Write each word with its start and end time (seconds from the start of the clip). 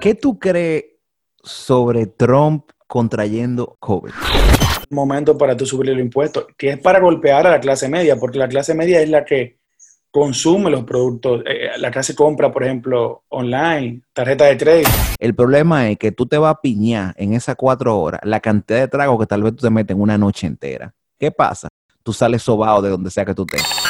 ¿Qué 0.00 0.14
tú 0.14 0.38
crees 0.38 0.84
sobre 1.42 2.06
Trump 2.06 2.70
contrayendo 2.86 3.76
COVID? 3.80 4.12
Momento 4.88 5.36
para 5.36 5.54
tú 5.54 5.66
subir 5.66 5.90
el 5.90 6.00
impuesto, 6.00 6.46
que 6.56 6.70
es 6.70 6.78
para 6.78 7.00
golpear 7.00 7.46
a 7.46 7.50
la 7.50 7.60
clase 7.60 7.86
media, 7.86 8.16
porque 8.16 8.38
la 8.38 8.48
clase 8.48 8.74
media 8.74 9.02
es 9.02 9.10
la 9.10 9.26
que 9.26 9.58
consume 10.10 10.70
los 10.70 10.84
productos, 10.84 11.42
eh, 11.44 11.68
la 11.76 11.90
clase 11.90 12.14
compra, 12.14 12.50
por 12.50 12.64
ejemplo, 12.64 13.24
online, 13.28 14.00
tarjeta 14.14 14.46
de 14.46 14.56
crédito. 14.56 14.90
El 15.18 15.34
problema 15.34 15.90
es 15.90 15.98
que 15.98 16.12
tú 16.12 16.24
te 16.24 16.38
vas 16.38 16.54
a 16.54 16.60
piñar 16.62 17.14
en 17.18 17.34
esas 17.34 17.54
cuatro 17.56 17.98
horas 18.00 18.22
la 18.24 18.40
cantidad 18.40 18.80
de 18.80 18.88
tragos 18.88 19.20
que 19.20 19.26
tal 19.26 19.42
vez 19.42 19.54
tú 19.54 19.66
te 19.66 19.70
metes 19.70 19.94
en 19.94 20.00
una 20.00 20.16
noche 20.16 20.46
entera. 20.46 20.94
¿Qué 21.18 21.30
pasa? 21.30 21.68
Tú 22.02 22.14
sales 22.14 22.42
sobado 22.42 22.80
de 22.80 22.88
donde 22.88 23.10
sea 23.10 23.26
que 23.26 23.34
tú 23.34 23.44
estés. 23.46 23.89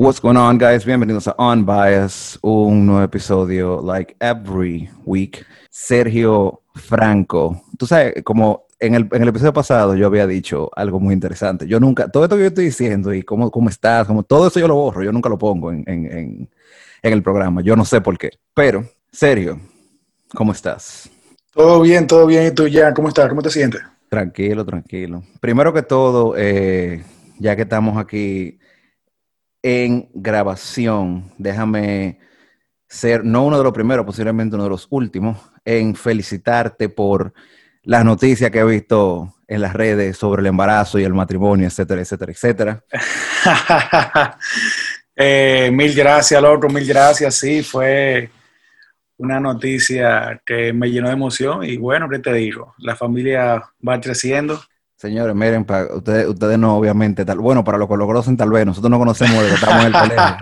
What's 0.00 0.20
going 0.20 0.36
on, 0.36 0.58
guys? 0.58 0.84
Bienvenidos 0.84 1.26
a 1.26 1.34
On 1.38 1.66
Bias, 1.66 2.38
un 2.42 2.86
nuevo 2.86 3.02
episodio, 3.02 3.82
like 3.82 4.14
every 4.20 4.88
week. 5.04 5.44
Sergio 5.70 6.62
Franco. 6.72 7.60
Tú 7.76 7.84
sabes, 7.84 8.22
como 8.22 8.66
en 8.78 8.94
el, 8.94 9.08
en 9.10 9.22
el 9.22 9.28
episodio 9.30 9.52
pasado 9.52 9.96
yo 9.96 10.06
había 10.06 10.28
dicho 10.28 10.70
algo 10.76 11.00
muy 11.00 11.14
interesante. 11.14 11.66
Yo 11.66 11.80
nunca, 11.80 12.06
todo 12.06 12.22
esto 12.22 12.36
que 12.36 12.42
yo 12.42 12.46
estoy 12.46 12.66
diciendo 12.66 13.12
y 13.12 13.24
cómo, 13.24 13.50
cómo 13.50 13.70
estás, 13.70 14.06
como 14.06 14.22
todo 14.22 14.46
eso 14.46 14.60
yo 14.60 14.68
lo 14.68 14.76
borro, 14.76 15.02
yo 15.02 15.10
nunca 15.10 15.28
lo 15.28 15.36
pongo 15.36 15.72
en, 15.72 15.82
en, 15.88 16.04
en, 16.06 16.48
en 17.02 17.12
el 17.12 17.20
programa. 17.20 17.60
Yo 17.62 17.74
no 17.74 17.84
sé 17.84 18.00
por 18.00 18.16
qué. 18.16 18.30
Pero, 18.54 18.84
Sergio, 19.10 19.58
¿cómo 20.32 20.52
estás? 20.52 21.10
Todo 21.52 21.80
bien, 21.80 22.06
todo 22.06 22.24
bien. 22.24 22.46
¿Y 22.46 22.50
tú 22.52 22.68
ya? 22.68 22.94
¿Cómo 22.94 23.08
estás? 23.08 23.28
¿Cómo 23.28 23.42
te 23.42 23.50
sientes? 23.50 23.82
Tranquilo, 24.08 24.64
tranquilo. 24.64 25.24
Primero 25.40 25.72
que 25.72 25.82
todo, 25.82 26.34
eh, 26.36 27.02
ya 27.40 27.56
que 27.56 27.62
estamos 27.62 27.96
aquí 27.98 28.60
en 29.68 30.08
grabación, 30.14 31.30
déjame 31.36 32.18
ser, 32.88 33.22
no 33.22 33.44
uno 33.44 33.58
de 33.58 33.64
los 33.64 33.74
primeros, 33.74 34.06
posiblemente 34.06 34.54
uno 34.54 34.64
de 34.64 34.70
los 34.70 34.86
últimos, 34.88 35.36
en 35.62 35.94
felicitarte 35.94 36.88
por 36.88 37.34
las 37.82 38.02
noticias 38.02 38.50
que 38.50 38.60
he 38.60 38.64
visto 38.64 39.34
en 39.46 39.60
las 39.60 39.74
redes 39.74 40.16
sobre 40.16 40.40
el 40.40 40.46
embarazo 40.46 40.98
y 40.98 41.04
el 41.04 41.12
matrimonio, 41.12 41.66
etcétera, 41.66 42.00
etcétera, 42.00 42.32
etcétera. 42.32 42.84
eh, 45.16 45.70
mil 45.70 45.94
gracias, 45.94 46.40
loco, 46.40 46.68
mil 46.70 46.86
gracias. 46.86 47.34
Sí, 47.34 47.62
fue 47.62 48.30
una 49.18 49.38
noticia 49.38 50.40
que 50.46 50.72
me 50.72 50.90
llenó 50.90 51.08
de 51.08 51.14
emoción 51.14 51.62
y 51.62 51.76
bueno, 51.76 52.08
¿qué 52.08 52.20
te 52.20 52.32
digo? 52.32 52.74
La 52.78 52.96
familia 52.96 53.62
va 53.86 54.00
creciendo. 54.00 54.62
Señores, 54.98 55.32
miren, 55.36 55.64
para 55.64 55.94
ustedes, 55.94 56.26
ustedes 56.26 56.58
no, 56.58 56.76
obviamente, 56.76 57.24
tal, 57.24 57.38
bueno, 57.38 57.62
para 57.62 57.78
los 57.78 57.88
que 57.88 57.96
lo 57.96 58.04
conocen 58.04 58.36
tal 58.36 58.50
vez, 58.50 58.66
nosotros 58.66 58.90
no 58.90 58.98
conocemos 58.98 59.40
de 59.44 59.48
que 59.48 59.54
estamos 59.54 59.84
en 59.84 59.86
el 59.86 59.92
colegio. 59.92 60.36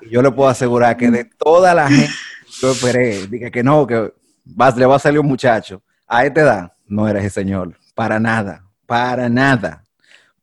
Y 0.00 0.08
yo 0.08 0.22
le 0.22 0.30
puedo 0.30 0.48
asegurar 0.48 0.96
que 0.96 1.10
de 1.10 1.24
toda 1.26 1.74
la 1.74 1.86
gente 1.86 2.08
que 2.46 2.52
yo 2.62 2.72
esperé, 2.72 3.26
dije 3.26 3.50
que 3.50 3.62
no, 3.62 3.86
que 3.86 4.10
va, 4.58 4.70
le 4.70 4.86
va 4.86 4.96
a 4.96 4.98
salir 4.98 5.20
un 5.20 5.26
muchacho, 5.26 5.82
a 6.06 6.24
esta 6.24 6.40
edad, 6.40 6.72
no 6.86 7.06
era 7.06 7.20
ese 7.20 7.28
señor, 7.28 7.76
para 7.94 8.18
nada, 8.18 8.64
para 8.86 9.28
nada. 9.28 9.84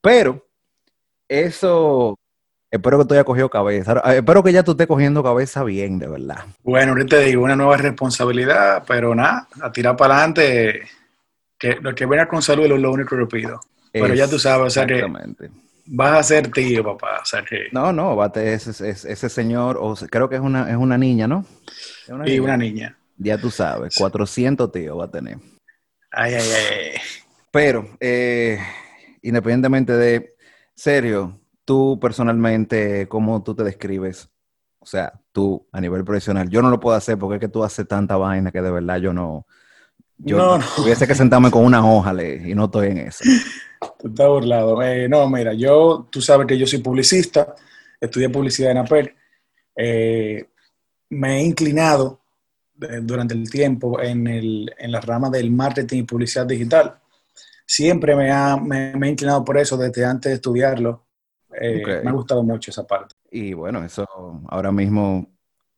Pero 0.02 0.46
eso, 1.28 2.16
espero 2.70 3.00
que 3.00 3.06
tú 3.06 3.16
hayas 3.16 3.26
cogido 3.26 3.50
cabeza, 3.50 4.00
espero 4.14 4.44
que 4.44 4.54
ya 4.54 4.62
tú 4.62 4.74
estés 4.74 4.86
cogiendo 4.86 5.24
cabeza 5.24 5.64
bien, 5.64 5.98
de 5.98 6.08
verdad. 6.08 6.46
Bueno, 6.62 6.92
ahorita 6.92 7.18
te 7.18 7.24
digo, 7.24 7.44
una 7.44 7.56
nueva 7.56 7.78
responsabilidad, 7.78 8.84
pero 8.88 9.16
nada, 9.16 9.48
a 9.60 9.72
tirar 9.72 9.98
para 9.98 10.18
adelante 10.18 10.84
que 11.58 11.76
lo 11.82 11.94
que 11.96 12.06
venga 12.06 12.28
con 12.28 12.42
salud 12.42 12.66
es 12.66 12.80
lo 12.80 12.92
único 12.92 13.18
que 13.18 13.26
pido. 13.26 13.60
Pero 13.92 14.14
ya 14.14 14.28
tú 14.28 14.38
sabes, 14.38 14.68
o 14.68 14.70
sea 14.70 14.86
que 14.86 15.04
vas 15.88 16.20
a 16.20 16.24
ser 16.24 16.52
tío, 16.52 16.84
papá. 16.84 17.20
O 17.22 17.26
sea 17.26 17.44
que... 17.44 17.68
No, 17.72 17.92
no, 17.92 18.16
bate 18.16 18.54
ese, 18.54 18.72
ese, 18.72 19.12
ese 19.12 19.30
señor, 19.30 19.78
o 19.80 19.96
creo 19.96 20.30
que 20.30 20.36
es 20.36 20.42
una, 20.42 20.70
es 20.70 20.76
una 20.76 20.98
niña, 20.98 21.28
¿no? 21.28 21.46
Es 22.04 22.10
una 22.10 22.28
y 22.28 22.32
niña. 22.32 22.44
una 22.44 22.58
niña. 22.58 22.98
Ya 23.18 23.38
tú 23.38 23.50
sabes, 23.50 23.96
400 23.96 24.72
tíos 24.72 25.00
va 25.00 25.06
a 25.06 25.12
tener. 25.12 25.38
Ay, 26.12 26.36
ay, 26.36 26.42
ay. 26.42 27.02
Pero, 27.52 27.90
eh, 28.00 28.60
independientemente 29.22 29.94
de, 29.94 30.36
serio, 30.76 31.40
tú 31.66 32.00
personalmente, 32.00 33.08
¿cómo 33.08 33.44
tú 33.44 33.56
te 33.56 33.64
describes? 33.64 34.30
O 34.80 34.86
sea, 34.86 35.20
tú 35.32 35.68
a 35.72 35.82
nivel 35.82 36.04
profesional, 36.04 36.50
yo 36.50 36.62
no 36.62 36.70
lo 36.70 36.80
puedo 36.80 36.96
hacer 36.96 37.18
porque 37.18 37.36
es 37.36 37.42
que 37.42 37.48
tú 37.50 37.64
haces 37.64 37.88
tanta 37.88 38.16
vaina 38.16 38.52
que 38.52 38.62
de 38.62 38.72
verdad 38.72 38.98
yo 38.98 39.12
no, 39.12 39.48
yo 40.20 40.38
no, 40.38 40.58
no. 40.58 40.66
tuviese 40.76 41.08
que 41.08 41.16
sentarme 41.16 41.52
con 41.52 41.64
una 41.64 41.86
hoja 41.86 42.14
y 42.24 42.56
no 42.56 42.66
estoy 42.66 42.88
en 42.88 42.98
eso. 43.00 43.24
Tú 44.00 44.08
estás 44.08 44.28
burlado. 44.28 44.82
Eh, 44.82 45.08
no, 45.08 45.30
mira, 45.30 45.54
yo, 45.54 46.08
tú 46.10 46.22
sabes 46.22 46.48
que 46.48 46.58
yo 46.58 46.66
soy 46.66 46.80
publicista, 46.80 47.56
estudié 48.00 48.30
publicidad 48.30 48.72
en 48.72 48.78
APER. 48.78 49.16
Eh, 49.76 50.50
me 51.10 51.38
he 51.38 51.44
inclinado 51.44 52.20
eh, 52.82 53.00
durante 53.02 53.36
el 53.36 53.50
tiempo 53.50 54.02
en, 54.02 54.28
el, 54.28 54.74
en, 54.78 54.92
la 54.92 55.02
rama 55.02 55.30
del 55.30 55.52
marketing 55.52 56.00
y 56.00 56.04
publicidad 56.04 56.48
digital. 56.48 57.00
Siempre 57.66 58.16
me, 58.16 58.32
ha, 58.32 58.58
me, 58.58 58.96
me 58.96 59.08
he 59.08 59.12
inclinado 59.12 59.44
por 59.46 59.58
eso 59.58 59.78
desde 59.78 60.06
antes 60.06 60.32
de 60.32 60.36
estudiarlo. 60.36 61.06
Eh, 61.60 61.82
okay. 61.82 62.04
Me 62.04 62.10
ha 62.10 62.14
gustado 62.14 62.44
mucho 62.44 62.72
esa 62.72 62.86
parte. 62.86 63.16
Y 63.30 63.54
bueno, 63.54 63.84
eso 63.84 64.08
ahora 64.48 64.72
mismo, 64.72 65.30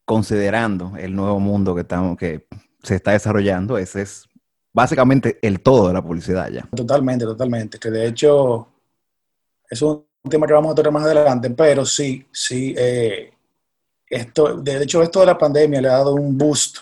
considerando 0.05 0.93
el 0.97 1.15
nuevo 1.15 1.39
mundo 1.39 1.75
que, 1.75 1.81
estamos, 1.81 2.17
que 2.17 2.47
se 2.83 2.95
está 2.95 3.11
desarrollando, 3.11 3.77
ese 3.77 4.03
es 4.03 4.28
básicamente 4.73 5.39
el 5.41 5.61
todo 5.61 5.87
de 5.87 5.93
la 5.93 6.01
publicidad 6.01 6.49
ya. 6.49 6.67
Totalmente, 6.75 7.25
totalmente. 7.25 7.79
Que 7.79 7.89
de 7.89 8.07
hecho 8.07 8.67
es 9.69 9.81
un 9.81 10.05
tema 10.29 10.47
que 10.47 10.53
vamos 10.53 10.71
a 10.71 10.75
tocar 10.75 10.91
más 10.91 11.03
adelante, 11.03 11.49
pero 11.51 11.85
sí, 11.85 12.25
sí. 12.31 12.73
Eh, 12.77 13.31
esto, 14.09 14.57
de 14.57 14.83
hecho, 14.83 15.03
esto 15.03 15.19
de 15.19 15.27
la 15.27 15.37
pandemia 15.37 15.81
le 15.81 15.87
ha 15.87 15.93
dado 15.93 16.15
un 16.15 16.35
boost 16.37 16.79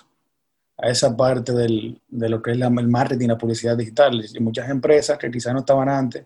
a 0.77 0.89
esa 0.89 1.15
parte 1.15 1.51
del, 1.51 2.01
de 2.07 2.29
lo 2.29 2.41
que 2.41 2.51
es 2.51 2.57
la, 2.57 2.67
el 2.67 2.87
marketing, 2.87 3.27
la 3.27 3.37
publicidad 3.37 3.75
digital. 3.75 4.23
Y 4.33 4.39
muchas 4.39 4.69
empresas 4.69 5.17
que 5.17 5.29
quizás 5.29 5.53
no 5.53 5.59
estaban 5.59 5.89
antes 5.89 6.25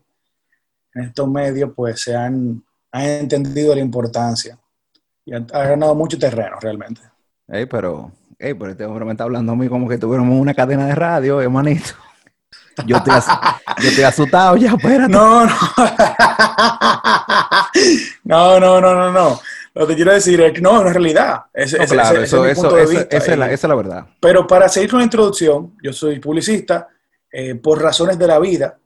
en 0.94 1.04
estos 1.04 1.28
medios, 1.28 1.72
pues 1.76 2.02
se 2.02 2.16
han, 2.16 2.64
han 2.92 3.06
entendido 3.06 3.74
la 3.74 3.82
importancia 3.82 4.60
y 5.26 5.34
han, 5.34 5.48
han 5.54 5.70
ganado 5.70 5.96
mucho 5.96 6.20
terreno 6.20 6.58
realmente. 6.60 7.02
Hey, 7.48 7.66
pero 7.66 8.12
hey, 8.42 8.56
pero 8.56 8.72
este 8.72 8.86
hombre 8.86 9.06
me 9.06 9.12
está 9.12 9.24
hablando 9.24 9.52
a 9.52 9.56
mí 9.56 9.70
como 9.70 9.88
que 9.88 9.98
tuviéramos 9.98 10.40
una 10.40 10.54
cadena 10.54 10.88
de 10.88 10.96
radio, 10.96 11.40
hermanito. 11.42 11.92
Yo 12.86 12.98
estoy, 12.98 13.14
yo 13.84 13.90
estoy 13.90 14.04
asustado 14.04 14.58
ya, 14.58 14.72
espérate. 14.72 15.12
No, 15.12 15.46
no. 15.46 15.54
no, 18.24 18.60
no, 18.60 18.82
no, 18.82 18.96
no, 18.96 19.12
no. 19.12 19.40
Lo 19.74 19.88
que 19.88 19.96
quiero 19.96 20.12
decir 20.12 20.42
es 20.42 20.54
que 20.54 20.62
no, 20.62 20.76
es 20.76 20.82
una 20.82 20.94
realidad. 20.94 21.42
Ese, 21.54 21.78
no, 21.78 21.86
claro, 21.86 22.22
eso, 22.22 22.46
ese 22.46 22.60
eso, 22.60 22.78
eso 22.78 22.98
esa, 23.10 23.32
es 23.34 23.38
la, 23.38 23.52
esa 23.52 23.68
es 23.68 23.70
la 23.70 23.76
verdad. 23.76 24.08
Pero 24.20 24.48
para 24.48 24.68
seguir 24.68 24.90
con 24.90 25.00
la 25.00 25.06
introducción, 25.06 25.76
yo 25.84 25.94
soy 25.94 26.20
publicista, 26.20 26.88
eh, 27.32 27.56
por 27.56 27.82
razones 27.82 28.18
de 28.18 28.28
la 28.28 28.40
vida, 28.40 28.78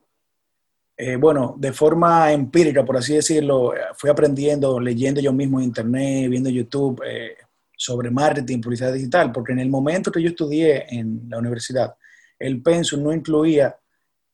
eh, 0.96 1.16
bueno, 1.16 1.54
de 1.58 1.72
forma 1.72 2.32
empírica, 2.32 2.84
por 2.84 2.96
así 2.96 3.14
decirlo, 3.14 3.72
fui 3.96 4.10
aprendiendo, 4.10 4.78
leyendo 4.78 5.20
yo 5.20 5.32
mismo 5.32 5.58
en 5.58 5.66
internet, 5.66 6.30
viendo 6.30 6.48
YouTube, 6.50 7.02
eh, 7.04 7.36
sobre 7.76 8.10
marketing, 8.10 8.60
publicidad 8.60 8.92
digital, 8.92 9.30
porque 9.30 9.52
en 9.52 9.60
el 9.60 9.68
momento 9.68 10.10
que 10.10 10.22
yo 10.22 10.30
estudié 10.30 10.86
en 10.88 11.28
la 11.28 11.38
universidad, 11.38 11.94
el 12.38 12.62
pensum 12.62 13.02
no 13.02 13.12
incluía 13.12 13.76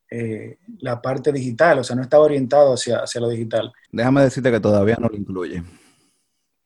eh, 0.08 0.58
la 0.78 1.02
parte 1.02 1.32
digital, 1.32 1.80
o 1.80 1.84
sea, 1.84 1.96
no 1.96 2.02
estaba 2.02 2.24
orientado 2.24 2.74
hacia, 2.74 2.98
hacia 2.98 3.20
lo 3.20 3.28
digital. 3.28 3.72
Déjame 3.90 4.22
decirte 4.22 4.50
que 4.50 4.60
todavía 4.60 4.96
no 4.98 5.08
lo 5.08 5.16
incluye, 5.16 5.62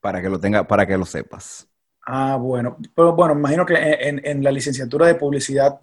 para 0.01 0.21
que 0.21 0.29
lo 0.29 0.39
tenga, 0.39 0.67
para 0.67 0.87
que 0.87 0.97
lo 0.97 1.07
sepas. 1.07 1.67
Ah, 2.05 2.37
bueno, 2.37 2.77
pero 2.95 3.15
bueno, 3.15 3.35
imagino 3.35 3.65
que 3.65 3.75
en, 3.75 4.21
en 4.25 4.45
la 4.45 4.53
licenciatura 4.53 5.07
de 5.07 5.17
publicidad 5.17 5.81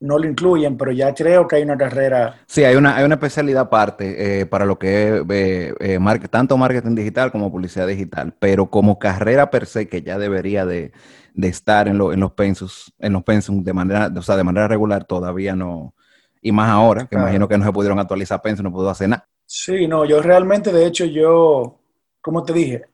no 0.00 0.18
lo 0.18 0.26
incluyen, 0.26 0.76
pero 0.76 0.92
ya 0.92 1.14
creo 1.14 1.48
que 1.48 1.56
hay 1.56 1.62
una 1.62 1.76
carrera. 1.76 2.40
Sí, 2.46 2.64
hay 2.64 2.76
una, 2.76 2.96
hay 2.96 3.04
una 3.04 3.14
especialidad 3.14 3.62
aparte 3.62 4.40
eh, 4.40 4.46
para 4.46 4.64
lo 4.64 4.78
que 4.78 5.08
es 5.08 5.22
eh, 5.30 5.74
eh, 5.80 6.28
tanto 6.30 6.56
marketing 6.56 6.94
digital 6.94 7.32
como 7.32 7.50
publicidad 7.50 7.86
digital, 7.86 8.34
pero 8.38 8.70
como 8.70 8.98
carrera 8.98 9.50
per 9.50 9.66
se 9.66 9.88
que 9.88 10.02
ya 10.02 10.18
debería 10.18 10.66
de, 10.66 10.92
de 11.34 11.48
estar 11.48 11.88
en, 11.88 11.98
lo, 11.98 12.12
en 12.12 12.20
los 12.20 12.32
pensos, 12.32 12.92
en 12.98 13.12
los 13.14 13.22
pensos 13.22 13.64
de 13.64 13.72
manera, 13.72 14.10
o 14.14 14.22
sea, 14.22 14.36
de 14.36 14.44
manera 14.44 14.68
regular 14.68 15.04
todavía 15.04 15.54
no, 15.54 15.94
y 16.42 16.52
más 16.52 16.68
ahora, 16.70 17.02
que 17.02 17.08
claro. 17.08 17.24
imagino 17.24 17.48
que 17.48 17.58
no 17.58 17.64
se 17.64 17.72
pudieron 17.72 17.98
actualizar 17.98 18.42
pensos, 18.42 18.62
no 18.62 18.72
pudo 18.72 18.90
hacer 18.90 19.08
nada. 19.08 19.26
Sí, 19.46 19.86
no, 19.86 20.04
yo 20.04 20.20
realmente, 20.20 20.72
de 20.72 20.86
hecho, 20.86 21.04
yo, 21.04 21.78
como 22.20 22.42
te 22.42 22.52
dije, 22.52 22.84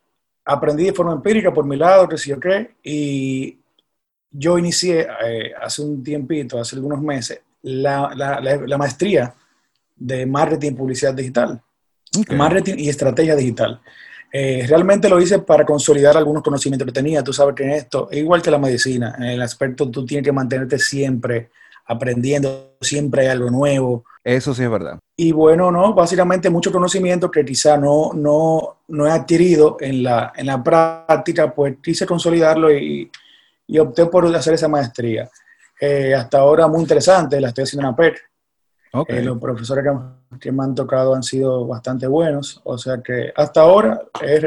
aprendí 0.45 0.85
de 0.85 0.93
forma 0.93 1.13
empírica 1.13 1.53
por 1.53 1.65
mi 1.65 1.77
lado, 1.77 2.09
que 2.09 2.19
sí 2.19 2.33
o 2.33 2.39
qué, 2.39 2.77
y 2.83 3.62
yo 4.33 4.59
inicié 4.59 5.07
eh, 5.25 5.53
hace 5.61 5.83
un 5.83 6.03
tiempito, 6.03 6.59
hace 6.59 6.77
algunos 6.77 7.01
meses, 7.03 7.41
la, 7.63 8.13
la, 8.15 8.41
la, 8.41 8.57
la 8.57 8.79
maestría 8.79 9.35
de 9.97 10.27
marketing 10.27 10.73
y 10.73 10.75
publicidad 10.75 11.15
digital. 11.15 11.61
Okay. 12.19 12.37
Marketing 12.37 12.75
y 12.79 12.89
estrategia 12.89 13.37
digital. 13.37 13.81
Eh, 14.33 14.65
realmente 14.67 15.09
lo 15.09 15.21
hice 15.21 15.39
para 15.41 15.65
consolidar 15.65 16.17
algunos 16.17 16.43
conocimientos 16.43 16.87
que 16.87 16.93
tenía. 16.93 17.23
Tú 17.23 17.33
sabes 17.33 17.55
que 17.55 17.65
en 17.65 17.71
esto, 17.71 18.09
es 18.11 18.19
igual 18.19 18.41
que 18.41 18.51
la 18.51 18.59
medicina, 18.59 19.15
en 19.19 19.25
el 19.25 19.43
aspecto 19.43 19.91
tú 19.91 20.07
tienes 20.07 20.25
que 20.25 20.33
mantenerte 20.33 20.79
siempre 20.79 21.51
aprendiendo, 21.87 22.77
siempre 22.81 23.23
hay 23.23 23.29
algo 23.29 23.51
nuevo. 23.51 24.05
Eso 24.25 24.55
sí 24.55 24.63
es 24.63 24.71
verdad. 24.71 24.99
Y 25.17 25.33
bueno, 25.33 25.71
no, 25.71 25.93
básicamente 25.93 26.49
mucho 26.49 26.73
conocimiento 26.73 27.31
que 27.31 27.45
quizá 27.45 27.77
no, 27.77 28.13
no, 28.15 28.79
no 28.89 29.07
he 29.07 29.11
adquirido 29.11 29.77
en 29.81 30.03
la, 30.03 30.33
en 30.35 30.47
la 30.47 30.63
práctica, 30.63 31.55
pues 31.55 31.77
quise 31.83 32.07
consolidarlo 32.07 32.73
y, 32.73 33.11
y 33.67 33.79
opté 33.79 34.07
por 34.07 34.25
hacer 34.35 34.55
esa 34.55 34.69
maestría. 34.69 35.29
Eh, 35.81 36.15
hasta 36.15 36.39
ahora 36.39 36.69
muy 36.69 36.81
interesante, 36.81 37.41
la 37.41 37.49
estoy 37.49 37.65
haciendo 37.65 37.89
en 37.89 37.95
APEC. 37.95 38.33
Eh, 39.09 39.23
los 39.23 39.39
profesores 39.39 39.85
que, 40.39 40.53
me 40.53 40.65
han 40.65 40.75
tocado 40.75 41.15
han 41.15 41.23
sido 41.23 41.67
bastante 41.67 42.07
buenos, 42.07 42.61
o 42.65 42.77
sea 42.77 43.01
que 43.03 43.33
hasta 43.35 43.63
ahora 43.63 44.03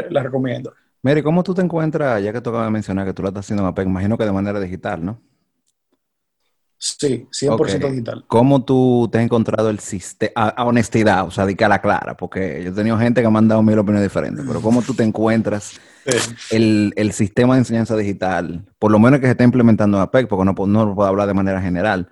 la 0.10 0.22
recomiendo. 0.22 0.72
Mary, 1.02 1.24
¿cómo 1.24 1.44
tú 1.44 1.54
te 1.54 1.62
encuentras, 1.62 2.22
ya 2.24 2.32
que 2.32 2.42
tú 2.42 2.52
acabas 2.52 2.68
de 2.68 2.72
mencionar 2.72 3.06
que 3.06 3.14
tú 3.14 3.24
la 3.24 3.30
estás 3.30 3.46
haciendo 3.46 3.64
en 3.64 3.70
APEC, 3.70 3.88
imagino 3.88 4.18
que 4.18 4.26
de 4.26 4.32
manera 4.32 4.60
digital, 4.60 5.04
¿no? 5.04 5.20
Sí, 6.78 7.28
100% 7.32 7.90
digital. 7.90 8.26
¿Cómo 8.28 8.64
tú 8.64 9.10
te 9.12 9.18
has 9.18 9.24
encontrado 9.24 9.70
el 9.70 9.80
sistema, 9.80 10.50
a, 10.50 10.66
honestidad, 10.66 11.26
o 11.26 11.32
sea, 11.32 11.46
di 11.46 11.56
que 11.56 11.66
a 11.66 11.70
la 11.70 11.82
clara, 11.82 12.16
porque 12.16 12.62
yo 12.64 12.70
he 12.70 12.74
tenido 12.74 12.98
gente 12.98 13.22
que 13.22 13.30
me 13.30 13.38
han 13.40 13.48
dado 13.48 13.64
mil 13.64 13.80
opiniones 13.80 14.04
diferentes, 14.04 14.46
pero 14.48 14.62
¿cómo 14.62 14.82
tú 14.82 14.94
te 14.94 15.04
encuentras 15.04 15.80
el, 16.52 17.12
sistema 17.12 17.56
de 17.56 17.60
enseñanza 17.60 17.96
digital, 17.96 18.66
por 18.80 18.92
lo 18.92 19.00
menos 19.00 19.20
que 19.20 19.26
se 19.26 19.32
está 19.32 19.44
implementando 19.44 19.98
en 19.98 20.04
APEC, 20.04 20.28
porque 20.28 20.46
no, 20.46 20.54
no 20.68 20.96
puedo 20.96 21.08
hablar 21.08 21.28
de 21.28 21.34
manera 21.34 21.62
general, 21.62 22.10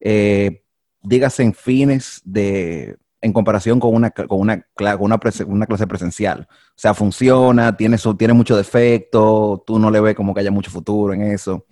eh, 0.00 0.62
dígase 1.02 1.42
en 1.42 1.54
fines 1.54 2.20
de, 2.24 2.96
en 3.20 3.32
comparación 3.32 3.80
con 3.80 3.94
una, 3.94 4.10
con 4.10 4.40
una, 4.40 4.66
una, 4.98 5.20
una, 5.46 5.66
clase 5.66 5.86
presencial. 5.86 6.48
O 6.50 6.74
sea, 6.74 6.94
funciona, 6.94 7.76
tiene, 7.76 7.96
tiene 8.18 8.34
mucho 8.34 8.56
defecto, 8.56 9.62
tú 9.66 9.78
no 9.78 9.90
le 9.90 10.00
ves 10.00 10.14
como 10.14 10.34
que 10.34 10.40
haya 10.40 10.50
mucho 10.50 10.70
futuro 10.70 11.14
en 11.14 11.22
eso. 11.22 11.64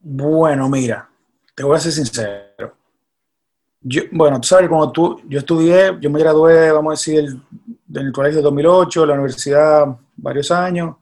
Bueno, 0.00 0.68
mira, 0.68 1.08
te 1.54 1.64
voy 1.64 1.76
a 1.76 1.80
ser 1.80 1.92
sincero. 1.92 2.74
Yo, 3.82 4.02
bueno, 4.12 4.40
tú 4.40 4.48
sabes, 4.48 4.68
cuando 4.68 4.92
tú, 4.92 5.20
yo 5.26 5.38
estudié, 5.38 5.96
yo 6.00 6.10
me 6.10 6.20
gradué, 6.20 6.70
vamos 6.70 6.90
a 6.90 6.96
decir, 6.96 7.24
en 7.94 8.06
el 8.06 8.12
colegio 8.12 8.38
de 8.38 8.42
2008, 8.42 9.06
la 9.06 9.14
universidad 9.14 9.86
varios 10.22 10.50
años. 10.50 10.96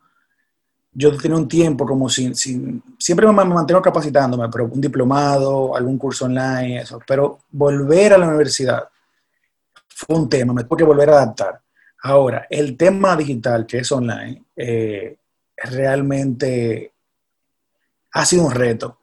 Yo 0.93 1.17
tenía 1.17 1.37
un 1.37 1.47
tiempo 1.47 1.87
como 1.87 2.09
sin, 2.09 2.35
sin 2.35 2.83
siempre 2.99 3.27
me 3.27 3.33
mantengo 3.33 3.81
capacitándome, 3.83 4.49
pero 4.49 4.67
un 4.67 4.81
diplomado, 4.81 5.77
algún 5.77 5.99
curso 5.99 6.25
online, 6.25 6.81
eso. 6.81 7.01
Pero 7.07 7.41
volver 7.51 8.15
a 8.15 8.19
la 8.19 8.29
universidad 8.29 8.89
fue 9.89 10.17
un 10.17 10.29
tema, 10.29 10.53
me 10.53 10.65
tuve 10.65 10.79
que 10.79 10.85
volver 10.85 11.11
a 11.11 11.23
adaptar. 11.23 11.61
Ahora, 12.03 12.47
el 12.49 12.77
tema 12.77 13.17
digital, 13.17 13.67
que 13.67 13.79
es 13.79 13.93
online, 13.93 14.45
eh, 14.57 15.17
realmente 15.57 16.93
ha 18.13 18.25
sido 18.25 18.47
un 18.47 18.53
reto 18.53 18.99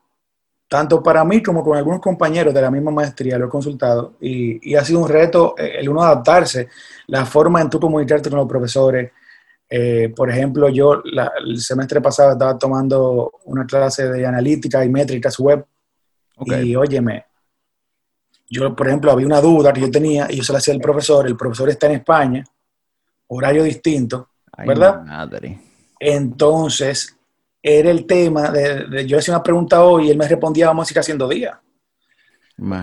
tanto 0.68 1.02
para 1.02 1.24
mí 1.24 1.44
como 1.44 1.64
con 1.64 1.78
algunos 1.78 2.02
compañeros 2.02 2.54
de 2.54 2.62
la 2.62 2.72
misma 2.72 2.92
maestría, 2.92 3.38
lo 3.38 3.46
he 3.46 3.50
consultado, 3.50 4.16
y, 4.20 4.76
ha 4.76 4.84
sido 4.84 5.00
un 5.00 5.10
reto 5.10 5.56
eh, 5.58 5.76
el 5.80 5.90
uno 5.90 6.04
adaptarse, 6.04 6.70
la 7.08 7.26
forma 7.26 7.62
en 7.62 7.70
tú 7.70 7.80
comunicarte 7.80 8.30
con 8.30 8.40
los 8.40 8.48
profesores. 8.48 9.12
Eh, 9.70 10.14
por 10.16 10.30
ejemplo, 10.30 10.70
yo 10.70 11.02
el 11.04 11.60
semestre 11.60 12.02
pasado 12.02 12.34
estaba 12.34 12.58
tomando 12.58 13.32
una 13.46 13.66
clase 13.66 14.08
de 14.10 14.26
analítica 14.26 14.86
y 14.86 14.90
métricas 14.90 15.40
web, 15.40 15.66
y 16.46 16.76
óyeme, 16.76 17.26
yo, 18.50 18.76
por 18.76 18.88
ejemplo, 18.88 19.12
había 19.12 19.26
una 19.26 19.42
duda 19.42 19.74
que 19.74 19.82
yo 19.82 19.90
tenía 19.90 20.28
y 20.30 20.38
yo 20.38 20.44
se 20.44 20.52
la 20.52 20.60
hacía 20.60 20.74
al 20.74 20.82
profesor, 20.82 21.26
el 21.26 21.36
profesor 21.36 21.70
está 21.70 21.88
en 21.88 21.94
España, 21.94 22.44
horario 23.28 23.64
distinto, 23.64 24.30
¿verdad? 24.66 25.04
Madre. 25.04 25.60
Entonces, 26.00 27.18
era 27.62 27.90
el 27.90 28.06
tema 28.06 28.52
de, 28.52 29.06
yo 29.08 29.18
hacía 29.18 29.34
una 29.34 29.44
pregunta 29.44 29.84
hoy 29.84 30.08
y 30.08 30.12
él 30.12 30.18
me 30.18 30.28
respondía, 30.28 30.68
vamos 30.68 30.88
a 30.88 30.94
ir 30.94 31.00
haciendo 31.00 31.28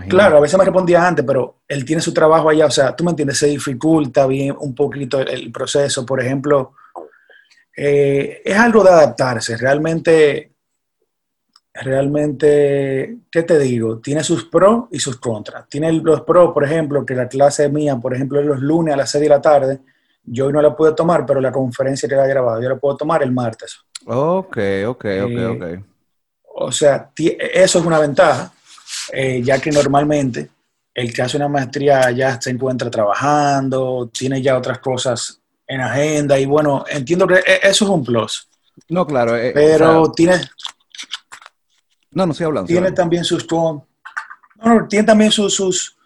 Claro, 0.09 0.37
a 0.37 0.41
veces 0.41 0.59
me 0.59 0.65
respondía 0.65 1.07
antes, 1.07 1.25
pero 1.25 1.63
él 1.67 1.85
tiene 1.85 2.03
su 2.03 2.13
trabajo 2.13 2.51
allá, 2.51 2.67
o 2.67 2.71
sea, 2.71 2.95
tú 2.95 3.05
me 3.05 3.11
entiendes, 3.11 3.39
se 3.39 3.47
dificulta 3.47 4.27
bien 4.27 4.55
un 4.59 4.75
poquito 4.75 5.21
el, 5.21 5.51
proceso. 5.51 6.05
Por 6.05 6.21
ejemplo, 6.21 6.75
eh, 7.75 8.43
es 8.45 8.57
algo 8.57 8.85
de 8.85 8.91
adaptarse, 8.91 9.57
realmente, 9.57 10.53
realmente, 11.73 13.17
¿qué 13.31 13.43
te 13.45 13.59
digo? 13.59 13.99
Tiene 13.99 14.23
sus 14.23 14.45
pros 14.45 14.85
y 14.91 14.99
sus 14.99 15.17
contras. 15.17 15.67
Tiene 15.71 15.91
los 15.93 16.21
pros, 16.21 16.53
por 16.53 16.65
ejemplo, 16.65 17.07
que 17.07 17.15
la 17.15 17.29
clase 17.29 17.71
mía, 17.71 17.97
por 17.97 18.15
ejemplo, 18.15 18.41
es 18.41 18.47
los 18.47 18.61
lunes 18.61 18.93
a 18.93 18.99
las 18.99 19.11
6 19.11 19.23
de 19.23 19.29
la 19.29 19.41
tarde, 19.41 19.81
yo 20.25 20.47
hoy 20.47 20.53
no 20.53 20.63
la 20.63 20.77
pude 20.77 20.93
tomar, 20.93 21.25
pero 21.27 21.41
la 21.41 21.51
conferencia 21.51 22.09
que 22.09 22.15
ha 22.15 22.27
grabado, 22.27 22.61
yo 22.63 22.69
la 22.69 22.77
puedo 22.77 22.97
tomar 22.97 23.23
el 23.23 23.33
martes. 23.33 23.81
Ok, 24.07 24.59
ok, 24.87 24.87
ok, 24.87 25.05
eh, 25.07 25.47
ok. 25.47 25.85
O 26.55 26.71
sea, 26.71 27.11
eso 27.17 27.79
es 27.79 27.85
una 27.85 27.99
ventaja, 27.99 28.53
eh, 29.13 29.43
ya 29.43 29.59
que 29.61 29.71
normalmente 29.71 30.51
el 30.95 31.13
que 31.13 31.23
hace 31.23 31.37
una 31.37 31.49
maestría 31.49 32.11
ya 32.11 32.41
se 32.41 32.51
encuentra 32.51 32.91
trabajando, 32.91 34.11
tiene 34.13 34.43
ya 34.43 34.59
otras 34.59 34.79
cosas 34.79 35.41
en 35.67 35.81
agenda 35.81 36.39
y 36.39 36.45
bueno, 36.45 36.85
entiendo 36.89 37.27
que 37.27 37.37
e, 37.37 37.61
eso 37.63 37.85
es 37.85 37.91
un 37.91 38.05
plus. 38.05 38.49
No, 38.89 39.07
claro. 39.07 39.37
Eh, 39.37 39.53
pero 39.55 40.13
tiene... 40.13 40.41
No, 42.11 42.27
no 42.27 42.33
estoy 42.33 42.47
hablando. 42.47 42.67
Tiene 42.67 42.93
también 42.93 43.25
sus... 43.25 43.47
No, 43.51 43.87
tiene 44.89 45.07
también 45.07 45.31
sus, 45.31 45.55
sus, 45.55 45.97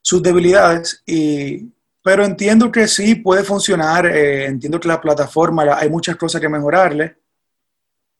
sus 0.00 0.22
debilidades 0.22 1.02
y 1.06 1.70
pero 2.06 2.24
entiendo 2.24 2.70
que 2.70 2.86
sí 2.86 3.16
puede 3.16 3.42
funcionar, 3.42 4.06
eh, 4.06 4.46
entiendo 4.46 4.78
que 4.78 4.86
la 4.86 5.00
plataforma, 5.00 5.64
hay 5.76 5.90
muchas 5.90 6.14
cosas 6.14 6.40
que 6.40 6.48
mejorarle. 6.48 7.16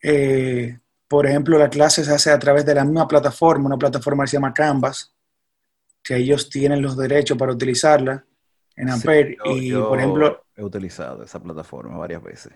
Eh, 0.02 0.76
por 1.08 1.26
ejemplo, 1.26 1.58
la 1.58 1.70
clase 1.70 2.04
se 2.04 2.12
hace 2.12 2.30
a 2.30 2.38
través 2.38 2.64
de 2.66 2.74
la 2.74 2.84
misma 2.84 3.06
plataforma, 3.06 3.66
una 3.66 3.76
plataforma 3.76 4.24
que 4.24 4.28
se 4.28 4.36
llama 4.36 4.54
Canvas, 4.54 5.12
que 6.02 6.16
ellos 6.16 6.48
tienen 6.48 6.82
los 6.82 6.96
derechos 6.96 7.36
para 7.36 7.52
utilizarla 7.52 8.24
en 8.76 8.90
Ampere. 8.90 9.36
y, 9.44 9.72
por 9.72 9.98
ejemplo, 9.98 10.44
he 10.54 10.62
utilizado 10.62 11.22
esa 11.22 11.42
plataforma 11.42 11.96
varias 11.96 12.22
veces. 12.22 12.52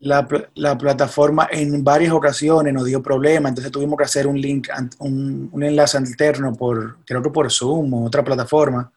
La, 0.00 0.26
la, 0.54 0.76
plataforma 0.76 1.48
en 1.50 1.82
varias 1.82 2.12
ocasiones 2.12 2.74
nos 2.74 2.84
dio 2.84 3.00
problemas, 3.00 3.50
entonces 3.50 3.72
tuvimos 3.72 3.96
que 3.96 4.04
hacer 4.04 4.26
un 4.26 4.38
link, 4.38 4.68
un, 4.98 5.48
un 5.50 5.62
enlace 5.62 5.96
alterno 5.96 6.52
por, 6.52 6.98
creo 7.04 7.22
que 7.22 7.30
por 7.30 7.50
Zoom 7.50 7.94
o 7.94 8.04
otra 8.04 8.22
plataforma 8.22 8.92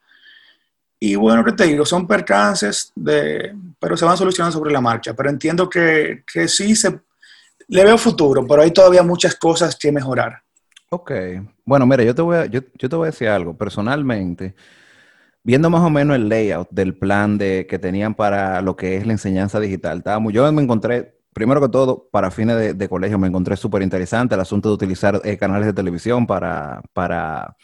y 1.00 1.16
bueno, 1.16 1.44
que 1.44 1.52
te 1.52 1.66
digo, 1.66 1.86
son 1.86 2.08
percances, 2.08 2.92
de, 2.96 3.56
pero 3.80 3.96
se 3.96 4.06
van 4.06 4.18
solucionando 4.18 4.58
sobre 4.58 4.72
la 4.72 4.82
marcha. 4.82 5.14
Pero 5.14 5.30
entiendo 5.30 5.70
que, 5.70 6.24
que 6.32 6.48
sí 6.48 6.76
se, 6.76 7.00
le 7.68 7.84
veo 7.84 7.98
futuro, 7.98 8.46
pero 8.48 8.62
hay 8.62 8.72
todavía 8.72 9.04
muchas 9.04 9.36
cosas 9.36 9.76
que 9.76 9.92
mejorar. 9.92 10.42
Ok. 10.90 11.12
Bueno, 11.66 11.86
mira, 11.86 12.04
yo 12.04 12.16
te 12.16 12.22
voy 12.22 12.38
a, 12.38 12.46
yo, 12.46 12.62
te 12.64 12.96
voy 12.96 13.08
a 13.08 13.12
decir 13.12 13.28
algo. 13.28 13.58
Personalmente, 13.58 14.56
viendo 15.44 15.70
más 15.70 15.82
o 15.82 15.90
menos 15.90 16.16
el 16.16 16.30
layout 16.30 16.70
del 16.72 16.98
plan 16.98 17.38
de, 17.38 17.68
que 17.70 17.80
tenían 17.80 18.16
para 18.16 18.62
lo 18.62 18.76
que 18.76 18.98
es 18.98 19.06
la 19.06 19.14
enseñanza 19.14 19.60
digital, 19.60 20.00
estábamos, 20.00 20.34
yo 20.34 20.50
me 20.52 20.62
encontré, 20.62 21.20
primero 21.34 21.62
que 21.62 21.70
todo, 21.70 22.08
para 22.12 22.32
fines 22.32 22.78
de, 22.78 22.90
colegio, 22.90 23.20
me 23.20 23.28
encontré 23.28 23.58
súper 23.58 23.82
interesante 23.82 24.36
el 24.36 24.42
asunto 24.42 24.70
de 24.70 24.76
utilizar 24.76 25.22
eh, 25.24 25.38
canales 25.38 25.68
de 25.68 25.74
televisión 25.74 26.26
para, 26.26 26.82
para 26.94 27.58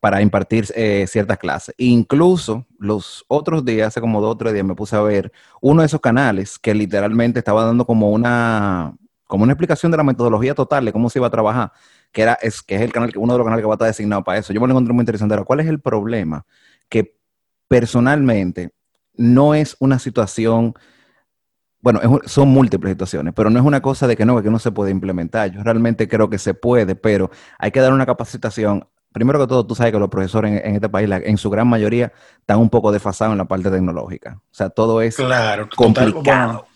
para 0.00 0.22
impartir 0.22 0.66
eh, 0.74 1.04
ciertas 1.06 1.38
clases. 1.38 1.74
Incluso 1.78 2.66
los 2.78 3.24
otros 3.28 3.64
días, 3.64 3.88
hace 3.88 4.00
como 4.00 4.20
dos 4.20 4.32
o 4.32 4.36
tres 4.36 4.54
días, 4.54 4.64
me 4.64 4.74
puse 4.74 4.96
a 4.96 5.02
ver 5.02 5.30
uno 5.60 5.82
de 5.82 5.86
esos 5.86 6.00
canales 6.00 6.58
que 6.58 6.74
literalmente 6.74 7.38
estaba 7.38 7.64
dando 7.66 7.84
como 7.84 8.10
una, 8.10 8.94
como 9.30 9.44
una 9.44 9.54
explicación 9.54 9.90
de 9.90 9.96
la 9.96 10.04
metodología 10.04 10.54
total 10.54 10.84
de 10.84 10.92
cómo 10.92 11.08
se 11.08 11.18
iba 11.18 11.28
a 11.28 11.30
trabajar, 11.30 11.72
que, 12.12 12.22
era, 12.22 12.34
es, 12.42 12.62
que 12.62 12.74
es 12.74 12.82
el 12.82 12.92
canal, 12.92 13.10
uno 13.16 13.32
de 13.32 13.38
los 13.38 13.46
canales 13.46 13.62
que 13.62 13.66
va 13.66 13.74
a 13.74 13.76
estar 13.76 13.88
designado 13.88 14.22
para 14.22 14.38
eso. 14.38 14.52
Yo 14.52 14.60
me 14.60 14.66
lo 14.66 14.72
encontré 14.72 14.92
muy 14.92 15.02
interesante. 15.02 15.34
Ahora, 15.34 15.44
¿cuál 15.44 15.60
es 15.60 15.66
el 15.68 15.80
problema? 15.80 16.44
Que 16.88 17.16
personalmente 17.68 18.72
no 19.14 19.54
es 19.54 19.76
una 19.78 19.98
situación 19.98 20.74
bueno, 21.82 22.00
son 22.26 22.48
múltiples 22.48 22.92
situaciones, 22.92 23.32
pero 23.34 23.48
no 23.48 23.58
es 23.58 23.64
una 23.64 23.80
cosa 23.80 24.06
de 24.06 24.14
que 24.14 24.26
no, 24.26 24.42
que 24.42 24.50
no 24.50 24.58
se 24.58 24.70
puede 24.70 24.90
implementar. 24.90 25.50
Yo 25.50 25.62
realmente 25.62 26.08
creo 26.08 26.28
que 26.28 26.36
se 26.36 26.52
puede, 26.52 26.94
pero 26.94 27.30
hay 27.58 27.70
que 27.70 27.80
dar 27.80 27.94
una 27.94 28.04
capacitación 28.04 28.86
primero 29.12 29.38
que 29.40 29.46
todo, 29.46 29.66
tú 29.66 29.74
sabes 29.74 29.92
que 29.92 29.98
los 29.98 30.08
profesores 30.08 30.62
en, 30.64 30.74
este 30.74 30.88
país, 30.88 31.08
en 31.10 31.36
su 31.36 31.50
gran 31.50 31.68
mayoría, 31.68 32.12
están 32.38 32.58
un 32.58 32.70
poco 32.70 32.92
desfasados 32.92 33.32
en 33.32 33.38
la 33.38 33.46
parte 33.46 33.70
tecnológica. 33.70 34.40
O 34.40 34.54
sea, 34.54 34.70
todo 34.70 35.02
es 35.02 35.16
complicado. 35.76 36.66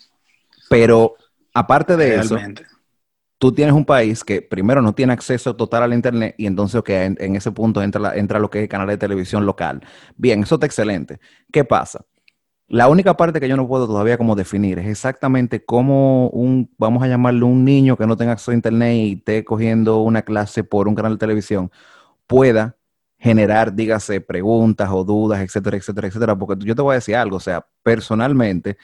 Pero 0.69 1.15
aparte 1.55 1.97
de 1.97 2.17
eso, 2.17 2.37
tú 3.39 3.53
tienes 3.53 3.75
un 3.75 3.85
país 3.85 4.25
que 4.25 4.43
primero 4.43 4.83
no 4.83 4.95
tiene 4.95 5.13
acceso 5.13 5.55
total 5.57 5.85
al 5.85 5.95
Internet 5.95 6.35
y 6.37 6.47
entonces 6.47 6.83
en, 6.87 7.37
ese 7.37 7.53
punto 7.53 7.83
entra, 7.83 8.15
entra 8.17 8.39
lo 8.39 8.51
que 8.51 8.59
es 8.59 8.63
el 8.65 8.69
canal 8.69 8.89
de 8.89 8.99
televisión 8.99 9.47
local. 9.47 9.81
Bien, 10.17 10.43
eso 10.43 10.57
está 10.57 10.67
excelente. 10.67 11.21
¿Qué 11.53 11.65
pasa? 11.65 12.05
La 12.67 12.89
única 12.89 13.17
parte 13.17 13.41
que 13.41 13.49
yo 13.49 13.57
no 13.57 13.69
puedo 13.69 13.87
todavía 13.87 14.17
como 14.17 14.35
definir 14.35 14.79
es 14.79 14.87
exactamente 14.87 15.65
cómo 15.65 16.29
un, 16.31 16.71
vamos 16.79 17.03
a 17.03 17.09
llamarlo 17.09 17.47
un 17.47 17.65
niño 17.65 17.97
que 17.97 18.07
no 18.07 18.17
tenga 18.17 18.33
acceso 18.33 18.53
a 18.53 18.55
internet 18.55 18.97
y 18.97 19.13
esté 19.13 19.45
cogiendo 19.45 19.99
una 19.99 20.23
clase 20.23 20.65
por 20.65 20.89
un 20.89 20.95
canal 20.95 21.13
de 21.13 21.19
televisión, 21.19 21.71
pueda 22.27 22.77
generar, 23.19 23.75
dígase, 23.75 24.21
preguntas 24.21 24.89
o 24.93 25.05
dudas, 25.05 25.41
etcétera, 25.41 25.77
etcétera, 25.77 26.09
etcétera. 26.09 26.37
Porque 26.37 26.65
yo 26.65 26.75
te 26.75 26.83
voy 26.83 26.93
a 26.93 26.97
decir 26.97 27.17
algo, 27.17 27.37
o 27.37 27.41
sea, 27.41 27.67
personalmente, 27.83 28.79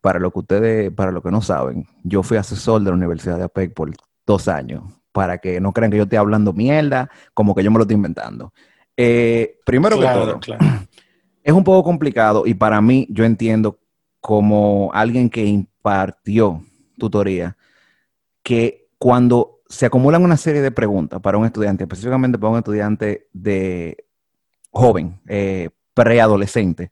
para 0.00 0.18
lo 0.18 0.30
que 0.30 0.38
ustedes, 0.40 0.92
para 0.92 1.12
lo 1.12 1.22
que 1.22 1.30
no 1.30 1.42
saben, 1.42 1.86
yo 2.02 2.22
fui 2.22 2.36
asesor 2.36 2.82
de 2.82 2.90
la 2.90 2.96
Universidad 2.96 3.36
de 3.36 3.44
APEC 3.44 3.74
por 3.74 3.90
dos 4.26 4.48
años, 4.48 4.82
para 5.12 5.38
que 5.38 5.60
no 5.60 5.72
crean 5.72 5.90
que 5.90 5.98
yo 5.98 6.04
esté 6.04 6.16
hablando 6.16 6.52
mierda, 6.52 7.10
como 7.34 7.54
que 7.54 7.62
yo 7.62 7.70
me 7.70 7.78
lo 7.78 7.82
estoy 7.82 7.96
inventando. 7.96 8.52
Eh, 8.96 9.58
primero 9.64 9.98
que 9.98 10.06
todo, 10.06 10.40
es 11.42 11.52
un 11.52 11.64
poco 11.64 11.84
complicado 11.84 12.44
y 12.46 12.54
para 12.54 12.80
mí 12.80 13.06
yo 13.10 13.24
entiendo 13.24 13.78
como 14.20 14.90
alguien 14.94 15.28
que 15.28 15.44
impartió 15.44 16.62
tutoría, 16.98 17.56
que 18.42 18.88
cuando 18.98 19.62
se 19.68 19.86
acumulan 19.86 20.22
una 20.22 20.36
serie 20.36 20.60
de 20.60 20.70
preguntas 20.70 21.20
para 21.20 21.38
un 21.38 21.46
estudiante, 21.46 21.84
específicamente 21.84 22.38
para 22.38 22.52
un 22.52 22.58
estudiante 22.58 23.28
de 23.32 24.04
joven, 24.70 25.20
eh, 25.26 25.70
preadolescente, 25.94 26.90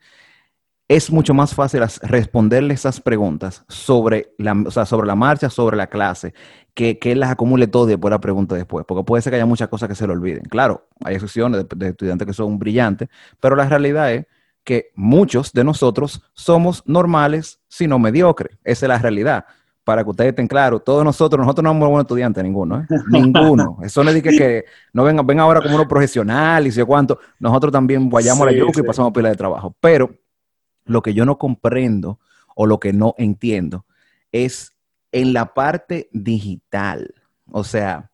es 0.91 1.13
mucho 1.13 1.35
más 1.35 1.55
fácil 1.55 1.83
responderle 2.03 2.75
esas 2.75 3.01
preguntas 3.01 3.65
sobre 3.69 4.35
la, 4.39 4.65
sobre 4.85 5.07
la 5.07 5.15
marcha, 5.15 5.49
sobre 5.49 5.77
la 5.77 5.87
clase, 5.87 6.35
que, 6.75 6.99
que, 6.99 7.13
él 7.13 7.21
las 7.21 7.31
acumule 7.31 7.69
todo 7.69 7.87
y 7.87 7.91
después 7.91 8.11
la 8.11 8.19
pregunta 8.19 8.57
después, 8.57 8.85
porque 8.89 9.05
puede 9.05 9.23
ser 9.23 9.31
que 9.31 9.37
haya 9.37 9.47
muchas 9.47 9.69
cosas 9.69 9.89
que 9.89 9.95
se 9.95 10.05
le 10.05 10.15
olviden. 10.15 10.43
Claro, 10.51 10.89
hay 11.05 11.15
excepciones 11.15 11.65
de, 11.77 11.89
estudiantes 11.91 12.27
que 12.27 12.33
son 12.33 12.59
brillantes, 12.59 13.09
pero 13.39 13.55
la 13.55 13.69
realidad 13.69 14.13
es 14.13 14.27
que 14.65 14.91
muchos 14.97 15.53
de 15.53 15.63
nosotros 15.63 16.25
somos 16.33 16.83
normales, 16.87 17.61
sino 17.69 18.01
mediocres. 18.01 18.59
Esa 18.65 18.87
es 18.87 18.89
la 18.89 18.99
realidad. 18.99 19.45
Para 19.85 20.03
que 20.03 20.11
ustedes 20.11 20.31
estén 20.31 20.49
claros, 20.49 20.83
todos 20.83 21.05
nosotros, 21.05 21.39
nosotros 21.39 21.63
no 21.63 21.71
somos 21.71 21.89
buenos 21.89 22.05
estudiantes, 22.05 22.43
ninguno, 22.43 22.81
¿eh? 22.81 22.87
Ninguno. 23.11 23.79
Eso 23.81 24.03
no 24.03 24.11
es 24.11 24.21
que, 24.21 24.31
que 24.31 24.65
no 24.93 25.05
vengan, 25.05 25.25
ven 25.25 25.39
ahora 25.39 25.63
como 25.63 25.77
unos 25.77 25.87
profesionales 25.87 26.75
y 26.75 26.81
sé 26.81 26.85
cuánto. 26.85 27.21
Nosotros 27.39 27.71
también 27.73 28.11
vayamos 28.11 28.43
a 28.43 28.47
la 28.47 28.59
yuca 28.59 28.81
y 28.81 28.83
pasamos 28.83 29.13
pila 29.13 29.29
de 29.29 29.37
trabajo. 29.37 29.73
Pero 29.81 30.11
lo 30.91 31.03
que 31.03 31.15
yo 31.15 31.25
no 31.25 31.39
comprendo 31.39 32.19
o 32.57 32.67
lo 32.67 32.81
que 32.81 32.93
no 32.93 33.15
entiendo 33.17 33.87
es 34.33 34.73
en 35.13 35.33
la 35.33 35.55
parte 35.55 36.09
digital. 36.13 37.15
O 37.51 37.63
sea, 37.63 38.11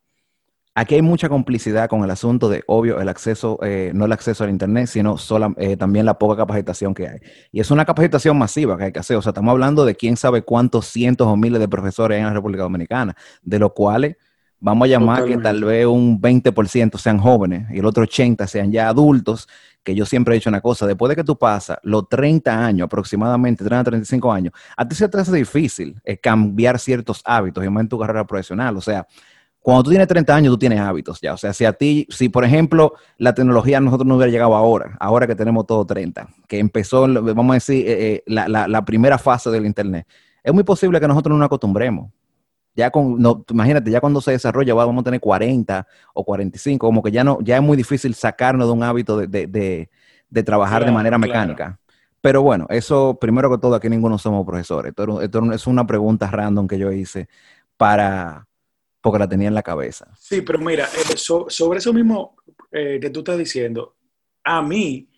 aquí 0.75 0.95
hay 0.95 1.03
mucha 1.03 1.31
complicidad 1.31 1.89
con 1.89 2.05
el 2.05 2.11
asunto 2.11 2.51
de, 2.51 2.65
obvio, 2.67 3.01
el 3.01 3.09
acceso, 3.09 3.59
eh, 3.63 3.93
no 3.95 4.05
el 4.05 4.13
acceso 4.13 4.45
al 4.45 4.51
Internet, 4.51 4.89
sino 4.89 5.17
eh, 5.57 5.77
también 5.79 6.05
la 6.05 6.19
poca 6.19 6.37
capacitación 6.37 6.93
que 6.93 7.09
hay. 7.09 7.19
Y 7.51 7.61
es 7.61 7.71
una 7.71 7.87
capacitación 7.87 8.37
masiva 8.39 8.77
que 8.77 8.85
hay 8.85 8.93
que 8.93 9.01
hacer. 9.01 9.17
O 9.17 9.23
sea, 9.23 9.31
estamos 9.31 9.53
hablando 9.53 9.87
de 9.87 9.95
quién 9.95 10.19
sabe 10.19 10.43
cuántos 10.43 10.87
cientos 10.87 11.27
o 11.27 11.37
miles 11.37 11.61
de 11.61 11.69
profesores 11.69 12.17
hay 12.17 12.21
en 12.21 12.29
la 12.29 12.35
República 12.35 12.63
Dominicana, 12.63 13.17
de 13.43 13.59
los 13.59 13.73
cuales 13.73 14.17
vamos 14.61 14.87
a 14.87 14.89
llamar 14.89 15.25
que 15.25 15.39
tal 15.39 15.65
vez 15.65 15.87
un 15.87 16.21
20% 16.21 16.99
sean 16.99 17.19
jóvenes 17.19 17.67
y 17.71 17.79
el 17.79 17.85
otro 17.85 18.05
80% 18.05 18.47
sean 18.47 18.73
ya 18.73 18.89
adultos 18.89 19.49
que 19.87 19.95
yo 19.95 20.05
siempre 20.05 20.35
he 20.35 20.39
dicho 20.39 20.51
una 20.51 20.61
cosa, 20.61 20.85
después 20.85 21.09
de 21.11 21.15
que 21.15 21.23
tú 21.23 21.39
pasas 21.39 21.79
los 21.85 22.09
30 22.09 22.67
años 22.67 22.87
aproximadamente, 22.87 23.65
30 23.65 23.85
35 23.85 24.33
años, 24.33 24.53
a 24.77 24.87
ti 24.87 24.97
se 24.97 25.09
te 25.09 25.17
hace 25.17 25.37
difícil 25.37 26.01
eh, 26.05 26.19
cambiar 26.19 26.81
ciertos 26.81 27.23
hábitos 27.25 27.63
y 27.63 27.69
en 27.69 27.89
tu 27.89 27.97
carrera 27.97 28.27
profesional. 28.27 28.77
O 28.77 28.81
sea, 28.81 29.07
cuando 29.61 29.85
tú 29.85 29.91
tienes 29.91 30.09
30 30.09 30.35
años, 30.35 30.53
tú 30.53 30.59
tienes 30.59 30.81
hábitos 30.81 31.21
ya. 31.21 31.35
O 31.35 31.37
sea, 31.37 31.53
si 31.53 31.65
a 31.65 31.73
ti, 31.73 32.05
si 32.11 32.29
por 32.29 32.45
ejemplo 32.45 32.95
la 33.17 33.33
tecnología 33.33 33.79
a 33.79 33.81
nosotros 33.81 34.09
no 34.09 34.17
hubiera 34.17 34.33
llegado 34.33 34.57
ahora, 34.57 34.97
ahora 34.99 35.29
que 35.29 35.37
tenemos 35.37 35.69
todo 35.69 35.87
30, 35.87 36.31
que 36.49 36.59
empezó, 36.59 37.03
vamos 37.03 37.51
a 37.51 37.55
decir, 37.55 37.87
eh, 37.87 38.15
eh, 38.15 38.23
la, 38.27 38.67
la 38.67 38.85
primera 38.85 39.19
fase 39.19 39.51
del 39.51 39.67
Internet, 39.67 40.09
es 40.43 40.53
muy 40.53 40.65
posible 40.65 40.99
que 40.99 41.07
nosotros 41.07 41.33
no 41.33 41.39
nos 41.39 41.47
acostumbremos. 41.47 42.11
Ya 42.77 42.91
con, 42.91 43.19
no, 43.19 43.43
imagínate, 43.49 43.91
ya 43.91 44.01
cuando 44.01 44.21
se 44.21 44.33
desarrolla 44.33 44.75
vamos 44.75 45.01
a 45.01 45.05
tener 45.05 45.19
40 45.19 45.87
o 46.13 46.25
45, 46.25 46.87
como 46.87 47.03
que 47.03 47.11
ya 47.11 47.25
no, 47.25 47.39
ya 47.41 47.57
es 47.57 47.63
muy 47.63 47.77
difícil 47.77 48.15
sacarnos 48.15 48.69
de 48.69 48.73
un 48.75 48.83
hábito 48.83 49.17
de, 49.17 49.89
trabajar 50.45 50.85
de 50.85 50.93
manera 50.93 51.17
mecánica. 51.17 51.81
Pero 52.21 52.43
bueno, 52.43 52.67
eso, 52.69 53.17
primero 53.19 53.51
que 53.51 53.59
todo, 53.59 53.75
aquí 53.75 53.89
ninguno 53.89 54.19
somos 54.19 54.45
profesores. 54.45 54.93
Esto, 55.23 55.53
es 55.53 55.67
una 55.67 55.87
pregunta 55.87 56.31
random 56.31 56.67
que 56.67 56.79
yo 56.79 56.93
hice 56.93 57.29
para, 57.77 58.47
porque 59.01 59.21
la 59.21 59.29
tenía 59.29 59.49
en 59.49 59.55
la 59.55 59.63
cabeza. 59.63 60.09
Sí, 60.19 60.43
pero 60.43 60.59
mira, 60.59 60.85
eh, 60.85 61.17
sobre 61.17 61.79
eso 61.79 61.93
mismo 61.95 62.37
eh, 62.73 62.99
que 63.01 63.11
tú 63.11 63.21
estás 63.21 63.39
diciendo, 63.39 63.95
a 64.45 64.61
mí, 64.61 65.09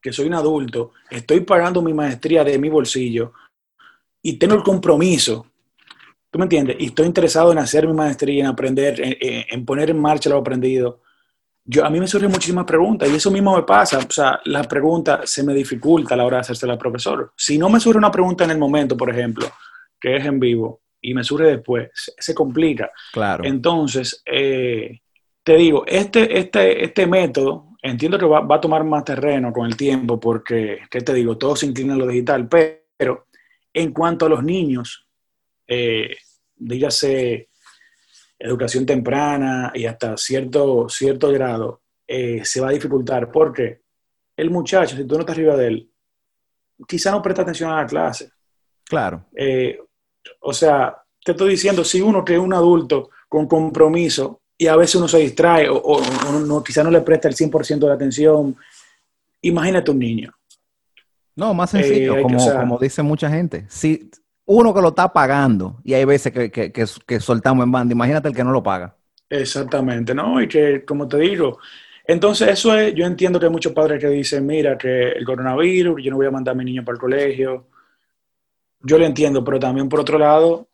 que 0.00 0.12
soy 0.12 0.26
un 0.26 0.34
adulto, 0.34 0.92
estoy 1.10 1.40
pagando 1.40 1.82
mi 1.82 1.92
maestría 1.92 2.44
de 2.44 2.58
mi 2.58 2.68
bolsillo 2.68 3.32
y 4.22 4.38
tengo 4.38 4.54
el 4.54 4.62
compromiso 4.62 5.46
¿Tú 6.30 6.38
me 6.38 6.44
entiendes? 6.44 6.76
Y 6.78 6.86
estoy 6.86 7.06
interesado 7.06 7.52
en 7.52 7.58
hacer 7.58 7.86
mi 7.86 7.94
maestría, 7.94 8.44
en 8.44 8.50
aprender, 8.50 9.00
en, 9.00 9.64
poner 9.64 9.90
en 9.90 10.00
marcha 10.00 10.28
lo 10.28 10.36
aprendido. 10.36 11.00
Yo, 11.64 11.84
a 11.84 11.90
mí 11.90 12.00
me 12.00 12.06
surgen 12.06 12.30
muchísimas 12.30 12.64
preguntas 12.64 13.08
y 13.10 13.16
eso 13.16 13.30
mismo 13.30 13.56
me 13.56 13.62
pasa. 13.62 13.98
O 13.98 14.10
sea, 14.10 14.40
la 14.44 14.62
pregunta 14.64 15.22
se 15.24 15.42
me 15.42 15.54
dificulta 15.54 16.14
a 16.14 16.16
la 16.18 16.24
hora 16.24 16.36
de 16.36 16.40
hacerse 16.42 16.70
al 16.70 16.78
profesor. 16.78 17.32
Si 17.36 17.56
no 17.58 17.70
me 17.70 17.80
surge 17.80 17.98
una 17.98 18.10
pregunta 18.10 18.44
en 18.44 18.50
el 18.50 18.58
momento, 18.58 18.96
por 18.96 19.10
ejemplo, 19.10 19.46
que 19.98 20.16
es 20.16 20.24
en 20.26 20.38
vivo, 20.38 20.82
y 21.00 21.14
me 21.14 21.24
surge 21.24 21.46
después, 21.46 21.90
se, 21.94 22.34
complica. 22.34 22.90
Claro. 23.12 23.44
Entonces, 23.44 24.22
eh, 24.26 25.00
te 25.42 25.56
digo, 25.56 25.84
este, 25.86 26.38
este, 26.38 26.84
este 26.84 27.06
método, 27.06 27.68
entiendo 27.80 28.18
que 28.18 28.26
va, 28.26 28.40
va, 28.40 28.56
a 28.56 28.60
tomar 28.60 28.84
más 28.84 29.04
terreno 29.04 29.52
con 29.52 29.66
el 29.66 29.76
tiempo 29.76 30.18
porque, 30.18 30.80
¿qué 30.90 31.00
te 31.00 31.14
digo? 31.14 31.38
Todo 31.38 31.56
se 31.56 31.66
inclina 31.66 31.94
a 31.94 31.96
lo 31.96 32.06
digital, 32.06 32.48
pero 32.48 33.26
en 33.72 33.92
cuanto 33.92 34.26
a 34.26 34.28
los 34.28 34.42
niños, 34.42 35.07
eh, 35.68 36.16
dígase, 36.56 37.50
educación 38.38 38.86
temprana 38.86 39.70
y 39.74 39.84
hasta 39.84 40.16
cierto, 40.16 40.88
cierto 40.88 41.30
grado, 41.30 41.82
eh, 42.06 42.44
se 42.44 42.60
va 42.60 42.68
a 42.68 42.72
dificultar. 42.72 43.30
Porque 43.30 43.82
el 44.36 44.50
muchacho, 44.50 44.96
si 44.96 45.04
tú 45.04 45.14
no 45.14 45.20
estás 45.20 45.36
arriba 45.36 45.56
de 45.56 45.66
él, 45.66 45.90
quizá 46.86 47.10
no 47.10 47.22
presta 47.22 47.42
atención 47.42 47.70
a 47.70 47.82
la 47.82 47.86
clase. 47.86 48.30
Claro. 48.84 49.26
Eh, 49.36 49.78
o 50.40 50.52
sea, 50.52 50.96
te 51.22 51.32
estoy 51.32 51.50
diciendo, 51.50 51.84
si 51.84 52.00
uno 52.00 52.24
que 52.24 52.34
es 52.34 52.40
un 52.40 52.54
adulto 52.54 53.10
con 53.28 53.46
compromiso 53.46 54.40
y 54.56 54.66
a 54.66 54.76
veces 54.76 54.96
uno 54.96 55.08
se 55.08 55.18
distrae 55.18 55.68
o, 55.70 56.00
no, 56.46 56.62
quizá 56.62 56.82
no 56.82 56.90
le 56.90 57.02
presta 57.02 57.28
el 57.28 57.34
100% 57.34 57.78
de 57.78 57.92
atención, 57.92 58.56
imagínate 59.42 59.90
un 59.90 59.98
niño. 59.98 60.32
No, 61.36 61.54
más 61.54 61.70
sencillo, 61.70 62.16
eh, 62.16 62.22
como, 62.22 62.52
como 62.52 62.78
dice 62.78 63.02
mucha 63.02 63.30
gente. 63.30 63.66
Si, 63.68 64.10
uno 64.48 64.72
que 64.72 64.80
lo 64.80 64.88
está 64.88 65.12
pagando 65.12 65.76
y 65.84 65.92
hay 65.92 66.06
veces 66.06 66.32
que, 66.32 67.20
soltamos 67.20 67.64
en 67.64 67.70
banda. 67.70 67.92
Imagínate 67.92 68.28
el 68.28 68.34
que 68.34 68.44
no 68.44 68.50
lo 68.50 68.62
paga. 68.62 68.96
Exactamente, 69.28 70.14
¿no? 70.14 70.40
Y 70.40 70.48
que, 70.48 70.86
como 70.86 71.06
te 71.06 71.18
digo, 71.18 71.58
entonces 72.06 72.48
eso 72.48 72.74
es, 72.74 72.94
yo 72.94 73.04
entiendo 73.04 73.38
que 73.38 73.44
hay 73.44 73.52
muchos 73.52 73.74
padres 73.74 74.00
que 74.00 74.08
dicen, 74.08 74.46
mira, 74.46 74.78
que 74.78 75.10
el 75.10 75.24
coronavirus, 75.26 76.02
yo 76.02 76.10
no 76.10 76.16
voy 76.16 76.26
a 76.26 76.30
mandar 76.30 76.54
a 76.54 76.56
mi 76.56 76.64
niño 76.64 76.82
para 76.82 76.94
el 76.94 77.00
colegio. 77.00 77.66
Yo 78.80 78.98
lo 78.98 79.04
entiendo, 79.04 79.44
pero 79.44 79.58
también 79.58 79.86
por 79.86 80.00
otro 80.00 80.18
lado, 80.18 80.66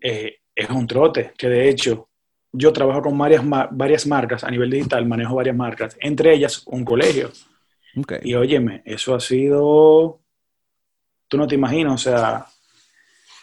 eh, 0.00 0.36
es 0.54 0.70
un 0.70 0.86
trote, 0.86 1.32
que 1.36 1.48
de 1.48 1.68
hecho 1.68 2.08
yo 2.52 2.72
trabajo 2.72 3.02
con 3.02 3.18
varias, 3.18 3.42
varias 3.72 4.06
marcas 4.06 4.44
a 4.44 4.50
nivel 4.50 4.70
digital, 4.70 5.04
manejo 5.06 5.34
varias 5.34 5.56
marcas, 5.56 5.96
entre 6.00 6.34
ellas 6.34 6.62
un 6.66 6.84
colegio. 6.84 7.30
Y 8.22 8.34
óyeme, 8.34 8.82
eso 8.84 9.12
ha 9.16 9.18
sido, 9.18 10.20
tú 11.26 11.36
no 11.36 11.48
te 11.48 11.56
imaginas, 11.56 11.94
o 11.94 11.98
sea, 11.98 12.46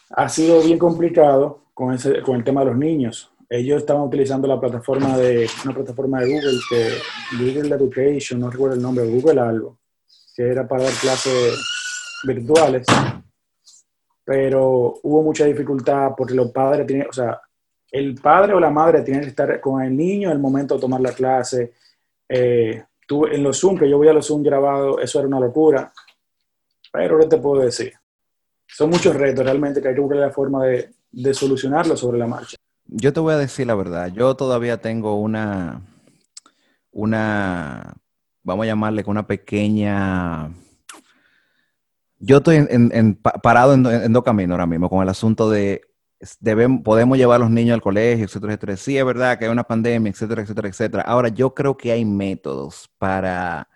ha 0.09 0.29
sido 0.29 0.61
bien 0.61 0.77
complicado 0.77 1.65
con, 1.73 1.93
ese, 1.93 2.21
con 2.21 2.35
el 2.35 2.43
tema 2.43 2.61
de 2.61 2.67
los 2.67 2.77
niños. 2.77 3.31
Ellos 3.49 3.79
estaban 3.79 4.03
utilizando 4.03 4.47
la 4.47 4.59
plataforma 4.59 5.17
de, 5.17 5.47
una 5.63 5.73
plataforma 5.73 6.21
de 6.21 6.33
Google, 6.33 6.59
que 6.69 6.89
Google 7.37 7.75
Education, 7.75 8.39
no 8.39 8.49
recuerdo 8.49 8.75
el 8.75 8.81
nombre, 8.81 9.05
Google 9.05 9.39
algo, 9.39 9.77
que 10.35 10.43
era 10.43 10.67
para 10.67 10.83
dar 10.83 10.93
clases 10.93 11.59
virtuales. 12.23 12.87
Pero 14.23 14.95
hubo 15.03 15.21
mucha 15.21 15.45
dificultad 15.45 16.13
porque 16.17 16.33
los 16.33 16.51
padres 16.51 16.87
tienen, 16.87 17.07
o 17.07 17.13
sea, 17.13 17.39
el 17.91 18.15
padre 18.15 18.53
o 18.53 18.59
la 18.59 18.71
madre 18.71 19.03
tienen 19.03 19.21
que 19.21 19.29
estar 19.29 19.61
con 19.61 19.81
el 19.81 19.95
niño 19.95 20.29
en 20.29 20.35
el 20.35 20.41
momento 20.41 20.75
de 20.75 20.81
tomar 20.81 21.01
la 21.01 21.13
clase. 21.13 21.73
Eh, 22.27 22.83
tú, 23.07 23.27
en 23.27 23.43
los 23.43 23.59
Zoom, 23.59 23.77
que 23.77 23.89
yo 23.89 23.97
voy 23.97 24.07
a 24.07 24.13
los 24.13 24.25
Zoom 24.25 24.41
grabados, 24.41 24.97
eso 25.01 25.19
era 25.19 25.27
una 25.27 25.39
locura. 25.39 25.93
Pero 26.91 27.19
¿qué 27.19 27.27
te 27.27 27.37
puedo 27.37 27.61
decir? 27.61 27.93
Son 28.75 28.89
muchos 28.89 29.15
retos 29.15 29.45
realmente 29.45 29.81
que 29.81 29.87
hay 29.87 29.95
que 29.95 30.01
buscar 30.01 30.19
la 30.19 30.31
forma 30.31 30.65
de, 30.65 30.89
de 31.09 31.33
solucionarlo 31.33 31.95
sobre 31.95 32.17
la 32.17 32.27
marcha. 32.27 32.57
Yo 32.87 33.13
te 33.13 33.21
voy 33.21 33.33
a 33.33 33.37
decir 33.37 33.65
la 33.65 33.75
verdad, 33.75 34.11
yo 34.13 34.35
todavía 34.35 34.81
tengo 34.81 35.15
una, 35.19 35.81
una, 36.91 37.93
vamos 38.43 38.63
a 38.63 38.67
llamarle 38.67 39.03
con 39.03 39.11
una 39.11 39.25
pequeña... 39.25 40.51
Yo 42.19 42.37
estoy 42.37 42.65
en, 42.69 43.15
parado 43.15 43.73
en, 43.73 44.13
dos 44.13 44.23
caminos 44.23 44.51
ahora 44.51 44.65
mismo 44.65 44.89
con 44.89 45.03
el 45.03 45.09
asunto 45.09 45.49
de 45.49 45.81
debemos, 46.39 46.81
podemos 46.83 47.17
llevar 47.17 47.35
a 47.35 47.43
los 47.43 47.51
niños 47.51 47.75
al 47.75 47.81
colegio, 47.81 48.25
etcétera, 48.25 48.53
etcétera. 48.53 48.77
Sí, 48.77 48.97
es 48.97 49.05
verdad 49.05 49.37
que 49.37 49.45
hay 49.45 49.51
una 49.51 49.65
pandemia, 49.65 50.09
etcétera, 50.11 50.41
etcétera, 50.41 50.69
etcétera. 50.69 51.03
Ahora, 51.03 51.29
yo 51.29 51.53
creo 51.53 51.77
que 51.77 51.91
hay 51.91 52.03
métodos 52.03 52.89
para 52.97 53.67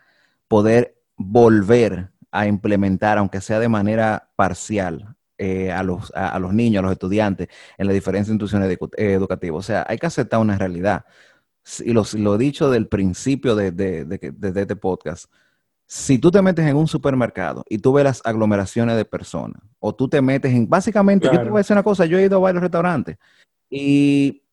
poder 0.47 0.97
volver 1.15 2.11
a 2.31 2.47
implementar, 2.47 3.17
aunque 3.17 3.41
sea 3.41 3.59
de 3.59 3.69
manera 3.69 4.29
parcial, 4.35 5.15
eh, 5.41 5.71
a, 5.71 5.83
los, 5.83 6.11
a, 6.15 6.37
los 6.37 6.53
niños, 6.53 6.79
a 6.79 6.83
los 6.83 6.91
estudiantes, 6.91 7.47
en 7.77 7.87
las 7.87 7.93
diferentes 7.93 8.27
instituciones 8.27 8.69
eh, 8.69 9.13
educativas. 9.13 9.59
O 9.59 9.63
sea, 9.63 9.85
hay 9.87 9.97
que 9.97 10.05
aceptar 10.05 10.37
una 10.37 10.57
realidad. 10.57 11.05
Y 11.79 11.93
lo, 11.93 12.03
lo 12.15 12.37
dicho 12.37 12.69
del 12.69 12.87
principio 12.87 13.55
de, 13.55 13.71
de, 13.71 14.03
de, 14.03 14.61
este 14.61 14.75
podcast, 14.75 15.31
si 15.85 16.19
tú 16.19 16.29
te 16.29 16.41
metes 16.41 16.67
en 16.67 16.75
un 16.75 16.87
supermercado 16.87 17.63
y 17.69 17.77
tú 17.77 17.93
ves 17.93 18.03
las 18.03 18.21
aglomeraciones 18.25 18.97
de 18.97 19.05
personas, 19.05 19.61
o 19.79 19.95
tú 19.95 20.09
te 20.09 20.21
metes 20.21 20.53
en, 20.53 20.67
básicamente, 20.67 21.27
yo 21.31 21.41
te 21.41 21.49
voy 21.49 21.59
a 21.59 21.59
decir 21.59 21.73
una 21.73 21.83
cosa, 21.83 22.05
yo 22.05 22.19
he 22.19 22.25
ido 22.25 22.35
a 22.35 22.41
varios 22.41 22.61
restaurantes 22.61 23.17
y 23.69 24.43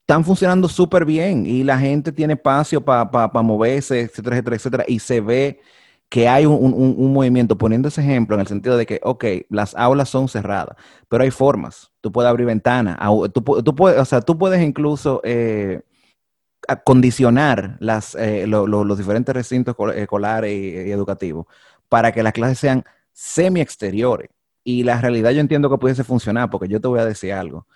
están 0.00 0.24
funcionando 0.24 0.66
súper 0.66 1.04
bien 1.04 1.44
y 1.44 1.62
la 1.62 1.78
gente 1.78 2.10
tiene 2.10 2.34
espacio 2.34 2.80
para 2.80 3.28
moverse, 3.42 4.00
etcétera, 4.00 4.36
etcétera, 4.36 4.56
etcétera, 4.56 4.84
y 4.88 4.98
se 4.98 5.20
ve 5.20 5.60
que 6.08 6.28
hay 6.28 6.46
un, 6.46 7.12
movimiento, 7.12 7.58
poniendo 7.58 7.88
ese 7.88 8.00
ejemplo 8.00 8.36
en 8.36 8.40
el 8.40 8.46
sentido 8.46 8.76
de 8.76 8.86
que, 8.86 9.00
ok, 9.02 9.24
las 9.48 9.74
aulas 9.74 10.08
son 10.08 10.28
cerradas, 10.28 10.76
pero 11.08 11.24
hay 11.24 11.30
formas, 11.30 11.92
tú 12.00 12.12
puedes 12.12 12.28
abrir 12.28 12.46
ventanas, 12.46 12.98
tú, 13.32 13.42
puedes, 13.42 14.00
o 14.00 14.04
sea, 14.04 14.20
tú 14.20 14.38
puedes 14.38 14.62
incluso... 14.62 15.20
Eh, 15.24 15.82
condicionar 16.84 17.76
las, 17.78 18.14
eh, 18.16 18.46
los 18.46 18.98
diferentes 18.98 19.34
recintos 19.34 19.76
escolares 19.94 20.52
y, 20.52 20.90
educativos 20.90 21.46
para 21.88 22.12
que 22.12 22.22
las 22.22 22.32
clases 22.32 22.58
sean 22.58 22.84
semi-exteriores. 23.12 24.30
Y 24.64 24.82
la 24.82 25.00
realidad 25.00 25.30
yo 25.30 25.40
entiendo 25.40 25.70
que 25.70 25.78
pudiese 25.78 26.02
funcionar, 26.02 26.50
porque 26.50 26.68
yo 26.68 26.80
te 26.80 26.88
voy 26.88 26.98
a 26.98 27.04
decir 27.04 27.32
algo. 27.32 27.66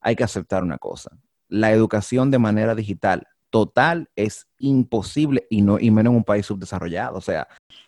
Hay 0.00 0.16
que 0.16 0.24
aceptar 0.24 0.62
una 0.62 0.78
cosa. 0.78 1.10
La 1.48 1.72
educación 1.72 2.30
de 2.30 2.38
manera 2.38 2.74
digital 2.74 3.26
total 3.50 4.08
es 4.16 4.46
imposible 4.58 5.46
y, 5.50 5.62
no, 5.62 5.78
y 5.78 5.90
menos 5.90 6.10
en 6.12 6.16
un 6.16 6.24
país 6.24 6.46
subdesarrollado. 6.46 7.16
O 7.16 7.20
sea. 7.20 7.46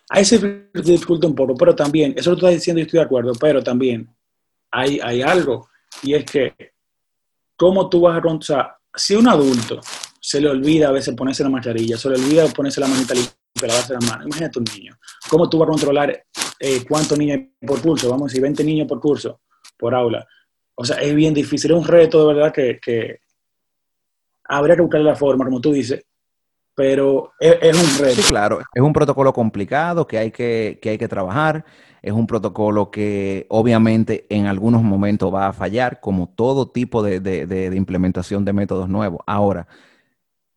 Ahí 0.09 0.25
se 0.25 0.67
disculpa 0.73 1.27
un 1.27 1.35
poco, 1.35 1.55
pero 1.55 1.75
también, 1.75 2.13
eso 2.17 2.31
lo 2.31 2.35
estás 2.35 2.51
diciendo 2.51 2.79
y 2.79 2.83
estoy 2.83 2.99
de 2.99 3.05
acuerdo, 3.05 3.33
pero 3.39 3.63
también 3.63 4.09
hay, 4.71 4.99
hay 4.99 5.21
algo, 5.21 5.69
y 6.03 6.13
es 6.13 6.25
que, 6.25 6.53
¿cómo 7.55 7.89
tú 7.89 8.01
vas 8.01 8.17
a 8.17 8.21
contar? 8.21 8.75
Si 8.93 9.15
un 9.15 9.27
adulto 9.27 9.79
se 10.19 10.41
le 10.41 10.49
olvida 10.49 10.89
a 10.89 10.91
veces 10.91 11.15
ponerse 11.15 11.43
la 11.43 11.49
mascarilla, 11.49 11.97
se 11.97 12.09
le 12.09 12.15
olvida 12.15 12.45
ponerse 12.47 12.81
la 12.81 12.87
manita 12.87 13.13
limpia, 13.13 13.67
lavarse 13.67 13.93
las 13.93 14.05
manos. 14.05 14.25
Imagínate 14.27 14.59
un 14.59 14.65
niño. 14.65 14.97
¿Cómo 15.29 15.49
tú 15.49 15.57
vas 15.57 15.67
a 15.67 15.71
controlar 15.71 16.25
eh, 16.59 16.83
cuántos 16.87 17.17
niños 17.17 17.39
por 17.65 17.81
curso? 17.81 18.09
Vamos 18.09 18.23
a 18.23 18.27
decir, 18.27 18.41
20 18.41 18.63
niños 18.65 18.87
por 18.87 18.99
curso, 18.99 19.39
por 19.77 19.95
aula. 19.95 20.27
O 20.75 20.83
sea, 20.83 20.97
es 20.97 21.15
bien 21.15 21.33
difícil, 21.33 21.71
es 21.71 21.77
un 21.77 21.85
reto 21.85 22.27
de 22.27 22.33
verdad 22.33 22.53
que 22.53 23.21
habría 24.51 24.75
que 24.75 24.81
buscar 24.81 25.01
la 25.01 25.15
forma, 25.15 25.45
como 25.45 25.61
tú 25.61 25.71
dices, 25.71 26.05
pero 26.75 27.31
es, 27.39 27.77
un 27.77 28.05
reto. 28.05 28.21
Sí, 28.21 28.29
claro, 28.29 28.61
es 28.73 28.81
un 28.81 28.93
protocolo 28.93 29.33
complicado 29.33 30.07
que 30.07 30.17
hay 30.17 30.31
que, 30.31 30.79
que 30.81 30.89
hay 30.89 30.97
que 30.97 31.07
trabajar, 31.07 31.65
es 32.01 32.13
un 32.13 32.27
protocolo 32.27 32.91
que 32.91 33.45
obviamente 33.49 34.25
en 34.29 34.47
algunos 34.47 34.83
momentos 34.83 35.33
va 35.33 35.47
a 35.47 35.53
fallar, 35.53 35.99
como 35.99 36.29
todo 36.29 36.69
tipo 36.69 37.03
de, 37.03 37.19
de, 37.19 37.45
de 37.45 37.75
implementación 37.75 38.45
de 38.45 38.53
métodos 38.53 38.89
nuevos. 38.89 39.21
Ahora, 39.25 39.67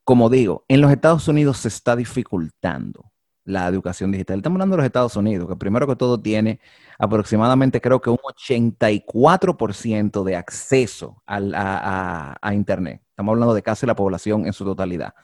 como 0.04 0.30
digo, 0.30 0.64
en 0.68 0.80
los 0.80 0.90
Estados 0.90 1.28
Unidos 1.28 1.58
se 1.58 1.68
está 1.68 1.96
dificultando 1.96 3.12
la 3.44 3.68
educación 3.68 4.10
digital. 4.10 4.38
Estamos 4.38 4.56
hablando 4.56 4.76
de 4.76 4.78
los 4.78 4.86
Estados 4.86 5.16
Unidos, 5.16 5.48
que 5.48 5.56
primero 5.56 5.86
que 5.86 5.96
todo 5.96 6.20
tiene 6.20 6.60
aproximadamente 6.98 7.80
creo 7.80 8.00
que 8.00 8.10
un 8.10 8.18
84% 8.18 10.24
de 10.24 10.36
acceso 10.36 11.22
a, 11.26 12.52
Internet. 12.52 13.03
Estamos 13.14 13.32
hablando 13.32 13.54
de 13.54 13.62
casi 13.62 13.86
la 13.86 13.94
población 13.94 14.44
en 14.44 14.52
su 14.52 14.64
totalidad. 14.64 15.14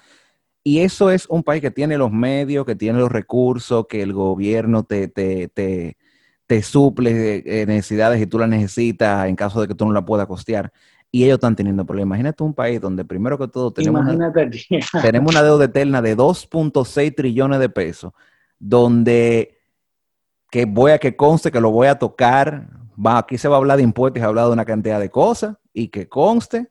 Y 0.62 0.78
eso 0.80 1.10
es 1.10 1.26
un 1.28 1.42
país 1.42 1.60
que 1.60 1.70
tiene 1.70 1.98
los 1.98 2.12
medios, 2.12 2.64
que 2.64 2.76
tiene 2.76 3.00
los 3.00 3.10
recursos, 3.10 3.86
que 3.88 4.02
el 4.02 4.12
gobierno 4.12 4.84
te, 4.84 5.08
te, 5.08 5.48
te, 5.48 5.96
te 6.46 6.62
suple 6.62 7.42
eh, 7.44 7.66
necesidades 7.66 8.20
y 8.20 8.26
tú 8.26 8.38
las 8.38 8.48
necesitas 8.48 9.26
en 9.26 9.34
caso 9.34 9.60
de 9.60 9.68
que 9.68 9.74
tú 9.74 9.86
no 9.86 9.92
la 9.92 10.04
puedas 10.04 10.26
costear 10.26 10.72
y 11.10 11.24
ellos 11.24 11.34
están 11.34 11.56
teniendo 11.56 11.84
problemas. 11.84 12.18
Imagínate 12.18 12.44
un 12.44 12.54
país 12.54 12.80
donde 12.80 13.04
primero 13.04 13.38
que 13.38 13.48
todo 13.48 13.72
tenemos, 13.72 14.02
una, 14.06 14.32
tenemos 15.02 15.32
una 15.32 15.42
deuda 15.42 15.64
eterna 15.64 16.00
de 16.00 16.16
2.6 16.16 17.14
trillones 17.16 17.58
de 17.58 17.68
pesos, 17.68 18.12
donde 18.58 19.58
que 20.50 20.64
voy 20.64 20.92
a 20.92 20.98
que 20.98 21.16
conste 21.16 21.50
que 21.50 21.60
lo 21.60 21.70
voy 21.70 21.88
a 21.88 21.98
tocar, 21.98 22.68
va, 22.94 23.18
aquí 23.18 23.38
se 23.38 23.48
va 23.48 23.56
a 23.56 23.58
hablar 23.58 23.76
de 23.78 23.84
impuestos, 23.84 24.20
se 24.20 24.24
ha 24.24 24.28
hablado 24.28 24.48
de 24.48 24.54
una 24.54 24.64
cantidad 24.64 25.00
de 25.00 25.10
cosas 25.10 25.56
y 25.72 25.88
que 25.88 26.08
conste. 26.08 26.70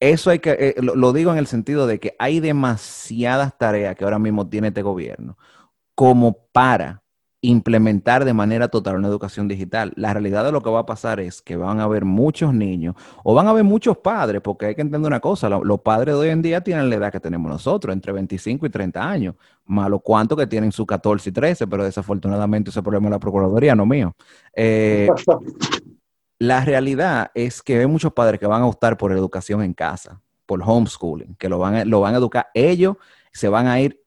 Eso 0.00 0.30
hay 0.30 0.40
que, 0.40 0.50
eh, 0.50 0.74
lo 0.80 1.12
digo 1.12 1.32
en 1.32 1.38
el 1.38 1.46
sentido 1.46 1.86
de 1.86 1.98
que 1.98 2.14
hay 2.18 2.40
demasiadas 2.40 3.56
tareas 3.56 3.96
que 3.96 4.04
ahora 4.04 4.18
mismo 4.18 4.48
tiene 4.48 4.68
este 4.68 4.82
gobierno 4.82 5.38
como 5.94 6.36
para 6.52 7.02
implementar 7.40 8.24
de 8.24 8.34
manera 8.34 8.68
total 8.68 8.96
una 8.96 9.08
educación 9.08 9.46
digital. 9.48 9.92
La 9.96 10.12
realidad 10.12 10.44
de 10.44 10.52
lo 10.52 10.62
que 10.62 10.70
va 10.70 10.80
a 10.80 10.86
pasar 10.86 11.20
es 11.20 11.42
que 11.42 11.56
van 11.56 11.80
a 11.80 11.84
haber 11.84 12.04
muchos 12.04 12.52
niños 12.52 12.94
o 13.22 13.34
van 13.34 13.46
a 13.46 13.50
haber 13.50 13.64
muchos 13.64 13.96
padres, 13.98 14.40
porque 14.42 14.66
hay 14.66 14.74
que 14.74 14.82
entender 14.82 15.06
una 15.06 15.20
cosa, 15.20 15.48
los 15.48 15.80
padres 15.80 16.14
de 16.14 16.20
hoy 16.20 16.28
en 16.30 16.42
día 16.42 16.60
tienen 16.60 16.90
la 16.90 16.96
edad 16.96 17.12
que 17.12 17.20
tenemos 17.20 17.50
nosotros, 17.50 17.92
entre 17.92 18.12
25 18.12 18.66
y 18.66 18.70
30 18.70 19.08
años, 19.08 19.34
malo 19.64 20.00
cuánto 20.00 20.36
que 20.36 20.46
tienen 20.46 20.72
su 20.72 20.84
14 20.84 21.30
y 21.30 21.32
13, 21.32 21.66
pero 21.66 21.84
desafortunadamente 21.84 22.70
ese 22.70 22.82
problema 22.82 23.06
es 23.06 23.12
la 23.12 23.20
Procuraduría, 23.20 23.74
no 23.74 23.86
mío. 23.86 24.14
Eh, 24.54 25.08
la 26.38 26.64
realidad 26.64 27.30
es 27.34 27.62
que 27.62 27.78
hay 27.78 27.86
muchos 27.86 28.12
padres 28.12 28.38
que 28.38 28.46
van 28.46 28.62
a 28.62 28.66
optar 28.66 28.96
por 28.96 29.12
educación 29.12 29.62
en 29.62 29.74
casa, 29.74 30.20
por 30.44 30.62
homeschooling, 30.62 31.34
que 31.36 31.48
lo 31.48 31.58
van 31.58 31.74
a, 31.74 31.84
lo 31.84 32.00
van 32.00 32.14
a 32.14 32.18
educar 32.18 32.48
ellos, 32.54 32.96
se 33.32 33.48
van 33.48 33.66
a 33.66 33.80
ir 33.80 34.02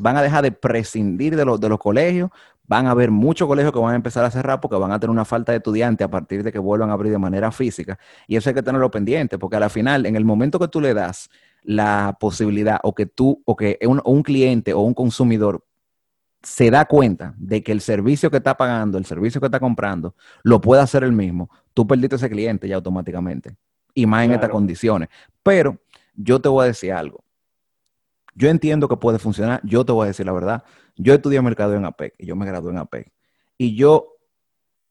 van 0.00 0.16
a 0.16 0.22
dejar 0.22 0.42
de 0.42 0.50
prescindir 0.50 1.36
de, 1.36 1.44
los, 1.44 1.60
de 1.60 1.68
los 1.68 1.78
colegios 1.78 2.30
van 2.72 2.86
a 2.86 2.92
haber 2.92 3.10
muchos 3.10 3.46
colegios 3.46 3.72
que 3.72 3.78
van 3.78 3.92
a 3.92 3.96
empezar 3.96 4.24
a 4.24 4.30
cerrar 4.30 4.60
porque 4.60 4.76
van 4.76 4.92
a 4.92 4.98
tener 4.98 5.10
una 5.10 5.24
falta 5.24 5.52
de 5.52 5.58
estudiantes 5.58 6.04
a 6.04 6.10
partir 6.10 6.42
de 6.42 6.52
que 6.52 6.58
vuelvan 6.58 6.90
a 6.90 6.94
abrir 6.94 7.12
de 7.12 7.18
manera 7.18 7.50
física. 7.50 7.98
Y 8.26 8.36
eso 8.36 8.48
hay 8.48 8.54
que 8.54 8.62
tenerlo 8.62 8.90
pendiente, 8.90 9.38
porque 9.38 9.56
a 9.56 9.60
la 9.60 9.68
final, 9.68 10.06
en 10.06 10.16
el 10.16 10.24
momento 10.24 10.58
que 10.58 10.68
tú 10.68 10.80
le 10.80 10.94
das 10.94 11.28
la 11.62 12.16
posibilidad 12.18 12.80
o 12.82 12.94
que 12.94 13.06
tú, 13.06 13.42
o 13.44 13.56
que 13.56 13.78
un, 13.86 14.00
un 14.04 14.22
cliente 14.22 14.72
o 14.72 14.80
un 14.80 14.94
consumidor 14.94 15.64
se 16.42 16.70
da 16.70 16.86
cuenta 16.86 17.34
de 17.36 17.62
que 17.62 17.72
el 17.72 17.80
servicio 17.80 18.30
que 18.30 18.38
está 18.38 18.56
pagando, 18.56 18.98
el 18.98 19.04
servicio 19.04 19.40
que 19.40 19.46
está 19.48 19.60
comprando, 19.60 20.14
lo 20.42 20.60
puede 20.60 20.82
hacer 20.82 21.04
el 21.04 21.12
mismo, 21.12 21.50
tú 21.74 21.86
perdiste 21.86 22.16
ese 22.16 22.30
cliente 22.30 22.68
ya 22.68 22.76
automáticamente. 22.76 23.56
Y 23.94 24.06
más 24.06 24.24
en 24.24 24.32
estas 24.32 24.50
condiciones. 24.50 25.08
Pero 25.42 25.78
yo 26.14 26.40
te 26.40 26.48
voy 26.48 26.64
a 26.64 26.66
decir 26.68 26.92
algo. 26.92 27.24
Yo 28.34 28.48
entiendo 28.48 28.88
que 28.88 28.96
puede 28.96 29.18
funcionar, 29.18 29.60
yo 29.64 29.84
te 29.84 29.92
voy 29.92 30.04
a 30.04 30.08
decir 30.08 30.24
la 30.24 30.32
verdad. 30.32 30.64
Yo 30.96 31.12
estudié 31.12 31.42
mercadeo 31.42 31.76
en 31.76 31.84
APEC 31.84 32.14
y 32.18 32.26
yo 32.26 32.36
me 32.36 32.46
gradué 32.46 32.72
en 32.72 32.78
APEC. 32.78 33.12
Y 33.58 33.74
yo 33.74 34.16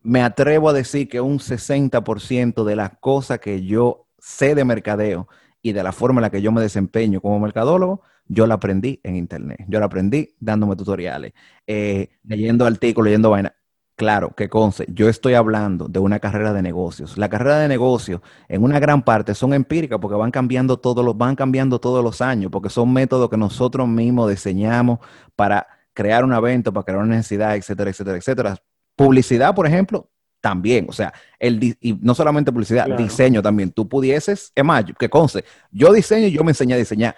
me 0.01 0.21
atrevo 0.21 0.69
a 0.69 0.73
decir 0.73 1.07
que 1.07 1.21
un 1.21 1.39
60% 1.39 2.63
de 2.63 2.75
las 2.75 2.97
cosas 2.99 3.39
que 3.39 3.63
yo 3.65 4.07
sé 4.19 4.55
de 4.55 4.63
mercadeo 4.63 5.27
y 5.61 5.73
de 5.73 5.83
la 5.83 5.91
forma 5.91 6.19
en 6.19 6.23
la 6.23 6.29
que 6.29 6.41
yo 6.41 6.51
me 6.51 6.61
desempeño 6.61 7.21
como 7.21 7.39
mercadólogo, 7.39 8.01
yo 8.27 8.47
la 8.47 8.55
aprendí 8.55 8.99
en 9.03 9.15
internet. 9.15 9.65
Yo 9.67 9.79
la 9.79 9.87
aprendí 9.87 10.35
dándome 10.39 10.75
tutoriales, 10.75 11.33
eh, 11.67 12.09
leyendo 12.23 12.65
artículos, 12.65 13.05
leyendo 13.05 13.29
vainas. 13.29 13.53
Claro, 14.01 14.31
que 14.35 14.49
conce, 14.49 14.87
yo 14.89 15.09
estoy 15.09 15.35
hablando 15.35 15.87
de 15.87 15.99
una 15.99 16.19
carrera 16.19 16.53
de 16.53 16.63
negocios. 16.63 17.19
La 17.19 17.29
carrera 17.29 17.59
de 17.59 17.67
negocios, 17.67 18.19
en 18.47 18.63
una 18.63 18.79
gran 18.79 19.03
parte, 19.03 19.35
son 19.35 19.53
empíricas 19.53 19.99
porque 20.01 20.17
van 20.17 20.31
cambiando 20.31 20.77
todos 20.77 21.05
los, 21.05 21.15
van 21.15 21.35
cambiando 21.35 21.79
todos 21.79 22.03
los 22.03 22.19
años, 22.19 22.49
porque 22.51 22.69
son 22.69 22.91
métodos 22.91 23.29
que 23.29 23.37
nosotros 23.37 23.87
mismos 23.87 24.31
diseñamos 24.31 24.97
para 25.35 25.67
crear 25.93 26.23
una 26.23 26.39
venta, 26.39 26.71
para 26.71 26.83
crear 26.83 27.03
una 27.03 27.15
necesidad, 27.15 27.55
etcétera, 27.55 27.91
etcétera, 27.91 28.17
etcétera. 28.17 28.57
Publicidad, 28.95 29.53
por 29.53 29.67
ejemplo, 29.67 30.09
también. 30.39 30.87
O 30.89 30.93
sea, 30.93 31.13
el 31.37 31.63
y 31.63 31.93
no 32.01 32.15
solamente 32.15 32.51
publicidad, 32.51 32.87
diseño 32.97 33.43
también. 33.43 33.71
Tú 33.71 33.87
pudieses, 33.87 34.51
es 34.55 34.65
más, 34.65 34.83
que 34.97 35.09
conste, 35.11 35.45
yo 35.69 35.93
diseño 35.93 36.25
y 36.25 36.31
yo 36.31 36.43
me 36.43 36.49
enseñé 36.49 36.73
a 36.73 36.77
diseñar 36.77 37.15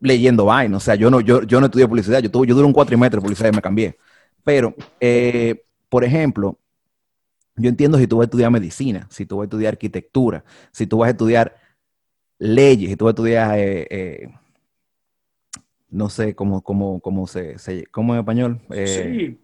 leyendo 0.00 0.44
vaina. 0.44 0.76
O 0.76 0.80
sea, 0.80 0.94
yo 0.94 1.10
no, 1.10 1.22
yo, 1.22 1.42
yo 1.44 1.58
no 1.58 1.66
estudié 1.68 1.88
publicidad, 1.88 2.20
yo, 2.20 2.30
tuve, 2.30 2.46
yo 2.46 2.54
duré 2.54 2.66
un 2.66 2.74
cuatrimestre 2.74 3.16
de 3.16 3.22
publicidad 3.22 3.50
y 3.50 3.56
me 3.56 3.62
cambié. 3.62 3.96
Pero, 4.44 4.74
eh, 5.00 5.62
por 5.88 6.04
ejemplo, 6.04 6.58
yo 7.56 7.68
entiendo 7.68 7.98
si 7.98 8.06
tú 8.06 8.18
vas 8.18 8.24
a 8.24 8.26
estudiar 8.26 8.50
medicina, 8.50 9.06
si 9.10 9.26
tú 9.26 9.38
vas 9.38 9.44
a 9.44 9.46
estudiar 9.46 9.72
arquitectura, 9.74 10.44
si 10.72 10.86
tú 10.86 10.98
vas 10.98 11.08
a 11.08 11.10
estudiar 11.10 11.56
leyes, 12.38 12.90
si 12.90 12.96
tú 12.96 13.06
vas 13.06 13.12
a 13.12 13.14
estudiar 13.14 13.58
eh, 13.58 13.86
eh, 13.90 14.28
no 15.88 16.10
sé 16.10 16.34
cómo, 16.34 16.62
cómo, 16.62 17.00
cómo 17.00 17.26
se, 17.26 17.58
se 17.58 17.86
cómo 17.86 18.14
en 18.14 18.20
español. 18.20 18.60
Eh, 18.70 18.86
sí. 18.86 19.40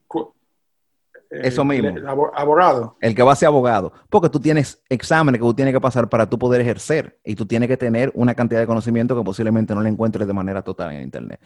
Eso 1.30 1.64
mismo. 1.64 1.88
El, 1.88 2.06
abogado. 2.06 2.96
El 3.00 3.14
que 3.14 3.22
va 3.22 3.32
a 3.32 3.36
ser 3.36 3.46
abogado. 3.46 3.92
Porque 4.10 4.28
tú 4.28 4.38
tienes 4.38 4.82
exámenes 4.90 5.40
que 5.40 5.46
tú 5.46 5.54
tienes 5.54 5.72
que 5.72 5.80
pasar 5.80 6.10
para 6.10 6.28
tú 6.28 6.38
poder 6.38 6.60
ejercer 6.60 7.18
y 7.24 7.34
tú 7.34 7.46
tienes 7.46 7.70
que 7.70 7.78
tener 7.78 8.12
una 8.14 8.34
cantidad 8.34 8.60
de 8.60 8.66
conocimiento 8.66 9.16
que 9.16 9.24
posiblemente 9.24 9.74
no 9.74 9.80
le 9.80 9.88
encuentres 9.88 10.26
de 10.26 10.34
manera 10.34 10.60
total 10.60 10.92
en 10.92 11.02
Internet. 11.02 11.40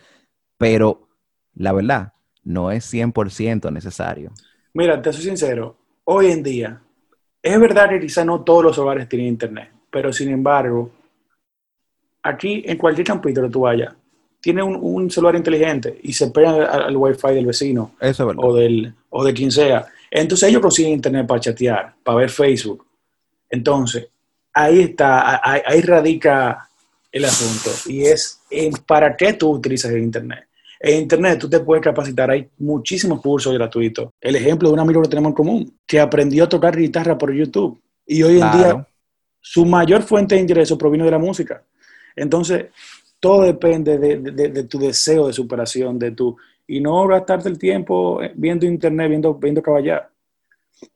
Pero 0.58 1.08
la 1.54 1.72
verdad, 1.72 2.14
no 2.42 2.72
es 2.72 2.92
100% 2.92 3.72
necesario. 3.72 4.32
Mira, 4.76 5.00
te 5.00 5.10
soy 5.10 5.22
sincero. 5.22 5.74
Hoy 6.04 6.26
en 6.26 6.42
día, 6.42 6.78
es 7.42 7.58
verdad 7.58 7.88
que 7.88 7.98
quizá 7.98 8.26
no 8.26 8.42
todos 8.42 8.62
los 8.62 8.78
hogares 8.78 9.08
tienen 9.08 9.28
Internet, 9.28 9.70
pero 9.90 10.12
sin 10.12 10.28
embargo, 10.28 10.90
aquí 12.22 12.62
en 12.66 12.76
cualquier 12.76 13.06
campito 13.06 13.40
que 13.40 13.48
tú 13.48 13.60
vayas, 13.60 13.94
tiene 14.38 14.62
un, 14.62 15.10
celular 15.10 15.34
inteligente 15.34 15.98
y 16.02 16.12
se 16.12 16.30
pega 16.30 16.66
al, 16.66 16.94
wifi 16.94 17.28
del 17.28 17.46
vecino 17.46 17.92
o, 18.36 18.54
del, 18.54 18.92
o 19.08 19.24
de 19.24 19.32
quien 19.32 19.50
sea. 19.50 19.86
Entonces 20.10 20.50
ellos 20.50 20.60
consiguen 20.60 20.92
internet 20.92 21.26
para 21.26 21.40
chatear, 21.40 21.94
para 22.04 22.18
ver 22.18 22.28
Facebook. 22.28 22.86
Entonces, 23.48 24.08
ahí 24.52 24.80
está, 24.80 25.40
ahí, 25.42 25.80
radica 25.80 26.68
el 27.10 27.24
asunto. 27.24 27.70
Y 27.86 28.04
es 28.04 28.42
para 28.86 29.16
qué 29.16 29.32
tú 29.32 29.52
utilizas 29.52 29.90
el 29.90 30.02
internet. 30.02 30.46
En 30.80 31.02
Internet 31.02 31.38
tú 31.38 31.48
te 31.48 31.60
puedes 31.60 31.82
capacitar, 31.82 32.30
hay 32.30 32.48
muchísimos 32.58 33.20
cursos 33.20 33.54
gratuitos. 33.54 34.10
El 34.20 34.36
ejemplo 34.36 34.68
de 34.68 34.74
un 34.74 34.80
amigo 34.80 35.02
que 35.02 35.08
tenemos 35.08 35.30
en 35.30 35.34
común, 35.34 35.78
que 35.86 36.00
aprendió 36.00 36.44
a 36.44 36.48
tocar 36.48 36.76
guitarra 36.76 37.16
por 37.16 37.32
YouTube 37.32 37.80
y 38.06 38.22
hoy 38.22 38.40
en 38.40 38.52
día 38.52 38.86
su 39.40 39.64
mayor 39.64 40.02
fuente 40.02 40.34
de 40.34 40.40
ingreso 40.40 40.76
proviene 40.76 41.04
de 41.04 41.10
la 41.10 41.18
música. 41.18 41.62
Entonces, 42.14 42.66
todo 43.20 43.42
depende 43.42 43.98
de, 43.98 44.64
tu 44.64 44.78
deseo 44.78 45.28
de 45.28 45.32
superación, 45.32 45.98
de 45.98 46.10
tu, 46.10 46.36
y 46.66 46.80
no 46.80 47.06
gastarte 47.06 47.48
el 47.48 47.58
tiempo 47.58 48.20
viendo 48.34 48.66
internet, 48.66 49.08
viendo, 49.08 49.34
viendo 49.34 49.62
caballar. 49.62 50.10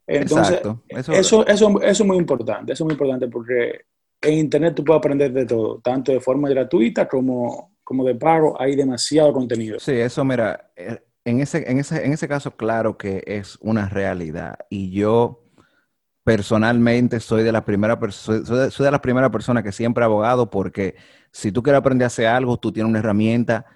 Entonces, 0.07 0.61
eso, 0.89 1.13
eso, 1.13 1.47
eso, 1.47 1.81
es 1.81 2.05
muy 2.05 2.17
importante, 2.17 2.73
eso 2.73 2.85
es 2.85 2.87
muy 2.87 2.93
importante 2.93 3.29
porque 3.29 3.83
en 4.21 4.35
internet 4.35 4.75
tú 4.75 4.85
puedes 4.85 4.99
aprender 4.99 5.33
de 5.33 5.47
todo, 5.47 5.79
tanto 5.79 6.13
de 6.13 6.21
forma 6.21 6.49
gratuita 6.49 7.09
como, 7.09 7.73
como 7.91 8.05
de 8.05 8.15
pago, 8.15 8.55
hay 8.63 8.77
demasiado 8.77 9.33
contenido. 9.33 9.81
Sí, 9.81 9.91
eso 9.91 10.25
mira, 10.25 10.71
eh, 10.77 11.03
en 11.25 11.41
ese, 11.41 11.69
en 11.69 11.81
ese, 11.81 12.07
en 12.07 12.13
ese 12.13 12.29
caso 12.29 12.57
claro 12.57 12.97
que 12.97 13.25
es 13.27 13.59
una 13.61 13.89
realidad 13.89 14.55
y 14.69 14.93
yo 14.93 15.43
personalmente 16.23 17.19
soy 17.19 17.43
de 17.43 17.51
la 17.51 17.65
primera 17.65 17.99
soy, 18.13 18.45
soy 18.45 18.85
de 18.85 18.91
las 18.93 19.01
primeras 19.01 19.31
personas 19.31 19.65
que 19.65 19.73
siempre 19.73 20.03
he 20.03 20.05
abogado 20.05 20.51
porque 20.51 20.95
si 21.33 21.51
tú 21.51 21.65
quieres 21.65 21.81
aprender 21.81 22.05
a 22.05 22.07
hacer 22.07 22.29
algo, 22.29 22.59
tú 22.59 22.71
tienes 22.71 22.89
una 22.89 23.01
herramienta 23.01 23.67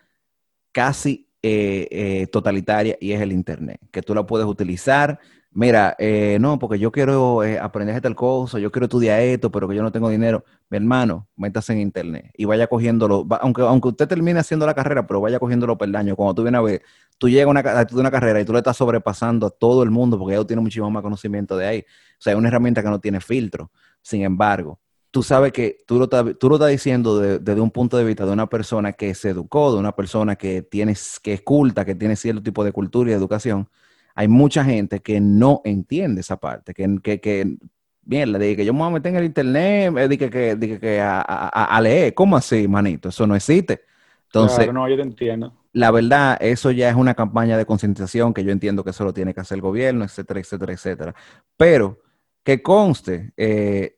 casi 0.71 1.29
eh, 1.43 1.89
eh, 1.91 2.29
totalitaria 2.29 2.97
y 3.01 3.11
es 3.11 3.21
el 3.21 3.33
Internet, 3.33 3.81
que 3.91 4.03
tú 4.03 4.15
la 4.15 4.25
puedes 4.25 4.47
utilizar. 4.47 5.19
Mira, 5.57 5.95
eh, 6.01 6.37
no, 6.41 6.59
porque 6.59 6.81
yo 6.81 6.91
quiero 6.91 7.43
aprender 7.63 8.01
tal 8.01 8.17
cosa, 8.17 8.59
yo 8.59 8.73
quiero 8.73 8.87
estudiar 8.87 9.21
esto, 9.21 9.53
pero 9.53 9.69
que 9.69 9.77
yo 9.77 9.85
no 9.85 9.93
tengo 9.93 10.09
dinero. 10.09 10.45
Mi 10.69 10.79
hermano, 10.79 11.29
métase 11.37 11.73
en 11.73 11.79
Internet 11.81 12.33
y 12.37 12.45
vaya 12.45 12.67
cogiéndolo, 12.67 13.25
aunque, 13.41 13.63
aunque 13.63 13.89
usted 13.89 14.09
termine 14.09 14.41
haciendo 14.41 14.67
la 14.67 14.75
carrera, 14.75 15.07
pero 15.07 15.21
vaya 15.21 15.39
cogiéndolo 15.39 15.79
peldaño. 15.79 16.17
Cuando 16.17 16.35
tú 16.35 16.43
vienes 16.43 16.59
a 16.59 16.63
ver, 16.63 16.83
tú 17.19 17.29
llegas 17.29 17.47
a 17.47 17.51
una, 17.51 17.61
a 17.61 17.87
una 17.93 18.11
carrera 18.11 18.41
y 18.41 18.45
tú 18.45 18.53
le 18.53 18.59
estás 18.59 18.77
sobrepasando 18.77 19.47
a 19.47 19.51
todo 19.51 19.85
el 19.85 19.93
mundo 19.93 20.19
porque 20.19 20.35
ya 20.35 20.45
tiene 20.45 20.61
muchísimo 20.61 20.91
más 20.91 21.05
conocimiento 21.05 21.57
de 21.57 21.67
ahí. 21.69 21.85
O 22.19 22.19
sea, 22.19 22.33
es 22.33 22.39
una 22.39 22.49
herramienta 22.49 22.83
que 22.83 22.89
no 22.89 22.99
tiene 22.99 23.21
filtro. 23.21 23.71
Sin 24.03 24.23
embargo, 24.23 24.81
tú 25.13 25.23
sabes 25.23 25.53
que 25.53 25.85
tú 25.87 26.01
lo, 26.01 26.09
tú 26.09 26.49
lo 26.49 26.57
estás 26.57 26.71
diciendo 26.71 27.21
desde 27.21 27.61
un 27.61 27.71
punto 27.71 27.97
de 27.97 28.03
vista 28.03 28.27
de 28.27 28.33
una 28.33 28.49
persona 28.49 28.93
que 28.93 29.15
se 29.15 29.29
educó, 29.31 29.73
de 29.73 29.79
una 29.79 29.93
persona 29.95 30.35
que, 30.35 30.63
tienes, 30.63 31.21
que 31.21 31.35
es 31.35 31.43
culta, 31.43 31.85
que 31.85 31.95
tiene 31.95 32.17
cierto 32.17 32.43
tipo 32.43 32.65
de 32.65 32.73
cultura 32.73 33.11
y 33.11 33.13
educación. 33.13 33.69
Hay 34.15 34.29
mucha 34.29 34.65
gente 34.65 35.01
que 35.01 35.21
no 35.21 35.61
entiende 35.65 36.21
esa 36.21 36.37
parte, 36.37 36.73
que, 36.75 36.99
que, 37.03 37.21
que 37.21 37.57
bien, 38.03 38.33
le 38.33 38.39
dije 38.39 38.57
que 38.57 38.65
yo 38.65 38.73
me 38.73 38.81
voy 38.81 38.89
a 38.89 38.93
meter 38.93 39.13
en 39.13 39.19
el 39.19 39.25
internet, 39.25 39.95
eh, 39.97 40.09
dije 40.09 40.31
que, 40.31 40.57
dije 40.57 40.79
que 40.79 41.01
a, 41.01 41.21
a, 41.21 41.81
leer, 41.81 42.15
¿cómo 42.15 42.37
así, 42.37 42.69
manito? 42.69 43.09
Eso 43.09 43.27
no 43.27 43.35
existe. 43.35 43.83
Entonces, 44.27 44.59
claro, 44.59 44.73
no, 44.73 44.89
yo 44.89 44.97
te 44.97 45.03
entiendo. 45.03 45.53
La 45.73 45.91
verdad, 45.91 46.37
eso 46.41 46.71
ya 46.71 46.89
es 46.89 46.97
una 46.97 47.15
campaña 47.15 47.57
de 47.57 47.67
concientización 47.67 48.35
que 48.35 48.45
yo 48.45 48.53
entiendo 48.53 48.85
que 48.85 48.91
eso 48.91 49.05
lo 49.05 49.13
tiene 49.13 49.35
que 49.35 49.41
hacer 49.41 49.57
el 49.57 49.63
gobierno, 49.63 50.05
etcétera, 50.05 50.41
etcétera, 50.41 50.73
etcétera. 50.73 51.15
Pero 51.57 52.01
que 52.43 52.63
conste, 52.63 53.33
eh, 53.37 53.97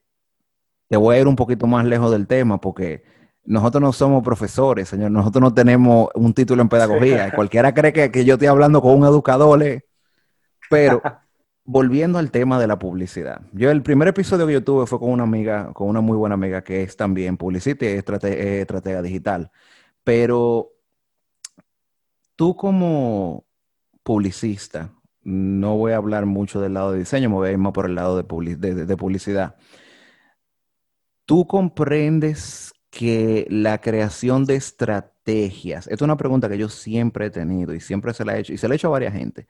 te 0.89 0.97
voy 0.97 1.17
a 1.17 1.21
ir 1.21 1.27
un 1.27 1.37
poquito 1.37 1.67
más 1.67 1.85
lejos 1.85 2.11
del 2.11 2.27
tema 2.27 2.61
porque 2.61 3.03
nosotros 3.45 3.83
no 3.83 3.93
somos 3.93 4.23
profesores, 4.23 4.89
señor. 4.89 5.11
Nosotros 5.11 5.43
no 5.43 5.55
tenemos 5.55 6.09
un 6.15 6.35
título 6.35 6.63
en 6.63 6.69
pedagogía. 6.69 7.31
Cualquiera 7.35 7.75
cree 7.75 7.93
que, 7.93 8.25
yo 8.25 8.35
estoy 8.35 8.49
hablando 8.49 8.81
con 8.83 8.95
un 8.99 9.05
educador, 9.05 9.63
¿eh? 9.63 9.85
Pero 10.71 11.03
volviendo 11.65 12.19
al 12.19 12.31
tema 12.31 12.61
de 12.61 12.67
la 12.67 12.79
publicidad. 12.79 13.43
Yo 13.53 13.71
el 13.71 13.83
primer 13.83 14.09
episodio 14.09 14.47
que 14.47 14.53
yo 14.55 14.65
tuve 14.65 14.87
fue 14.87 14.99
con 14.99 15.11
una 15.11 15.25
amiga, 15.25 15.73
con 15.73 15.89
una 15.89 16.01
muy 16.01 16.17
buena 16.17 16.35
amiga 16.35 16.63
que 16.63 16.83
es 16.83 16.97
también 16.97 17.37
publicista 17.37 17.85
y 17.85 17.89
estratega 17.89 19.03
digital. 19.03 19.51
Pero 20.05 20.73
tú 22.37 22.55
como 22.57 23.45
publicista, 24.03 24.93
no 25.23 25.77
voy 25.77 25.93
a 25.93 25.97
hablar 25.97 26.27
mucho 26.27 26.61
del 26.61 26.75
lado 26.75 26.93
de 26.93 27.01
diseño, 27.01 27.29
me 27.29 27.35
voy 27.35 27.49
a 27.49 27.53
ir 27.53 27.59
más 27.59 27.73
por 27.73 27.87
el 27.87 27.97
lado 27.97 28.17
de 28.17 28.25
publicidad 28.97 29.57
¿Tú 31.25 31.49
comprendes 31.49 32.73
que 32.91 33.47
la 33.51 33.81
creación 33.81 34.45
de 34.45 34.55
estrategias, 34.55 35.87
esta 35.89 35.97
es 35.97 36.03
una 36.03 36.17
pregunta 36.17 36.49
que 36.49 36.57
yo 36.57 36.69
siempre 36.69 37.27
he 37.27 37.31
tenido 37.31 37.75
y 37.75 37.81
siempre 37.81 38.15
se 38.15 38.25
la 38.25 38.37
he 38.37 38.41
hecho, 38.41 38.53
y 38.53 38.59
se 38.59 38.69
la 38.69 38.75
he 38.75 38.77
hecho 38.77 38.87
a 38.87 38.91
varias 38.93 39.13
gente. 39.13 39.49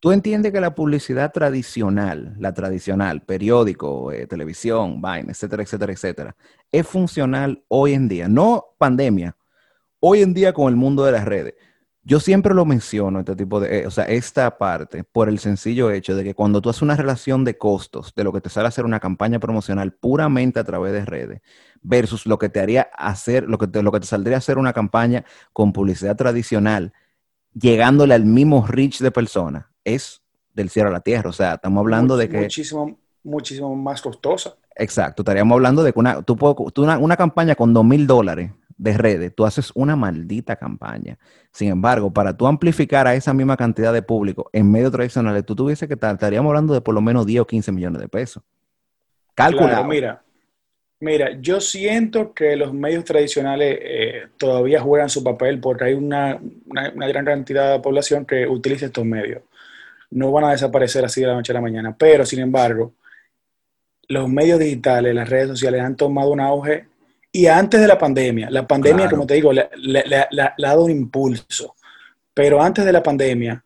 ¿Tú 0.00 0.12
entiendes 0.12 0.50
que 0.50 0.62
la 0.62 0.74
publicidad 0.74 1.30
tradicional, 1.30 2.34
la 2.38 2.54
tradicional, 2.54 3.20
periódico, 3.20 4.10
eh, 4.12 4.26
televisión, 4.26 5.02
vaina, 5.02 5.32
etcétera, 5.32 5.62
etcétera, 5.62 5.92
etcétera, 5.92 6.36
es 6.72 6.86
funcional 6.86 7.62
hoy 7.68 7.92
en 7.92 8.08
día? 8.08 8.26
No 8.26 8.74
pandemia, 8.78 9.36
hoy 10.00 10.22
en 10.22 10.32
día 10.32 10.54
con 10.54 10.68
el 10.70 10.76
mundo 10.76 11.04
de 11.04 11.12
las 11.12 11.26
redes. 11.26 11.54
Yo 12.02 12.18
siempre 12.18 12.54
lo 12.54 12.64
menciono, 12.64 13.18
este 13.18 13.36
tipo 13.36 13.60
de, 13.60 13.80
eh, 13.80 13.86
o 13.86 13.90
sea, 13.90 14.04
esta 14.04 14.56
parte, 14.56 15.04
por 15.04 15.28
el 15.28 15.38
sencillo 15.38 15.90
hecho 15.90 16.16
de 16.16 16.24
que 16.24 16.34
cuando 16.34 16.62
tú 16.62 16.70
haces 16.70 16.80
una 16.80 16.96
relación 16.96 17.44
de 17.44 17.58
costos 17.58 18.14
de 18.16 18.24
lo 18.24 18.32
que 18.32 18.40
te 18.40 18.48
sale 18.48 18.68
hacer 18.68 18.86
una 18.86 19.00
campaña 19.00 19.38
promocional 19.38 19.92
puramente 19.92 20.60
a 20.60 20.64
través 20.64 20.94
de 20.94 21.04
redes, 21.04 21.42
versus 21.82 22.24
lo 22.24 22.38
que 22.38 22.48
te 22.48 22.60
haría 22.60 22.88
hacer, 22.96 23.44
lo 23.46 23.58
que 23.58 23.66
te, 23.66 23.82
lo 23.82 23.92
que 23.92 24.00
te 24.00 24.06
saldría 24.06 24.38
hacer 24.38 24.56
una 24.56 24.72
campaña 24.72 25.26
con 25.52 25.74
publicidad 25.74 26.16
tradicional, 26.16 26.94
llegándole 27.52 28.14
al 28.14 28.24
mismo 28.24 28.66
reach 28.66 29.00
de 29.00 29.10
personas, 29.10 29.66
es 29.84 30.22
del 30.54 30.70
cielo 30.70 30.88
a 30.88 30.92
la 30.92 31.00
tierra. 31.00 31.30
O 31.30 31.32
sea, 31.32 31.54
estamos 31.54 31.80
hablando 31.80 32.16
de 32.16 32.28
que. 32.28 32.40
Muchísimo, 32.40 32.98
muchísimo 33.22 33.74
más 33.76 34.00
costosa. 34.02 34.56
Exacto, 34.76 35.22
estaríamos 35.22 35.56
hablando 35.56 35.82
de 35.82 35.92
que 35.92 35.98
una, 35.98 36.22
tú, 36.22 36.38
una, 36.76 36.98
una 36.98 37.16
campaña 37.16 37.54
con 37.54 37.74
dos 37.74 37.84
mil 37.84 38.06
dólares 38.06 38.50
de 38.80 38.96
redes, 38.96 39.34
tú 39.34 39.44
haces 39.44 39.70
una 39.74 39.94
maldita 39.94 40.56
campaña. 40.56 41.18
Sin 41.52 41.68
embargo, 41.68 42.10
para 42.10 42.34
tú 42.34 42.46
amplificar 42.46 43.06
a 43.06 43.14
esa 43.14 43.34
misma 43.34 43.58
cantidad 43.58 43.92
de 43.92 44.00
público 44.00 44.48
en 44.54 44.70
medios 44.70 44.90
tradicionales, 44.90 45.44
tú 45.44 45.54
tuviese 45.54 45.86
que 45.86 45.94
estar, 45.94 46.14
estaríamos 46.14 46.48
hablando 46.48 46.72
de 46.72 46.80
por 46.80 46.94
lo 46.94 47.02
menos 47.02 47.26
10 47.26 47.42
o 47.42 47.46
15 47.46 47.72
millones 47.72 48.00
de 48.00 48.08
pesos. 48.08 48.42
Calculado. 49.34 49.84
mira, 49.84 50.22
mira, 50.98 51.38
yo 51.40 51.60
siento 51.60 52.32
que 52.32 52.56
los 52.56 52.72
medios 52.72 53.04
tradicionales 53.04 53.78
eh, 53.82 54.22
todavía 54.38 54.80
juegan 54.80 55.10
su 55.10 55.22
papel 55.22 55.60
porque 55.60 55.84
hay 55.84 55.92
una, 55.92 56.40
una, 56.66 57.06
gran 57.06 57.26
cantidad 57.26 57.72
de 57.72 57.80
población 57.80 58.24
que 58.24 58.46
utiliza 58.46 58.86
estos 58.86 59.04
medios. 59.04 59.42
No 60.10 60.32
van 60.32 60.44
a 60.44 60.52
desaparecer 60.52 61.04
así 61.04 61.20
de 61.20 61.28
la 61.28 61.34
noche 61.34 61.52
a 61.52 61.54
la 61.54 61.60
mañana, 61.60 61.94
pero 61.96 62.26
sin 62.26 62.40
embargo, 62.40 62.94
los 64.08 64.28
medios 64.28 64.58
digitales, 64.58 65.14
las 65.14 65.28
redes 65.28 65.48
sociales 65.48 65.80
han 65.82 65.96
tomado 65.96 66.30
un 66.30 66.40
auge 66.40 66.86
y 67.32 67.46
antes 67.46 67.80
de 67.80 67.86
la 67.86 67.96
pandemia, 67.96 68.50
la 68.50 68.66
pandemia, 68.66 69.08
como 69.08 69.24
te 69.24 69.34
digo, 69.34 69.52
le, 69.52 69.64
ha 69.68 70.54
dado 70.58 70.84
un 70.84 70.90
impulso. 70.90 71.76
Pero 72.34 72.60
antes 72.60 72.84
de 72.84 72.92
la 72.92 73.02
pandemia, 73.02 73.64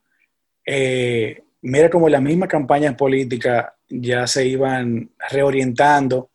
eh, 0.67 1.43
mira 1.63 1.89
como 1.89 2.09
las 2.09 2.21
mismas 2.21 2.49
campañas 2.49 2.95
políticas 2.95 3.67
ya 3.89 4.27
se 4.27 4.47
iban 4.47 5.11
reorientando 5.31 6.31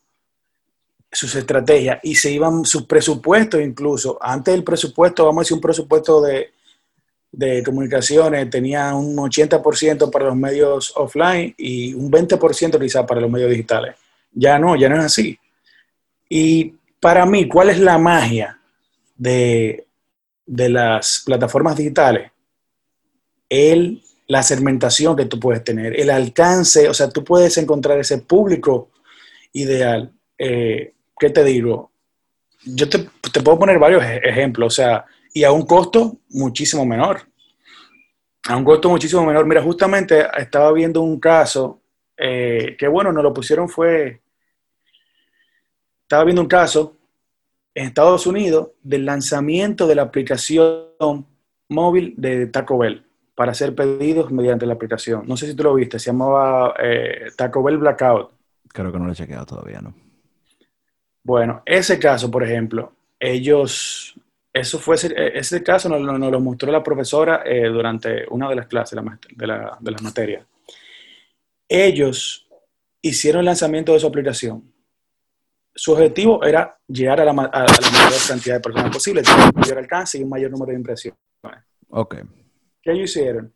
sus 1.11 1.35
estrategias 1.35 1.99
y 2.03 2.15
se 2.15 2.31
iban 2.31 2.65
sus 2.65 2.85
presupuestos 2.85 3.61
incluso. 3.61 4.17
Antes 4.21 4.53
del 4.53 4.63
presupuesto, 4.63 5.25
vamos 5.25 5.41
a 5.41 5.43
decir 5.43 5.55
un 5.55 5.61
presupuesto 5.61 6.21
de, 6.21 6.51
de 7.31 7.63
comunicaciones, 7.63 8.49
tenía 8.49 8.93
un 8.95 9.15
80% 9.15 10.09
para 10.11 10.25
los 10.25 10.35
medios 10.35 10.93
offline 10.95 11.53
y 11.57 11.93
un 11.93 12.11
20% 12.11 12.79
quizás 12.79 13.05
para 13.05 13.21
los 13.21 13.29
medios 13.29 13.51
digitales. 13.51 13.95
Ya 14.31 14.57
no, 14.57 14.75
ya 14.75 14.89
no 14.89 14.97
es 14.97 15.05
así. 15.05 15.37
Y 16.27 16.75
para 16.99 17.25
mí, 17.25 17.47
¿cuál 17.47 17.69
es 17.69 17.79
la 17.79 17.97
magia 17.97 18.59
de, 19.15 19.85
las 20.45 21.23
plataformas 21.25 21.77
digitales? 21.77 22.31
El, 23.47 24.03
la 24.27 24.43
segmentación 24.43 25.15
que 25.15 25.25
tú 25.25 25.39
puedes 25.39 25.63
tener, 25.63 25.99
el 25.99 26.09
alcance, 26.09 26.89
o 26.89 26.93
sea, 26.93 27.09
tú 27.09 27.23
puedes 27.23 27.57
encontrar 27.57 27.99
ese 27.99 28.19
público 28.19 28.91
ideal. 29.53 30.11
Eh, 30.37 30.93
¿Qué 31.19 31.29
te 31.29 31.43
digo? 31.43 31.91
Yo 32.63 32.87
te, 32.89 32.99
puedo 33.41 33.57
poner 33.59 33.79
varios 33.79 34.03
ejemplos, 34.03 34.73
o 34.73 34.75
sea, 34.75 35.05
y 35.39 35.45
a 35.45 35.53
un 35.53 35.65
costo 35.65 36.17
muchísimo 36.31 36.85
menor. 36.85 37.21
A 38.49 38.57
un 38.57 38.65
costo 38.65 38.89
muchísimo 38.89 39.25
menor. 39.25 39.45
Mira, 39.45 39.63
justamente 39.63 40.27
estaba 40.37 40.69
viendo 40.73 41.01
un 41.01 41.17
caso 41.17 41.79
eh, 42.17 42.75
que, 42.77 42.89
bueno, 42.89 43.13
nos 43.13 43.23
lo 43.23 43.33
pusieron 43.33 43.69
fue 43.69 44.19
estaba 46.01 46.25
viendo 46.25 46.41
un 46.41 46.49
caso 46.49 46.97
en 47.73 47.85
Estados 47.85 48.27
Unidos 48.27 48.71
del 48.83 49.05
lanzamiento 49.05 49.87
de 49.87 49.95
la 49.95 50.01
aplicación 50.01 51.25
móvil 51.69 52.15
de 52.17 52.47
Taco 52.47 52.77
Bell 52.77 53.05
para 53.33 53.53
hacer 53.53 53.73
pedidos 53.73 54.31
mediante 54.31 54.65
la 54.65 54.73
aplicación. 54.73 55.25
No 55.25 55.37
sé 55.37 55.47
si 55.47 55.55
tú 55.55 55.63
lo 55.63 55.73
viste, 55.73 55.99
se 55.99 56.07
llamaba 56.07 56.73
eh, 56.83 57.27
Taco 57.37 57.63
Bell 57.63 57.77
Blackout. 57.77 58.31
Creo 58.67 58.91
que 58.91 58.99
no 58.99 59.05
lo 59.05 59.13
he 59.13 59.15
chequeado 59.15 59.45
todavía, 59.45 59.79
¿no? 59.79 59.93
Bueno, 61.23 61.63
ese 61.65 61.97
caso, 61.97 62.29
por 62.29 62.43
ejemplo, 62.43 62.91
ellos, 63.17 64.18
eso 64.53 64.79
fue, 64.79 64.95
ese 64.95 65.63
caso 65.63 65.89
nos, 65.89 66.01
lo 66.01 66.39
mostró 66.39 66.71
la 66.71 66.83
profesora 66.83 67.43
eh, 67.45 67.67
durante 67.67 68.25
una 68.29 68.49
de 68.49 68.55
las 68.55 68.67
clases 68.67 68.99
de, 68.99 69.47
de 69.79 69.91
las 69.91 70.01
materias. 70.01 70.45
Ellos 71.67 72.47
hicieron 73.01 73.39
el 73.39 73.45
lanzamiento 73.45 73.93
de 73.93 73.99
su 73.99 74.07
aplicación 74.07 74.63
su 75.79 75.93
objetivo 75.93 76.43
era 76.43 76.77
llegar 76.87 77.21
a 77.21 77.25
la, 77.25 77.31
mayor 77.31 77.53
cantidad 78.27 78.55
de 78.55 78.59
personas 78.59 78.91
posible, 78.91 79.21
tener 79.21 79.45
un 79.45 79.61
mayor 79.61 79.77
alcance 79.77 80.17
y 80.17 80.23
un 80.23 80.29
mayor 80.29 80.51
número 80.51 80.73
de 80.73 80.77
impresiones. 80.77 81.17
Ok. 81.87 82.15
¿Qué 82.81 82.91
ellos 82.91 83.09
hicieron? 83.09 83.53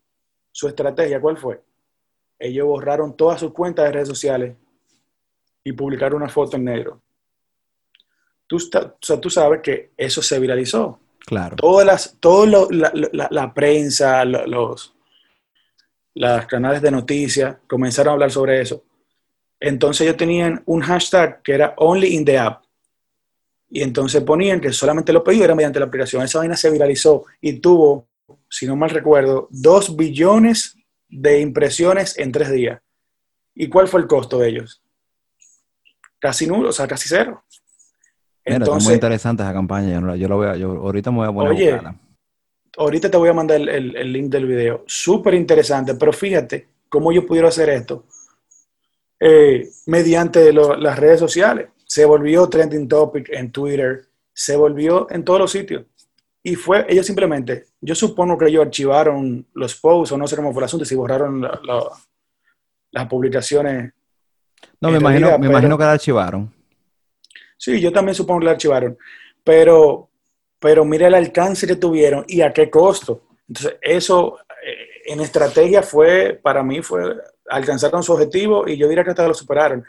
Su 0.49 0.69
estrategia, 0.69 1.19
¿cuál 1.19 1.37
fue? 1.37 1.61
Ellos 2.39 2.65
borraron 2.65 3.17
todas 3.17 3.41
sus 3.41 3.51
cuentas 3.51 3.83
de 3.85 3.91
redes 3.91 4.07
sociales 4.07 4.55
y 5.65 5.73
publicaron 5.73 6.21
una 6.21 6.31
foto 6.31 6.55
en 6.55 6.63
negro. 6.63 7.01
Tú, 8.53 8.57
o 8.57 8.97
sea, 9.01 9.19
tú 9.19 9.31
sabes 9.31 9.61
que 9.63 9.93
eso 9.97 10.21
se 10.21 10.39
viralizó. 10.39 10.99
Claro. 11.25 11.55
Todas 11.55 11.87
las, 11.87 12.17
todo 12.19 12.45
lo, 12.45 12.69
la, 12.69 12.91
la, 12.93 13.27
la, 13.31 13.51
prensa, 13.51 14.23
los, 14.25 14.93
los 16.13 16.45
canales 16.45 16.79
de 16.79 16.91
noticias 16.91 17.57
comenzaron 17.65 18.11
a 18.11 18.13
hablar 18.13 18.29
sobre 18.29 18.61
eso. 18.61 18.83
Entonces 19.59 20.01
ellos 20.01 20.17
tenían 20.17 20.61
un 20.67 20.81
hashtag 20.81 21.41
que 21.41 21.53
era 21.53 21.73
Only 21.77 22.13
in 22.13 22.25
the 22.25 22.37
App. 22.37 22.63
Y 23.71 23.81
entonces 23.81 24.21
ponían 24.21 24.61
que 24.61 24.71
solamente 24.71 25.11
lo 25.11 25.23
pedido 25.23 25.45
era 25.45 25.55
mediante 25.55 25.79
la 25.79 25.87
aplicación. 25.87 26.21
Esa 26.21 26.37
vaina 26.37 26.55
se 26.55 26.69
viralizó 26.69 27.25
y 27.41 27.53
tuvo, 27.53 28.07
si 28.47 28.67
no 28.67 28.75
mal 28.75 28.91
recuerdo, 28.91 29.47
dos 29.49 29.95
billones 29.95 30.77
de 31.09 31.39
impresiones 31.39 32.19
en 32.19 32.31
tres 32.31 32.51
días. 32.51 32.79
¿Y 33.55 33.67
cuál 33.67 33.87
fue 33.87 34.01
el 34.01 34.05
costo 34.05 34.37
de 34.37 34.49
ellos? 34.49 34.83
Casi 36.19 36.45
nulo, 36.45 36.69
o 36.69 36.71
sea, 36.71 36.87
casi 36.87 37.09
cero. 37.09 37.43
Entonces, 38.45 38.85
muy 38.85 38.93
interesante 38.95 39.43
esa 39.43 39.53
campaña. 39.53 40.15
Yo, 40.15 40.27
lo 40.27 40.37
voy 40.37 40.47
a, 40.47 40.55
yo 40.55 40.71
ahorita 40.71 41.11
me 41.11 41.17
voy 41.17 41.27
a 41.27 41.31
poner 41.31 41.51
oye, 41.51 41.81
ahorita 42.77 43.09
te 43.09 43.17
voy 43.17 43.29
a 43.29 43.33
mandar 43.33 43.61
el, 43.61 43.95
el 43.95 44.13
link 44.13 44.29
del 44.29 44.45
video. 44.45 44.83
Súper 44.85 45.33
interesante, 45.33 45.95
pero 45.95 46.11
fíjate 46.11 46.67
cómo 46.89 47.11
yo 47.11 47.25
pudiera 47.25 47.47
hacer 47.47 47.69
esto 47.69 48.05
eh, 49.25 49.69
mediante 49.85 50.51
las 50.51 50.99
redes 50.99 51.19
sociales. 51.19 51.69
Se 51.85 52.03
volvió 52.03 52.49
trending 52.49 52.89
topic 52.89 53.29
en 53.29 53.51
Twitter, 53.51 54.05
se 54.33 54.57
volvió 54.57 55.09
en 55.09 55.23
todos 55.23 55.39
los 55.39 55.51
sitios. 55.51 55.85
Y 56.43 56.55
fue, 56.55 56.85
ellos 56.89 57.05
simplemente, 57.05 57.67
yo 57.79 57.95
supongo 57.95 58.37
que 58.37 58.47
ellos 58.47 58.65
archivaron 58.65 59.47
los 59.53 59.75
posts 59.75 60.11
o 60.11 60.17
no 60.17 60.27
sé 60.27 60.35
cómo 60.35 60.51
fue 60.51 60.61
el 60.61 60.65
asunto, 60.65 60.83
si 60.83 60.93
borraron 60.93 61.41
las 62.91 63.07
publicaciones. 63.07 63.93
No, 64.81 64.91
me, 64.91 64.97
imagino, 64.97 65.39
me 65.39 65.47
imagino 65.47 65.77
que 65.77 65.83
la 65.85 65.93
archivaron. 65.93 66.53
Sí, 67.63 67.79
yo 67.79 67.93
también 67.93 68.13
supongo 68.13 68.41
que 68.41 68.45
la 68.47 68.51
archivaron. 68.51 68.97
Pero, 69.41 70.09
pero 70.59 70.83
mira 70.83 71.07
el 71.07 71.13
alcance 71.13 71.65
que 71.65 71.77
tuvieron 71.77 72.25
y 72.27 72.41
a 72.41 72.51
qué 72.51 72.69
costo. 72.69 73.23
Entonces, 73.47 73.77
eso 73.81 74.37
eh, 74.61 75.03
en 75.05 75.21
estrategia 75.21 75.81
fue, 75.81 76.37
para 76.43 76.61
mí 76.61 76.81
fue 76.81 77.15
alcanzaron 77.47 78.03
su 78.03 78.11
objetivo 78.11 78.67
y 78.67 78.75
yo 78.75 78.89
diría 78.89 79.05
que 79.05 79.11
hasta 79.11 79.25
lo 79.29 79.33
superaron. 79.33 79.85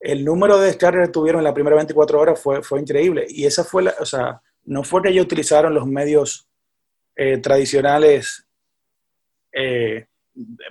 El 0.00 0.24
número 0.24 0.58
de 0.58 0.66
descargas 0.66 1.06
que 1.06 1.12
tuvieron 1.12 1.38
en 1.38 1.44
las 1.44 1.52
primeras 1.52 1.76
24 1.76 2.20
horas 2.20 2.40
fue, 2.42 2.64
fue 2.64 2.80
increíble. 2.80 3.26
Y 3.28 3.46
esa 3.46 3.62
fue 3.62 3.84
la, 3.84 3.94
o 4.00 4.04
sea, 4.04 4.42
no 4.64 4.82
fue 4.82 5.00
que 5.00 5.10
ellos 5.10 5.26
utilizaron 5.26 5.72
los 5.72 5.86
medios 5.86 6.48
eh, 7.14 7.38
tradicionales 7.38 8.44
eh, 9.52 10.06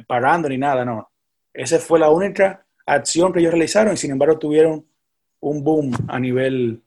pagando 0.06 0.50
ni 0.50 0.58
nada, 0.58 0.84
no. 0.84 1.10
Esa 1.54 1.80
fue 1.80 2.00
la 2.00 2.10
única 2.10 2.66
acción 2.86 3.32
que 3.32 3.40
ellos 3.40 3.54
realizaron 3.54 3.94
y 3.94 3.98
sin 3.98 4.12
embargo 4.12 4.38
tuvieron 4.38 4.86
un 5.44 5.64
boom 5.64 5.92
a 6.08 6.20
nivel 6.20 6.82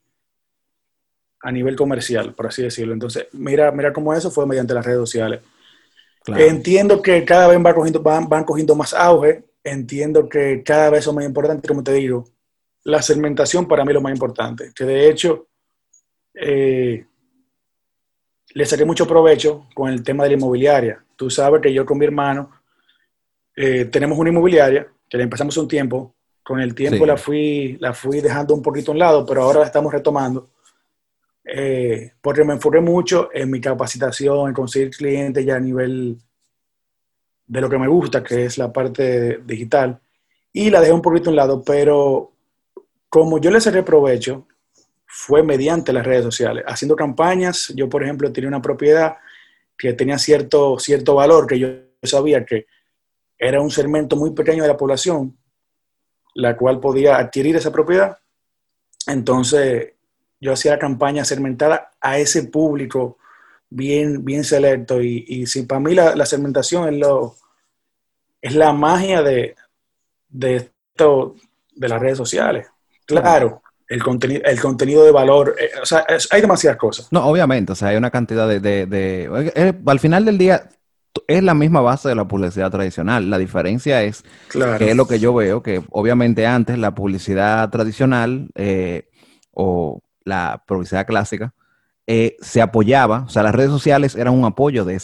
a 1.43 1.53
nivel 1.53 1.77
comercial, 1.77 2.35
por 2.35 2.47
así 2.47 2.63
decirlo. 2.63 2.93
Entonces, 2.93 3.29
mira, 3.33 3.71
mira 3.71 3.93
cómo 3.93 4.13
eso 4.13 4.31
fue 4.31 4.47
mediante 4.47 4.75
las 4.75 4.85
redes 4.85 4.99
sociales. 4.99 5.41
Entiendo 6.27 7.01
que 7.01 7.25
cada 7.25 7.47
vez 7.47 7.63
van 7.63 7.75
cogiendo, 7.75 8.03
van, 8.03 8.29
van 8.29 8.45
cogiendo 8.45 8.75
más 8.75 8.93
auge, 8.93 9.45
entiendo 9.63 10.29
que 10.29 10.65
cada 10.65 10.91
vez 10.91 11.05
son 11.05 11.15
más 11.15 11.25
importantes, 11.25 11.69
como 11.69 11.85
te 11.85 11.93
digo, 11.93 12.25
la 12.83 13.01
segmentación 13.01 13.69
para 13.69 13.85
mí 13.85 13.91
es 13.91 13.95
lo 13.95 14.01
más 14.01 14.13
importante, 14.13 14.73
que 14.75 14.85
de 14.85 15.09
hecho 15.09 15.47
eh, 16.35 17.07
le 18.55 18.67
saqué 18.67 18.85
mucho 18.85 19.07
provecho 19.07 19.69
con 19.73 19.89
el 19.89 20.03
tema 20.03 20.25
de 20.25 20.31
la 20.31 20.37
inmobiliaria. 20.37 21.05
Tú 21.15 21.31
sabes 21.31 21.61
que 21.61 21.73
yo 21.73 21.87
con 21.87 21.99
mi 21.99 22.07
hermano 22.07 22.51
eh, 23.55 23.85
tenemos 23.85 24.19
una 24.19 24.31
inmobiliaria 24.31 24.89
que 25.09 25.17
la 25.17 25.23
empezamos 25.23 25.57
un 25.59 25.69
tiempo, 25.69 26.16
con 26.47 26.61
el 26.61 26.77
tiempo 26.77 27.05
la, 27.05 27.17
fui, 27.17 27.77
la 27.81 27.93
fui 27.93 28.21
dejando 28.21 28.55
un 28.55 28.63
poquito 28.63 28.93
a 28.93 28.95
un 28.95 29.01
lado, 29.01 29.27
pero 29.27 29.43
ahora 29.43 29.61
la 29.61 29.67
estamos 29.67 29.93
retomando 29.93 30.49
eh, 31.45 32.13
porque 32.21 32.45
me 32.45 32.55
enfoqué 32.55 32.79
mucho 32.81 33.31
en 33.33 33.51
mi 33.51 33.61
capacitación, 33.61 34.49
en 34.49 34.55
conseguir 34.55 34.91
clientes 34.91 35.45
ya 35.45 35.57
a 35.57 35.61
nivel 35.61 36.17
de 37.49 37.61
lo 37.61 37.69
que 37.69 37.79
me 37.79 37.89
gusta, 37.89 38.23
que 38.23 38.45
es 38.45 38.59
la 38.59 38.73
parte 38.73 39.41
digital, 39.45 39.99
y 40.53 40.71
la 40.71 40.81
dejé 40.81 40.93
un 40.93 41.03
poquito 41.03 41.31
a 41.31 41.33
un 41.33 41.37
lado, 41.37 41.63
pero 41.65 42.31
como 43.09 43.41
yo 43.41 43.51
le 43.51 43.61
saqué 43.61 43.83
provecho, 43.83 44.47
fue 45.05 45.43
mediante 45.43 45.93
las 45.93 46.07
redes 46.07 46.25
sociales, 46.25 46.63
haciendo 46.67 46.95
campañas. 46.95 47.73
Yo, 47.75 47.89
por 47.89 48.05
ejemplo, 48.05 48.33
tenía 48.33 48.49
una 48.49 48.63
propiedad 48.63 49.17
que 49.77 49.95
tenía 49.95 50.19
cierto, 50.19 50.79
cierto 50.79 51.17
valor, 51.17 51.47
que 51.47 51.59
yo 51.59 51.69
sabía 52.05 52.45
que 52.45 52.67
era 53.37 53.61
un 53.61 53.71
segmento 53.71 54.15
muy 54.15 54.31
pequeño 54.31 54.63
de 54.63 54.69
la 54.69 54.77
población, 54.77 55.37
la 56.37 56.57
cual 56.57 56.81
podía 56.81 57.17
adquirir 57.17 57.57
esa 57.57 57.73
propiedad. 57.73 58.19
Entonces, 59.07 59.95
yo 60.39 60.53
hacía 60.53 60.79
campaña 60.79 61.25
segmentada 61.25 61.93
a 62.01 62.19
ese 62.19 62.45
público 62.45 63.17
bien, 63.71 64.23
bien 64.25 64.45
selecto. 64.45 65.01
Y, 65.01 65.25
y 65.27 65.47
si 65.47 65.63
para 65.63 65.81
mí 65.81 65.95
la, 65.95 66.27
segmentación 66.27 66.93
es, 66.93 67.01
lo, 67.01 67.37
es 68.43 68.55
la 68.55 68.73
magia 68.73 69.23
de, 69.23 69.57
de 70.29 70.57
esto, 70.57 71.37
de 71.75 71.89
las 71.89 72.01
redes 72.01 72.19
sociales. 72.19 72.67
Claro, 73.07 73.63
el 73.89 74.03
contenido, 74.03 74.43
el 74.45 74.61
contenido 74.61 75.05
de 75.05 75.13
valor, 75.13 75.57
eh, 75.59 75.71
o 75.81 75.87
sea, 75.87 76.05
hay 76.31 76.41
demasiadas 76.43 76.79
cosas. 76.79 77.09
No, 77.11 77.25
obviamente, 77.27 77.73
o 77.73 77.75
sea, 77.75 77.89
hay 77.89 77.97
una 77.97 78.11
cantidad 78.11 78.47
de, 78.47 78.61
de, 78.61 79.73
al 79.87 80.01
final 80.01 80.27
del 80.27 80.37
día 80.37 80.69
es 81.27 81.43
la 81.43 81.55
misma 81.55 81.81
base 81.81 82.09
de 82.09 82.15
la 82.15 82.27
publicidad 82.27 82.71
tradicional. 82.71 83.31
La 83.31 83.39
diferencia 83.39 84.03
es 84.03 84.25
que 84.51 84.91
es 84.91 84.97
lo 84.97 85.07
que 85.07 85.19
yo 85.19 85.35
veo, 85.35 85.63
que 85.63 85.83
obviamente 85.91 86.47
antes 86.47 86.79
la 86.79 86.95
publicidad 86.95 87.69
tradicional 87.71 88.49
eh, 88.55 89.09
o 89.53 90.03
la 90.25 90.63
publicidad 90.67 91.07
clásica, 91.07 91.55
eh, 92.09 92.37
se 92.41 92.63
apoyaba, 92.63 93.25
o 93.27 93.29
sea, 93.29 93.43
las 93.43 93.53
redes 93.53 93.73
sociales 93.73 94.15
eran 94.15 94.33
un 94.33 94.45
apoyo 94.45 94.85
de, 94.85 94.95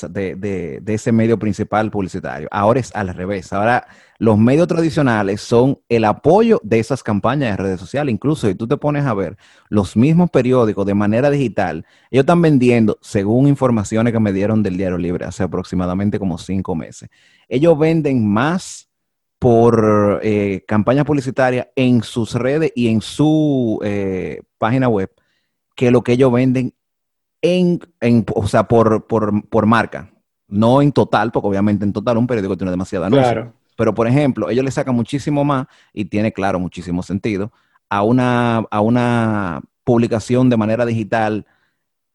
ese 0.87 1.11
medio 1.11 1.37
principal 1.37 1.91
publicitario. 1.91 2.47
Ahora 2.53 2.79
es 2.79 2.95
al 2.95 3.09
revés. 3.09 3.53
Ahora 3.53 3.89
los 4.19 4.39
medios 4.39 4.69
tradicionales 4.69 5.41
son 5.41 5.81
el 5.89 6.05
apoyo 6.05 6.61
de 6.63 6.79
esas 6.79 7.03
campañas 7.03 7.51
de 7.51 7.57
redes 7.57 7.81
sociales. 7.81 8.13
Incluso 8.13 8.47
si 8.47 8.55
tú 8.55 8.69
te 8.69 8.77
pones 8.77 9.05
a 9.05 9.15
ver 9.15 9.37
los 9.69 9.97
mismos 9.97 10.31
periódicos 10.31 10.87
de 10.87 10.95
manera 10.95 11.29
digital, 11.29 11.85
ellos 12.09 12.23
están 12.23 12.41
vendiendo, 12.41 12.99
según 13.03 13.49
informaciones 13.49 14.13
que 14.13 14.21
me 14.21 14.33
dieron 14.33 14.63
del 14.63 14.77
Diario 14.77 14.99
Libre 14.99 15.25
hace 15.25 15.43
aproximadamente 15.43 16.21
como 16.21 16.39
cinco 16.39 16.77
meses, 16.77 17.11
ellos 17.49 17.77
venden 17.77 18.29
más 18.29 18.89
por 19.41 20.21
eh, 20.23 20.65
campaña 20.69 21.05
publicitaria 21.05 21.69
en 21.75 22.05
sus 22.05 22.35
redes 22.35 22.71
y 22.77 22.87
en 22.87 23.01
su 23.01 23.81
eh, 23.83 24.43
página 24.57 24.89
web 24.89 25.11
que 25.75 25.91
lo 25.91 26.03
que 26.03 26.13
ellos 26.13 26.33
venden 26.33 26.75
en, 27.43 27.81
o 28.35 28.47
sea, 28.47 28.69
por, 28.69 29.07
por, 29.07 29.67
marca. 29.67 30.11
No 30.49 30.81
en 30.81 30.93
total, 30.93 31.33
porque 31.33 31.49
obviamente 31.49 31.85
en 31.85 31.93
total 31.93 32.17
un 32.17 32.27
periódico 32.27 32.57
tiene 32.57 32.71
demasiada 32.71 33.07
anuncios. 33.07 33.49
Pero, 33.77 33.95
por 33.95 34.07
ejemplo, 34.07 34.49
ellos 34.49 34.65
le 34.65 34.71
sacan 34.71 34.95
muchísimo 34.95 35.45
más 35.45 35.67
y 35.93 36.05
tiene, 36.05 36.33
claro, 36.33 36.59
muchísimo 36.59 37.03
sentido 37.03 37.53
a 37.89 38.03
una, 38.03 38.59
a 38.71 38.81
una 38.81 39.61
publicación 39.85 40.49
de 40.49 40.57
manera 40.57 40.87
digital 40.87 41.47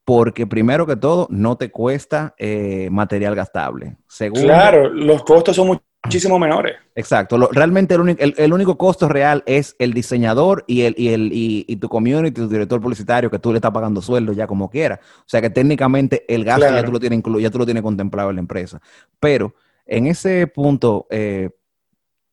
porque 0.08 0.48
primero 0.48 0.88
que 0.88 0.96
todo 0.96 1.28
no 1.30 1.58
te 1.58 1.70
cuesta 1.70 2.34
eh, 2.38 2.88
material 2.90 3.36
gastable. 3.36 3.98
claro, 4.34 4.90
los 4.90 5.22
costos 5.24 5.58
son 5.58 5.82
muchísimo 6.08 6.40
menores. 6.40 6.76
Exacto. 6.96 7.38
realmente 7.52 7.94
el 7.94 8.02
único, 8.02 8.24
el, 8.24 8.54
único, 8.54 8.78
costo 8.78 9.08
real 9.08 9.44
es 9.46 9.76
el 9.80 9.94
diseñador 9.94 10.64
y, 10.68 10.82
el, 10.82 10.96
y, 10.98 11.10
el, 11.10 11.30
y, 11.32 11.76
tu 11.78 11.88
community, 11.88 12.32
tu 12.32 12.48
director 12.48 12.82
publicitario, 12.82 13.30
que 13.30 13.40
tú 13.40 13.52
le 13.52 13.58
estás 13.58 13.72
pagando 13.72 14.02
sueldo 14.02 14.34
ya 14.34 14.48
como 14.48 14.70
quiera. 14.70 15.00
O 15.20 15.28
sea 15.28 15.42
que 15.42 15.50
técnicamente 15.50 16.26
el 16.28 16.44
gasto 16.44 16.70
ya, 16.70 16.84
tú 16.84 16.92
lo 16.92 17.00
tienes 17.00 17.22
ya 17.40 17.52
tú 17.52 17.60
lo 17.60 17.66
tienes 17.66 17.84
contemplado 17.84 18.30
en 18.30 18.38
la 18.38 18.42
empresa. 18.42 18.82
Pero 19.20 19.54
en 19.86 20.08
ese 20.08 20.48
punto, 20.48 21.08
eh, 21.10 21.52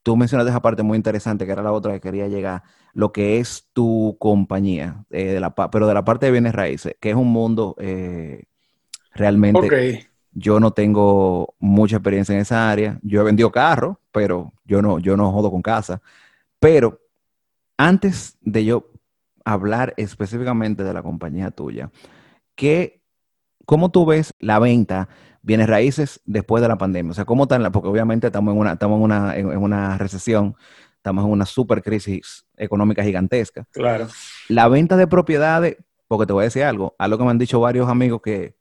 tú 0.03 0.17
mencionaste 0.17 0.51
esa 0.51 0.63
parte 0.63 0.83
muy 0.83 0.97
interesante, 0.97 1.47
que 1.47 1.53
era 1.53 1.63
la 1.63 1.73
otra 1.73 1.93
que 1.93 2.01
quería 2.01 2.29
llegar, 2.29 2.63
lo 2.93 3.13
que 3.13 3.39
es 3.39 3.69
tu 3.73 4.17
compañía, 4.19 5.05
eh, 5.11 5.33
de 5.33 5.41
la, 5.41 5.55
pero 5.55 5.87
de 5.87 5.95
la 5.95 6.05
parte 6.05 6.27
de 6.27 6.33
bienes 6.33 6.55
raíces, 6.55 6.97
que 7.01 7.11
es 7.11 7.17
un 7.17 7.29
mundo 7.29 7.75
eh, 7.79 8.45
realmente 9.15 10.09
yo 10.35 10.59
no 10.61 10.73
tengo 10.73 11.55
mucha 11.59 11.97
experiencia 11.97 12.35
en 12.35 12.41
esa 12.41 12.71
área. 12.71 12.99
Yo 13.03 13.21
he 13.21 13.25
vendido 13.25 13.51
carros, 13.53 13.97
pero 14.13 14.53
yo 14.65 14.83
no, 14.83 14.99
yo 14.99 15.17
no 15.17 15.33
jodo 15.33 15.51
con 15.51 15.63
casa. 15.63 16.03
Pero 16.59 17.01
antes 17.77 18.37
de 18.41 18.65
yo 18.65 18.91
hablar 19.45 19.95
específicamente 19.97 20.83
de 20.83 20.93
la 20.93 21.03
compañía 21.03 21.51
tuya, 21.51 21.91
¿qué, 22.57 23.01
¿cómo 23.65 23.91
tú 23.91 24.07
ves 24.07 24.35
la 24.41 24.59
venta 24.59 25.09
bienes 25.43 25.69
raíces 25.69 26.21
después 26.25 26.63
de 26.63 26.69
la 26.69 26.79
pandemia? 26.79 27.13
O 27.13 27.15
sea, 27.15 27.25
¿cómo 27.25 27.45
están? 27.45 27.71
Porque 27.71 27.89
obviamente 27.89 28.27
estamos 28.27 28.55
en 28.55 28.61
una, 28.61 28.73
estamos 28.73 28.97
en 28.97 29.03
una, 29.03 29.37
en, 29.37 29.47
una 29.57 29.99
recesión, 29.99 30.57
estamos 30.97 31.25
en 31.25 31.31
una 31.31 31.47
super 31.47 31.83
crisis 31.83 32.45
económica 32.57 33.05
gigantesca. 33.05 33.67
Claro. 33.71 34.09
La 34.49 34.67
venta 34.69 34.97
de 34.97 35.07
propiedades, 35.07 35.77
porque 36.09 36.27
te 36.27 36.33
voy 36.33 36.43
a 36.43 36.45
decir 36.45 36.65
algo, 36.65 36.97
algo 36.99 37.19
que 37.19 37.25
me 37.25 37.31
han 37.31 37.39
dicho 37.39 37.61
varios 37.61 37.89
amigos 37.89 38.21
que 38.21 38.57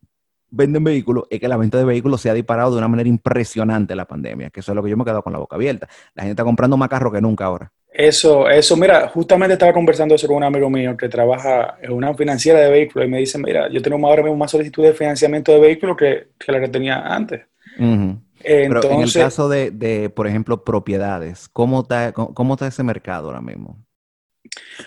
venden 0.54 0.84
vehículos 0.84 1.26
es 1.30 1.40
que 1.40 1.48
la 1.48 1.58
venta 1.58 1.78
de 1.78 1.86
vehículos 1.86 2.22
se 2.22 2.30
ha 2.30 2.34
disparado 2.34 2.72
de 2.72 2.78
una 2.78 2.88
manera 2.88 3.10
impresionante 3.10 3.94
en 3.94 3.98
la 3.98 4.06
pandemia, 4.06 4.50
que 4.50 4.60
eso 4.60 4.72
es 4.72 4.76
lo 4.76 4.84
que 4.84 4.90
yo 4.90 4.96
me 4.96 5.04
he 5.04 5.06
quedado 5.06 5.24
con 5.24 5.34
la 5.34 5.40
boca 5.40 5.56
abierta. 5.56 5.88
La 6.14 6.24
gente 6.24 6.34
está 6.34 6.44
comprando 6.44 6.78
más 6.78 6.90
carros 6.90 7.12
que 7.12 7.22
nunca 7.22 7.46
ahora. 7.46 7.72
Eso, 7.92 8.50
eso, 8.50 8.76
mira, 8.78 9.08
justamente 9.08 9.54
estaba 9.54 9.74
conversando 9.74 10.16
eso 10.16 10.28
con 10.28 10.38
un 10.38 10.44
amigo 10.44 10.70
mío 10.70 10.96
que 10.98 11.10
trabaja 11.10 11.78
en 11.82 11.92
una 11.92 12.14
financiera 12.14 12.60
de 12.60 12.70
vehículos 12.70 13.08
y 13.08 13.12
me 13.12 13.20
dice, 13.20 13.38
mira, 13.38 13.70
yo 13.70 13.82
tengo 13.82 14.08
ahora 14.08 14.24
mismo 14.24 14.38
más 14.38 14.52
solicitud 14.52 14.84
de 14.84 14.94
financiamiento 14.94 15.52
de 15.52 15.60
vehículos 15.60 15.98
que, 15.98 16.28
la 16.48 16.60
que 16.60 16.70
tenía 16.70 17.02
antes. 17.02 17.42
Pero 17.78 18.92
en 18.92 19.02
el 19.02 19.14
caso 19.14 19.48
de, 19.50 20.12
por 20.16 20.28
ejemplo, 20.28 20.64
propiedades, 20.64 21.48
¿cómo 21.50 21.82
está, 21.82 22.14
¿cómo 22.14 22.54
está 22.54 22.68
ese 22.68 22.84
mercado 22.84 23.28
ahora 23.28 23.42
mismo? 23.42 23.78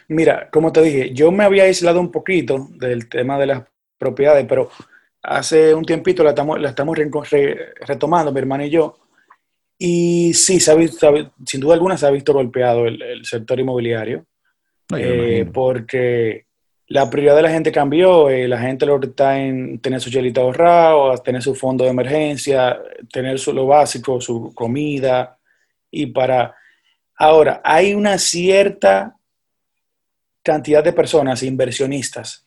Mira, 0.09 0.49
como 0.51 0.73
te 0.73 0.83
dije, 0.83 1.15
yo 1.15 1.33
me 1.33 1.45
había 1.45 1.65
aislado 1.65 2.01
un 2.01 2.11
poquito 2.11 2.69
del 2.73 3.09
tema 3.09 3.39
de 3.39 3.47
las 3.47 3.63
propiedades, 3.99 4.47
pero 4.49 4.69
hace 5.23 5.75
un 5.75 5.85
tiempito 5.85 6.23
la 6.23 6.31
estamos, 6.31 6.61
la 6.61 6.71
estamos 6.71 6.97
retomando, 6.97 8.33
mi 8.33 8.39
hermano 8.39 8.65
y 8.65 8.71
yo. 8.71 8.99
Y 9.79 10.33
sí, 10.35 10.59
se 10.61 10.71
ha 10.71 10.75
visto, 10.75 11.13
sin 11.45 11.61
duda 11.61 11.75
alguna 11.75 11.99
se 11.99 12.07
ha 12.07 12.11
visto 12.11 12.33
golpeado 12.33 12.87
el, 12.87 13.25
sector 13.25 13.61
inmobiliario, 13.61 14.25
eh, 14.97 15.49
porque 15.53 16.47
la 16.89 17.11
prioridad 17.11 17.37
de 17.37 17.43
la 17.43 17.51
gente 17.51 17.73
cambió, 17.73 18.31
eh, 18.31 18.49
la 18.49 18.59
gente 18.59 18.87
lo 18.87 18.99
que 18.99 19.09
está 19.09 19.39
en 19.39 19.79
tener 19.81 20.01
su 20.01 20.11
chelita 20.11 20.41
ahorrado, 20.41 21.17
tener 21.19 21.43
su 21.43 21.55
fondo 21.55 21.85
de 21.85 21.91
emergencia, 21.91 22.81
tener 23.13 23.39
su, 23.39 23.53
lo 23.53 23.67
básico, 23.67 24.21
su 24.21 24.55
comida, 24.55 25.37
y 25.91 26.07
para... 26.07 26.55
Ahora, 27.19 27.61
hay 27.65 27.95
una 27.95 28.19
cierta 28.19 29.17
cantidad 30.43 30.85
de 30.85 30.93
personas, 30.93 31.43
inversionistas, 31.43 32.46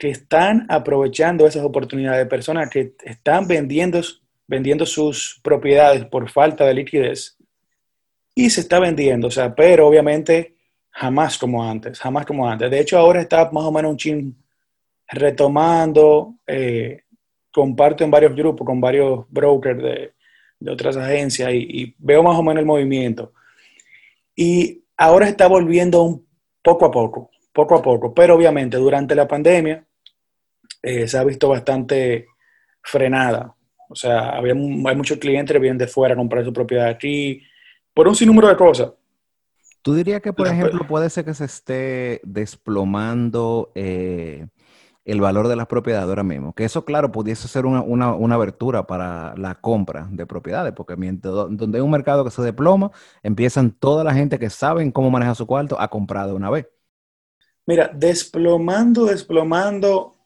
que 0.00 0.08
están 0.08 0.64
aprovechando 0.70 1.46
esas 1.46 1.62
oportunidades, 1.62 2.26
personas 2.26 2.70
que 2.70 2.94
están 3.04 3.46
vendiendo, 3.46 4.00
vendiendo 4.46 4.86
sus 4.86 5.38
propiedades 5.42 6.06
por 6.06 6.30
falta 6.30 6.64
de 6.64 6.72
liquidez 6.72 7.36
y 8.34 8.48
se 8.48 8.62
está 8.62 8.80
vendiendo, 8.80 9.26
o 9.28 9.30
sea, 9.30 9.54
pero 9.54 9.86
obviamente 9.86 10.54
jamás 10.88 11.36
como 11.36 11.62
antes, 11.62 12.00
jamás 12.00 12.24
como 12.24 12.48
antes. 12.48 12.70
De 12.70 12.80
hecho, 12.80 12.96
ahora 12.96 13.20
está 13.20 13.50
más 13.50 13.64
o 13.64 13.70
menos 13.70 13.90
un 13.90 13.96
chin 13.98 14.42
retomando, 15.06 16.36
eh, 16.46 17.02
comparto 17.52 18.02
en 18.02 18.10
varios 18.10 18.34
grupos 18.34 18.64
con 18.64 18.80
varios 18.80 19.26
brokers 19.28 19.82
de, 19.82 20.12
otras 20.66 20.96
agencias 20.96 21.52
y, 21.52 21.94
veo 21.98 22.22
más 22.22 22.38
o 22.38 22.42
menos 22.42 22.60
el 22.62 22.66
movimiento. 22.66 23.34
Y 24.34 24.82
ahora 24.96 25.28
está 25.28 25.46
volviendo 25.46 26.02
un 26.04 26.26
poco 26.62 26.86
a 26.86 26.90
poco, 26.90 27.30
poco 27.52 27.74
a 27.74 27.82
poco, 27.82 28.14
pero 28.14 28.34
obviamente 28.34 28.78
durante 28.78 29.14
la 29.14 29.28
pandemia 29.28 29.84
eh, 30.82 31.06
se 31.06 31.18
ha 31.18 31.24
visto 31.24 31.48
bastante 31.48 32.26
frenada. 32.82 33.54
O 33.88 33.94
sea, 33.94 34.30
había, 34.30 34.52
hay 34.52 34.96
muchos 34.96 35.18
clientes 35.18 35.52
que 35.52 35.60
vienen 35.60 35.78
de 35.78 35.86
fuera 35.86 36.14
a 36.14 36.16
comprar 36.16 36.44
su 36.44 36.52
propiedad 36.52 36.86
aquí 36.86 37.42
por 37.92 38.06
un 38.06 38.14
sinnúmero 38.14 38.48
de 38.48 38.56
cosas. 38.56 38.92
¿Tú 39.82 39.94
dirías 39.94 40.20
que, 40.20 40.32
por 40.32 40.46
ejemplo, 40.46 40.86
puede 40.86 41.08
ser 41.08 41.24
que 41.24 41.34
se 41.34 41.46
esté 41.46 42.20
desplomando 42.22 43.72
eh, 43.74 44.46
el 45.06 45.20
valor 45.22 45.48
de 45.48 45.56
las 45.56 45.66
propiedades 45.66 46.06
ahora 46.08 46.22
mismo? 46.22 46.52
Que 46.52 46.64
eso, 46.64 46.84
claro, 46.84 47.10
pudiese 47.10 47.48
ser 47.48 47.64
una, 47.64 48.34
abertura 48.34 48.86
para 48.86 49.34
la 49.36 49.54
compra 49.54 50.06
de 50.10 50.26
propiedades, 50.26 50.74
porque 50.74 50.96
mientras, 50.96 51.32
donde 51.32 51.78
hay 51.78 51.82
un 51.82 51.90
mercado 51.90 52.24
que 52.24 52.30
se 52.30 52.42
desploma, 52.42 52.90
empiezan 53.22 53.70
toda 53.70 54.04
la 54.04 54.12
gente 54.12 54.38
que 54.38 54.50
saben 54.50 54.92
cómo 54.92 55.10
manejar 55.10 55.34
su 55.34 55.46
cuarto 55.46 55.80
a 55.80 55.88
comprar 55.88 56.26
de 56.26 56.34
una 56.34 56.50
vez. 56.50 56.68
Mira, 57.66 57.90
desplomando, 57.94 59.06
desplomando, 59.06 60.19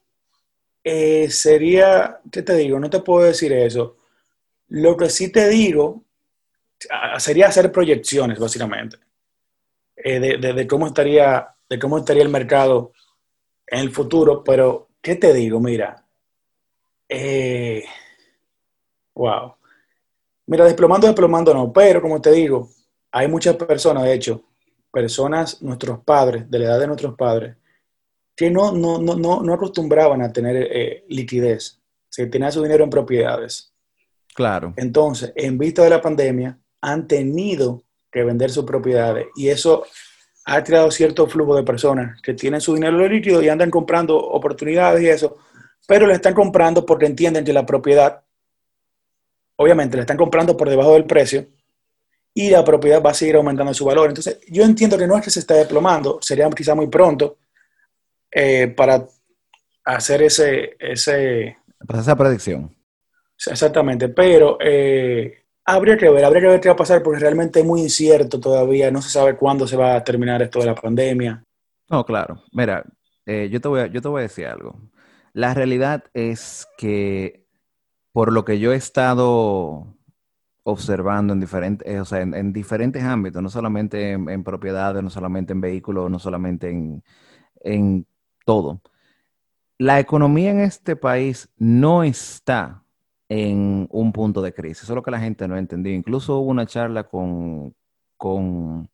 eh, 0.84 1.30
sería, 1.30 2.20
¿qué 2.30 2.42
te 2.42 2.54
digo? 2.54 2.78
No 2.78 2.90
te 2.90 3.00
puedo 3.00 3.26
decir 3.26 3.52
eso. 3.52 3.96
Lo 4.68 4.96
que 4.96 5.08
sí 5.08 5.32
te 5.32 5.48
digo 5.48 6.04
sería 7.18 7.48
hacer 7.48 7.72
proyecciones, 7.72 8.38
básicamente. 8.38 8.98
Eh, 9.96 10.20
de, 10.20 10.66
cómo 10.66 10.86
estaría, 10.86 11.48
de 11.68 11.78
cómo 11.78 11.98
estaría 11.98 12.22
el 12.22 12.28
mercado 12.28 12.92
en 13.66 13.80
el 13.80 13.90
futuro, 13.90 14.44
pero 14.44 14.88
¿qué 15.00 15.16
te 15.16 15.32
digo? 15.32 15.60
Mira, 15.60 16.04
eh, 17.08 17.84
wow. 19.14 19.54
Mira, 20.46 20.64
desplomando, 20.66 21.06
desplomando 21.06 21.54
no, 21.54 21.72
pero 21.72 22.02
como 22.02 22.20
te 22.20 22.32
digo, 22.32 22.68
hay 23.12 23.28
muchas 23.28 23.56
personas, 23.56 24.04
de 24.04 24.12
hecho, 24.12 24.42
personas, 24.92 25.62
nuestros 25.62 26.00
padres, 26.00 26.50
de 26.50 26.58
la 26.58 26.64
edad 26.66 26.80
de 26.80 26.86
nuestros 26.86 27.14
padres, 27.14 27.56
que 28.36 28.50
no, 28.50 28.72
no, 28.72 28.98
no, 28.98 29.16
no, 29.16 29.54
acostumbraban 29.54 30.22
a 30.22 30.32
tener 30.32 30.56
eh, 30.70 31.04
liquidez, 31.08 31.80
se 32.08 32.26
tenían 32.26 32.52
su 32.52 32.62
dinero 32.62 32.84
en 32.84 32.90
propiedades. 32.90 33.72
Claro. 34.34 34.74
Entonces, 34.76 35.32
en 35.36 35.56
vista 35.58 35.82
de 35.82 35.90
la 35.90 36.00
pandemia, 36.00 36.58
han 36.80 37.06
tenido 37.06 37.84
que 38.10 38.24
vender 38.24 38.50
sus 38.50 38.64
propiedades. 38.64 39.26
Y 39.36 39.48
eso 39.48 39.84
ha 40.44 40.62
creado 40.62 40.90
cierto 40.90 41.26
flujo 41.26 41.56
de 41.56 41.62
personas 41.62 42.20
que 42.20 42.34
tienen 42.34 42.60
su 42.60 42.74
dinero 42.74 43.08
líquido 43.08 43.42
y 43.42 43.48
andan 43.48 43.70
comprando 43.70 44.16
oportunidades 44.16 45.02
y 45.02 45.08
eso, 45.08 45.38
pero 45.86 46.06
le 46.06 46.14
están 46.14 46.34
comprando 46.34 46.84
porque 46.84 47.06
entienden 47.06 47.44
que 47.44 47.52
la 47.52 47.64
propiedad, 47.64 48.22
obviamente, 49.56 49.96
le 49.96 50.02
están 50.02 50.16
comprando 50.16 50.56
por 50.56 50.68
debajo 50.68 50.92
del 50.92 51.06
precio 51.06 51.46
y 52.34 52.50
la 52.50 52.64
propiedad 52.64 53.02
va 53.02 53.10
a 53.10 53.14
seguir 53.14 53.36
aumentando 53.36 53.72
su 53.72 53.84
valor. 53.84 54.08
Entonces, 54.08 54.40
yo 54.48 54.64
entiendo 54.64 54.98
que 54.98 55.06
no 55.06 55.16
es 55.16 55.24
que 55.24 55.30
se 55.30 55.40
está 55.40 55.54
desplomando, 55.54 56.18
sería 56.20 56.50
quizá 56.50 56.74
muy 56.74 56.88
pronto 56.88 57.38
eh, 58.34 58.68
para 58.68 59.06
hacer 59.84 60.22
ese, 60.22 60.76
ese... 60.78 61.56
Para 61.86 62.00
esa 62.00 62.16
predicción. 62.16 62.74
Exactamente, 63.46 64.08
pero 64.08 64.58
eh, 64.60 65.44
Habría 65.66 65.96
que 65.96 66.10
ver, 66.10 66.24
habría 66.24 66.42
que 66.42 66.48
ver 66.48 66.60
qué 66.60 66.68
va 66.68 66.74
a 66.74 66.76
pasar 66.76 67.02
porque 67.02 67.20
realmente 67.20 67.60
es 67.60 67.66
muy 67.66 67.80
incierto 67.80 68.38
todavía, 68.38 68.90
no 68.90 69.00
se 69.00 69.08
sabe 69.08 69.36
cuándo 69.36 69.66
se 69.66 69.78
va 69.78 69.96
a 69.96 70.04
terminar 70.04 70.42
esto 70.42 70.60
de 70.60 70.66
la 70.66 70.74
pandemia. 70.74 71.42
No, 71.88 72.04
claro. 72.04 72.42
Mira, 72.52 72.84
eh, 73.24 73.48
yo, 73.50 73.60
te 73.62 73.68
voy 73.68 73.80
a, 73.80 73.86
yo 73.86 74.02
te 74.02 74.08
voy 74.08 74.20
a 74.20 74.22
decir 74.22 74.46
algo. 74.46 74.78
La 75.32 75.54
realidad 75.54 76.04
es 76.12 76.68
que 76.76 77.46
por 78.12 78.30
lo 78.30 78.44
que 78.44 78.58
yo 78.58 78.74
he 78.74 78.76
estado 78.76 79.86
observando 80.64 81.32
en 81.32 81.40
diferentes, 81.40 81.88
eh, 81.88 81.98
o 81.98 82.04
sea, 82.04 82.20
en, 82.20 82.52
diferentes 82.52 83.02
ámbitos, 83.02 83.42
no 83.42 83.48
solamente 83.48 84.12
en, 84.12 84.44
propiedades, 84.44 85.02
no 85.02 85.10
solamente 85.10 85.54
en 85.54 85.62
vehículos, 85.62 86.10
no 86.10 86.18
solamente 86.18 86.68
en, 86.68 87.02
en 87.62 88.06
todo. 88.44 88.80
La 89.78 89.98
economía 89.98 90.50
en 90.50 90.60
este 90.60 90.96
país 90.96 91.48
no 91.56 92.04
está 92.04 92.84
en 93.28 93.88
un 93.90 94.12
punto 94.12 94.42
de 94.42 94.54
crisis. 94.54 94.84
Eso 94.84 94.92
es 94.92 94.96
lo 94.96 95.02
que 95.02 95.10
la 95.10 95.20
gente 95.20 95.48
no 95.48 95.54
ha 95.56 95.58
entendido. 95.58 95.96
Incluso 95.96 96.38
hubo 96.38 96.50
una 96.50 96.66
charla 96.66 97.04
con, 97.04 97.74
con 98.16 98.88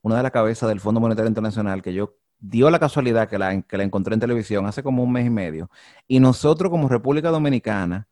una 0.00 0.16
de 0.16 0.22
las 0.22 0.32
cabezas 0.32 0.68
del 0.68 0.80
Fondo 0.80 1.00
Monetario 1.00 1.28
Internacional 1.28 1.82
que 1.82 1.92
yo 1.92 2.16
dio 2.38 2.70
la 2.70 2.78
casualidad 2.78 3.28
que 3.28 3.38
la, 3.38 3.62
que 3.62 3.76
la 3.76 3.84
encontré 3.84 4.14
en 4.14 4.20
televisión 4.20 4.66
hace 4.66 4.82
como 4.82 5.02
un 5.02 5.12
mes 5.12 5.26
y 5.26 5.30
medio. 5.30 5.70
Y 6.08 6.20
nosotros 6.20 6.70
como 6.70 6.88
República 6.88 7.30
Dominicana 7.30 8.08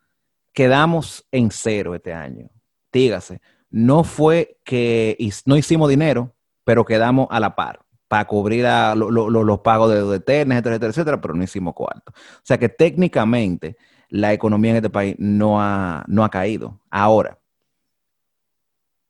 quedamos 0.52 1.26
en 1.32 1.50
cero 1.50 1.94
este 1.94 2.12
año. 2.12 2.50
Dígase, 2.92 3.40
no 3.70 4.04
fue 4.04 4.58
que 4.64 5.16
no 5.46 5.56
hicimos 5.56 5.88
dinero, 5.88 6.34
pero 6.64 6.84
quedamos 6.84 7.28
a 7.30 7.40
la 7.40 7.54
par 7.56 7.80
para 8.10 8.24
cubrir 8.26 8.66
los 8.96 9.60
pagos 9.60 9.88
de, 9.88 10.16
etcétera, 10.16 10.58
etcétera, 10.58 10.90
etcétera, 10.90 11.20
pero 11.20 11.32
no 11.32 11.44
hicimos 11.44 11.74
cuarto. 11.74 12.10
O 12.10 12.42
sea 12.42 12.58
que 12.58 12.68
técnicamente 12.68 13.76
la 14.08 14.32
economía 14.32 14.72
en 14.72 14.78
este 14.78 14.90
país 14.90 15.14
no 15.16 15.62
ha, 15.62 16.04
no 16.08 16.24
ha 16.24 16.28
caído. 16.28 16.80
Ahora, 16.90 17.38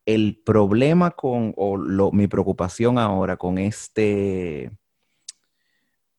el 0.04 0.42
problema 0.44 1.12
con, 1.12 1.54
o 1.56 2.12
mi 2.12 2.26
preocupación 2.26 2.98
ahora 2.98 3.38
con 3.38 3.56
este, 3.56 4.70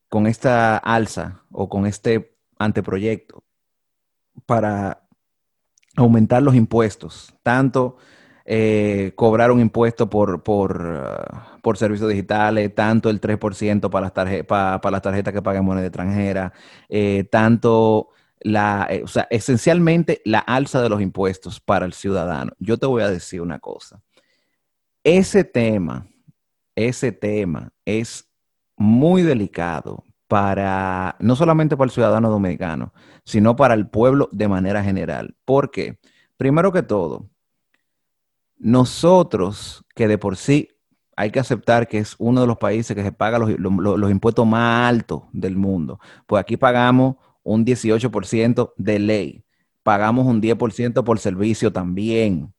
con 0.08 0.26
esta 0.26 0.76
alza 0.76 1.44
o 1.52 1.68
con 1.68 1.86
este 1.86 2.36
anteproyecto 2.58 3.44
para 4.44 5.06
aumentar 5.94 6.42
los 6.42 6.56
impuestos, 6.56 7.32
tanto 7.44 7.98
eh, 8.44 9.12
cobrar 9.14 9.50
un 9.50 9.60
impuesto 9.60 10.10
por, 10.10 10.42
por, 10.42 10.80
uh, 10.80 11.60
por, 11.60 11.78
servicios 11.78 12.08
digitales, 12.08 12.74
tanto 12.74 13.10
el 13.10 13.20
3% 13.20 13.90
para 13.90 14.06
las, 14.06 14.12
tarjetas 14.12 14.46
para 14.46 14.90
las 14.90 15.02
tarjetas 15.02 15.32
que 15.32 15.42
pagan 15.42 15.64
moneda 15.64 15.86
extranjera, 15.86 16.52
eh, 16.88 17.24
tanto 17.30 18.08
la, 18.40 18.86
eh, 18.90 19.02
o 19.04 19.08
sea, 19.08 19.26
esencialmente 19.30 20.20
la 20.24 20.40
alza 20.40 20.82
de 20.82 20.88
los 20.88 21.00
impuestos 21.00 21.60
para 21.60 21.86
el 21.86 21.92
ciudadano. 21.92 22.52
Yo 22.58 22.78
te 22.78 22.86
voy 22.86 23.02
a 23.02 23.10
decir 23.10 23.40
una 23.40 23.58
cosa. 23.58 24.02
Ese 25.04 25.44
tema, 25.44 26.06
ese 26.74 27.12
tema 27.12 27.72
es 27.84 28.28
muy 28.76 29.22
delicado 29.22 30.04
para, 30.28 31.16
no 31.20 31.36
solamente 31.36 31.76
para 31.76 31.86
el 31.86 31.92
ciudadano 31.92 32.30
dominicano, 32.30 32.92
sino 33.24 33.54
para 33.54 33.74
el 33.74 33.88
pueblo 33.88 34.28
de 34.32 34.48
manera 34.48 34.82
general. 34.82 35.36
¿Por 35.44 35.70
qué? 35.70 35.98
Primero 36.36 36.72
que 36.72 36.82
todo, 36.82 37.28
nosotros 38.62 39.84
que 39.94 40.06
de 40.06 40.18
por 40.18 40.36
sí 40.36 40.68
hay 41.16 41.30
que 41.30 41.40
aceptar 41.40 41.88
que 41.88 41.98
es 41.98 42.14
uno 42.18 42.40
de 42.40 42.46
los 42.46 42.58
países 42.58 42.96
que 42.96 43.02
se 43.02 43.12
paga 43.12 43.38
los, 43.38 43.50
los 43.58 44.10
impuestos 44.10 44.46
más 44.46 44.88
altos 44.88 45.22
del 45.32 45.56
mundo, 45.56 45.98
pues 46.26 46.40
aquí 46.40 46.56
pagamos 46.56 47.16
un 47.42 47.64
18% 47.66 48.72
de 48.76 48.98
ley. 48.98 49.44
pagamos 49.82 50.26
un 50.26 50.40
10% 50.40 51.02
por 51.02 51.18
servicio 51.18 51.72
también. 51.72 52.54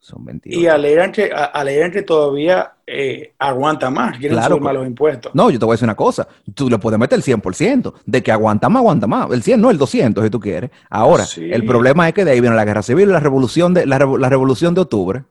Son 0.00 0.24
22. 0.24 0.62
Y 0.62 0.66
alegan 0.66 1.12
que 1.12 2.02
todavía 2.02 2.72
eh, 2.86 3.34
aguanta 3.38 3.90
más, 3.90 4.18
quieren 4.18 4.38
claro, 4.38 4.54
subir 4.54 4.62
más 4.62 4.74
los 4.74 4.86
impuestos. 4.86 5.34
No, 5.34 5.50
yo 5.50 5.58
te 5.58 5.64
voy 5.66 5.74
a 5.74 5.76
decir 5.76 5.84
una 5.84 5.94
cosa, 5.94 6.26
tú 6.54 6.70
le 6.70 6.78
puedes 6.78 6.98
meter 6.98 7.18
el 7.18 7.22
100%, 7.22 7.92
de 8.06 8.22
que 8.22 8.32
aguanta 8.32 8.70
más, 8.70 8.80
aguanta 8.80 9.06
más, 9.06 9.30
el 9.30 9.42
100 9.42 9.60
no, 9.60 9.70
el 9.70 9.76
200 9.76 10.24
si 10.24 10.30
tú 10.30 10.40
quieres. 10.40 10.70
Ahora, 10.88 11.24
el 11.36 11.66
problema 11.66 12.08
es 12.08 12.14
que 12.14 12.24
de 12.24 12.30
ahí 12.30 12.40
viene 12.40 12.56
la 12.56 12.64
guerra 12.64 12.82
civil, 12.82 13.12
la 13.12 13.20
revolución 13.20 13.74
de, 13.74 13.84
la, 13.84 13.98
revolución 13.98 14.74
de 14.74 14.80
octubre. 14.80 15.24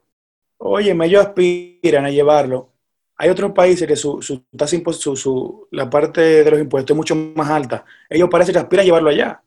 Oye, 0.59 0.91
ellos 0.91 1.25
aspiran 1.25 2.05
a 2.05 2.11
llevarlo. 2.11 2.69
Hay 3.17 3.29
otros 3.29 3.51
países 3.51 3.87
que 3.87 3.95
su, 3.95 4.21
su 4.21 4.43
tasa 4.55 4.77
su, 4.91 5.15
su, 5.15 5.67
la 5.71 5.89
parte 5.89 6.21
de 6.43 6.51
los 6.51 6.59
impuestos 6.59 6.93
es 6.93 6.97
mucho 6.97 7.15
más 7.15 7.49
alta. 7.49 7.83
Ellos 8.07 8.29
parece 8.29 8.53
que 8.53 8.59
aspiran 8.59 8.83
a 8.83 8.85
llevarlo 8.85 9.09
allá. 9.09 9.41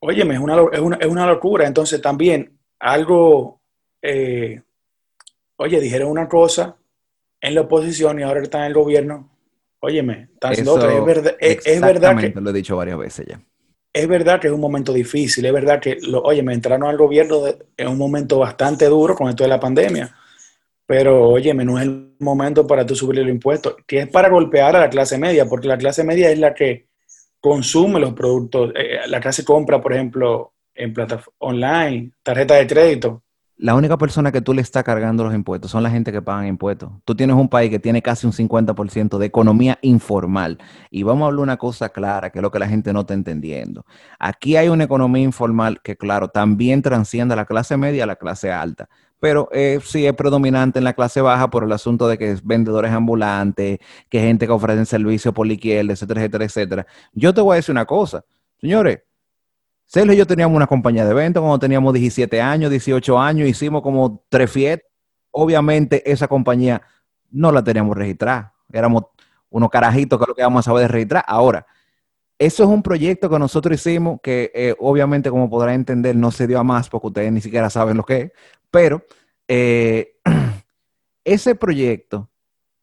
Óyeme, 0.00 0.34
es 0.34 0.40
una, 0.40 0.56
es 0.72 0.80
una, 0.80 0.96
es 0.96 1.06
una 1.06 1.26
locura. 1.26 1.66
Entonces 1.66 2.02
también 2.02 2.58
algo 2.78 3.60
eh, 4.04 4.60
oye, 5.56 5.80
dijeron 5.80 6.10
una 6.10 6.28
cosa 6.28 6.76
en 7.40 7.54
la 7.54 7.62
oposición 7.62 8.18
y 8.18 8.22
ahora 8.22 8.42
están 8.42 8.62
en 8.62 8.66
el 8.68 8.74
gobierno. 8.74 9.30
Óyeme, 9.80 10.28
están 10.34 10.52
haciendo 10.52 10.74
otra. 10.74 10.94
Es 10.94 11.04
verdad, 11.04 11.36
es, 11.40 11.80
verdad 11.80 12.16
que. 12.18 12.32
Lo 12.38 12.50
he 12.50 12.52
dicho 12.52 12.76
varias 12.76 12.98
veces 12.98 13.26
ya. 13.26 13.40
Es 13.92 14.06
verdad 14.06 14.40
que 14.40 14.48
es 14.48 14.52
un 14.52 14.60
momento 14.60 14.92
difícil, 14.92 15.44
es 15.46 15.52
verdad 15.52 15.80
que, 15.80 15.98
lo, 16.02 16.20
oye, 16.22 16.42
me 16.42 16.52
entraron 16.52 16.88
al 16.88 16.96
gobierno 16.96 17.44
en 17.76 17.88
un 17.88 17.96
momento 17.96 18.40
bastante 18.40 18.86
duro 18.86 19.14
con 19.14 19.28
esto 19.28 19.44
de 19.44 19.48
la 19.48 19.60
pandemia. 19.60 20.14
Pero, 20.84 21.28
oye, 21.30 21.54
no 21.54 21.78
es 21.78 21.84
el 21.84 22.16
momento 22.18 22.66
para 22.66 22.84
tú 22.84 22.94
subir 22.94 23.20
el 23.20 23.28
impuesto, 23.28 23.76
que 23.86 24.00
es 24.00 24.08
para 24.08 24.28
golpear 24.28 24.76
a 24.76 24.80
la 24.80 24.90
clase 24.90 25.16
media, 25.16 25.46
porque 25.46 25.68
la 25.68 25.78
clase 25.78 26.04
media 26.04 26.30
es 26.30 26.38
la 26.38 26.52
que 26.52 26.88
consume 27.40 28.00
los 28.00 28.12
productos. 28.12 28.72
Eh, 28.74 28.98
la 29.06 29.20
clase 29.20 29.44
compra, 29.44 29.80
por 29.80 29.94
ejemplo, 29.94 30.52
en 30.74 30.92
plataforma 30.92 31.36
online, 31.38 32.10
tarjeta 32.22 32.56
de 32.56 32.66
crédito 32.66 33.23
la 33.56 33.76
única 33.76 33.96
persona 33.96 34.32
que 34.32 34.40
tú 34.40 34.52
le 34.52 34.62
estás 34.62 34.82
cargando 34.82 35.22
los 35.22 35.32
impuestos 35.32 35.70
son 35.70 35.84
la 35.84 35.90
gente 35.90 36.10
que 36.10 36.20
pagan 36.20 36.46
impuestos. 36.46 36.90
Tú 37.04 37.14
tienes 37.14 37.36
un 37.36 37.48
país 37.48 37.70
que 37.70 37.78
tiene 37.78 38.02
casi 38.02 38.26
un 38.26 38.32
50% 38.32 39.16
de 39.16 39.26
economía 39.26 39.78
informal. 39.82 40.58
Y 40.90 41.04
vamos 41.04 41.22
a 41.22 41.26
hablar 41.26 41.42
una 41.42 41.56
cosa 41.56 41.90
clara, 41.90 42.30
que 42.30 42.40
es 42.40 42.42
lo 42.42 42.50
que 42.50 42.58
la 42.58 42.66
gente 42.66 42.92
no 42.92 43.00
está 43.00 43.14
entendiendo. 43.14 43.86
Aquí 44.18 44.56
hay 44.56 44.68
una 44.68 44.84
economía 44.84 45.22
informal 45.22 45.80
que, 45.82 45.96
claro, 45.96 46.28
también 46.28 46.82
transciende 46.82 47.34
a 47.34 47.36
la 47.36 47.44
clase 47.44 47.76
media 47.76 48.04
a 48.04 48.06
la 48.08 48.16
clase 48.16 48.50
alta. 48.50 48.88
Pero 49.20 49.48
eh, 49.52 49.78
sí 49.84 50.04
es 50.04 50.14
predominante 50.14 50.80
en 50.80 50.84
la 50.84 50.92
clase 50.92 51.20
baja 51.20 51.48
por 51.48 51.62
el 51.62 51.72
asunto 51.72 52.08
de 52.08 52.18
que 52.18 52.32
es 52.32 52.44
vendedores 52.44 52.90
ambulantes, 52.90 53.78
que 54.08 54.20
gente 54.20 54.46
que 54.46 54.52
ofrece 54.52 54.84
servicios 54.84 55.32
por 55.32 55.46
la 55.46 55.52
izquierda, 55.52 55.92
etcétera, 55.92 56.22
etcétera, 56.22 56.44
etcétera. 56.44 56.86
Yo 57.12 57.32
te 57.32 57.40
voy 57.40 57.54
a 57.54 57.56
decir 57.56 57.72
una 57.72 57.86
cosa. 57.86 58.24
Señores, 58.60 58.98
Sergio 59.86 60.12
y 60.12 60.16
yo 60.16 60.26
teníamos 60.26 60.56
una 60.56 60.66
compañía 60.66 61.04
de 61.04 61.10
eventos 61.10 61.40
cuando 61.40 61.58
teníamos 61.58 61.92
17 61.92 62.40
años, 62.40 62.70
18 62.70 63.18
años, 63.18 63.48
hicimos 63.48 63.82
como 63.82 64.24
tres 64.28 64.50
fiestas. 64.50 64.90
Obviamente 65.30 66.10
esa 66.10 66.28
compañía 66.28 66.82
no 67.30 67.52
la 67.52 67.62
teníamos 67.62 67.96
registrada. 67.96 68.54
Éramos 68.72 69.04
unos 69.50 69.70
carajitos 69.70 70.18
que 70.18 70.26
lo 70.26 70.34
que 70.34 70.42
vamos 70.42 70.60
a 70.60 70.70
saber 70.70 70.82
de 70.82 70.88
registrar. 70.88 71.24
Ahora, 71.26 71.66
eso 72.38 72.64
es 72.64 72.68
un 72.68 72.82
proyecto 72.82 73.30
que 73.30 73.38
nosotros 73.38 73.80
hicimos 73.80 74.20
que 74.22 74.50
eh, 74.54 74.74
obviamente, 74.78 75.30
como 75.30 75.48
podrán 75.48 75.76
entender, 75.76 76.16
no 76.16 76.30
se 76.30 76.46
dio 76.46 76.58
a 76.58 76.64
más 76.64 76.88
porque 76.88 77.06
ustedes 77.06 77.32
ni 77.32 77.40
siquiera 77.40 77.70
saben 77.70 77.96
lo 77.96 78.04
que 78.04 78.20
es. 78.20 78.32
Pero 78.70 79.04
eh, 79.46 80.16
ese 81.24 81.54
proyecto 81.54 82.28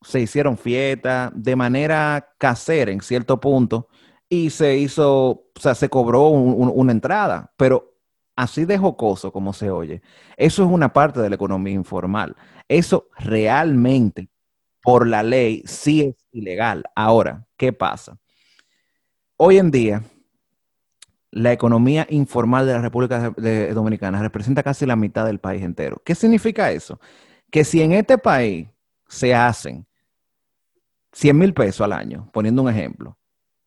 se 0.02 0.22
hicieron 0.22 0.58
fiestas 0.58 1.32
de 1.36 1.56
manera 1.56 2.34
casera 2.38 2.91
en 2.91 3.02
cierto 3.02 3.39
punto 3.39 3.88
y 4.34 4.50
se 4.50 4.78
hizo, 4.78 5.30
o 5.30 5.60
sea, 5.60 5.76
se 5.76 5.90
cobró 5.90 6.30
una 6.30 6.94
entrada, 6.94 7.52
pero 7.58 7.98
así 8.34 8.64
de 8.64 8.78
jocoso 8.78 9.34
como 9.34 9.52
se 9.52 9.70
oye, 9.70 10.02
eso 10.38 10.64
es 10.64 10.70
una 10.70 10.94
parte 10.94 11.20
de 11.20 11.28
la 11.28 11.36
economía 11.36 11.74
informal. 11.74 12.38
Eso 12.70 13.10
realmente, 13.18 14.30
por 14.82 15.06
la 15.06 15.22
ley, 15.22 15.64
sí 15.66 16.02
es 16.04 16.16
ilegal. 16.32 16.86
Ahora, 16.96 17.46
¿qué 17.58 17.74
pasa? 17.74 18.18
Hoy 19.36 19.58
en 19.58 19.70
día, 19.70 20.02
la 21.32 21.52
economía 21.52 22.08
informal 22.10 22.66
de 22.66 22.72
la 22.72 22.82
República 22.82 23.32
Dominicana 23.74 24.22
representa 24.22 24.64
casi 24.64 24.86
la 24.86 24.96
mitad 24.96 25.26
del 25.26 25.40
país 25.40 25.62
entero. 25.62 26.02
¿Qué 26.06 26.16
significa 26.16 26.72
eso? 26.72 27.02
Que 27.52 27.66
si 27.66 27.82
en 27.82 27.92
este 27.92 28.18
país 28.18 28.70
se 29.10 29.36
hacen 29.36 29.86
100 31.12 31.38
mil 31.38 31.54
pesos 31.54 31.82
al 31.82 31.92
año, 31.92 32.30
poniendo 32.32 32.62
un 32.62 32.70
ejemplo, 32.70 33.18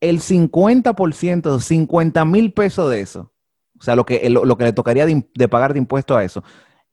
el 0.05 0.21
50%, 0.21 1.61
50 1.61 2.25
mil 2.27 2.53
pesos 2.53 2.91
de 2.91 3.01
eso, 3.01 3.33
o 3.79 3.83
sea, 3.83 3.97
lo 3.97 4.05
que, 4.05 4.29
lo, 4.29 4.59
que 4.59 4.65
le 4.65 4.73
tocaría 4.75 5.07
de, 5.07 5.49
pagar 5.49 5.73
de 5.73 5.79
impuesto 5.79 6.15
a 6.15 6.23
eso, 6.23 6.45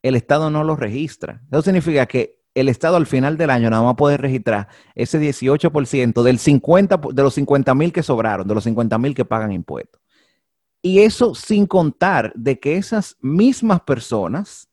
el 0.02 0.14
Estado 0.14 0.48
no 0.48 0.64
lo 0.64 0.76
registra. 0.76 1.42
Eso 1.50 1.60
significa 1.60 2.06
que 2.06 2.40
el 2.54 2.70
Estado 2.70 2.96
al 2.96 3.06
final 3.06 3.36
del 3.36 3.50
año 3.50 3.68
nada 3.68 3.82
más 3.82 3.96
puede 3.96 4.16
registrar 4.16 4.68
ese 4.94 5.20
18% 5.20 6.22
del 6.22 6.38
50, 6.38 7.00
de 7.12 7.22
los 7.22 7.34
50 7.34 7.74
mil 7.74 7.92
que 7.92 8.02
sobraron, 8.02 8.48
de 8.48 8.54
los 8.54 8.64
50 8.64 8.96
mil 8.96 9.14
que 9.14 9.26
pagan 9.26 9.52
impuestos. 9.52 10.00
Y 10.80 11.00
eso 11.00 11.34
sin 11.34 11.66
contar 11.66 12.32
de 12.34 12.58
que 12.58 12.76
esas 12.76 13.16
mismas 13.20 13.82
personas 13.82 14.68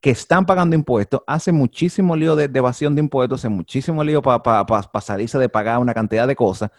que 0.00 0.10
están 0.10 0.46
pagando 0.46 0.74
impuestos 0.74 1.22
hacen 1.28 1.54
muchísimo 1.54 2.16
lío 2.16 2.34
de, 2.34 2.50
evasión 2.52 2.96
de 2.96 3.02
impuestos, 3.02 3.40
hacen 3.40 3.52
muchísimo 3.52 4.02
lío 4.02 4.20
para 4.20 4.66
pa, 4.66 5.00
salirse 5.00 5.38
de 5.38 5.48
pagar 5.48 5.78
una 5.78 5.94
cantidad 5.94 6.26
de 6.26 6.34
cosas 6.34 6.70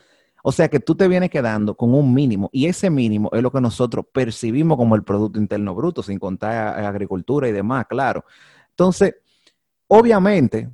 o 0.47 0.51
sea 0.53 0.69
que 0.69 0.79
tú 0.79 0.95
te 0.95 1.09
vienes 1.09 1.29
quedando 1.29 1.75
con 1.75 1.93
un 1.93 2.13
mínimo 2.13 2.49
y 2.53 2.67
ese 2.67 2.89
mínimo 2.89 3.29
es 3.33 3.43
lo 3.43 3.51
que 3.51 3.59
nosotros 3.59 4.05
percibimos 4.13 4.77
como 4.77 4.95
el 4.95 5.03
Producto 5.03 5.39
Interno 5.39 5.75
Bruto, 5.75 6.01
sin 6.01 6.19
contar 6.19 6.85
agricultura 6.85 7.49
y 7.49 7.51
demás, 7.51 7.85
claro. 7.89 8.23
Entonces, 8.69 9.15
obviamente, 9.87 10.69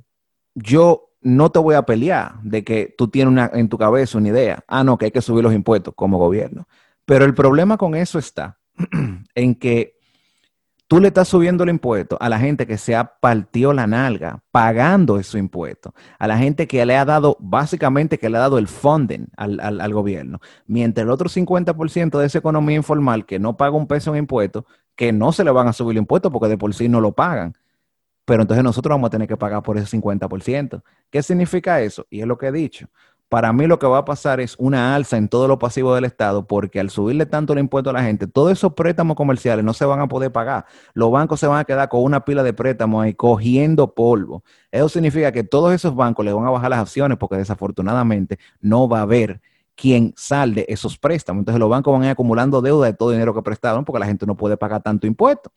yo 0.54 1.10
no 1.22 1.50
te 1.50 1.58
voy 1.58 1.74
a 1.74 1.82
pelear 1.82 2.40
de 2.44 2.62
que 2.62 2.94
tú 2.96 3.08
tienes 3.08 3.32
una, 3.32 3.50
en 3.52 3.68
tu 3.68 3.76
cabeza 3.76 4.16
una 4.16 4.28
idea, 4.28 4.62
ah, 4.68 4.84
no, 4.84 4.96
que 4.96 5.06
hay 5.06 5.10
que 5.10 5.20
subir 5.20 5.42
los 5.42 5.52
impuestos 5.52 5.92
como 5.96 6.18
gobierno. 6.18 6.68
Pero 7.04 7.24
el 7.24 7.34
problema 7.34 7.76
con 7.76 7.96
eso 7.96 8.16
está 8.16 8.60
en 9.34 9.56
que 9.56 9.93
tú 10.86 11.00
le 11.00 11.08
estás 11.08 11.28
subiendo 11.28 11.64
el 11.64 11.70
impuesto 11.70 12.16
a 12.20 12.28
la 12.28 12.38
gente 12.38 12.66
que 12.66 12.78
se 12.78 12.94
ha 12.94 13.04
partido 13.04 13.72
la 13.72 13.86
nalga 13.86 14.42
pagando 14.50 15.18
esos 15.18 15.36
impuestos, 15.36 15.92
a 16.18 16.26
la 16.26 16.38
gente 16.38 16.66
que 16.66 16.84
le 16.84 16.96
ha 16.96 17.04
dado, 17.04 17.36
básicamente 17.40 18.18
que 18.18 18.28
le 18.28 18.36
ha 18.36 18.40
dado 18.40 18.58
el 18.58 18.68
funding 18.68 19.26
al, 19.36 19.92
gobierno, 19.92 20.40
mientras 20.66 21.04
el 21.04 21.10
otro 21.10 21.28
50% 21.28 22.18
de 22.18 22.26
esa 22.26 22.38
economía 22.38 22.76
informal 22.76 23.26
que 23.26 23.38
no 23.38 23.56
paga 23.56 23.76
un 23.76 23.86
peso 23.86 24.12
en 24.12 24.18
impuestos, 24.18 24.64
que 24.96 25.12
no 25.12 25.32
se 25.32 25.44
le 25.44 25.50
van 25.50 25.68
a 25.68 25.72
subir 25.72 25.92
el 25.92 26.02
impuesto 26.02 26.30
porque 26.30 26.48
de 26.48 26.58
por 26.58 26.74
sí 26.74 26.88
no 26.88 27.00
lo 27.00 27.12
pagan. 27.12 27.54
Pero 28.26 28.42
entonces 28.42 28.64
nosotros 28.64 28.90
vamos 28.94 29.08
a 29.08 29.10
tener 29.10 29.28
que 29.28 29.36
pagar 29.36 29.62
por 29.62 29.76
ese 29.76 29.98
50%. 29.98 30.82
¿Qué 31.10 31.22
significa 31.22 31.82
eso? 31.82 32.06
Y 32.08 32.20
es 32.20 32.26
lo 32.26 32.38
que 32.38 32.46
he 32.46 32.52
dicho 32.52 32.88
para 33.34 33.52
mí 33.52 33.66
lo 33.66 33.80
que 33.80 33.86
va 33.88 33.98
a 33.98 34.04
pasar 34.04 34.38
es 34.38 34.54
una 34.58 34.94
alza 34.94 35.16
en 35.16 35.28
todo 35.28 35.48
lo 35.48 35.58
pasivo 35.58 35.92
del 35.92 36.04
Estado, 36.04 36.46
porque 36.46 36.78
al 36.78 36.88
subirle 36.88 37.26
tanto 37.26 37.52
el 37.52 37.58
impuesto 37.58 37.90
a 37.90 37.92
la 37.92 38.04
gente, 38.04 38.28
todos 38.28 38.52
esos 38.52 38.74
préstamos 38.74 39.16
comerciales 39.16 39.64
no 39.64 39.72
se 39.74 39.84
van 39.84 39.98
a 39.98 40.06
poder 40.06 40.30
pagar. 40.30 40.66
Los 40.92 41.10
bancos 41.10 41.40
se 41.40 41.48
van 41.48 41.58
a 41.58 41.64
quedar 41.64 41.88
con 41.88 42.04
una 42.04 42.24
pila 42.24 42.44
de 42.44 42.52
préstamos 42.52 43.02
ahí 43.02 43.12
cogiendo 43.12 43.92
polvo. 43.92 44.44
Eso 44.70 44.88
significa 44.88 45.32
que 45.32 45.42
todos 45.42 45.74
esos 45.74 45.96
bancos 45.96 46.24
le 46.24 46.32
van 46.32 46.46
a 46.46 46.50
bajar 46.50 46.70
las 46.70 46.78
acciones 46.78 47.18
porque 47.18 47.34
desafortunadamente 47.34 48.38
no 48.60 48.88
va 48.88 49.00
a 49.00 49.02
haber 49.02 49.40
quien 49.74 50.14
salde 50.16 50.64
esos 50.68 50.96
préstamos. 50.96 51.40
Entonces 51.40 51.58
los 51.58 51.68
bancos 51.68 51.92
van 51.92 52.02
a 52.02 52.06
ir 52.06 52.12
acumulando 52.12 52.62
deuda 52.62 52.86
de 52.86 52.94
todo 52.94 53.10
el 53.10 53.16
dinero 53.16 53.34
que 53.34 53.42
prestaron 53.42 53.84
porque 53.84 53.98
la 53.98 54.06
gente 54.06 54.26
no 54.26 54.36
puede 54.36 54.56
pagar 54.56 54.80
tanto 54.80 55.08
impuesto. 55.08 55.50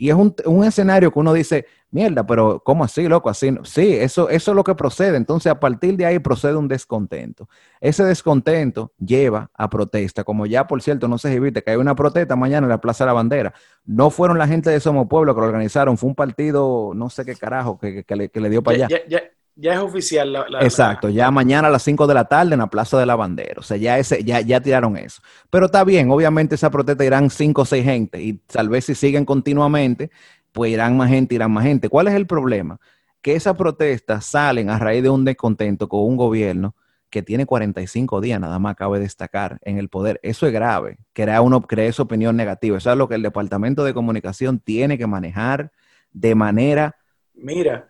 Y 0.00 0.08
es 0.08 0.16
un, 0.16 0.64
escenario 0.64 1.12
que 1.12 1.18
uno 1.18 1.34
dice, 1.34 1.66
mierda, 1.90 2.26
pero 2.26 2.62
¿cómo 2.64 2.84
así, 2.84 3.06
loco? 3.06 3.28
Así, 3.28 3.54
sí, 3.64 3.96
eso, 3.96 4.30
eso 4.30 4.50
es 4.52 4.56
lo 4.56 4.64
que 4.64 4.74
procede. 4.74 5.18
Entonces, 5.18 5.52
a 5.52 5.60
partir 5.60 5.94
de 5.98 6.06
ahí 6.06 6.18
procede 6.18 6.56
un 6.56 6.68
descontento. 6.68 7.50
Ese 7.82 8.02
descontento 8.04 8.94
lleva 8.98 9.50
a 9.52 9.68
protesta, 9.68 10.24
como 10.24 10.46
ya, 10.46 10.66
por 10.66 10.80
cierto, 10.80 11.06
no 11.06 11.18
sé 11.18 11.30
si 11.30 11.38
viste 11.38 11.62
que 11.62 11.72
hay 11.72 11.76
una 11.76 11.94
protesta 11.94 12.34
mañana 12.34 12.64
en 12.64 12.70
la 12.70 12.80
Plaza 12.80 13.04
de 13.04 13.08
la 13.08 13.12
Bandera. 13.12 13.52
No 13.84 14.08
fueron 14.08 14.38
la 14.38 14.48
gente 14.48 14.70
de 14.70 14.80
Somos 14.80 15.06
Pueblo 15.06 15.34
que 15.34 15.40
lo 15.42 15.46
organizaron, 15.46 15.98
fue 15.98 16.08
un 16.08 16.14
partido, 16.14 16.92
no 16.94 17.10
sé 17.10 17.26
qué 17.26 17.36
carajo, 17.36 17.78
que, 17.78 18.02
le, 18.08 18.48
dio 18.48 18.62
para 18.62 18.86
allá 18.86 18.88
ya 19.06 19.20
es 19.62 19.78
oficial. 19.78 20.32
La, 20.32 20.44
Exacto, 20.60 21.08
ya 21.08 21.30
mañana 21.30 21.68
a 21.68 21.70
las 21.70 21.82
5 21.82 22.06
de 22.06 22.14
la 22.14 22.24
tarde 22.24 22.54
en 22.54 22.60
la 22.60 22.68
Plaza 22.68 22.98
de 22.98 23.06
la 23.06 23.16
Bandera. 23.16 23.56
O 23.58 23.62
sea, 23.62 23.76
ya, 23.76 23.98
ese, 23.98 24.24
ya, 24.24 24.40
ya 24.40 24.60
tiraron 24.60 24.96
eso. 24.96 25.20
Pero 25.50 25.66
está 25.66 25.84
bien, 25.84 26.10
obviamente 26.10 26.54
esa 26.54 26.70
protesta 26.70 27.04
irán 27.04 27.30
5 27.30 27.62
o 27.62 27.64
6 27.64 27.84
gente 27.84 28.22
y 28.22 28.34
tal 28.34 28.68
vez 28.68 28.86
si 28.86 28.94
siguen 28.94 29.24
continuamente, 29.24 30.10
pues 30.52 30.72
irán 30.72 30.96
más 30.96 31.10
gente, 31.10 31.34
irán 31.34 31.52
más 31.52 31.64
gente. 31.64 31.88
¿Cuál 31.88 32.08
es 32.08 32.14
el 32.14 32.26
problema? 32.26 32.78
Que 33.20 33.34
esas 33.34 33.56
protestas 33.56 34.24
salen 34.24 34.70
a 34.70 34.78
raíz 34.78 35.02
de 35.02 35.10
un 35.10 35.24
descontento 35.24 35.88
con 35.88 36.00
un 36.00 36.16
gobierno 36.16 36.74
que 37.10 37.22
tiene 37.22 37.44
45 37.44 38.20
días, 38.20 38.40
nada 38.40 38.58
más 38.58 38.76
cabe 38.76 39.00
destacar, 39.00 39.58
en 39.62 39.78
el 39.78 39.88
poder. 39.88 40.20
Eso 40.22 40.46
es 40.46 40.52
grave, 40.52 40.98
crea 41.12 41.40
uno 41.40 41.60
cree 41.60 41.88
esa 41.88 42.04
opinión 42.04 42.36
negativa. 42.36 42.78
Eso 42.78 42.90
es 42.90 42.96
lo 42.96 43.08
que 43.08 43.16
el 43.16 43.22
Departamento 43.22 43.84
de 43.84 43.92
Comunicación 43.92 44.60
tiene 44.60 44.96
que 44.96 45.06
manejar 45.06 45.72
de 46.12 46.34
manera... 46.34 46.96
Mira, 47.34 47.89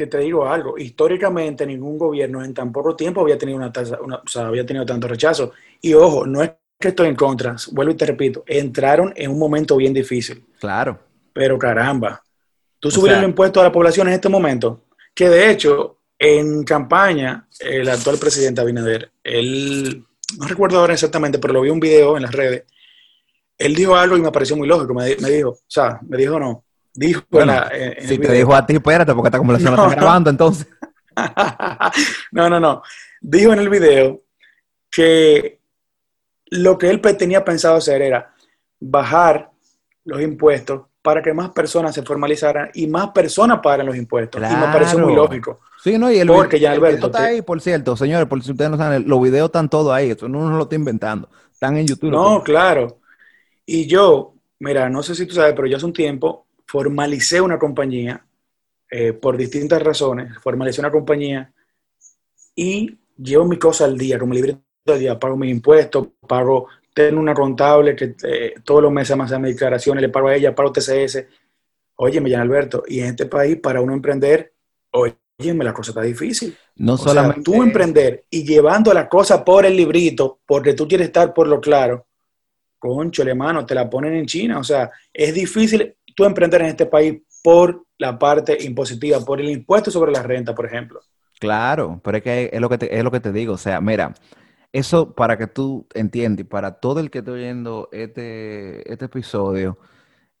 que 0.00 0.06
te 0.06 0.16
digo 0.16 0.46
algo, 0.46 0.78
históricamente 0.78 1.66
ningún 1.66 1.98
gobierno 1.98 2.42
en 2.42 2.54
tan 2.54 2.72
poco 2.72 2.96
tiempo 2.96 3.20
había 3.20 3.36
tenido 3.36 3.58
una 3.58 3.70
tasa, 3.70 3.98
o 4.00 4.26
sea, 4.26 4.46
había 4.46 4.64
tenido 4.64 4.86
tanto 4.86 5.06
rechazo. 5.06 5.52
Y 5.82 5.92
ojo, 5.92 6.24
no 6.24 6.42
es 6.42 6.52
que 6.78 6.88
estoy 6.88 7.08
en 7.08 7.16
contra, 7.16 7.54
vuelvo 7.72 7.92
y 7.92 7.96
te 7.96 8.06
repito, 8.06 8.42
entraron 8.46 9.12
en 9.14 9.30
un 9.30 9.38
momento 9.38 9.76
bien 9.76 9.92
difícil. 9.92 10.42
Claro. 10.58 10.98
Pero 11.34 11.58
caramba, 11.58 12.22
tú 12.78 12.90
subir 12.90 13.12
el 13.12 13.24
impuesto 13.24 13.60
a 13.60 13.64
la 13.64 13.70
población 13.72 14.08
en 14.08 14.14
este 14.14 14.30
momento, 14.30 14.84
que 15.14 15.28
de 15.28 15.50
hecho, 15.50 15.98
en 16.18 16.64
campaña, 16.64 17.46
el 17.58 17.86
actual 17.86 18.16
presidente 18.16 18.62
Abinader, 18.62 19.12
él, 19.22 20.02
no 20.38 20.46
recuerdo 20.46 20.78
ahora 20.78 20.94
exactamente, 20.94 21.38
pero 21.38 21.52
lo 21.52 21.60
vi 21.60 21.68
un 21.68 21.78
video 21.78 22.16
en 22.16 22.22
las 22.22 22.32
redes, 22.32 22.64
él 23.58 23.74
dijo 23.74 23.94
algo 23.96 24.16
y 24.16 24.22
me 24.22 24.32
pareció 24.32 24.56
muy 24.56 24.66
lógico, 24.66 24.94
me, 24.94 25.04
dijo, 25.04 25.50
o 25.50 25.58
sea, 25.68 26.00
me 26.08 26.16
dijo 26.16 26.40
no, 26.40 26.64
dijo 26.94 27.22
si 28.00 28.18
te 28.18 28.32
dijo 28.32 28.54
a 28.54 28.66
ti, 28.66 28.74
espérate, 28.74 29.14
porque 29.14 29.28
esta 29.28 29.38
conversación 29.38 29.76
no, 29.76 29.84
está 29.88 30.00
grabando 30.00 30.30
entonces. 30.30 30.66
no, 32.32 32.48
no, 32.48 32.60
no. 32.60 32.82
Dijo 33.20 33.52
en 33.52 33.58
el 33.58 33.68
video 33.68 34.22
que 34.90 35.60
lo 36.46 36.78
que 36.78 36.90
él 36.90 37.00
tenía 37.00 37.44
pensado 37.44 37.76
hacer 37.76 38.02
era 38.02 38.34
bajar 38.80 39.50
los 40.04 40.20
impuestos 40.20 40.82
para 41.02 41.22
que 41.22 41.32
más 41.32 41.50
personas 41.50 41.94
se 41.94 42.02
formalizaran 42.02 42.70
y 42.74 42.86
más 42.86 43.10
personas 43.10 43.60
paguen 43.62 43.86
los 43.86 43.96
impuestos. 43.96 44.40
Y 44.40 44.44
me 44.44 44.72
pareció 44.72 44.98
muy 44.98 45.14
lógico. 45.14 45.60
Sí, 45.82 45.96
no, 45.96 46.10
y 46.12 46.18
el, 46.18 46.28
Porque 46.28 46.60
ya 46.60 46.72
Alberto, 46.72 47.06
está 47.06 47.24
ahí, 47.24 47.40
por 47.40 47.60
cierto, 47.60 47.96
señores, 47.96 48.28
por 48.28 48.42
si 48.42 48.50
ustedes 48.50 48.70
no 48.70 48.76
saben, 48.76 49.08
los 49.08 49.22
videos 49.22 49.46
están 49.46 49.70
todos 49.70 49.92
ahí, 49.92 50.10
eso 50.10 50.28
no 50.28 50.50
lo 50.50 50.64
está 50.64 50.74
inventando, 50.74 51.30
están 51.50 51.78
en 51.78 51.86
YouTube. 51.86 52.10
No, 52.10 52.42
claro. 52.42 52.98
Y 53.64 53.86
yo, 53.86 54.34
mira, 54.58 54.90
no 54.90 55.02
sé 55.02 55.14
si 55.14 55.24
tú 55.26 55.34
sabes, 55.34 55.54
pero 55.54 55.66
yo 55.68 55.78
hace 55.78 55.86
un 55.86 55.94
tiempo 55.94 56.46
formalicé 56.70 57.40
una 57.40 57.58
compañía 57.58 58.24
eh, 58.88 59.12
por 59.12 59.36
distintas 59.36 59.82
razones, 59.82 60.38
formalicé 60.40 60.80
una 60.80 60.92
compañía 60.92 61.52
y 62.54 62.96
llevo 63.16 63.44
mi 63.44 63.58
cosa 63.58 63.86
al 63.86 63.98
día, 63.98 64.20
como 64.20 64.34
libre 64.34 64.56
al 64.86 64.98
día, 65.00 65.18
pago 65.18 65.36
mis 65.36 65.50
impuestos, 65.50 66.06
pago, 66.28 66.68
tengo 66.94 67.18
una 67.18 67.34
contable 67.34 67.96
que 67.96 68.14
eh, 68.22 68.54
todos 68.62 68.84
los 68.84 68.92
meses 68.92 69.16
me 69.16 69.24
hace 69.24 69.36
mis 69.40 69.54
declaraciones, 69.54 70.00
le 70.00 70.10
pago 70.10 70.28
a 70.28 70.36
ella, 70.36 70.54
pago 70.54 70.70
TCS. 70.70 71.24
Oye, 71.96 72.20
me 72.20 72.30
llama 72.30 72.44
Alberto, 72.44 72.84
y 72.86 73.00
en 73.00 73.06
este 73.06 73.26
país, 73.26 73.56
para 73.56 73.80
uno 73.80 73.92
emprender, 73.92 74.52
oye, 74.92 75.16
la 75.38 75.74
cosa 75.74 75.90
está 75.90 76.02
difícil. 76.02 76.56
No 76.76 76.96
solamente. 76.96 77.42
tú 77.42 77.64
emprender 77.64 78.26
y 78.30 78.44
llevando 78.44 78.94
la 78.94 79.08
cosa 79.08 79.44
por 79.44 79.66
el 79.66 79.76
librito, 79.76 80.38
porque 80.46 80.74
tú 80.74 80.86
quieres 80.86 81.08
estar 81.08 81.34
por 81.34 81.48
lo 81.48 81.60
claro, 81.60 82.06
concho, 82.80 83.22
hermano, 83.22 83.64
te 83.64 83.74
la 83.74 83.88
ponen 83.88 84.14
en 84.14 84.26
China. 84.26 84.58
O 84.58 84.64
sea, 84.64 84.90
es 85.12 85.32
difícil 85.32 85.94
tú 86.20 86.26
emprender 86.26 86.60
en 86.60 86.68
este 86.68 86.84
país 86.84 87.22
por 87.42 87.86
la 87.96 88.18
parte 88.18 88.58
impositiva, 88.62 89.20
por 89.20 89.40
el 89.40 89.48
impuesto 89.48 89.90
sobre 89.90 90.12
la 90.12 90.22
renta, 90.22 90.54
por 90.54 90.66
ejemplo. 90.66 91.00
Claro, 91.38 91.98
pero 92.04 92.18
es 92.18 92.22
que 92.22 92.50
es 92.52 92.60
lo 92.60 92.68
que 92.68 92.76
te, 92.76 92.94
es 92.94 93.02
lo 93.02 93.10
que 93.10 93.20
te 93.20 93.32
digo. 93.32 93.54
O 93.54 93.58
sea, 93.58 93.80
mira, 93.80 94.12
eso 94.70 95.14
para 95.14 95.38
que 95.38 95.46
tú 95.46 95.86
entiendas, 95.94 96.46
para 96.46 96.72
todo 96.72 97.00
el 97.00 97.10
que 97.10 97.20
esté 97.20 97.30
oyendo 97.30 97.88
este, 97.90 98.92
este 98.92 99.06
episodio, 99.06 99.78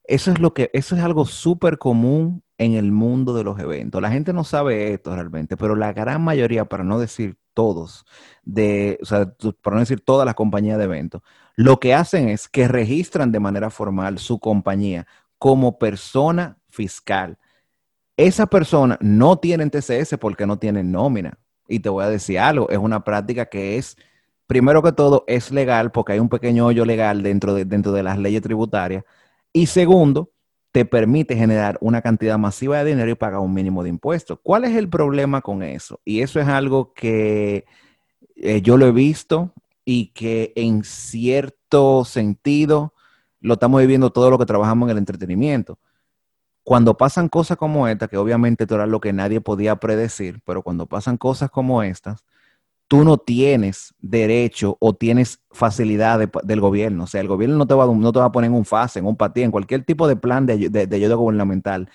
eso 0.04 0.30
es 0.30 0.38
lo 0.38 0.52
que, 0.52 0.70
eso 0.74 0.94
es 0.96 1.02
algo 1.02 1.24
súper 1.24 1.78
común 1.78 2.42
en 2.58 2.74
el 2.74 2.92
mundo 2.92 3.32
de 3.32 3.44
los 3.44 3.58
eventos. 3.58 4.02
La 4.02 4.10
gente 4.10 4.34
no 4.34 4.44
sabe 4.44 4.92
esto 4.92 5.14
realmente, 5.14 5.56
pero 5.56 5.76
la 5.76 5.94
gran 5.94 6.22
mayoría, 6.22 6.66
para 6.66 6.84
no 6.84 6.98
decir 6.98 7.38
todos, 7.54 8.04
de, 8.42 8.98
o 9.00 9.06
sea, 9.06 9.32
para 9.62 9.76
no 9.76 9.80
decir 9.80 10.02
todas 10.02 10.26
las 10.26 10.34
compañías 10.34 10.76
de 10.76 10.84
eventos, 10.84 11.22
lo 11.56 11.80
que 11.80 11.94
hacen 11.94 12.28
es 12.28 12.48
que 12.48 12.68
registran 12.68 13.32
de 13.32 13.40
manera 13.40 13.70
formal 13.70 14.18
su 14.18 14.38
compañía 14.40 15.06
como 15.40 15.78
persona 15.78 16.58
fiscal. 16.68 17.38
Esa 18.18 18.46
persona 18.46 18.98
no 19.00 19.38
tiene 19.38 19.68
TCS 19.70 20.18
porque 20.20 20.46
no 20.46 20.58
tiene 20.58 20.84
nómina. 20.84 21.38
Y 21.66 21.80
te 21.80 21.88
voy 21.88 22.04
a 22.04 22.10
decir 22.10 22.38
algo, 22.38 22.68
es 22.68 22.76
una 22.76 23.02
práctica 23.04 23.46
que 23.46 23.78
es, 23.78 23.96
primero 24.46 24.82
que 24.82 24.92
todo, 24.92 25.24
es 25.26 25.50
legal 25.50 25.92
porque 25.92 26.12
hay 26.12 26.18
un 26.18 26.28
pequeño 26.28 26.66
hoyo 26.66 26.84
legal 26.84 27.22
dentro 27.22 27.54
de, 27.54 27.64
dentro 27.64 27.90
de 27.92 28.02
las 28.02 28.18
leyes 28.18 28.42
tributarias. 28.42 29.02
Y 29.50 29.64
segundo, 29.66 30.30
te 30.72 30.84
permite 30.84 31.34
generar 31.36 31.78
una 31.80 32.02
cantidad 32.02 32.36
masiva 32.36 32.84
de 32.84 32.90
dinero 32.90 33.10
y 33.10 33.14
pagar 33.14 33.40
un 33.40 33.54
mínimo 33.54 33.82
de 33.82 33.88
impuestos. 33.88 34.38
¿Cuál 34.42 34.64
es 34.66 34.76
el 34.76 34.90
problema 34.90 35.40
con 35.40 35.62
eso? 35.62 36.00
Y 36.04 36.20
eso 36.20 36.38
es 36.38 36.48
algo 36.48 36.92
que 36.92 37.64
eh, 38.36 38.60
yo 38.60 38.76
lo 38.76 38.86
he 38.86 38.92
visto 38.92 39.54
y 39.86 40.08
que 40.08 40.52
en 40.54 40.84
cierto 40.84 42.04
sentido 42.04 42.92
lo 43.40 43.54
estamos 43.54 43.80
viviendo 43.80 44.10
todo 44.10 44.30
lo 44.30 44.38
que 44.38 44.46
trabajamos 44.46 44.86
en 44.86 44.92
el 44.92 44.98
entretenimiento. 44.98 45.78
Cuando 46.62 46.96
pasan 46.96 47.28
cosas 47.28 47.56
como 47.56 47.88
esta, 47.88 48.08
que 48.08 48.16
obviamente 48.16 48.64
esto 48.64 48.74
era 48.76 48.86
lo 48.86 49.00
que 49.00 49.12
nadie 49.12 49.40
podía 49.40 49.76
predecir, 49.76 50.40
pero 50.44 50.62
cuando 50.62 50.86
pasan 50.86 51.16
cosas 51.16 51.50
como 51.50 51.82
estas, 51.82 52.24
tú 52.86 53.04
no 53.04 53.18
tienes 53.18 53.94
derecho 54.00 54.76
o 54.80 54.94
tienes 54.94 55.40
facilidad 55.50 56.28
del 56.42 56.60
gobierno. 56.60 57.04
O 57.04 57.06
sea, 57.06 57.20
el 57.20 57.28
gobierno 57.28 57.56
no 57.56 57.66
te 57.66 57.74
va, 57.74 57.86
no 57.86 58.12
te 58.12 58.18
va 58.18 58.26
a 58.26 58.32
poner 58.32 58.50
en 58.50 58.56
un 58.56 58.64
fase, 58.64 58.98
en 58.98 59.06
un 59.06 59.16
patí, 59.16 59.42
en 59.42 59.50
cualquier 59.50 59.84
tipo 59.84 60.06
de 60.08 60.16
plan 60.16 60.44
de, 60.44 60.68
de 60.68 60.96
ayuda 60.96 61.14
gubernamental. 61.14 61.88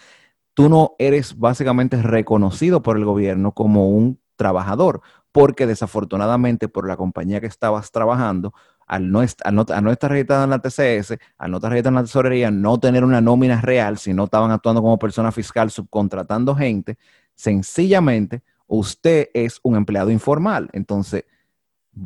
Tú 0.54 0.70
no 0.70 0.96
eres 0.98 1.38
básicamente 1.38 2.02
reconocido 2.02 2.82
por 2.82 2.98
el 2.98 3.06
gobierno 3.06 3.52
como 3.52 3.90
un 3.90 4.20
trabajador, 4.38 5.02
porque 5.32 5.68
desafortunadamente 5.68 6.70
por 6.70 6.88
la 6.88 6.96
compañía 6.96 7.42
que 7.42 7.48
estabas 7.48 7.92
trabajando, 7.92 8.54
al 8.86 9.12
no, 9.12 9.22
estar 9.22 10.12
registrado 10.12 10.44
en 10.44 10.50
la 10.50 10.60
TCS, 10.60 11.18
al 11.38 11.52
no 11.52 11.58
estar 11.58 11.72
registrado 11.72 11.98
en 11.98 12.02
la 12.02 12.04
tesorería, 12.04 12.52
no 12.52 12.80
tener 12.80 13.04
una 13.04 13.22
nómina 13.22 13.62
real, 13.62 13.98
si 13.98 14.14
no 14.14 14.26
estaban 14.26 14.52
actuando 14.52 14.82
como 14.82 15.00
persona 15.00 15.32
fiscal 15.32 15.72
subcontratando 15.72 16.56
gente, 16.56 16.98
sencillamente 17.34 18.44
usted 18.68 19.30
es 19.34 19.60
un 19.64 19.76
empleado 19.76 20.12
informal. 20.12 20.70
Entonces, 20.74 21.26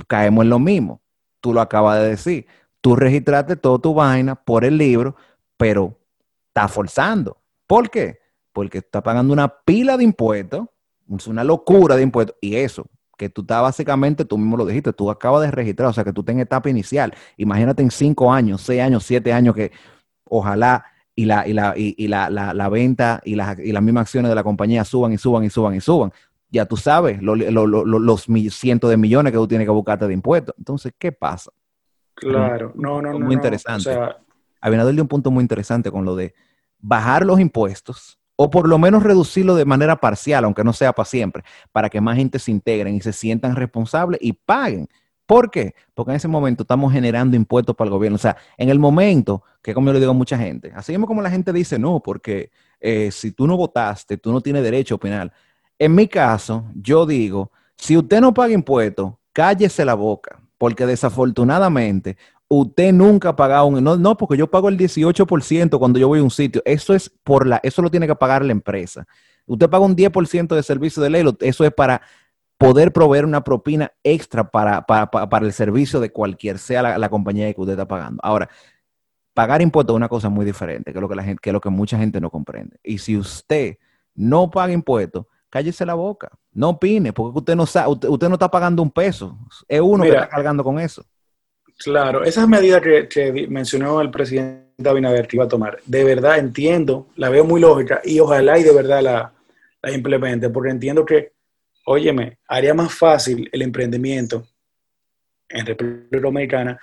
caemos 0.07 0.43
en 0.43 0.49
lo 0.49 0.59
mismo. 0.59 1.01
Tú 1.41 1.53
lo 1.53 1.61
acabas 1.61 1.99
de 1.99 2.09
decir. 2.09 2.47
Tú 2.81 2.95
registraste 2.95 3.55
toda 3.55 3.79
tu 3.79 3.93
vaina 3.93 4.35
por 4.35 4.63
el 4.63 4.77
libro, 4.77 5.15
pero 5.57 5.97
está 6.47 6.67
forzando. 6.67 7.37
¿Por 7.67 7.89
qué? 7.89 8.19
Porque 8.53 8.79
está 8.79 9.03
pagando 9.03 9.33
una 9.33 9.47
pila 9.47 9.97
de 9.97 10.03
impuestos, 10.05 10.65
es 11.17 11.27
una 11.27 11.43
locura 11.43 11.95
de 11.95 12.03
impuestos, 12.03 12.35
y 12.41 12.55
eso, 12.55 12.85
que 13.19 13.29
tú 13.29 13.41
estás 13.41 13.61
básicamente, 13.61 14.23
tú 14.23 14.37
mismo 14.37 14.55
lo 14.55 14.65
dijiste, 14.65 14.93
tú 14.93 15.11
acabas 15.11 15.41
de 15.41 15.51
registrar, 15.51 15.89
o 15.89 15.93
sea, 15.93 16.05
que 16.05 16.13
tú 16.13 16.21
estás 16.21 16.33
en 16.33 16.39
etapa 16.39 16.69
inicial. 16.69 17.13
Imagínate 17.35 17.83
en 17.83 17.91
cinco 17.91 18.31
años, 18.31 18.61
seis 18.61 18.81
años, 18.81 19.03
siete 19.03 19.33
años 19.33 19.53
que 19.53 19.73
ojalá 20.23 20.85
y 21.15 21.25
la, 21.25 21.45
y 21.45 21.51
la, 21.51 21.73
y, 21.75 22.07
la, 22.07 22.29
la, 22.29 22.69
venta 22.69 23.19
y, 23.25 23.35
las, 23.35 23.59
y 23.59 23.73
las 23.73 23.83
mismas 23.83 24.03
acciones 24.03 24.29
de 24.29 24.35
la 24.35 24.43
compañía 24.43 24.85
suban 24.85 25.11
y 25.11 25.17
suban 25.17 25.43
y 25.43 25.49
suban 25.49 25.75
y 25.75 25.81
suban. 25.81 26.13
Ya 26.49 26.65
tú 26.65 26.77
sabes 26.77 27.21
los 27.21 28.25
cientos 28.51 28.89
de 28.89 28.95
millones 28.95 29.33
que 29.33 29.37
tú 29.37 29.47
tienes 29.47 29.67
que 29.67 29.71
buscarte 29.71 30.07
de 30.07 30.13
impuestos. 30.13 30.55
Entonces, 30.57 30.93
¿qué 30.97 31.11
pasa? 31.11 31.51
Claro, 32.13 32.71
no, 32.75 33.01
no, 33.01 33.11
no. 33.11 33.19
Muy 33.19 33.35
interesante. 33.35 33.93
No, 33.93 34.83
o 34.83 34.91
dio 34.91 35.01
un 35.01 35.09
punto 35.09 35.29
muy 35.29 35.41
interesante 35.41 35.91
con 35.91 36.05
lo 36.05 36.15
de 36.15 36.33
bajar 36.79 37.25
los 37.25 37.39
impuestos 37.41 38.18
o 38.41 38.49
por 38.49 38.69
lo 38.69 38.79
menos 38.79 39.03
reducirlo 39.03 39.53
de 39.53 39.65
manera 39.65 39.97
parcial, 39.97 40.45
aunque 40.45 40.63
no 40.63 40.71
sea 40.71 40.93
para 40.93 41.05
siempre, 41.05 41.43
para 41.73 41.89
que 41.89 41.99
más 41.99 42.15
gente 42.15 42.39
se 42.39 42.51
integren 42.51 42.95
y 42.95 43.01
se 43.01 43.11
sientan 43.11 43.53
responsables 43.53 44.17
y 44.23 44.31
paguen. 44.31 44.87
¿Por 45.25 45.51
qué? 45.51 45.75
Porque 45.93 46.11
en 46.11 46.15
ese 46.15 46.29
momento 46.29 46.63
estamos 46.63 46.93
generando 46.93 47.35
impuestos 47.35 47.75
para 47.75 47.87
el 47.87 47.91
gobierno. 47.91 48.15
O 48.15 48.19
sea, 48.19 48.37
en 48.57 48.69
el 48.69 48.79
momento, 48.79 49.43
que 49.61 49.73
como 49.73 49.87
yo 49.87 49.93
le 49.93 49.99
digo 49.99 50.11
a 50.11 50.15
mucha 50.15 50.37
gente, 50.37 50.71
así 50.73 50.93
mismo 50.93 51.05
como 51.05 51.21
la 51.21 51.29
gente 51.29 51.51
dice, 51.51 51.77
no, 51.77 51.99
porque 51.99 52.49
eh, 52.79 53.11
si 53.11 53.33
tú 53.33 53.45
no 53.45 53.57
votaste, 53.57 54.15
tú 54.15 54.31
no 54.31 54.39
tienes 54.39 54.63
derecho 54.63 54.93
a 54.93 54.95
opinar. 54.95 55.33
En 55.77 55.93
mi 55.93 56.07
caso, 56.07 56.63
yo 56.75 57.05
digo, 57.05 57.51
si 57.75 57.97
usted 57.97 58.21
no 58.21 58.33
paga 58.33 58.53
impuestos, 58.53 59.15
cállese 59.33 59.83
la 59.83 59.95
boca, 59.95 60.39
porque 60.57 60.85
desafortunadamente 60.85 62.15
usted 62.49 62.91
nunca 62.91 63.29
ha 63.29 63.35
pagado 63.35 63.67
un, 63.67 63.81
no, 63.81 63.95
no, 63.95 64.17
porque 64.17 64.35
yo 64.35 64.49
pago 64.49 64.67
el 64.67 64.77
18% 64.77 65.79
cuando 65.79 65.99
yo 65.99 66.07
voy 66.07 66.19
a 66.19 66.23
un 66.23 66.31
sitio. 66.31 66.61
Eso 66.65 66.93
es 66.93 67.09
por 67.23 67.47
la, 67.47 67.59
eso 67.63 67.81
lo 67.81 67.89
tiene 67.89 68.07
que 68.07 68.15
pagar 68.15 68.43
la 68.43 68.51
empresa. 68.51 69.07
Usted 69.45 69.69
paga 69.69 69.85
un 69.85 69.95
10% 69.95 70.55
de 70.55 70.63
servicio 70.63 71.01
de 71.01 71.09
ley, 71.09 71.23
eso 71.41 71.63
es 71.63 71.71
para 71.71 72.01
poder 72.57 72.91
proveer 72.91 73.25
una 73.25 73.43
propina 73.43 73.93
extra 74.03 74.51
para, 74.51 74.85
para, 74.85 75.45
el 75.45 75.53
servicio 75.53 75.99
de 76.01 76.11
cualquier 76.11 76.59
sea 76.59 76.97
la, 76.97 77.09
compañía 77.09 77.51
que 77.53 77.61
usted 77.61 77.73
está 77.73 77.87
pagando. 77.87 78.19
Ahora, 78.21 78.49
pagar 79.33 79.61
impuestos 79.61 79.93
es 79.93 79.97
una 79.97 80.09
cosa 80.09 80.29
muy 80.29 80.45
diferente, 80.45 80.91
que 80.91 80.97
es 80.97 81.01
lo 81.01 81.07
que, 81.07 81.15
la 81.15 81.23
gente, 81.23 81.39
que, 81.41 81.51
es 81.51 81.53
lo 81.53 81.61
que 81.61 81.69
mucha 81.69 81.97
gente 81.97 82.19
no 82.19 82.29
comprende. 82.29 82.77
Y 82.83 82.97
si 82.97 83.15
usted 83.15 83.77
no 84.13 84.49
paga 84.49 84.73
impuestos, 84.73 85.25
cállese 85.49 85.85
la 85.85 85.93
boca, 85.93 86.29
no 86.51 86.69
opine, 86.69 87.13
porque 87.13 87.39
usted 87.39 87.55
no, 87.55 87.65
sabe, 87.65 87.91
usted, 87.91 88.27
no 88.27 88.35
está 88.35 88.51
pagando 88.51 88.83
un 88.83 88.91
peso, 88.91 89.37
es 89.67 89.79
uno 89.79 90.03
que 90.03 90.09
está 90.09 90.27
cargando 90.27 90.63
con 90.63 90.79
eso. 90.79 91.05
Claro, 91.79 92.25
esas 92.25 92.45
medidas 92.47 92.81
que, 92.81 93.47
mencionó 93.49 94.01
el 94.01 94.11
presidente 94.11 94.67
Abinader 94.85 95.27
que 95.27 95.37
iba 95.37 95.45
a 95.45 95.49
tomar, 95.49 95.79
de 95.85 96.03
verdad 96.03 96.37
entiendo, 96.37 97.07
la 97.15 97.29
veo 97.29 97.45
muy 97.45 97.61
lógica 97.61 98.01
y 98.03 98.19
ojalá 98.19 98.59
y 98.59 98.63
de 98.63 98.73
verdad 98.73 99.01
la, 99.01 99.33
la 99.81 99.91
implemente, 99.91 100.49
porque 100.49 100.71
entiendo 100.71 101.05
que, 101.05 101.31
óyeme, 101.85 102.37
haría 102.49 102.73
más 102.73 102.93
fácil 102.93 103.49
el 103.53 103.61
emprendimiento 103.61 104.45
en 105.47 105.65
República 105.65 106.19
Dominicana 106.19 106.79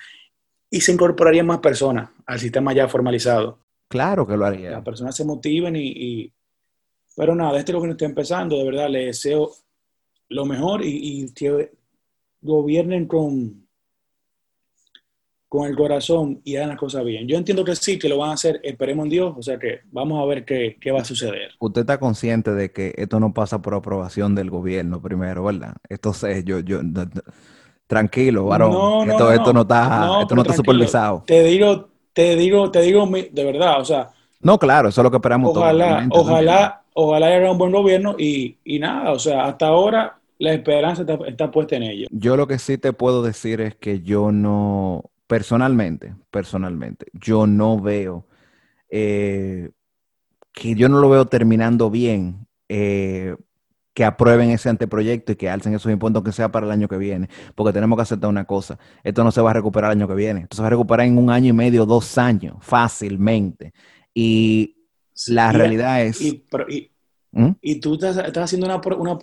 y 0.71 0.81
se 0.81 0.93
incorporarían 0.93 1.47
más 1.47 1.59
personas 1.59 2.09
al 2.25 2.41
sistema 2.41 2.73
ya 2.73 2.89
formalizado. 2.89 3.59
Claro 3.89 4.27
que 4.27 4.37
lo 4.37 4.47
haría. 4.47 4.71
Las 4.71 4.83
personas 4.83 5.15
se 5.15 5.27
motiven 5.27 5.77
y, 5.77 5.89
y... 5.89 6.33
Pero 7.15 7.35
nada, 7.35 7.59
este 7.59 7.73
es 7.73 7.75
lo 7.75 7.83
que 7.83 7.89
nos 7.89 7.95
está 7.97 8.07
empezando, 8.07 8.57
de 8.57 8.65
verdad, 8.65 8.89
le 8.89 9.07
deseo 9.07 9.53
lo 10.31 10.47
mejor 10.47 10.83
y, 10.83 11.23
y 11.23 11.35
que 11.35 11.71
gobiernen 12.41 13.07
con 13.07 13.66
con 15.49 15.69
el 15.69 15.77
corazón 15.77 16.41
y 16.45 16.57
hagan 16.57 16.71
las 16.71 16.79
cosas 16.79 17.05
bien. 17.05 17.27
Yo 17.29 17.37
entiendo 17.37 17.65
que 17.65 17.77
sí, 17.77 17.99
que 17.99 18.09
lo 18.09 18.19
van 18.19 18.31
a 18.31 18.35
hacer, 18.35 18.61
esperemos 18.65 19.05
en 19.05 19.11
Dios, 19.11 19.35
o 19.37 19.43
sea 19.43 19.59
que 19.59 19.81
vamos 19.93 20.21
a 20.21 20.27
ver 20.27 20.45
qué, 20.45 20.77
qué 20.81 20.91
va 20.91 21.01
a 21.01 21.05
suceder. 21.05 21.53
Usted 21.61 21.83
está 21.83 21.99
consciente 21.99 22.53
de 22.53 22.73
que 22.73 22.95
esto 22.97 23.21
no 23.21 23.33
pasa 23.33 23.63
por 23.63 23.75
aprobación 23.75 24.35
del 24.35 24.51
gobierno 24.51 25.01
primero, 25.01 25.45
¿verdad? 25.45 25.75
Esto 25.89 26.11
es, 26.27 26.45
yo, 26.45 26.61
yo, 26.61 26.81
tranquilo, 27.87 28.47
varón, 28.47 28.73
no, 28.73 29.07
no, 29.07 29.13
esto, 29.13 29.25
no, 29.25 29.33
esto 29.33 29.53
no 29.53 29.61
está, 29.63 30.19
esto 30.23 30.35
no 30.35 30.43
está 30.43 30.55
supervisado. 30.55 31.25
Te 31.27 31.45
digo, 31.45 31.89
te 32.13 32.35
digo, 32.35 32.71
te 32.71 32.81
digo 32.83 33.07
de 33.07 33.45
verdad, 33.45 33.81
o 33.81 33.85
sea. 33.85 34.11
No, 34.41 34.59
claro, 34.59 34.89
eso 34.89 35.01
es 35.01 35.05
lo 35.05 35.11
que 35.11 35.17
esperamos 35.17 35.57
ojalá, 35.57 36.07
todos. 36.11 36.27
Ojalá, 36.27 36.83
ojalá 36.93 37.27
haya 37.27 37.51
un 37.51 37.59
buen 37.59 37.73
gobierno 37.73 38.17
y, 38.19 38.57
y 38.65 38.79
nada, 38.79 39.13
o 39.13 39.19
sea, 39.19 39.45
hasta 39.47 39.69
ahora 39.69 40.19
la 40.39 40.53
esperanza 40.53 41.05
está, 41.27 41.51
puesta 41.51 41.77
en 41.77 41.85
ello. 41.85 42.09
Yo 42.11 42.37
lo 42.37 42.47
que 42.47 42.59
sí 42.59 42.79
te 42.79 42.93
puedo 42.93 43.23
decir 43.23 43.61
es 43.61 43.75
que 43.75 44.03
yo 44.03 44.33
no, 44.33 45.05
personalmente, 45.27 46.15
personalmente, 46.31 47.07
yo 47.13 47.47
no 47.47 47.81
veo 47.81 48.27
eh, 48.91 49.71
que 50.53 50.75
yo 50.75 50.89
no 50.89 51.01
lo 51.01 51.11
veo 51.11 51.27
terminando 51.27 51.91
bien. 51.91 52.47
Eh, 52.69 53.37
que 53.97 54.05
aprueben 54.05 54.51
ese 54.51 54.69
anteproyecto 54.69 55.33
y 55.33 55.37
que 55.37 55.49
alcen 55.49 55.73
esos 55.73 55.91
impuestos, 55.91 56.23
que 56.23 56.31
sea 56.31 56.53
para 56.53 56.67
el 56.67 56.73
año 56.73 56.87
que 56.87 56.99
viene. 56.99 57.31
Porque 57.55 57.73
tenemos 57.73 57.97
que 57.97 58.03
aceptar 58.03 58.29
una 58.29 58.45
cosa, 58.45 58.79
esto 59.03 59.25
no 59.25 59.33
se 59.33 59.41
va 59.41 59.53
a 59.53 59.55
recuperar 59.55 59.91
el 59.91 59.97
año 59.97 60.07
que 60.07 60.15
viene, 60.15 60.43
esto 60.43 60.57
se 60.57 60.63
va 60.63 60.67
a 60.67 60.71
recuperar 60.71 61.07
en 61.07 61.17
un 61.17 61.31
año 61.31 61.49
y 61.49 61.53
medio, 61.55 61.87
dos 61.87 62.19
años, 62.19 62.57
fácilmente. 62.61 63.73
Y 64.13 64.77
la 65.29 65.51
realidad 65.51 66.03
es... 66.03 66.21
¿Mm? 67.37 67.51
Y 67.61 67.81
tú 67.81 67.95
estás, 67.95 68.17
haciendo 68.17 68.67
una, 68.67 68.81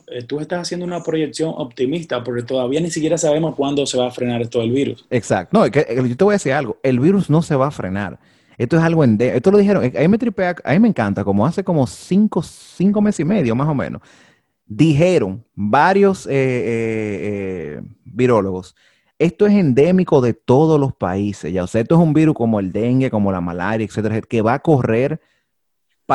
eh, 0.08 0.24
tú 0.24 0.40
estás 0.40 0.62
haciendo 0.62 0.86
una 0.86 1.02
proyección 1.02 1.52
optimista 1.58 2.24
porque 2.24 2.44
todavía 2.44 2.80
ni 2.80 2.92
siquiera 2.92 3.18
sabemos 3.18 3.56
cuándo 3.56 3.88
se 3.88 3.98
va 3.98 4.08
a 4.08 4.12
frenar 4.12 4.48
todo 4.48 4.62
el 4.62 4.72
virus. 4.72 5.04
Exacto. 5.10 5.58
No, 5.58 5.72
que, 5.72 5.84
yo 5.90 6.16
te 6.16 6.24
voy 6.24 6.34
a 6.34 6.36
decir 6.36 6.54
algo. 6.54 6.78
El 6.84 7.00
virus 7.00 7.32
no 7.32 7.42
se 7.42 7.56
va 7.56 7.68
a 7.68 7.72
frenar. 7.72 8.20
Esto 8.56 8.78
es 8.78 8.84
algo 8.84 9.04
en... 9.04 9.20
Esto 9.20 9.50
lo 9.50 9.58
dijeron. 9.58 9.84
A 9.84 10.00
mí 10.00 10.08
me 10.08 10.20
tripea, 10.20 10.56
a 10.64 10.74
mí 10.74 10.80
me 10.80 10.90
encanta, 10.90 11.24
como 11.24 11.44
hace 11.44 11.64
como 11.64 11.88
cinco, 11.88 12.44
cinco 12.44 13.02
meses 13.02 13.22
y 13.22 13.26
medio 13.26 13.56
más 13.56 13.68
o 13.68 13.74
menos, 13.74 14.00
dijeron 14.68 15.44
varios 15.56 16.28
eh, 16.28 16.32
eh, 16.36 17.82
virólogos, 18.06 18.76
esto 19.18 19.48
es 19.48 19.54
endémico 19.54 20.22
de 20.22 20.36
todos 20.36 20.80
los 20.80 20.94
países. 20.94 21.52
Ya, 21.52 21.64
o 21.64 21.68
sea, 21.68 21.82
esto 21.82 21.96
es 21.96 22.02
un 22.02 22.14
virus 22.14 22.36
como 22.36 22.60
el 22.60 22.72
dengue, 22.72 23.10
como 23.10 23.32
la 23.32 23.42
malaria, 23.42 23.86
etcétera, 23.86 24.22
que 24.22 24.42
va 24.44 24.54
a 24.54 24.60
correr 24.60 25.20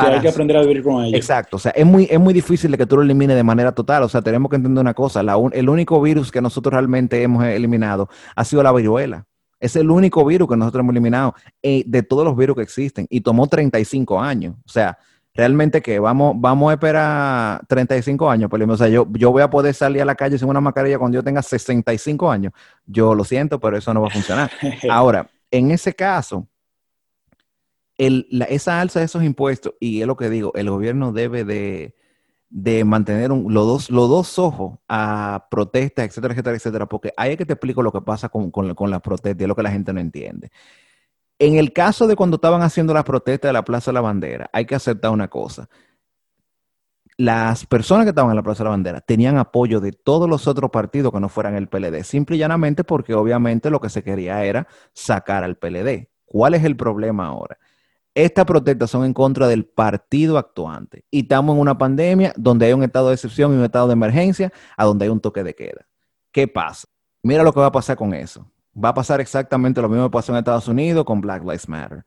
para... 0.01 0.15
hay 0.15 0.21
que 0.21 0.29
aprender 0.29 0.57
a 0.57 0.61
vivir 0.61 0.83
con 0.83 1.03
ellos. 1.03 1.15
Exacto, 1.15 1.57
o 1.57 1.59
sea, 1.59 1.71
es 1.71 1.85
muy, 1.85 2.07
es 2.09 2.19
muy 2.19 2.33
difícil 2.33 2.71
de 2.71 2.77
que 2.77 2.85
tú 2.85 2.95
lo 2.95 3.01
elimines 3.01 3.35
de 3.35 3.43
manera 3.43 3.71
total, 3.71 4.03
o 4.03 4.09
sea, 4.09 4.21
tenemos 4.21 4.49
que 4.49 4.55
entender 4.55 4.81
una 4.81 4.93
cosa, 4.93 5.21
el 5.21 5.69
único 5.69 6.01
virus 6.01 6.31
que 6.31 6.41
nosotros 6.41 6.73
realmente 6.73 7.21
hemos 7.21 7.43
eliminado 7.45 8.09
ha 8.35 8.43
sido 8.45 8.63
la 8.63 8.71
viruela. 8.71 9.25
Es 9.59 9.75
el 9.75 9.91
único 9.91 10.23
virus 10.25 10.47
que 10.47 10.55
nosotros 10.55 10.81
hemos 10.81 10.93
eliminado 10.93 11.35
eh, 11.61 11.83
de 11.85 12.01
todos 12.01 12.23
los 12.23 12.35
virus 12.37 12.55
que 12.55 12.61
existen 12.63 13.05
y 13.09 13.19
tomó 13.19 13.45
35 13.47 14.21
años. 14.21 14.55
O 14.65 14.69
sea, 14.69 14.97
realmente 15.33 15.81
que 15.81 15.99
vamos, 15.99 16.35
vamos 16.37 16.69
a 16.69 16.73
esperar 16.73 17.61
35 17.67 18.29
años, 18.29 18.49
pues, 18.49 18.61
o 18.67 18.77
sea, 18.77 18.87
yo, 18.87 19.07
yo 19.11 19.31
voy 19.31 19.41
a 19.41 19.49
poder 19.49 19.73
salir 19.73 20.01
a 20.01 20.05
la 20.05 20.15
calle 20.15 20.37
sin 20.37 20.47
una 20.47 20.61
mascarilla 20.61 20.97
cuando 20.97 21.15
yo 21.15 21.23
tenga 21.23 21.41
65 21.41 22.31
años. 22.31 22.53
Yo 22.85 23.13
lo 23.15 23.23
siento, 23.23 23.59
pero 23.59 23.77
eso 23.77 23.93
no 23.93 24.01
va 24.01 24.07
a 24.07 24.11
funcionar. 24.11 24.49
Ahora, 24.89 25.27
en 25.51 25.71
ese 25.71 25.93
caso, 25.93 26.47
esa 27.99 28.79
alza 28.79 28.99
de 28.99 29.05
esos 29.05 29.23
impuestos, 29.23 29.73
y 29.79 30.01
es 30.01 30.07
lo 30.07 30.15
que 30.15 30.29
digo, 30.29 30.53
el 30.55 30.69
gobierno 30.69 31.11
debe 31.11 31.43
de, 31.43 32.83
mantener 32.85 33.29
los, 33.29 33.67
dos, 33.67 33.89
los 33.89 34.09
dos 34.09 34.39
ojos 34.39 34.79
a 34.87 35.47
protestas, 35.51 36.05
etcétera, 36.05 36.33
etcétera, 36.33 36.55
etcétera, 36.55 36.85
porque 36.87 37.13
ahí 37.17 37.31
es 37.31 37.37
que 37.37 37.45
te 37.45 37.53
explico 37.53 37.83
lo 37.83 37.91
que 37.91 38.01
pasa 38.01 38.29
con, 38.29 38.51
con, 38.51 38.73
con 38.73 38.89
las 38.89 39.01
protestas, 39.01 39.41
es 39.41 39.47
lo 39.47 39.55
que 39.55 39.63
la 39.63 39.71
gente 39.71 39.91
no 39.91 39.99
entiende. 39.99 40.49
En 41.39 41.55
el 41.55 41.73
caso 41.73 42.07
de 42.07 42.15
cuando 42.15 42.35
estaban 42.35 42.61
haciendo 42.61 42.93
las 42.93 43.03
protestas 43.03 43.49
de 43.49 43.53
la 43.53 43.63
Plaza 43.63 43.91
de 43.91 43.95
la 43.95 44.01
Bandera, 44.01 44.49
hay 44.53 44.65
que 44.65 44.75
aceptar 44.75 45.11
una 45.11 45.27
cosa. 45.27 45.69
Las 47.17 47.65
personas 47.65 48.05
que 48.05 48.09
estaban 48.09 48.31
en 48.31 48.37
la 48.37 48.43
Plaza 48.43 48.63
de 48.63 48.65
la 48.65 48.71
Bandera 48.71 49.01
tenían 49.01 49.37
apoyo 49.37 49.81
de 49.81 49.91
todos 49.91 50.29
los 50.29 50.47
otros 50.47 50.71
partidos 50.71 51.11
que 51.11 51.19
no 51.19 51.27
fueran 51.27 51.55
el 51.55 51.67
PLD, 51.67 52.03
simple 52.03 52.37
y 52.37 52.39
llanamente 52.39 52.85
porque 52.85 53.13
obviamente 53.13 53.69
lo 53.69 53.81
que 53.81 53.89
se 53.89 54.03
quería 54.03 54.43
era 54.45 54.67
sacar 54.93 55.43
al 55.43 55.57
PLD. 55.57 56.09
¿Cuál 56.25 56.53
es 56.53 56.63
el 56.63 56.77
problema 56.77 57.27
ahora? 57.27 57.58
Estas 58.19 58.43
protestas 58.43 58.89
son 58.89 59.05
en 59.05 59.13
contra 59.13 59.47
del 59.47 59.63
partido 59.63 60.37
actuante 60.37 61.05
y 61.09 61.21
estamos 61.21 61.55
en 61.55 61.61
una 61.61 61.77
pandemia 61.77 62.33
donde 62.35 62.65
hay 62.65 62.73
un 62.73 62.83
estado 62.83 63.07
de 63.07 63.13
excepción 63.13 63.53
y 63.53 63.55
un 63.55 63.63
estado 63.63 63.87
de 63.87 63.93
emergencia 63.93 64.51
a 64.75 64.83
donde 64.83 65.05
hay 65.05 65.09
un 65.09 65.21
toque 65.21 65.41
de 65.41 65.55
queda. 65.55 65.87
¿Qué 66.33 66.45
pasa? 66.45 66.89
Mira 67.23 67.43
lo 67.43 67.53
que 67.53 67.61
va 67.61 67.67
a 67.67 67.71
pasar 67.71 67.95
con 67.95 68.13
eso. 68.13 68.45
Va 68.75 68.89
a 68.89 68.93
pasar 68.93 69.21
exactamente 69.21 69.81
lo 69.81 69.87
mismo 69.87 70.03
que 70.03 70.11
pasó 70.11 70.33
en 70.33 70.39
Estados 70.39 70.67
Unidos 70.67 71.05
con 71.05 71.21
Black 71.21 71.43
Lives 71.43 71.69
Matter. 71.69 72.03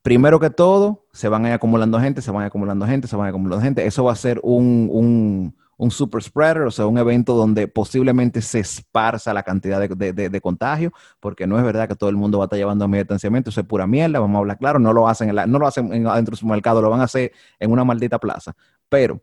Primero 0.00 0.40
que 0.40 0.48
todo, 0.48 1.04
se 1.12 1.28
van 1.28 1.44
a 1.44 1.52
acumulando 1.52 2.00
gente, 2.00 2.22
se 2.22 2.30
van 2.30 2.44
a 2.44 2.46
acumulando 2.46 2.86
gente, 2.86 3.06
se 3.06 3.16
van 3.16 3.26
a 3.26 3.28
acumulando 3.28 3.62
gente. 3.62 3.84
Eso 3.84 4.04
va 4.04 4.12
a 4.12 4.16
ser 4.16 4.40
un, 4.42 4.88
un 4.90 5.54
super 5.90 6.22
spreader, 6.22 6.62
o 6.62 6.70
sea, 6.70 6.86
un 6.86 6.98
evento 6.98 7.34
donde 7.34 7.68
posiblemente 7.68 8.40
se 8.42 8.60
esparza 8.60 9.32
la 9.34 9.42
cantidad 9.42 9.80
de, 9.80 10.12
de, 10.12 10.40
contagio, 10.40 10.92
porque 11.18 11.46
no 11.46 11.58
es 11.58 11.64
verdad 11.64 11.88
que 11.88 11.96
todo 11.96 12.10
el 12.10 12.16
mundo 12.16 12.38
va 12.38 12.44
a 12.44 12.46
estar 12.46 12.58
llevando 12.58 12.86
medio 12.88 13.04
distanciamiento, 13.04 13.50
eso 13.50 13.60
es 13.60 13.66
pura 13.66 13.86
mierda, 13.86 14.20
vamos 14.20 14.36
a 14.36 14.38
hablar 14.38 14.58
claro, 14.58 14.78
no 14.78 14.92
lo 14.92 15.08
hacen, 15.08 15.36
en 15.36 15.50
no 15.50 15.58
lo 15.58 15.66
hacen 15.66 15.88
dentro 15.90 16.32
de 16.32 16.36
su 16.36 16.46
mercado, 16.46 16.80
lo 16.82 16.90
van 16.90 17.00
a 17.00 17.04
hacer 17.04 17.32
en 17.58 17.70
una 17.70 17.84
maldita 17.84 18.18
plaza. 18.18 18.54
Pero 18.88 19.20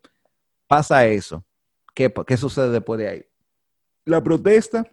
pasa 0.67 1.05
eso, 1.05 1.43
¿qué, 1.93 2.13
qué 2.25 2.37
sucede 2.37 2.69
después 2.71 2.97
de 2.99 3.07
ahí? 3.07 3.25
La 4.05 4.23
protesta 4.23 4.85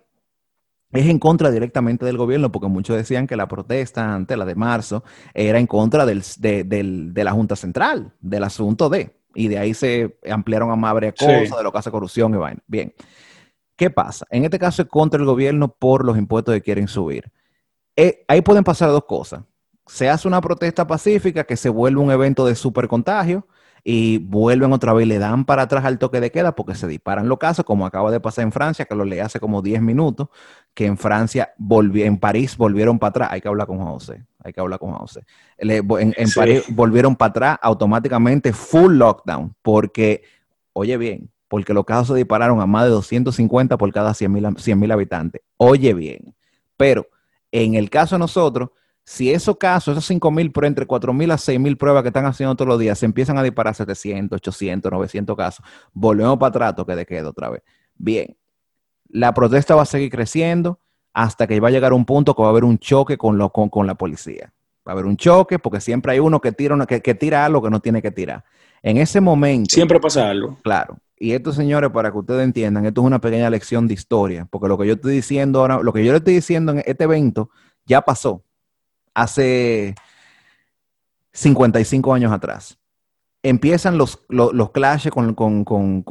es 0.93 1.07
en 1.07 1.19
contra 1.19 1.51
directamente 1.51 2.05
del 2.05 2.17
gobierno, 2.17 2.53
porque 2.53 2.69
muchos 2.69 2.97
decían 2.97 3.27
que 3.27 3.37
la 3.37 3.49
protesta 3.49 4.15
ante 4.15 4.37
la 4.37 4.45
de 4.45 4.55
marzo 4.55 5.05
era 5.35 5.59
en 5.59 5.67
contra 5.67 6.07
del, 6.07 6.23
de 6.39 7.25
la 7.25 7.33
Junta 7.33 7.57
Central, 7.57 8.13
del 8.21 8.45
asunto 8.45 8.89
de 8.89 9.17
y 9.37 9.49
de 9.49 9.59
ahí 9.59 9.75
se 9.75 10.19
ampliaron 10.29 10.71
a 10.71 10.77
más 10.77 10.95
varias 10.95 11.15
cosas 11.15 11.57
de 11.57 11.63
lo 11.63 11.71
que 11.71 11.79
hace 11.79 11.91
corrupción 11.91 12.35
y 12.35 12.39
vaina. 12.39 12.63
Bien, 12.67 12.95
¿qué 13.77 13.91
pasa? 13.91 14.27
En 14.31 14.45
este 14.45 14.59
caso 14.59 14.83
es 14.83 14.89
contra 14.89 15.21
el 15.21 15.27
gobierno 15.27 15.69
por 15.69 16.05
los 16.05 16.17
impuestos 16.17 16.55
que 16.55 16.63
quieren 16.63 16.89
subir. 16.89 17.31
Eh, 17.95 18.25
ahí 18.29 18.41
pueden 18.41 18.65
pasar 18.65 18.89
dos 18.89 19.05
cosas. 19.05 19.43
Se 19.87 20.09
hace 20.09 20.27
una 20.27 20.41
protesta 20.41 20.87
pacífica 20.87 21.45
que 21.45 21.57
se 21.57 21.69
vuelve 21.69 22.01
un 22.01 22.11
evento 22.11 22.47
de 22.47 22.55
super 22.55 22.89
contagio 22.89 23.47
y 23.89 24.19
vuelven 24.19 24.73
otra 24.73 24.93
vez, 24.93 25.07
le 25.07 25.21
dan 25.21 25.45
para 25.45 25.63
atrás 25.63 25.85
al 25.85 26.01
toque 26.01 26.21
de 26.21 26.33
queda 26.33 26.57
porque 26.57 26.75
se 26.75 26.89
disparan 26.89 27.29
los 27.29 27.39
casos, 27.39 27.65
como 27.65 27.87
acaba 27.87 28.11
de 28.11 28.19
pasar 28.19 28.43
en 28.43 28.51
Francia, 28.51 28.85
que 28.85 28.97
lo 28.97 29.05
leí 29.05 29.21
hace 29.21 29.39
como 29.39 29.63
10 29.63 29.81
minutos, 29.81 30.27
que 30.75 30.87
en 30.87 30.99
Francia, 30.99 31.55
en 31.57 32.19
París 32.19 32.57
volvieron 32.57 32.99
para 32.99 33.11
atrás. 33.11 33.29
Hay 33.31 33.41
que 33.41 33.47
hablar 33.47 33.69
con 33.69 33.79
José, 33.79 34.25
hay 34.43 34.53
que 34.53 34.59
hablar 34.59 34.81
con 34.81 34.91
José. 34.91 35.25
En, 35.57 35.87
París 36.35 36.65
volvieron 36.71 37.15
para 37.15 37.31
atrás 37.31 37.59
automáticamente 37.63 38.53
full 38.53 38.95
lockdown, 38.95 39.55
porque, 39.63 40.25
oye 40.73 40.97
bien, 40.97 41.31
porque 41.47 41.73
los 41.73 41.85
casos 41.85 42.09
se 42.09 42.15
dispararon 42.15 42.61
a 42.61 42.67
más 42.67 42.87
de 42.87 42.91
250 42.91 43.79
por 43.79 43.93
cada 43.93 44.15
100 44.15 44.33
mil 44.33 44.91
habitantes. 44.91 45.43
Oye 45.59 45.95
bien, 45.95 46.35
pero 46.77 47.07
en 47.53 47.77
el 47.77 47.89
caso 47.89 48.17
de 48.17 48.19
nosotros, 48.19 48.71
si 49.09 49.31
esos 49.31 49.57
casos, 49.57 49.93
esos 49.93 50.05
5 50.05 50.33
mil, 50.33 50.51
pero 50.51 50.67
entre 50.67 50.85
4 50.85 51.13
mil 51.13 51.31
a 51.31 51.39
6 51.39 51.61
mil 51.61 51.77
pruebas 51.77 52.03
que 52.03 52.09
están 52.09 52.27
haciendo 52.27 52.57
todos 52.57 52.69
los 52.69 52.81
días, 52.81 52.99
se 52.99 53.07
empiezan 53.07 53.39
a 53.39 53.43
disparar 53.45 53.73
700, 53.73 54.37
800, 54.37 54.91
900 54.91 55.37
casos, 55.37 55.65
volvemos 55.93 56.37
para 56.39 56.49
atrás, 56.49 56.75
que 56.85 56.97
de 56.97 57.07
queda 57.07 57.29
otra 57.29 57.49
vez. 57.49 57.63
Bien, 57.95 58.37
la 59.09 59.33
protesta 59.33 59.77
va 59.77 59.83
a 59.83 59.87
seguir 59.87 60.11
creciendo 60.11 60.81
hasta 61.15 61.47
que 61.47 61.61
va 61.61 61.69
a 61.69 61.71
llegar 61.71 61.93
un 61.93 62.05
punto 62.05 62.35
que 62.35 62.43
va 62.43 62.49
a 62.49 62.51
haber 62.51 62.65
un 62.65 62.79
choque 62.79 63.17
con, 63.17 63.39
lo, 63.39 63.51
con, 63.51 63.87
la 63.87 63.95
policía. 63.95 64.53
Va 64.87 64.91
a 64.91 64.95
haber 64.95 65.07
un 65.07 65.17
choque 65.17 65.61
porque 65.61 65.81
siempre 65.81 66.13
hay 66.13 66.19
uno 66.19 66.41
que 66.41 66.51
tira, 66.51 66.77
que, 66.85 67.01
que 67.01 67.15
tira 67.15 67.45
algo 67.45 67.63
que 67.63 67.71
no 67.71 67.79
tiene 67.79 68.03
que 68.03 68.11
tirar. 68.11 68.45
En 68.83 68.97
ese 68.97 69.21
momento. 69.21 69.73
Siempre 69.73 70.01
pasa 70.01 70.29
algo. 70.31 70.59
Claro. 70.65 70.99
Y 71.17 71.31
esto, 71.31 71.53
señores, 71.53 71.91
para 71.91 72.11
que 72.11 72.19
ustedes 72.19 72.43
entiendan, 72.43 72.85
esto 72.85 73.03
es 73.03 73.07
una 73.07 73.21
pequeña 73.21 73.49
lección 73.51 73.87
de 73.87 73.95
historia, 73.95 74.49
porque 74.51 74.67
lo 74.67 74.77
que 74.77 74.87
yo 74.89 74.95
estoy 74.95 75.15
diciendo 75.15 75.61
ahora, 75.61 75.81
lo 75.81 75.93
que 75.93 76.05
yo 76.05 76.11
le 76.11 76.19
estoy 76.19 76.35
diciendo 76.35 76.73
en 76.73 76.83
este 76.85 77.05
evento, 77.05 77.51
ya 77.87 78.03
pasó 78.03 78.43
hace 79.17 79.95
55 81.33 82.13
años 82.13 82.33
atrás. 82.33 82.79
Empiezan 83.43 83.97
los, 83.97 84.25
los, 84.29 84.71
clashes 84.73 85.13
con, 85.13 85.65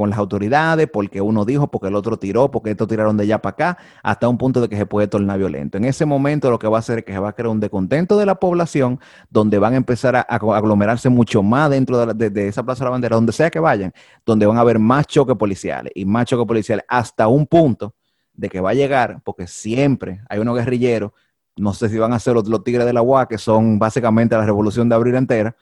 las 0.09 0.17
autoridades, 0.17 0.89
porque 0.91 1.19
uno 1.19 1.43
dijo, 1.43 1.69
porque 1.69 1.89
el 1.89 1.95
otro 1.95 2.17
tiró, 2.17 2.49
porque 2.49 2.71
estos 2.71 2.87
tiraron 2.87 3.17
de 3.17 3.23
allá 3.23 3.41
para 3.41 3.51
acá, 3.51 3.77
hasta 4.01 4.27
un 4.29 4.37
punto 4.37 4.61
de 4.61 4.69
que 4.69 4.77
se 4.77 4.85
puede 4.85 5.07
tornar 5.07 5.37
violento. 5.37 5.77
En 5.77 5.83
ese 5.83 6.05
momento 6.05 6.49
lo 6.49 6.57
que 6.57 6.67
va 6.67 6.77
a 6.77 6.79
hacer 6.79 6.99
es 6.99 7.05
que 7.05 7.11
se 7.11 7.19
va 7.19 7.29
a 7.29 7.33
crear 7.33 7.49
un 7.49 7.59
descontento 7.59 8.17
de 8.17 8.25
la 8.25 8.35
población, 8.35 8.99
donde 9.29 9.59
van 9.59 9.73
a 9.73 9.77
empezar 9.77 10.15
a, 10.15 10.21
aglomerarse 10.21 11.09
mucho 11.09 11.43
más 11.43 11.69
dentro 11.69 12.05
de, 12.05 12.29
de, 12.29 12.47
esa 12.47 12.63
Plaza 12.63 12.79
de 12.79 12.85
la 12.85 12.91
Bandera, 12.91 13.15
donde 13.17 13.33
sea 13.33 13.51
que 13.51 13.59
vayan, 13.59 13.91
donde 14.25 14.45
van 14.45 14.57
a 14.57 14.61
haber 14.61 14.79
más 14.79 15.05
choques 15.05 15.35
policiales 15.35 15.91
y 15.93 16.05
más 16.05 16.25
choques 16.25 16.47
policiales, 16.47 16.85
hasta 16.87 17.27
un 17.27 17.45
punto 17.45 17.93
de 18.33 18.49
que 18.49 18.61
va 18.61 18.69
a 18.69 18.73
llegar, 18.75 19.21
porque 19.25 19.45
siempre 19.45 20.21
hay 20.29 20.39
unos 20.39 20.55
guerrilleros 20.55 21.11
no 21.57 21.73
sé 21.73 21.89
si 21.89 21.97
van 21.97 22.13
a 22.13 22.19
ser 22.19 22.33
los, 22.33 22.63
Tigres 22.63 22.85
de 22.85 22.93
la 22.93 23.01
UA, 23.01 23.27
que 23.27 23.37
son 23.37 23.79
básicamente 23.79 24.35
la 24.35 24.45
revolución 24.45 24.89
de 24.89 24.95
abril 24.95 25.15
entera, 25.15 25.55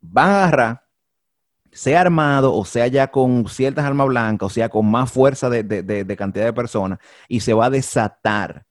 van 0.00 0.30
a 0.30 0.44
agarrar, 0.44 0.82
sea 1.72 2.00
armado 2.00 2.54
o 2.54 2.64
sea 2.64 2.86
ya 2.86 3.10
con 3.10 3.48
ciertas 3.48 3.84
armas 3.84 4.06
blancas, 4.08 4.46
o 4.46 4.50
sea 4.50 4.68
con 4.68 4.90
más 4.90 5.10
fuerza 5.10 5.50
de, 5.50 6.16
cantidad 6.16 6.44
de 6.44 6.52
personas, 6.52 6.98
y 7.28 7.40
se 7.40 7.54
va 7.54 7.66
a 7.66 7.70
desatar 7.70 8.66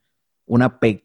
una 0.46 0.80
pequeña 0.80 1.05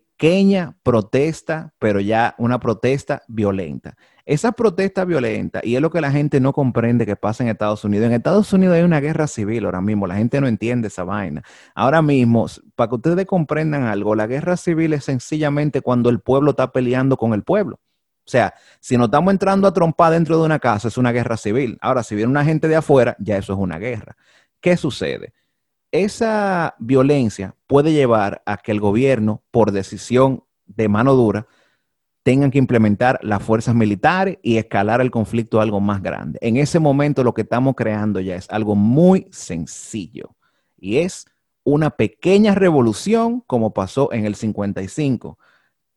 protesta, 0.82 1.72
pero 1.78 2.00
ya 2.00 2.34
una 2.38 2.60
protesta 2.60 3.22
violenta. 3.28 3.96
Esa 4.26 4.52
protesta 4.52 5.04
violenta, 5.04 5.60
y 5.64 5.76
es 5.76 5.82
lo 5.82 5.90
que 5.90 6.00
la 6.00 6.12
gente 6.12 6.40
no 6.40 6.52
comprende 6.52 7.06
que 7.06 7.16
pasa 7.16 7.42
en 7.42 7.48
Estados 7.48 7.84
Unidos. 7.84 8.06
En 8.06 8.12
Estados 8.12 8.52
Unidos 8.52 8.76
hay 8.76 8.82
una 8.82 9.00
guerra 9.00 9.26
civil 9.26 9.64
ahora 9.64 9.80
mismo, 9.80 10.06
la 10.06 10.16
gente 10.16 10.40
no 10.40 10.46
entiende 10.46 10.88
esa 10.88 11.04
vaina. 11.04 11.42
Ahora 11.74 12.02
mismo, 12.02 12.46
para 12.76 12.88
que 12.88 12.96
ustedes 12.96 13.26
comprendan 13.26 13.84
algo, 13.84 14.14
la 14.14 14.26
guerra 14.26 14.56
civil 14.56 14.92
es 14.92 15.04
sencillamente 15.04 15.80
cuando 15.80 16.10
el 16.10 16.20
pueblo 16.20 16.50
está 16.50 16.70
peleando 16.70 17.16
con 17.16 17.32
el 17.32 17.42
pueblo. 17.42 17.80
O 18.26 18.30
sea, 18.30 18.54
si 18.78 18.96
nos 18.96 19.06
estamos 19.06 19.32
entrando 19.32 19.66
a 19.66 19.72
trompar 19.72 20.12
dentro 20.12 20.38
de 20.38 20.44
una 20.44 20.58
casa, 20.58 20.88
es 20.88 20.98
una 20.98 21.12
guerra 21.12 21.36
civil. 21.36 21.78
Ahora, 21.80 22.02
si 22.02 22.14
viene 22.14 22.30
una 22.30 22.44
gente 22.44 22.68
de 22.68 22.76
afuera, 22.76 23.16
ya 23.18 23.38
eso 23.38 23.54
es 23.54 23.58
una 23.58 23.78
guerra. 23.78 24.16
¿Qué 24.60 24.76
sucede? 24.76 25.32
Esa 25.92 26.74
violencia 26.78 27.56
puede 27.66 27.92
llevar 27.92 28.42
a 28.46 28.56
que 28.58 28.72
el 28.72 28.80
gobierno, 28.80 29.42
por 29.50 29.72
decisión 29.72 30.44
de 30.66 30.88
mano 30.88 31.14
dura, 31.14 31.46
tengan 32.22 32.50
que 32.50 32.58
implementar 32.58 33.18
las 33.22 33.42
fuerzas 33.42 33.74
militares 33.74 34.38
y 34.42 34.58
escalar 34.58 35.00
el 35.00 35.10
conflicto 35.10 35.58
a 35.58 35.62
algo 35.62 35.80
más 35.80 36.02
grande. 36.02 36.38
En 36.42 36.56
ese 36.56 36.78
momento 36.78 37.24
lo 37.24 37.34
que 37.34 37.42
estamos 37.42 37.74
creando 37.74 38.20
ya 38.20 38.36
es 38.36 38.48
algo 38.50 38.76
muy 38.76 39.26
sencillo 39.30 40.36
y 40.78 40.98
es 40.98 41.26
una 41.64 41.90
pequeña 41.90 42.54
revolución 42.54 43.42
como 43.46 43.72
pasó 43.72 44.12
en 44.12 44.26
el 44.26 44.34
55, 44.34 45.38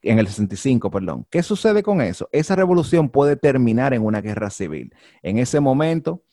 en 0.01 0.19
el 0.19 0.27
65, 0.27 0.91
perdón. 0.91 1.25
¿Qué 1.29 1.43
sucede 1.43 1.83
con 1.83 2.01
eso? 2.01 2.29
Esa 2.31 2.55
revolución 2.55 3.09
puede 3.09 3.35
terminar 3.35 3.93
en 3.93 4.03
una 4.03 4.21
guerra 4.21 4.49
civil. 4.49 4.93
En 5.21 5.37
ese 5.37 5.59
momento 5.59 6.23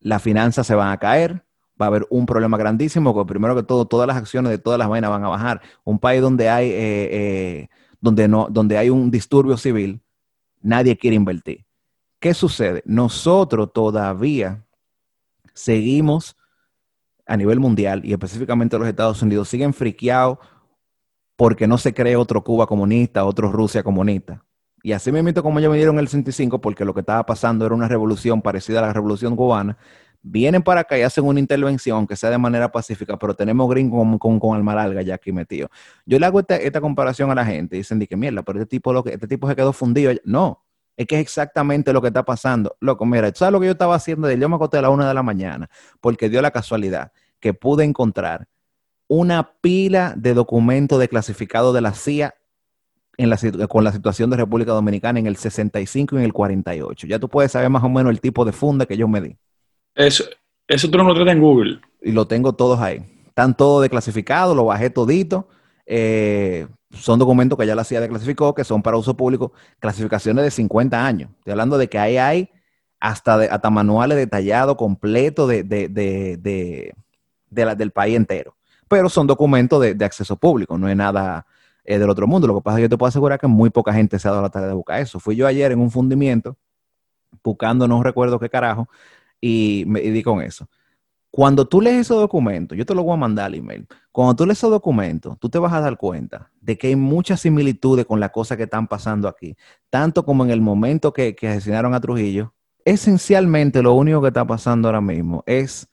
las 0.00 0.22
finanzas 0.22 0.66
se 0.66 0.74
van 0.74 0.90
a 0.90 0.98
caer, 0.98 1.44
va 1.82 1.86
a 1.86 1.88
haber 1.88 2.06
un 2.10 2.26
problema 2.26 2.56
grandísimo, 2.56 3.12
porque 3.12 3.28
primero 3.28 3.56
que 3.56 3.62
todo, 3.62 3.86
todas 3.86 4.06
las 4.06 4.16
acciones 4.16 4.50
de 4.50 4.58
todas 4.58 4.78
las 4.78 4.88
vainas 4.88 5.10
van 5.10 5.24
a 5.24 5.28
bajar. 5.28 5.60
Un 5.84 5.98
país 5.98 6.22
donde 6.22 6.48
hay, 6.48 6.70
eh, 6.70 7.08
eh, 7.12 7.68
donde 8.00 8.28
no, 8.28 8.46
donde 8.50 8.78
hay 8.78 8.88
un 8.88 9.10
disturbio 9.10 9.56
civil, 9.56 10.00
nadie 10.62 10.96
quiere 10.96 11.16
invertir. 11.16 11.64
¿Qué 12.20 12.34
sucede? 12.34 12.82
Nosotros 12.86 13.72
todavía 13.72 14.64
seguimos 15.54 16.36
a 17.26 17.36
nivel 17.36 17.60
mundial 17.60 18.02
y 18.04 18.12
específicamente 18.12 18.78
los 18.78 18.88
Estados 18.88 19.22
Unidos, 19.22 19.48
siguen 19.48 19.74
friqueados 19.74 20.38
porque 21.36 21.66
no 21.66 21.78
se 21.78 21.92
cree 21.92 22.16
otro 22.16 22.44
Cuba 22.44 22.66
comunista, 22.66 23.24
otro 23.24 23.50
Rusia 23.50 23.82
comunista. 23.82 24.44
Y 24.82 24.92
así 24.92 25.12
me 25.12 25.20
invito 25.20 25.42
como 25.42 25.58
ellos 25.58 25.72
vinieron 25.72 25.96
en 25.96 26.00
el 26.00 26.08
65, 26.08 26.60
porque 26.60 26.84
lo 26.84 26.92
que 26.92 27.00
estaba 27.00 27.24
pasando 27.24 27.64
era 27.64 27.74
una 27.74 27.88
revolución 27.88 28.42
parecida 28.42 28.80
a 28.80 28.82
la 28.82 28.92
revolución 28.92 29.36
cubana, 29.36 29.78
vienen 30.22 30.62
para 30.62 30.82
acá 30.82 30.96
y 30.96 31.02
hacen 31.02 31.24
una 31.24 31.40
intervención, 31.40 31.96
aunque 31.96 32.16
sea 32.16 32.30
de 32.30 32.38
manera 32.38 32.70
pacífica, 32.70 33.18
pero 33.18 33.34
tenemos 33.34 33.68
gringos 33.68 33.98
con, 33.98 34.18
con, 34.18 34.40
con 34.40 34.56
almalalga 34.56 35.02
ya 35.02 35.16
aquí 35.16 35.32
metido. 35.32 35.68
Yo 36.06 36.18
le 36.18 36.26
hago 36.26 36.40
esta, 36.40 36.80
comparación 36.80 37.30
a 37.30 37.34
la 37.34 37.44
gente 37.44 37.76
y 37.76 37.80
dicen, 37.80 38.00
que 38.06 38.16
mierda, 38.16 38.42
pero 38.42 38.60
este 38.60 38.70
tipo, 38.70 38.92
lo 38.92 39.02
que, 39.02 39.14
este 39.14 39.26
tipo 39.26 39.48
se 39.48 39.56
quedó 39.56 39.72
fundido. 39.72 40.12
No, 40.24 40.64
es 40.96 41.06
que 41.06 41.16
es 41.16 41.20
exactamente 41.20 41.92
lo 41.92 42.00
que 42.00 42.08
está 42.08 42.24
pasando. 42.24 42.76
Loco, 42.80 43.04
mira, 43.04 43.32
¿sabes 43.34 43.52
lo 43.52 43.60
que 43.60 43.66
yo 43.66 43.72
estaba 43.72 43.94
haciendo? 43.94 44.30
Yo 44.30 44.48
me 44.48 44.56
acosté 44.56 44.78
a 44.78 44.82
la 44.82 44.90
una 44.90 45.08
de 45.08 45.14
la 45.14 45.22
mañana 45.22 45.68
porque 46.00 46.28
dio 46.28 46.40
la 46.40 46.50
casualidad 46.50 47.12
que 47.40 47.54
pude 47.54 47.84
encontrar 47.84 48.48
una 49.08 49.52
pila 49.60 50.14
de 50.16 50.34
documentos 50.34 50.98
de 50.98 51.08
clasificado 51.08 51.72
de 51.72 51.80
la 51.80 51.92
CIA 51.92 52.34
con 53.68 53.84
la 53.84 53.92
situación 53.92 54.30
de 54.30 54.36
República 54.36 54.72
Dominicana 54.72 55.18
en 55.18 55.26
el 55.26 55.36
65 55.36 56.16
y 56.16 56.18
en 56.18 56.24
el 56.24 56.32
48. 56.32 57.06
Ya 57.06 57.18
tú 57.18 57.28
puedes 57.28 57.52
saber 57.52 57.68
más 57.68 57.84
o 57.84 57.88
menos 57.88 58.10
el 58.10 58.20
tipo 58.20 58.44
de 58.44 58.52
funda 58.52 58.86
que 58.86 58.96
yo 58.96 59.08
me 59.08 59.20
di. 59.20 59.36
Eso, 59.94 60.24
eso 60.66 60.90
tú 60.90 60.98
no 60.98 61.04
lo 61.04 61.14
traes 61.14 61.30
en 61.30 61.40
Google. 61.40 61.80
Y 62.00 62.12
lo 62.12 62.26
tengo 62.26 62.54
todos 62.54 62.80
ahí. 62.80 63.04
Están 63.26 63.56
todos 63.56 63.82
declasificados, 63.82 64.56
lo 64.56 64.66
bajé 64.66 64.90
todito. 64.90 65.48
Eh, 65.86 66.66
son 66.90 67.18
documentos 67.18 67.58
que 67.58 67.66
ya 67.66 67.74
la 67.74 67.84
CIA 67.84 68.00
declasificó, 68.00 68.54
que 68.54 68.64
son 68.64 68.82
para 68.82 68.96
uso 68.96 69.16
público, 69.16 69.52
clasificaciones 69.78 70.44
de 70.44 70.50
50 70.50 71.04
años. 71.04 71.30
Estoy 71.38 71.52
hablando 71.52 71.78
de 71.78 71.88
que 71.88 71.98
ahí 71.98 72.18
hay 72.18 72.50
hasta, 73.00 73.38
de, 73.38 73.46
hasta 73.46 73.70
manuales 73.70 74.16
detallados, 74.16 74.76
completos 74.76 75.48
de, 75.48 75.64
de, 75.64 75.88
de, 75.88 76.94
del 77.50 77.90
país 77.90 78.16
entero. 78.16 78.54
Pero 78.88 79.08
son 79.08 79.26
documentos 79.26 79.80
de, 79.80 80.04
acceso 80.04 80.36
público, 80.36 80.76
no 80.76 80.88
es 80.88 80.96
nada 80.96 81.46
eh, 81.84 81.98
del 81.98 82.10
otro 82.10 82.26
mundo. 82.26 82.46
Lo 82.46 82.54
que 82.56 82.60
pasa 82.62 82.76
es 82.76 82.80
que 82.80 82.82
yo 82.82 82.88
te 82.90 82.98
puedo 82.98 83.08
asegurar 83.08 83.40
que 83.40 83.46
muy 83.46 83.70
poca 83.70 83.92
gente 83.92 84.18
se 84.18 84.28
ha 84.28 84.30
dado 84.30 84.42
la 84.42 84.50
tarea 84.50 84.68
de 84.68 84.74
buscar 84.74 85.00
eso. 85.00 85.18
Fui 85.18 85.34
yo 85.34 85.46
ayer 85.46 85.72
en 85.72 85.80
un 85.80 85.90
fundimiento, 85.90 86.56
buscando, 87.42 87.88
no 87.88 88.02
recuerdo 88.02 88.38
qué 88.38 88.48
carajo, 88.48 88.88
y 89.42 89.84
me 89.86 90.00
di 90.00 90.22
con 90.22 90.40
eso. 90.40 90.66
Cuando 91.30 91.66
tú 91.66 91.80
lees 91.80 92.02
esos 92.02 92.18
documentos, 92.18 92.76
yo 92.78 92.86
te 92.86 92.94
lo 92.94 93.02
voy 93.02 93.14
a 93.14 93.16
mandar 93.16 93.46
al 93.46 93.54
email. 93.54 93.86
Cuando 94.10 94.36
tú 94.36 94.46
lees 94.46 94.58
esos 94.58 94.70
documentos, 94.70 95.38
tú 95.38 95.50
te 95.50 95.58
vas 95.58 95.72
a 95.72 95.80
dar 95.80 95.98
cuenta 95.98 96.50
de 96.60 96.78
que 96.78 96.88
hay 96.88 96.96
muchas 96.96 97.40
similitudes 97.40 98.06
con 98.06 98.20
las 98.20 98.30
cosas 98.30 98.56
que 98.56 98.64
están 98.64 98.86
pasando 98.86 99.28
aquí, 99.28 99.56
tanto 99.90 100.24
como 100.24 100.44
en 100.44 100.50
el 100.50 100.60
momento 100.60 101.12
que, 101.12 101.34
que 101.34 101.48
asesinaron 101.48 101.92
a 101.94 102.00
Trujillo. 102.00 102.54
Esencialmente, 102.84 103.82
lo 103.82 103.94
único 103.94 104.20
que 104.20 104.28
está 104.28 104.46
pasando 104.46 104.88
ahora 104.88 105.00
mismo 105.00 105.42
es 105.46 105.88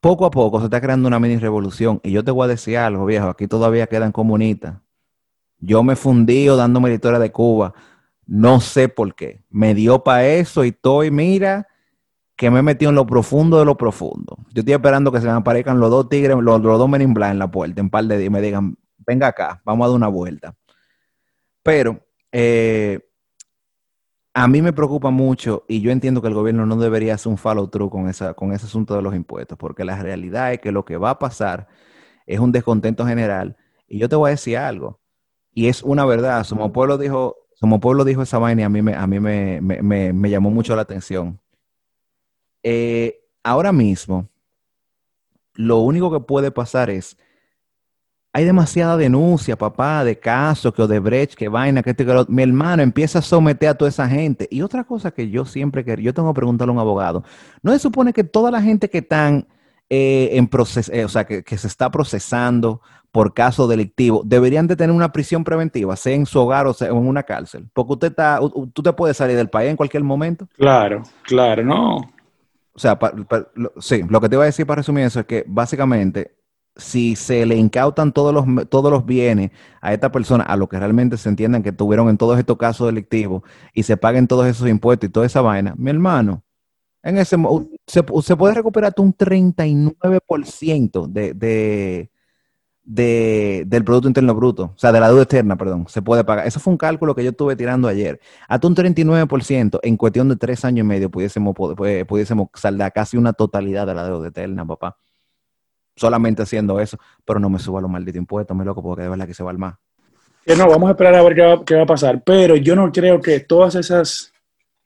poco 0.00 0.24
a 0.26 0.30
poco 0.30 0.58
se 0.60 0.66
está 0.66 0.80
creando 0.80 1.08
una 1.08 1.18
mini 1.18 1.36
revolución. 1.36 2.00
Y 2.02 2.12
yo 2.12 2.24
te 2.24 2.30
voy 2.30 2.44
a 2.44 2.48
decir 2.48 2.78
algo, 2.78 3.04
viejo, 3.04 3.28
aquí 3.28 3.46
todavía 3.46 3.86
quedan 3.86 4.12
comunistas. 4.12 4.78
Yo 5.60 5.82
me 5.82 5.96
fundí 5.96 6.46
dándome 6.46 6.88
la 6.88 6.94
historia 6.94 7.18
de 7.18 7.32
Cuba. 7.32 7.74
No 8.26 8.60
sé 8.60 8.88
por 8.88 9.14
qué. 9.14 9.42
Me 9.50 9.74
dio 9.74 10.04
para 10.04 10.26
eso 10.26 10.64
y 10.64 10.68
estoy, 10.68 11.10
mira, 11.10 11.66
que 12.38 12.52
me 12.52 12.60
he 12.60 12.62
metido 12.62 12.90
en 12.90 12.94
lo 12.94 13.04
profundo 13.04 13.58
de 13.58 13.64
lo 13.64 13.76
profundo. 13.76 14.38
Yo 14.54 14.60
estoy 14.60 14.72
esperando 14.72 15.10
que 15.10 15.20
se 15.20 15.26
me 15.26 15.32
aparezcan 15.32 15.80
los 15.80 15.90
dos 15.90 16.08
tigres, 16.08 16.36
los, 16.40 16.62
dos 16.62 16.88
men 16.88 17.02
in 17.02 17.12
black 17.12 17.32
en 17.32 17.40
la 17.40 17.50
puerta, 17.50 17.80
en 17.80 17.90
par 17.90 18.04
de 18.04 18.16
días, 18.16 18.28
y 18.28 18.30
me 18.30 18.40
digan, 18.40 18.78
venga 18.98 19.26
acá, 19.26 19.60
vamos 19.64 19.84
a 19.84 19.88
dar 19.88 19.96
una 19.96 20.06
vuelta. 20.06 20.54
Pero 21.64 22.00
eh, 22.30 23.00
a 24.34 24.46
mí 24.46 24.62
me 24.62 24.72
preocupa 24.72 25.10
mucho 25.10 25.64
y 25.66 25.80
yo 25.80 25.90
entiendo 25.90 26.22
que 26.22 26.28
el 26.28 26.34
gobierno 26.34 26.64
no 26.64 26.76
debería 26.76 27.14
hacer 27.14 27.28
un 27.28 27.38
follow 27.38 27.66
through 27.66 27.90
con, 27.90 28.08
esa, 28.08 28.34
con 28.34 28.52
ese 28.52 28.66
asunto 28.66 28.94
de 28.94 29.02
los 29.02 29.16
impuestos, 29.16 29.58
porque 29.58 29.84
la 29.84 30.00
realidad 30.00 30.52
es 30.52 30.60
que 30.60 30.70
lo 30.70 30.84
que 30.84 30.96
va 30.96 31.10
a 31.10 31.18
pasar 31.18 31.66
es 32.24 32.38
un 32.38 32.52
descontento 32.52 33.04
general. 33.04 33.56
Y 33.88 33.98
yo 33.98 34.08
te 34.08 34.14
voy 34.14 34.28
a 34.28 34.30
decir 34.30 34.58
algo, 34.58 35.00
y 35.52 35.66
es 35.66 35.82
una 35.82 36.04
verdad, 36.04 36.44
Somos 36.44 36.70
Pueblo 36.70 36.98
dijo, 36.98 37.34
Somos 37.54 37.80
Pueblo 37.80 38.04
dijo 38.04 38.22
esa 38.22 38.38
vaina 38.38 38.62
y 38.62 38.64
a 38.64 38.68
mí, 38.68 38.80
me, 38.80 38.94
a 38.94 39.08
mí 39.08 39.18
me, 39.18 39.60
me 39.60 40.30
llamó 40.30 40.50
mucho 40.50 40.76
la 40.76 40.82
atención 40.82 41.40
eh, 42.62 43.20
ahora 43.42 43.72
mismo, 43.72 44.28
lo 45.54 45.78
único 45.78 46.12
que 46.12 46.20
puede 46.20 46.50
pasar 46.50 46.90
es, 46.90 47.16
hay 48.32 48.44
demasiada 48.44 48.96
denuncia, 48.96 49.56
papá, 49.56 50.04
de 50.04 50.18
casos, 50.18 50.72
que 50.72 50.82
Odebrecht, 50.82 51.34
que 51.34 51.48
vaina, 51.48 51.82
que, 51.82 51.90
este, 51.90 52.04
que 52.04 52.24
mi 52.28 52.42
hermano 52.42 52.82
empieza 52.82 53.18
a 53.18 53.22
someter 53.22 53.70
a 53.70 53.74
toda 53.74 53.88
esa 53.88 54.08
gente. 54.08 54.46
Y 54.50 54.62
otra 54.62 54.84
cosa 54.84 55.10
que 55.10 55.30
yo 55.30 55.44
siempre 55.44 55.84
quiero, 55.84 56.02
yo 56.02 56.14
tengo 56.14 56.32
que 56.32 56.36
preguntarle 56.36 56.70
a 56.70 56.74
un 56.74 56.78
abogado, 56.78 57.24
¿no 57.62 57.72
se 57.72 57.78
supone 57.78 58.12
que 58.12 58.24
toda 58.24 58.50
la 58.50 58.62
gente 58.62 58.90
que 58.90 58.98
están 58.98 59.48
eh, 59.90 60.30
en 60.34 60.46
proceso, 60.46 60.92
eh, 60.92 61.04
o 61.04 61.08
sea, 61.08 61.24
que, 61.24 61.42
se 61.58 61.66
está 61.66 61.90
procesando 61.90 62.82
por 63.10 63.32
caso 63.32 63.66
delictivo, 63.66 64.22
deberían 64.24 64.66
de 64.66 64.76
tener 64.76 64.94
una 64.94 65.10
prisión 65.10 65.42
preventiva, 65.42 65.96
sea 65.96 66.14
en 66.14 66.26
su 66.26 66.38
hogar 66.38 66.66
o 66.66 66.74
sea 66.74 66.88
en 66.88 66.96
una 66.96 67.22
cárcel? 67.22 67.66
Porque 67.72 67.94
usted 67.94 68.08
está, 68.08 68.38
tú 68.72 68.82
te 68.82 68.92
puedes 68.92 69.16
salir 69.16 69.36
del 69.36 69.48
país 69.48 69.70
en 69.70 69.76
cualquier 69.76 70.04
momento. 70.04 70.46
Claro, 70.56 71.02
claro, 71.22 71.64
no. 71.64 72.17
O 72.78 72.80
sea, 72.80 72.96
sí, 73.80 74.04
lo 74.08 74.20
que 74.20 74.28
te 74.28 74.36
iba 74.36 74.44
a 74.44 74.46
decir 74.46 74.64
para 74.64 74.76
resumir 74.76 75.02
eso 75.02 75.18
es 75.18 75.26
que 75.26 75.44
básicamente, 75.48 76.36
si 76.76 77.16
se 77.16 77.44
le 77.44 77.56
incautan 77.56 78.12
todos 78.12 78.32
los, 78.32 78.68
todos 78.68 78.92
los 78.92 79.04
bienes 79.04 79.50
a 79.80 79.92
esta 79.92 80.12
persona, 80.12 80.44
a 80.44 80.56
lo 80.56 80.68
que 80.68 80.78
realmente 80.78 81.16
se 81.16 81.28
entiendan 81.28 81.64
que 81.64 81.72
tuvieron 81.72 82.08
en 82.08 82.16
todos 82.16 82.38
estos 82.38 82.56
casos 82.56 82.86
delictivos 82.86 83.42
y 83.74 83.82
se 83.82 83.96
paguen 83.96 84.28
todos 84.28 84.46
esos 84.46 84.68
impuestos 84.68 85.08
y 85.08 85.12
toda 85.12 85.26
esa 85.26 85.40
vaina, 85.40 85.74
mi 85.76 85.90
hermano, 85.90 86.44
en 87.02 87.18
ese 87.18 87.36
se, 87.84 88.04
se 88.22 88.36
puede 88.36 88.54
recuperar 88.54 88.90
hasta 88.90 89.02
un 89.02 89.12
39% 89.12 91.08
de, 91.08 91.34
de, 91.34 92.12
de, 92.88 93.64
del 93.66 93.84
Producto 93.84 94.08
Interno 94.08 94.34
Bruto, 94.34 94.72
o 94.74 94.78
sea, 94.78 94.92
de 94.92 95.00
la 95.00 95.08
deuda 95.08 95.22
externa, 95.24 95.56
perdón, 95.56 95.84
se 95.88 96.00
puede 96.00 96.24
pagar. 96.24 96.46
Eso 96.46 96.58
fue 96.58 96.72
un 96.72 96.78
cálculo 96.78 97.14
que 97.14 97.22
yo 97.22 97.30
estuve 97.30 97.54
tirando 97.54 97.86
ayer. 97.86 98.18
Hasta 98.48 98.66
un 98.66 98.74
39% 98.74 99.80
en 99.82 99.96
cuestión 99.98 100.30
de 100.30 100.36
tres 100.36 100.64
años 100.64 100.84
y 100.84 100.88
medio 100.88 101.10
pudiésemos, 101.10 101.54
pudiésemos 101.54 102.48
saldar 102.54 102.90
casi 102.94 103.18
una 103.18 103.34
totalidad 103.34 103.86
de 103.86 103.94
la 103.94 104.04
deuda 104.04 104.28
externa, 104.28 104.66
papá. 104.66 104.96
Solamente 105.96 106.42
haciendo 106.42 106.80
eso, 106.80 106.96
pero 107.26 107.38
no 107.38 107.50
me 107.50 107.58
suba 107.58 107.82
los 107.82 107.90
malditos 107.90 108.20
impuestos, 108.20 108.56
me 108.56 108.64
loco, 108.64 108.82
porque 108.82 109.02
de 109.02 109.10
verdad 109.10 109.26
que 109.26 109.34
se 109.34 109.44
va 109.44 109.50
al 109.50 109.58
más. 109.58 109.74
No, 110.46 110.66
vamos 110.66 110.88
a 110.88 110.92
esperar 110.92 111.14
a 111.14 111.22
ver 111.22 111.34
qué 111.66 111.74
va, 111.74 111.82
a 111.82 111.86
pasar, 111.86 112.22
pero 112.24 112.56
yo 112.56 112.74
no 112.74 112.90
creo 112.90 113.20
que 113.20 113.40
todas 113.40 113.74
esas 113.74 114.32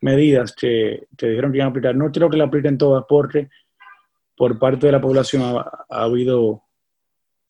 medidas 0.00 0.52
que, 0.52 1.06
que 1.16 1.28
dijeron 1.28 1.52
que 1.52 1.58
iban 1.58 1.68
a 1.68 1.70
aplicar, 1.70 1.94
no 1.94 2.10
creo 2.10 2.28
que 2.28 2.36
la 2.36 2.44
apliquen 2.44 2.76
todas 2.76 3.04
porque 3.08 3.48
por 4.36 4.58
parte 4.58 4.86
de 4.86 4.92
la 4.92 5.00
población 5.00 5.42
ha 5.56 6.02
habido 6.02 6.64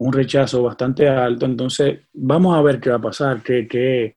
un 0.03 0.13
rechazo 0.13 0.63
bastante 0.63 1.09
alto. 1.09 1.47
Entonces, 1.47 2.01
vamos 2.13 2.57
a 2.57 2.63
ver 2.63 2.81
qué 2.81 2.91
va 2.91 2.97
a 2.97 3.01
pasar, 3.01 3.41
qué, 3.43 4.17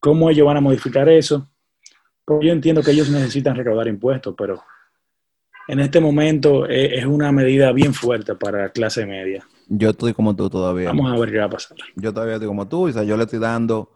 cómo 0.00 0.30
ellos 0.30 0.46
van 0.46 0.56
a 0.56 0.60
modificar 0.60 1.08
eso. 1.08 1.48
Porque 2.24 2.46
yo 2.46 2.52
entiendo 2.52 2.82
que 2.82 2.90
ellos 2.90 3.08
necesitan 3.08 3.56
recaudar 3.56 3.86
impuestos, 3.86 4.34
pero 4.36 4.60
en 5.68 5.80
este 5.80 6.00
momento 6.00 6.66
es, 6.66 7.06
una 7.06 7.30
medida 7.30 7.72
bien 7.72 7.94
fuerte 7.94 8.34
para 8.34 8.62
la 8.62 8.68
clase 8.70 9.06
media. 9.06 9.46
Yo 9.68 9.90
estoy 9.90 10.12
como 10.12 10.34
tú 10.34 10.50
todavía. 10.50 10.88
Vamos 10.88 11.12
a 11.12 11.18
ver 11.18 11.30
qué 11.30 11.38
va 11.38 11.44
a 11.44 11.50
pasar. 11.50 11.78
Yo 11.94 12.12
todavía 12.12 12.34
estoy 12.34 12.48
como 12.48 12.68
tú, 12.68 12.88
o 12.88 12.92
sea, 12.92 13.04
yo 13.04 13.16
le 13.16 13.24
estoy 13.24 13.38
dando 13.38 13.92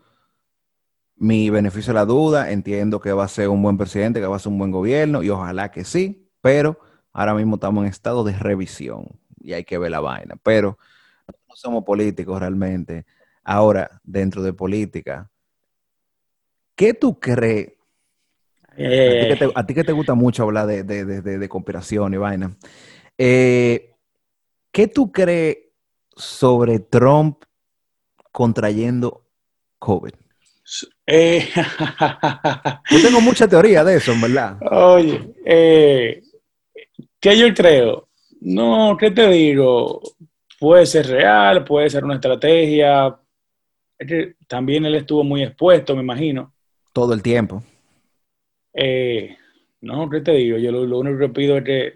mi 1.16 1.50
beneficio 1.50 1.90
a 1.90 1.94
la 1.94 2.04
duda, 2.04 2.52
entiendo 2.52 3.00
que 3.00 3.12
va 3.12 3.24
a 3.24 3.28
ser 3.28 3.48
un 3.48 3.62
buen 3.62 3.76
presidente, 3.78 4.20
que 4.20 4.26
va 4.26 4.36
a 4.36 4.38
ser 4.38 4.52
un 4.52 4.58
buen 4.58 4.70
gobierno, 4.70 5.22
y 5.22 5.30
ojalá 5.30 5.70
que 5.70 5.84
sí, 5.84 6.30
pero 6.40 6.78
ahora 7.12 7.34
mismo 7.34 7.56
estamos 7.56 7.84
en 7.84 7.90
estado 7.90 8.24
de 8.24 8.32
revisión 8.32 9.21
y 9.42 9.52
hay 9.52 9.64
que 9.64 9.78
ver 9.78 9.90
la 9.90 10.00
vaina. 10.00 10.36
Pero 10.42 10.78
no 11.48 11.56
somos 11.56 11.84
políticos 11.84 12.38
realmente. 12.40 13.04
Ahora, 13.44 14.00
dentro 14.02 14.42
de 14.42 14.52
política, 14.52 15.30
¿qué 16.74 16.94
tú 16.94 17.18
crees? 17.18 17.72
Eh, 18.76 19.38
a, 19.54 19.66
ti 19.66 19.74
que 19.74 19.84
te, 19.84 19.92
gusta 19.92 20.14
mucho 20.14 20.44
hablar 20.44 20.66
de, 20.66 20.82
de, 20.84 21.48
conspiración 21.48 22.14
y 22.14 22.16
vaina. 22.16 22.56
Eh, 23.18 23.94
¿Qué 24.70 24.86
tú 24.88 25.12
crees 25.12 25.58
sobre 26.16 26.78
Trump 26.78 27.44
contrayendo 28.30 29.26
COVID? 29.78 30.12
Eh, 31.06 31.48
yo 32.90 33.02
tengo 33.02 33.20
mucha 33.20 33.46
teoría 33.46 33.84
de 33.84 33.96
eso, 33.96 34.12
en 34.12 34.20
verdad. 34.20 34.56
Oye, 34.70 35.34
eh, 35.44 36.22
¿qué 37.20 37.36
yo 37.36 37.52
creo? 37.52 38.08
No, 38.44 38.96
¿qué 38.98 39.12
te 39.12 39.28
digo? 39.28 40.00
Puede 40.58 40.84
ser 40.86 41.06
real, 41.06 41.64
puede 41.64 41.88
ser 41.88 42.04
una 42.04 42.14
estrategia. 42.14 43.16
también 44.48 44.84
él 44.84 44.96
estuvo 44.96 45.22
muy 45.22 45.44
expuesto, 45.44 45.94
me 45.94 46.02
imagino. 46.02 46.52
Todo 46.92 47.14
el 47.14 47.22
tiempo. 47.22 47.62
Eh, 48.74 49.36
no, 49.82 50.10
¿qué 50.10 50.20
te 50.20 50.32
digo? 50.32 50.58
Yo 50.58 50.72
lo, 50.72 50.98
único 50.98 51.18
que 51.18 51.28
pido 51.28 51.56
es 51.58 51.64
que 51.64 51.92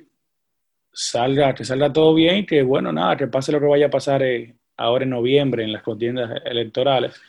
salga, 0.93 1.53
que 1.55 1.65
salga 1.65 1.93
todo 1.93 2.15
bien 2.15 2.39
y 2.39 2.47
que, 2.47 2.63
bueno, 2.63 2.93
nada, 2.93 3.17
que 3.17 3.27
pase 3.27 3.51
lo 3.51 3.59
que 3.59 3.67
vaya 3.67 3.87
a 3.87 3.91
pasar 3.91 4.23
eh, 4.23 4.55
ahora 4.77 5.05
en 5.05 5.11
noviembre 5.11 5.65
en 5.65 5.73
las 5.73 5.83
contiendas 5.83 6.43
electorales. 6.45 7.21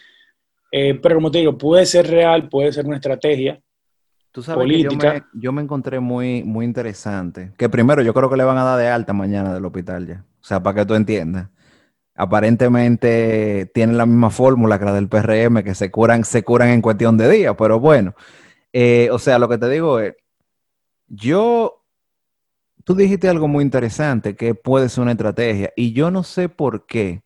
Eh, 0.72 0.94
pero 1.02 1.16
como 1.16 1.32
te 1.32 1.40
digo, 1.40 1.58
puede 1.58 1.88
ser 1.88 2.08
real, 2.08 2.50
puede 2.50 2.72
ser 2.72 2.86
una 2.86 2.98
estrategia. 2.98 3.60
Tú 4.38 4.44
sabes 4.44 4.66
política. 4.66 5.16
Que 5.16 5.24
yo, 5.34 5.52
me, 5.52 5.64
encontré 5.64 6.00
muy, 6.00 6.44
muy 6.44 6.64
interesante. 6.64 7.54
Que 7.58 7.70
primero 7.70 8.04
yo 8.04 8.14
creo 8.14 8.30
que 8.30 8.38
le 8.38 8.44
van 8.44 8.60
a 8.60 8.64
dar 8.64 8.78
de 8.78 8.88
alta 8.88 9.12
mañana 9.12 9.52
del 9.52 9.66
hospital 9.66 10.06
ya. 10.06 10.24
O 10.40 10.44
sea, 10.44 10.62
para 10.62 10.76
que 10.76 10.86
tú 10.86 10.94
entiendas. 10.94 11.50
Aparentemente 12.14 13.72
tienen 13.74 13.98
la 13.98 14.06
misma 14.06 14.30
fórmula 14.30 14.78
que 14.78 14.86
la 14.86 14.94
del 14.94 15.10
PRM, 15.10 15.64
que 15.64 15.74
se 15.74 15.90
curan, 15.90 16.24
se 16.24 16.44
curan 16.44 16.70
en 16.70 16.84
cuestión 16.84 17.18
de 17.18 17.32
días, 17.32 17.56
pero 17.58 17.80
bueno. 17.80 18.14
Eh, 18.74 19.10
o 19.12 19.18
sea, 19.18 19.40
lo 19.40 19.50
que 19.50 19.58
te 19.58 19.70
digo 19.70 20.00
es, 20.00 20.14
yo, 21.08 21.84
tú 22.84 22.94
dijiste 22.94 23.30
algo 23.30 23.48
muy 23.48 23.64
interesante, 23.64 24.36
que 24.36 24.54
puede 24.54 24.90
ser 24.90 25.02
una 25.02 25.14
estrategia, 25.14 25.74
y 25.76 25.94
yo 25.94 26.12
no 26.12 26.22
sé 26.22 26.48
por 26.48 26.86
qué 26.86 27.24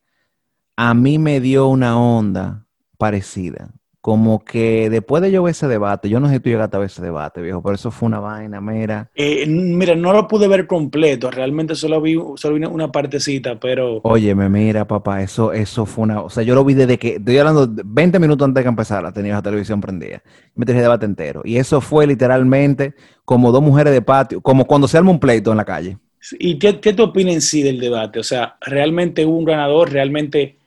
a 0.77 0.93
mí 0.93 1.19
me 1.19 1.41
dio 1.41 1.67
una 1.67 1.99
onda 1.99 2.67
parecida. 2.97 3.73
Como 4.01 4.43
que 4.43 4.89
después 4.89 5.21
de 5.21 5.31
yo 5.31 5.43
ver 5.43 5.51
ese 5.51 5.67
debate, 5.67 6.09
yo 6.09 6.19
no 6.19 6.27
sé 6.27 6.33
si 6.33 6.39
tú 6.39 6.49
llegaste 6.49 6.75
a 6.75 6.79
ver 6.79 6.87
ese 6.87 7.03
debate, 7.03 7.39
viejo, 7.39 7.61
pero 7.61 7.75
eso 7.75 7.91
fue 7.91 8.07
una 8.07 8.19
vaina, 8.19 8.59
mira. 8.59 9.11
Eh, 9.13 9.45
mira, 9.47 9.93
no 9.93 10.11
lo 10.11 10.27
pude 10.27 10.47
ver 10.47 10.65
completo, 10.65 11.29
realmente 11.29 11.75
solo 11.75 12.01
vi, 12.01 12.17
solo 12.35 12.55
vi 12.55 12.65
una 12.65 12.91
partecita, 12.91 13.59
pero... 13.59 14.01
Óyeme, 14.01 14.49
mira, 14.49 14.87
papá, 14.87 15.21
eso, 15.21 15.53
eso 15.53 15.85
fue 15.85 16.05
una... 16.05 16.21
O 16.21 16.31
sea, 16.31 16.41
yo 16.41 16.55
lo 16.55 16.65
vi 16.65 16.73
desde 16.73 16.97
que... 16.97 17.17
Estoy 17.17 17.37
hablando 17.37 17.69
20 17.69 18.17
minutos 18.17 18.45
antes 18.45 18.61
de 18.61 18.63
que 18.63 18.69
empezara, 18.69 19.11
tenía 19.11 19.33
la 19.33 19.41
televisión 19.43 19.79
prendida. 19.79 20.23
Me 20.55 20.65
traje 20.65 20.79
el 20.79 20.85
debate 20.85 21.05
entero. 21.05 21.43
Y 21.45 21.57
eso 21.57 21.79
fue 21.79 22.07
literalmente 22.07 22.95
como 23.23 23.51
dos 23.51 23.61
mujeres 23.61 23.93
de 23.93 24.01
patio, 24.01 24.41
como 24.41 24.65
cuando 24.65 24.87
se 24.87 24.97
arma 24.97 25.11
un 25.11 25.19
pleito 25.19 25.51
en 25.51 25.57
la 25.57 25.65
calle. 25.65 25.97
¿Y 26.39 26.59
qué, 26.59 26.79
qué 26.79 26.93
te 26.93 27.01
opinas 27.01 27.35
en 27.35 27.41
sí 27.41 27.63
del 27.63 27.79
debate? 27.79 28.19
O 28.19 28.23
sea, 28.23 28.57
¿realmente 28.61 29.25
hubo 29.25 29.37
un 29.37 29.45
ganador? 29.45 29.91
¿Realmente 29.91 30.57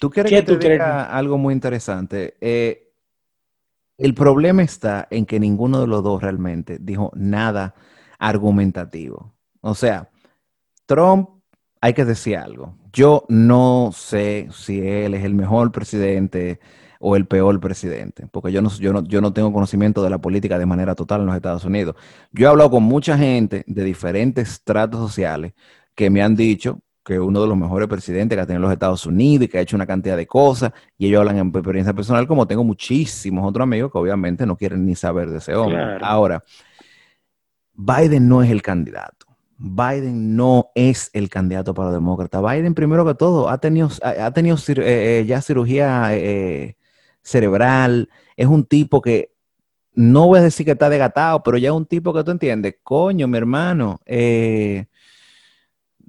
¿Tú 0.00 0.10
quieres 0.10 0.32
que 0.32 0.42
te 0.42 0.56
diga 0.56 1.04
algo 1.04 1.38
muy 1.38 1.54
interesante? 1.54 2.36
Eh, 2.40 2.92
el 3.96 4.14
problema 4.14 4.62
está 4.62 5.08
en 5.10 5.26
que 5.26 5.40
ninguno 5.40 5.80
de 5.80 5.86
los 5.86 6.02
dos 6.04 6.22
realmente 6.22 6.78
dijo 6.80 7.10
nada 7.14 7.74
argumentativo. 8.18 9.34
O 9.60 9.74
sea, 9.74 10.08
Trump, 10.86 11.28
hay 11.80 11.94
que 11.94 12.04
decir 12.04 12.36
algo. 12.36 12.76
Yo 12.92 13.24
no 13.28 13.90
sé 13.92 14.48
si 14.52 14.80
él 14.80 15.14
es 15.14 15.24
el 15.24 15.34
mejor 15.34 15.72
presidente 15.72 16.60
o 17.00 17.16
el 17.16 17.26
peor 17.26 17.60
presidente, 17.60 18.26
porque 18.30 18.50
yo 18.50 18.60
no, 18.60 18.70
yo 18.70 18.92
no, 18.92 19.04
yo 19.04 19.20
no 19.20 19.32
tengo 19.32 19.52
conocimiento 19.52 20.02
de 20.02 20.10
la 20.10 20.18
política 20.18 20.58
de 20.58 20.66
manera 20.66 20.94
total 20.94 21.20
en 21.20 21.26
los 21.26 21.36
Estados 21.36 21.64
Unidos. 21.64 21.94
Yo 22.32 22.46
he 22.46 22.50
hablado 22.50 22.70
con 22.70 22.82
mucha 22.82 23.16
gente 23.16 23.64
de 23.66 23.84
diferentes 23.84 24.48
estratos 24.48 25.00
sociales 25.00 25.54
que 25.94 26.10
me 26.10 26.22
han 26.22 26.34
dicho 26.34 26.80
que 27.08 27.18
uno 27.18 27.40
de 27.40 27.46
los 27.46 27.56
mejores 27.56 27.88
presidentes 27.88 28.36
que 28.36 28.42
ha 28.42 28.46
tenido 28.46 28.60
los 28.60 28.70
Estados 28.70 29.06
Unidos 29.06 29.46
y 29.46 29.48
que 29.48 29.56
ha 29.56 29.62
hecho 29.62 29.76
una 29.76 29.86
cantidad 29.86 30.14
de 30.14 30.26
cosas, 30.26 30.72
y 30.98 31.06
ellos 31.06 31.20
hablan 31.20 31.38
en 31.38 31.48
experiencia 31.48 31.94
personal, 31.94 32.28
como 32.28 32.46
tengo 32.46 32.62
muchísimos 32.64 33.48
otros 33.48 33.62
amigos 33.62 33.90
que 33.90 33.96
obviamente 33.96 34.44
no 34.44 34.58
quieren 34.58 34.84
ni 34.84 34.94
saber 34.94 35.30
de 35.30 35.38
ese 35.38 35.54
hombre. 35.54 35.80
Ahora, 36.02 36.44
Biden 37.72 38.28
no 38.28 38.42
es 38.42 38.50
el 38.50 38.60
candidato. 38.60 39.24
Biden 39.56 40.36
no 40.36 40.70
es 40.74 41.08
el 41.14 41.30
candidato 41.30 41.72
para 41.72 41.92
demócrata. 41.92 42.42
Biden, 42.42 42.74
primero 42.74 43.06
que 43.06 43.14
todo, 43.14 43.48
ha 43.48 43.56
tenido, 43.56 43.88
ha 44.02 44.30
tenido 44.32 44.56
eh, 44.56 44.74
eh, 44.76 45.24
ya 45.26 45.40
cirugía 45.40 46.14
eh, 46.14 46.76
cerebral. 47.22 48.10
Es 48.36 48.48
un 48.48 48.66
tipo 48.66 49.00
que, 49.00 49.32
no 49.94 50.26
voy 50.26 50.40
a 50.40 50.42
decir 50.42 50.66
que 50.66 50.72
está 50.72 50.90
degatado, 50.90 51.42
pero 51.42 51.56
ya 51.56 51.70
es 51.70 51.74
un 51.74 51.86
tipo 51.86 52.12
que 52.12 52.22
tú 52.22 52.32
entiendes. 52.32 52.74
Coño, 52.82 53.26
mi 53.28 53.38
hermano. 53.38 53.98
Eh, 54.04 54.88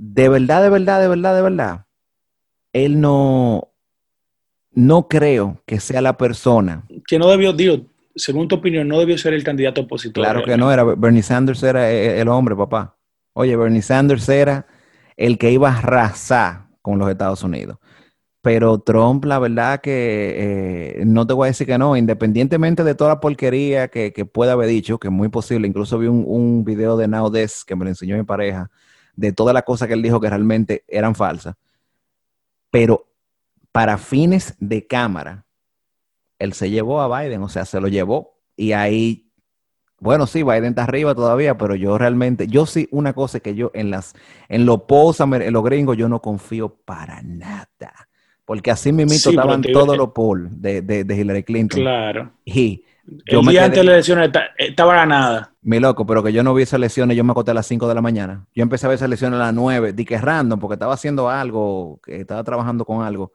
de 0.02 0.30
verdad, 0.30 0.64
de 0.64 0.70
verdad, 0.70 1.02
de 1.02 1.10
verdad, 1.10 1.36
de 1.36 1.42
verdad, 1.42 1.86
él 2.72 3.02
no, 3.02 3.68
no 4.72 5.10
creo 5.10 5.62
que 5.66 5.82
sea 5.82 6.02
la 6.02 6.18
persona. 6.18 6.86
Que 7.06 7.20
no 7.20 7.28
debió, 7.28 7.52
digo, 7.52 7.82
según 8.16 8.48
tu 8.48 8.56
opinión, 8.56 8.88
no 8.88 8.98
debió 8.98 9.18
ser 9.18 9.34
el 9.34 9.44
candidato 9.44 9.82
opositor. 9.82 10.24
Claro 10.24 10.46
que 10.46 10.56
no, 10.56 10.72
era 10.72 10.86
Bernie 10.86 11.22
Sanders 11.22 11.62
era 11.64 11.92
e, 11.92 12.18
e, 12.18 12.22
el 12.22 12.30
hombre, 12.30 12.56
papá. 12.56 12.96
Oye, 13.34 13.58
Bernie 13.58 13.82
Sanders 13.82 14.30
era 14.30 14.68
el 15.18 15.38
que 15.38 15.52
iba 15.52 15.70
a 15.70 15.78
arrasar 15.78 16.68
con 16.82 16.98
los 16.98 17.10
Estados 17.10 17.44
Unidos. 17.44 17.78
Pero 18.42 18.80
Trump, 18.80 19.26
la 19.26 19.38
verdad 19.38 19.82
que 19.82 21.02
eh, 21.02 21.04
no 21.06 21.28
te 21.28 21.34
voy 21.34 21.48
a 21.48 21.52
decir 21.52 21.68
que 21.68 21.78
no, 21.78 21.98
independientemente 21.98 22.86
de 22.86 22.96
toda 22.96 23.16
la 23.16 23.20
porquería 23.20 23.90
que, 23.90 24.14
que 24.14 24.24
pueda 24.24 24.54
haber 24.54 24.70
dicho, 24.70 24.98
que 24.98 25.10
es 25.10 25.14
muy 25.14 25.28
posible, 25.28 25.68
incluso 25.68 26.00
vi 26.00 26.08
un, 26.08 26.24
un 26.26 26.64
video 26.64 26.96
de 26.96 27.10
Now 27.10 27.30
que 27.68 27.76
me 27.76 27.84
lo 27.84 27.90
enseñó 27.90 28.16
mi 28.16 28.24
pareja, 28.24 28.72
de 29.20 29.34
todas 29.34 29.54
las 29.54 29.64
cosas 29.64 29.88
que 29.88 29.96
él 29.96 30.02
dijo 30.02 30.22
que 30.22 30.30
realmente 30.30 30.84
eran 30.88 31.14
falsas. 31.14 31.56
Pero 32.72 33.06
para 33.72 33.98
fines 33.98 34.56
de 34.60 34.88
cámara, 34.88 35.46
él 36.40 36.54
se 36.54 36.70
llevó 36.70 37.02
a 37.02 37.22
Biden, 37.22 37.44
o 37.44 37.50
sea, 37.50 37.66
se 37.66 37.82
lo 37.82 37.90
llevó. 37.90 38.38
Y 38.56 38.72
ahí, 38.72 39.30
bueno, 40.00 40.26
sí, 40.26 40.44
Biden 40.44 40.66
está 40.66 40.84
arriba 40.84 41.14
todavía, 41.16 41.58
pero 41.58 41.76
yo 41.76 41.98
realmente, 41.98 42.48
yo 42.48 42.66
sí, 42.66 42.88
una 42.92 43.12
cosa 43.12 43.42
que 43.42 43.56
yo 43.56 43.72
en 43.74 43.92
las, 43.92 44.14
en 44.48 44.66
los 44.66 44.84
en 45.20 45.54
los 45.54 45.64
gringos, 45.64 45.98
yo 45.98 46.08
no 46.08 46.22
confío 46.22 46.76
para 46.86 47.22
nada. 47.22 47.68
Porque 48.46 48.72
así 48.72 48.94
mismo 48.94 49.14
estaban 49.14 49.62
todos 49.62 49.98
los 49.98 50.12
polls 50.12 50.50
de, 50.62 50.82
de, 50.82 51.16
Hillary 51.16 51.44
Clinton. 51.44 51.82
Claro. 51.82 52.32
Y 52.46 52.86
el 53.26 53.42
día 53.42 53.66
antes 53.66 53.80
de 53.80 53.84
la 53.84 53.94
elección 53.94 54.20
estaba 54.58 54.96
ganada. 54.96 55.54
Mi 55.62 55.80
loco, 55.80 56.06
pero 56.06 56.24
que 56.24 56.32
yo 56.32 56.44
no 56.44 56.54
vi 56.54 56.64
esas 56.64 56.80
lesiones, 56.80 57.18
yo 57.18 57.24
me 57.24 57.32
acosté 57.32 57.52
a 57.52 57.54
las 57.54 57.68
5 57.68 57.88
de 57.88 57.96
la 57.96 58.02
mañana. 58.02 58.48
Yo 58.54 58.64
empecé 58.64 58.86
a 58.86 58.90
ver 58.90 58.96
esas 58.96 59.10
lesiones 59.10 59.40
a 59.40 59.44
las 59.44 59.54
9, 59.54 59.94
di 59.94 60.06
que 60.06 60.18
random, 60.18 60.60
porque 60.60 60.76
estaba 60.76 60.94
haciendo 60.94 61.30
algo, 61.30 62.00
que 62.04 62.22
estaba 62.22 62.44
trabajando 62.44 62.86
con 62.86 63.04
algo. 63.04 63.34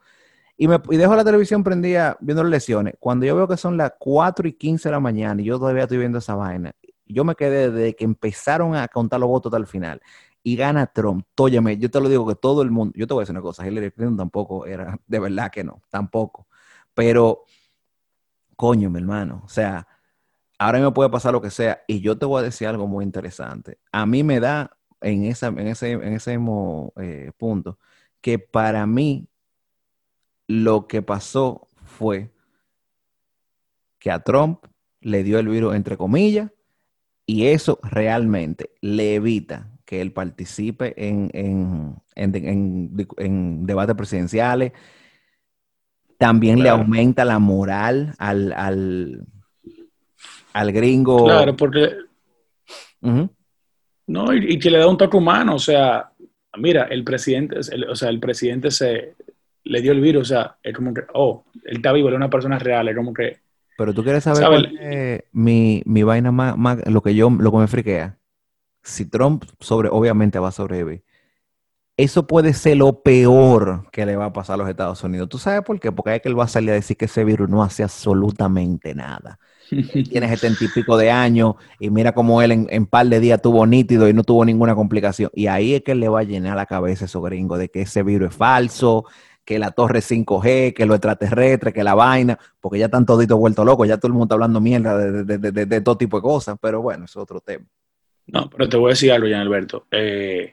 Y, 0.56 0.68
me, 0.68 0.80
y 0.90 0.96
dejo 0.96 1.14
la 1.16 1.24
televisión 1.24 1.64
prendida 1.64 2.16
viendo 2.20 2.42
las 2.42 2.50
lesiones. 2.50 2.94
Cuando 3.00 3.26
yo 3.26 3.34
veo 3.36 3.48
que 3.48 3.56
son 3.56 3.76
las 3.76 3.92
4 3.98 4.48
y 4.48 4.52
15 4.52 4.88
de 4.88 4.92
la 4.92 5.00
mañana 5.00 5.42
y 5.42 5.44
yo 5.44 5.58
todavía 5.58 5.82
estoy 5.82 5.98
viendo 5.98 6.18
esa 6.18 6.34
vaina, 6.34 6.72
yo 7.06 7.24
me 7.24 7.34
quedé 7.34 7.70
desde 7.70 7.96
que 7.96 8.04
empezaron 8.04 8.74
a 8.76 8.88
contar 8.88 9.20
los 9.20 9.28
votos 9.28 9.50
hasta 9.50 9.58
el 9.58 9.66
final. 9.66 10.00
Y 10.42 10.56
gana 10.56 10.86
Trump. 10.86 11.26
Yo 11.36 11.90
te 11.90 12.00
lo 12.00 12.08
digo 12.08 12.26
que 12.26 12.34
todo 12.34 12.62
el 12.62 12.70
mundo, 12.70 12.92
yo 12.96 13.06
te 13.06 13.14
voy 13.14 13.22
a 13.22 13.24
decir 13.24 13.32
una 13.32 13.42
cosa, 13.42 13.66
Hillary 13.66 13.90
Clinton 13.90 14.16
tampoco 14.16 14.66
era, 14.66 14.98
de 15.06 15.18
verdad 15.18 15.50
que 15.50 15.64
no, 15.64 15.82
tampoco. 15.88 16.46
Pero, 16.92 17.44
coño, 18.56 18.90
mi 18.90 18.98
hermano, 19.00 19.42
o 19.44 19.48
sea, 19.48 19.86
ahora 20.58 20.80
me 20.80 20.90
puede 20.92 21.10
pasar 21.10 21.32
lo 21.32 21.40
que 21.42 21.50
sea. 21.50 21.82
Y 21.88 22.00
yo 22.00 22.18
te 22.18 22.26
voy 22.26 22.40
a 22.40 22.44
decir 22.44 22.68
algo 22.68 22.86
muy 22.86 23.04
interesante. 23.04 23.78
A 23.92 24.06
mí 24.06 24.22
me 24.22 24.40
da 24.40 24.70
en, 25.00 25.24
en 25.24 25.30
ese, 25.30 25.46
en 25.92 26.12
ese 26.12 26.30
mismo 26.38 26.92
eh, 26.96 27.32
punto 27.36 27.78
que 28.20 28.38
para 28.38 28.86
mí 28.86 29.28
lo 30.46 30.86
que 30.86 31.02
pasó 31.02 31.68
fue 31.84 32.30
que 33.98 34.10
a 34.10 34.20
Trump 34.20 34.64
le 35.00 35.22
dio 35.22 35.38
el 35.38 35.48
virus 35.48 35.74
entre 35.74 35.96
comillas 35.96 36.50
y 37.26 37.46
eso 37.46 37.78
realmente 37.82 38.70
le 38.80 39.16
evita 39.16 39.70
que 39.84 40.00
él 40.00 40.12
participe 40.12 40.94
en, 40.96 41.30
en, 41.34 42.02
en, 42.14 43.66
debates 43.66 43.94
presidenciales. 43.94 44.72
También 46.18 46.62
le 46.62 46.68
aumenta 46.68 47.24
la 47.24 47.38
moral 47.38 48.14
al, 48.18 48.52
al 50.52 50.72
gringo. 50.72 51.24
Claro, 51.24 51.56
porque. 51.56 51.92
No, 54.06 54.34
y, 54.34 54.58
que 54.58 54.70
le 54.70 54.78
da 54.78 54.88
un 54.88 54.96
toque 54.96 55.16
humano, 55.16 55.54
o 55.54 55.58
sea, 55.58 56.10
mira, 56.58 56.84
el 56.84 57.04
presidente, 57.04 57.58
o 57.58 57.96
sea, 57.96 58.08
el 58.10 58.20
presidente 58.20 58.70
se 58.70 59.14
le 59.64 59.80
dio 59.80 59.92
el 59.92 60.00
virus, 60.00 60.22
o 60.22 60.34
sea, 60.34 60.56
es 60.62 60.74
como 60.74 60.92
que, 60.92 61.02
oh, 61.14 61.44
él 61.64 61.76
está 61.76 61.92
vivo, 61.92 62.08
él 62.08 62.14
es 62.14 62.18
una 62.18 62.30
persona 62.30 62.58
real, 62.58 62.88
es 62.88 62.96
como 62.96 63.14
que... 63.14 63.38
Pero 63.78 63.94
tú 63.94 64.04
quieres 64.04 64.24
saber 64.24 65.24
mi, 65.32 65.82
mi, 65.86 66.02
vaina 66.02 66.30
más, 66.30 66.56
más, 66.56 66.86
lo 66.86 67.02
que 67.02 67.14
yo, 67.14 67.30
lo 67.30 67.50
que 67.50 67.58
me 67.58 67.66
friquea. 67.66 68.18
Si 68.82 69.08
Trump 69.08 69.44
sobre, 69.58 69.88
obviamente 69.90 70.38
va 70.38 70.48
a 70.48 70.52
sobrevivir 70.52 71.02
eso 71.96 72.26
puede 72.26 72.52
ser 72.54 72.78
lo 72.78 73.02
peor 73.02 73.88
que 73.92 74.04
le 74.04 74.16
va 74.16 74.26
a 74.26 74.32
pasar 74.32 74.54
a 74.54 74.56
los 74.58 74.68
Estados 74.68 75.02
Unidos. 75.04 75.28
¿Tú 75.28 75.38
sabes 75.38 75.62
por 75.62 75.78
qué? 75.78 75.92
Porque 75.92 76.16
es 76.16 76.22
que 76.22 76.28
él 76.28 76.38
va 76.38 76.44
a 76.44 76.48
salir 76.48 76.70
a 76.70 76.74
decir 76.74 76.96
que 76.96 77.04
ese 77.04 77.24
virus 77.24 77.48
no 77.48 77.62
hace 77.62 77.84
absolutamente 77.84 78.94
nada. 78.94 79.38
Él 79.70 80.08
tiene 80.10 80.28
setenta 80.28 80.64
y 80.64 80.68
pico 80.68 80.96
de 80.96 81.10
años 81.10 81.54
y 81.78 81.90
mira 81.90 82.12
cómo 82.12 82.42
él 82.42 82.52
en, 82.52 82.68
un 82.70 82.86
par 82.86 83.06
de 83.06 83.20
días 83.20 83.40
tuvo 83.40 83.66
nítido 83.66 84.08
y 84.08 84.12
no 84.12 84.24
tuvo 84.24 84.44
ninguna 84.44 84.74
complicación. 84.74 85.30
Y 85.34 85.46
ahí 85.46 85.74
es 85.74 85.82
que 85.82 85.92
él 85.92 86.00
le 86.00 86.08
va 86.08 86.20
a 86.20 86.24
llenar 86.24 86.56
la 86.56 86.66
cabeza 86.66 87.04
a 87.04 87.06
esos 87.06 87.22
gringos 87.24 87.58
de 87.58 87.68
que 87.68 87.82
ese 87.82 88.02
virus 88.02 88.30
es 88.30 88.36
falso, 88.36 89.04
que 89.44 89.60
la 89.60 89.70
torre 89.70 90.00
5G, 90.00 90.74
que 90.74 90.86
lo 90.86 90.94
extraterrestre, 90.94 91.72
que 91.72 91.84
la 91.84 91.94
vaina, 91.94 92.38
porque 92.60 92.78
ya 92.78 92.86
están 92.86 93.06
toditos 93.06 93.38
vueltos 93.38 93.64
locos, 93.64 93.86
ya 93.86 93.98
todo 93.98 94.08
el 94.08 94.14
mundo 94.14 94.24
está 94.24 94.34
hablando 94.34 94.60
mierda 94.60 94.98
de, 94.98 95.80
todo 95.80 95.96
tipo 95.96 96.16
de 96.16 96.22
cosas, 96.22 96.56
pero 96.60 96.82
bueno, 96.82 97.04
es 97.04 97.16
otro 97.16 97.40
tema. 97.40 97.66
No, 98.26 98.48
pero 98.48 98.68
te 98.68 98.76
voy 98.78 98.88
a 98.88 98.94
decir 98.94 99.12
algo, 99.12 99.28
Jan 99.28 99.40
Alberto. 99.40 99.86
Eh, 99.90 100.50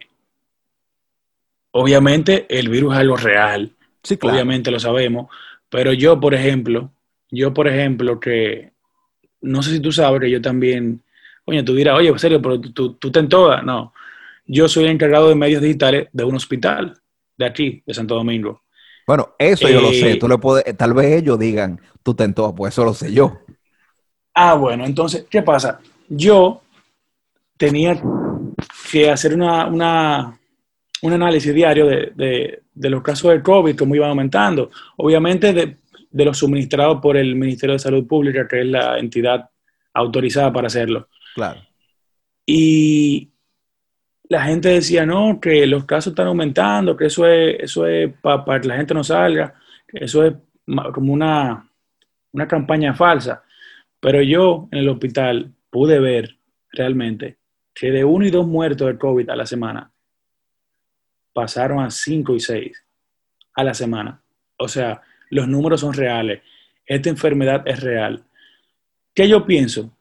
Obviamente 1.71 2.45
el 2.49 2.69
virus 2.69 2.93
es 2.93 2.99
algo 2.99 3.15
real, 3.15 3.71
sí, 4.03 4.17
obviamente 4.21 4.71
lo 4.71 4.79
sabemos, 4.79 5.27
pero 5.69 5.93
yo, 5.93 6.19
por 6.19 6.33
ejemplo, 6.33 6.91
yo, 7.29 7.53
por 7.53 7.67
ejemplo, 7.67 8.19
que 8.19 8.73
no 9.41 9.63
sé 9.63 9.71
si 9.71 9.79
tú 9.79 9.91
sabes 9.91 10.21
que 10.21 10.29
yo 10.29 10.41
también, 10.41 11.01
oye, 11.45 11.63
tú 11.63 11.73
dirás, 11.73 11.97
oye, 11.97 12.09
en 12.09 12.19
serio, 12.19 12.41
pero 12.41 12.59
tú, 12.59 12.93
tú, 12.95 13.11
te 13.11 13.19
en 13.19 13.29
todas. 13.29 13.63
No, 13.63 13.93
yo 14.45 14.67
soy 14.67 14.85
encargado 14.87 15.29
de 15.29 15.35
medios 15.35 15.61
digitales 15.61 16.09
de 16.11 16.23
un 16.23 16.35
hospital 16.35 16.99
de 17.37 17.45
aquí, 17.45 17.81
de 17.85 17.93
Santo 17.93 18.15
Domingo. 18.15 18.63
Bueno, 19.07 19.35
eso 19.39 19.67
yo 19.67 19.81
lo 19.81 19.89
sé. 19.89 20.11
Eh, 20.11 20.15
tú 20.17 20.27
le 20.27 20.37
puedes, 20.37 20.77
tal 20.77 20.93
vez 20.93 21.21
ellos 21.21 21.39
digan, 21.39 21.79
tú 22.03 22.13
te 22.13 22.23
en 22.23 22.33
todas, 22.33 22.53
pues 22.55 22.73
eso 22.73 22.85
lo 22.85 22.93
sé 22.93 23.11
yo. 23.11 23.39
Ah, 24.33 24.53
bueno, 24.53 24.85
entonces, 24.85 25.25
¿qué 25.29 25.41
pasa? 25.41 25.79
Yo 26.07 26.61
tenía 27.57 28.01
que 28.91 29.09
hacer 29.09 29.33
una, 29.33 29.67
una, 29.67 30.39
un 31.01 31.13
análisis 31.13 31.53
diario 31.53 31.87
de, 31.87 32.61
los 32.75 33.01
casos 33.01 33.31
de 33.31 33.41
COVID, 33.41 33.75
cómo 33.75 33.95
iban 33.95 34.09
aumentando. 34.09 34.69
Obviamente 34.97 35.53
de, 35.53 35.77
los 36.25 36.37
suministrados 36.37 36.99
por 37.01 37.17
el 37.17 37.35
Ministerio 37.35 37.73
de 37.73 37.79
Salud 37.79 38.05
Pública, 38.05 38.47
que 38.47 38.61
es 38.61 38.67
la 38.67 38.99
entidad 38.99 39.49
autorizada 39.93 40.51
para 40.51 40.67
hacerlo. 40.67 41.07
Claro. 41.33 41.61
Y 42.45 43.31
la 44.29 44.43
gente 44.43 44.69
decía, 44.69 45.05
no, 45.05 45.39
que 45.39 45.65
los 45.65 45.85
casos 45.85 46.11
están 46.11 46.27
aumentando, 46.27 46.95
que 46.95 47.05
eso 47.05 47.25
es, 47.25 47.57
eso 47.61 47.87
es 47.87 48.13
para 48.21 48.61
que 48.61 48.67
la 48.67 48.77
gente 48.77 48.93
no 48.93 49.03
salga, 49.03 49.53
que 49.87 50.05
eso 50.05 50.23
es 50.25 50.33
como 50.93 51.13
una, 51.13 51.69
una 52.31 52.47
campaña 52.47 52.93
falsa. 52.93 53.43
Pero 53.99 54.21
yo 54.21 54.67
en 54.71 54.79
el 54.79 54.89
hospital 54.89 55.51
pude 55.69 55.99
ver 55.99 56.37
realmente 56.71 57.37
que 57.73 57.91
de 57.91 58.03
uno 58.03 58.25
y 58.25 58.31
dos 58.31 58.47
muertos 58.47 58.87
de 58.87 58.97
COVID 58.97 59.29
a 59.29 59.35
la 59.35 59.45
semana 59.45 59.91
pasaron 61.33 61.79
a 61.79 61.89
5 61.89 62.35
y 62.35 62.39
6 62.39 62.85
a 63.55 63.63
la 63.63 63.73
semana. 63.73 64.21
O 64.57 64.67
sea, 64.67 65.01
los 65.29 65.47
números 65.47 65.81
son 65.81 65.93
reales. 65.93 66.41
Esta 66.85 67.09
enfermedad 67.09 67.63
es 67.65 67.79
real. 67.79 68.23
¿Qué 69.13 69.27
yo 69.27 69.45
pienso? 69.45 69.91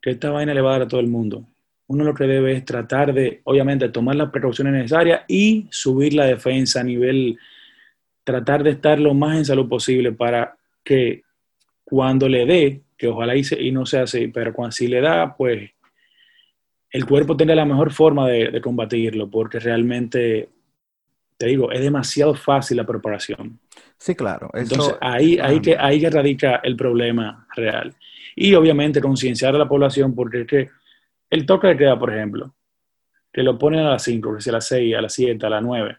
Que 0.00 0.10
esta 0.10 0.30
vaina 0.30 0.54
le 0.54 0.60
va 0.60 0.70
a 0.70 0.72
dar 0.72 0.82
a 0.82 0.88
todo 0.88 1.00
el 1.00 1.08
mundo. 1.08 1.46
Uno 1.86 2.04
lo 2.04 2.14
que 2.14 2.24
debe 2.24 2.52
es 2.52 2.64
tratar 2.64 3.12
de, 3.12 3.40
obviamente, 3.44 3.88
tomar 3.88 4.16
las 4.16 4.30
precauciones 4.30 4.72
necesarias 4.72 5.22
y 5.26 5.66
subir 5.70 6.14
la 6.14 6.26
defensa 6.26 6.80
a 6.80 6.84
nivel, 6.84 7.36
tratar 8.22 8.62
de 8.62 8.70
estar 8.70 9.00
lo 9.00 9.12
más 9.12 9.36
en 9.38 9.44
salud 9.44 9.68
posible 9.68 10.12
para 10.12 10.56
que 10.84 11.22
cuando 11.82 12.28
le 12.28 12.46
dé, 12.46 12.80
que 12.96 13.08
ojalá 13.08 13.34
y, 13.34 13.42
y 13.58 13.72
no 13.72 13.86
sea 13.86 14.02
así, 14.02 14.28
pero 14.28 14.52
cuando 14.52 14.72
sí 14.72 14.86
le 14.86 15.00
da, 15.00 15.36
pues 15.36 15.70
el 16.92 17.06
cuerpo 17.06 17.36
tenga 17.36 17.54
la 17.54 17.64
mejor 17.64 17.92
forma 17.92 18.28
de 18.28 18.60
combatirlo, 18.60 19.28
porque 19.28 19.58
realmente 19.58 20.48
te 21.40 21.46
digo, 21.46 21.72
es 21.72 21.80
demasiado 21.80 22.34
fácil 22.34 22.76
la 22.76 22.84
preparación. 22.84 23.58
Sí, 23.96 24.14
claro. 24.14 24.50
Entonces, 24.52 24.94
ahí, 25.00 25.38
ahí, 25.38 25.58
que, 25.58 25.74
ahí 25.74 25.98
que 25.98 26.10
radica 26.10 26.56
el 26.56 26.76
problema 26.76 27.46
real. 27.56 27.94
Y 28.36 28.52
obviamente 28.52 29.00
concienciar 29.00 29.54
a 29.54 29.58
la 29.58 29.66
población, 29.66 30.14
porque 30.14 30.42
es 30.42 30.46
que 30.46 30.68
el 31.30 31.46
toque 31.46 31.68
de 31.68 31.78
queda, 31.78 31.98
por 31.98 32.12
ejemplo, 32.12 32.52
que 33.32 33.42
lo 33.42 33.58
ponen 33.58 33.80
a 33.80 33.92
las 33.92 34.02
5, 34.02 34.34
que 34.34 34.42
sea 34.42 34.50
a 34.50 34.56
las 34.56 34.66
6, 34.66 34.94
a 34.94 35.00
las 35.00 35.14
7, 35.14 35.46
a 35.46 35.48
las 35.48 35.62
9. 35.62 35.96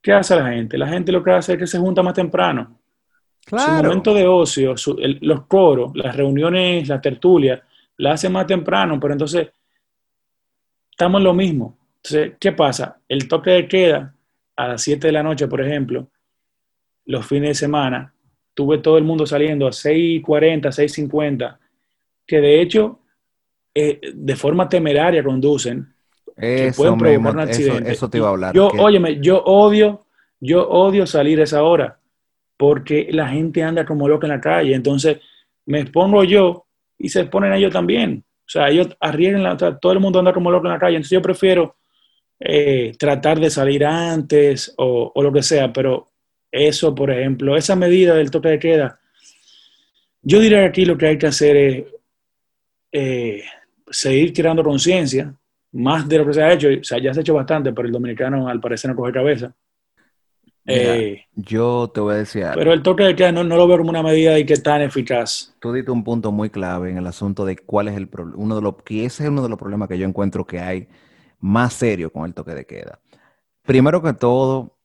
¿Qué 0.00 0.12
hace 0.14 0.34
la 0.34 0.48
gente? 0.48 0.78
La 0.78 0.88
gente 0.88 1.12
lo 1.12 1.22
que 1.22 1.32
hace 1.32 1.52
es 1.52 1.58
que 1.58 1.66
se 1.66 1.78
junta 1.78 2.02
más 2.02 2.14
temprano. 2.14 2.80
Claro. 3.44 3.64
Su 3.64 3.84
momento 3.84 4.14
de 4.14 4.26
ocio, 4.26 4.74
los 5.20 5.44
coros, 5.44 5.92
las 5.94 6.16
reuniones, 6.16 6.88
las 6.88 7.02
tertulias, 7.02 7.60
la 7.98 8.12
hacen 8.12 8.32
más 8.32 8.46
temprano, 8.46 8.98
pero 8.98 9.12
entonces 9.12 9.50
estamos 10.90 11.18
en 11.18 11.24
lo 11.24 11.34
mismo. 11.34 11.76
Entonces, 12.06 12.36
¿qué 12.38 12.52
pasa? 12.52 13.00
El 13.08 13.26
toque 13.26 13.50
de 13.50 13.66
queda 13.66 14.14
a 14.54 14.68
las 14.68 14.82
7 14.82 15.08
de 15.08 15.12
la 15.12 15.24
noche, 15.24 15.48
por 15.48 15.60
ejemplo, 15.60 16.08
los 17.04 17.26
fines 17.26 17.50
de 17.50 17.54
semana, 17.54 18.14
tuve 18.54 18.78
todo 18.78 18.96
el 18.96 19.02
mundo 19.02 19.26
saliendo 19.26 19.66
a 19.66 19.70
6.40, 19.70 20.70
6.50, 20.70 21.58
que 22.24 22.40
de 22.40 22.60
hecho, 22.60 23.00
eh, 23.74 24.00
de 24.14 24.36
forma 24.36 24.68
temeraria 24.68 25.24
conducen, 25.24 25.92
que 26.36 26.72
pueden 26.76 26.96
provocar 26.96 27.34
un 27.34 27.40
accidente. 27.40 27.90
Eso, 27.90 28.08
te 28.08 28.18
iba 28.18 28.28
a 28.28 28.30
hablar. 28.30 28.54
Yo, 28.54 28.68
óyeme, 28.68 29.20
yo 29.20 29.42
odio, 29.42 30.06
yo 30.38 30.68
odio 30.68 31.06
salir 31.06 31.40
a 31.40 31.44
esa 31.44 31.64
hora, 31.64 31.98
porque 32.56 33.08
la 33.10 33.28
gente 33.28 33.64
anda 33.64 33.84
como 33.84 34.06
loca 34.06 34.28
en 34.28 34.32
la 34.32 34.40
calle, 34.40 34.74
entonces 34.74 35.18
me 35.64 35.80
expongo 35.80 36.22
yo 36.22 36.66
y 36.98 37.08
se 37.08 37.22
exponen 37.22 37.52
ellos 37.52 37.72
también. 37.72 38.22
O 38.46 38.48
sea, 38.48 38.68
ellos 38.68 38.96
arriesgan, 39.00 39.42
la, 39.42 39.56
todo 39.56 39.92
el 39.92 39.98
mundo 39.98 40.20
anda 40.20 40.32
como 40.32 40.52
loco 40.52 40.66
en 40.66 40.72
la 40.72 40.78
calle, 40.78 40.96
entonces 40.96 41.16
yo 41.16 41.22
prefiero 41.22 41.74
eh, 42.38 42.92
tratar 42.98 43.40
de 43.40 43.50
salir 43.50 43.84
antes 43.84 44.74
o, 44.76 45.12
lo 45.22 45.32
que 45.32 45.42
sea, 45.42 45.72
pero 45.72 46.08
eso, 46.50 46.94
por 46.94 47.10
ejemplo, 47.10 47.56
esa 47.56 47.76
medida 47.76 48.14
del 48.14 48.30
toque 48.30 48.48
de 48.48 48.58
queda, 48.58 49.00
yo 50.22 50.40
diría 50.40 50.58
que 50.58 50.66
aquí 50.66 50.84
lo 50.84 50.98
que 50.98 51.06
hay 51.06 51.18
que 51.18 51.28
hacer 51.28 51.56
es 51.56 51.84
eh, 52.92 53.42
seguir 53.90 54.32
creando 54.32 54.62
conciencia, 54.62 55.34
más 55.72 56.08
de 56.08 56.18
lo 56.18 56.26
que 56.26 56.34
se 56.34 56.42
ha 56.42 56.52
hecho, 56.52 56.68
o 56.68 56.84
sea, 56.84 56.98
ya 56.98 57.12
se 57.12 57.20
ha 57.20 57.22
hecho 57.22 57.34
bastante, 57.34 57.72
pero 57.72 57.86
el 57.86 57.92
dominicano 57.92 58.48
al 58.48 58.60
parecer 58.60 58.90
no 58.90 58.96
coge 58.96 59.12
cabeza. 59.12 59.54
Eh, 60.68 61.22
yo 61.36 61.92
te 61.94 62.00
voy 62.00 62.14
a 62.14 62.16
decir 62.18 62.44
Pero 62.54 62.72
el 62.72 62.82
toque 62.82 63.04
de 63.04 63.14
queda 63.14 63.30
no, 63.30 63.44
lo 63.44 63.68
veo 63.68 63.78
como 63.78 63.90
una 63.90 64.02
medida 64.02 64.36
y 64.36 64.44
que 64.44 64.56
tan 64.56 64.82
eficaz. 64.82 65.54
Tú 65.60 65.72
diste 65.72 65.92
un 65.92 66.02
punto 66.02 66.32
muy 66.32 66.50
clave 66.50 66.90
en 66.90 66.98
el 66.98 67.06
asunto 67.06 67.44
de 67.44 67.56
cuál 67.56 67.86
es 67.86 67.96
el 67.96 68.08
problema, 68.08 68.42
uno 68.42 68.56
de 68.56 68.62
los, 68.62 68.74
que 68.82 69.04
ese 69.04 69.22
es 69.22 69.28
uno 69.28 69.42
de 69.42 69.48
los 69.48 69.58
problemas 69.58 69.88
que 69.88 69.96
yo 69.96 70.08
encuentro 70.08 70.44
que 70.44 70.58
hay 70.58 70.88
más 71.46 71.74
serio 71.74 72.12
con 72.12 72.24
el 72.26 72.34
toque 72.34 72.54
de 72.54 72.66
queda. 72.66 72.98
Primero 73.62 74.02
que 74.02 74.12
todo, 74.12 74.76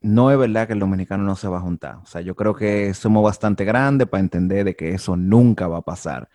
no 0.00 0.30
es 0.30 0.38
verdad 0.38 0.66
que 0.66 0.74
el 0.74 0.78
dominicano 0.78 1.24
no 1.24 1.34
se 1.34 1.48
va 1.48 1.58
a 1.58 1.62
juntar. 1.62 1.96
O 1.96 2.06
sea, 2.06 2.20
yo 2.20 2.36
creo 2.36 2.54
que 2.54 2.94
somos 2.94 3.24
bastante 3.24 3.64
grandes 3.64 4.08
para 4.08 4.20
entender 4.20 4.64
de 4.64 4.76
que 4.76 4.92
eso 4.94 5.16
nunca 5.16 5.66
va 5.66 5.78
a 5.78 5.82
pasar. 5.82 6.28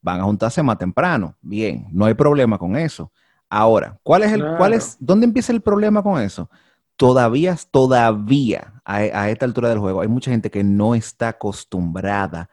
Van 0.00 0.20
a 0.20 0.24
juntarse 0.24 0.62
más 0.62 0.78
temprano. 0.78 1.36
Bien, 1.40 1.86
no 1.92 2.04
hay 2.04 2.14
problema 2.14 2.56
con 2.58 2.76
eso. 2.76 3.12
Ahora, 3.48 3.98
¿cuál 4.02 4.22
es 4.22 4.32
el, 4.32 4.44
cuál 4.56 4.72
es, 4.72 4.96
dónde 4.98 5.26
empieza 5.26 5.52
el 5.52 5.60
problema 5.60 6.02
con 6.02 6.20
eso? 6.20 6.48
Todavía, 6.96 7.56
todavía, 7.70 8.80
a, 8.84 8.96
a 8.96 9.30
esta 9.30 9.44
altura 9.44 9.68
del 9.68 9.78
juego, 9.78 10.00
hay 10.00 10.08
mucha 10.08 10.30
gente 10.30 10.50
que 10.50 10.64
no 10.64 10.94
está 10.94 11.28
acostumbrada 11.28 12.48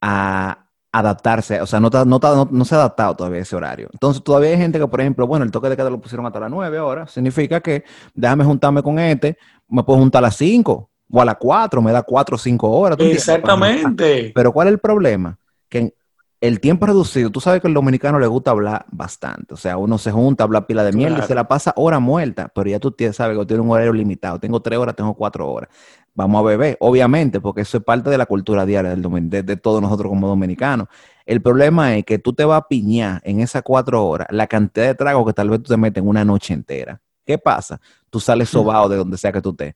a, 0.00 0.69
adaptarse, 0.92 1.60
o 1.60 1.66
sea, 1.66 1.78
no, 1.78 1.88
no, 1.88 2.64
se 2.64 2.74
ha 2.74 2.78
adaptado 2.78 3.14
todavía 3.14 3.40
ese 3.40 3.54
horario. 3.54 3.88
Entonces, 3.92 4.22
todavía 4.22 4.50
hay 4.50 4.56
gente 4.56 4.78
que, 4.78 4.86
por 4.88 5.00
ejemplo, 5.00 5.26
bueno, 5.26 5.44
el 5.44 5.50
toque 5.50 5.68
de 5.68 5.76
queda 5.76 5.90
lo 5.90 6.00
pusieron 6.00 6.26
hasta 6.26 6.40
las 6.40 6.50
9 6.50 6.80
horas, 6.80 7.12
significa 7.12 7.60
que 7.60 7.84
déjame 8.14 8.44
juntarme 8.44 8.82
con 8.82 8.98
este, 8.98 9.38
me 9.68 9.84
puedo 9.84 10.00
juntar 10.00 10.20
a 10.20 10.28
las 10.28 10.36
5 10.36 10.90
o 11.12 11.20
a 11.20 11.24
las 11.24 11.36
4, 11.36 11.80
me 11.80 11.92
da 11.92 12.02
4 12.02 12.34
o 12.34 12.38
5 12.38 12.70
horas. 12.70 12.98
Exactamente. 13.00 14.32
Pero 14.34 14.52
¿cuál 14.52 14.68
es 14.68 14.72
el 14.72 14.80
problema? 14.80 15.38
Que 15.68 15.94
el 16.40 16.60
tiempo 16.60 16.86
reducido, 16.86 17.30
tú 17.30 17.40
sabes 17.40 17.60
que 17.60 17.68
al 17.68 17.74
dominicano 17.74 18.18
le 18.18 18.26
gusta 18.26 18.50
hablar 18.50 18.86
bastante, 18.90 19.54
o 19.54 19.56
sea, 19.56 19.76
uno 19.76 19.98
se 19.98 20.10
junta, 20.10 20.44
habla 20.44 20.66
pila 20.66 20.84
de 20.84 20.92
mierda 20.92 21.18
y 21.18 21.26
se 21.26 21.34
la 21.34 21.46
pasa 21.46 21.74
hora 21.76 21.98
muerta, 22.00 22.50
pero 22.54 22.70
ya 22.70 22.78
tú 22.78 22.94
sabes 23.12 23.38
que 23.38 23.46
tiene 23.46 23.62
un 23.62 23.70
horario 23.70 23.92
limitado, 23.92 24.38
tengo 24.38 24.60
3 24.60 24.78
horas, 24.78 24.96
tengo 24.96 25.14
4 25.14 25.50
horas 25.50 25.68
vamos 26.14 26.40
a 26.40 26.42
beber, 26.42 26.76
obviamente, 26.80 27.40
porque 27.40 27.62
eso 27.62 27.78
es 27.78 27.84
parte 27.84 28.10
de 28.10 28.18
la 28.18 28.26
cultura 28.26 28.66
diaria 28.66 28.94
de, 28.94 29.42
de, 29.42 29.56
todos 29.56 29.80
nosotros 29.80 30.10
como 30.10 30.28
dominicanos. 30.28 30.88
El 31.24 31.40
problema 31.40 31.96
es 31.96 32.04
que 32.04 32.18
tú 32.18 32.32
te 32.32 32.44
vas 32.44 32.58
a 32.58 32.68
piñar 32.68 33.20
en 33.24 33.40
esas 33.40 33.62
cuatro 33.62 34.04
horas 34.06 34.28
la 34.30 34.46
cantidad 34.46 34.86
de 34.86 34.94
tragos 34.94 35.26
que 35.26 35.32
tal 35.32 35.50
vez 35.50 35.62
tú 35.62 35.68
te 35.68 35.76
metes 35.76 36.02
en 36.02 36.08
una 36.08 36.24
noche 36.24 36.54
entera. 36.54 37.00
¿Qué 37.24 37.38
pasa? 37.38 37.80
Tú 38.10 38.18
sales 38.18 38.48
sobado 38.48 38.88
de 38.88 38.96
donde 38.96 39.16
sea 39.16 39.30
que 39.32 39.40
tú 39.40 39.50
estés. 39.50 39.74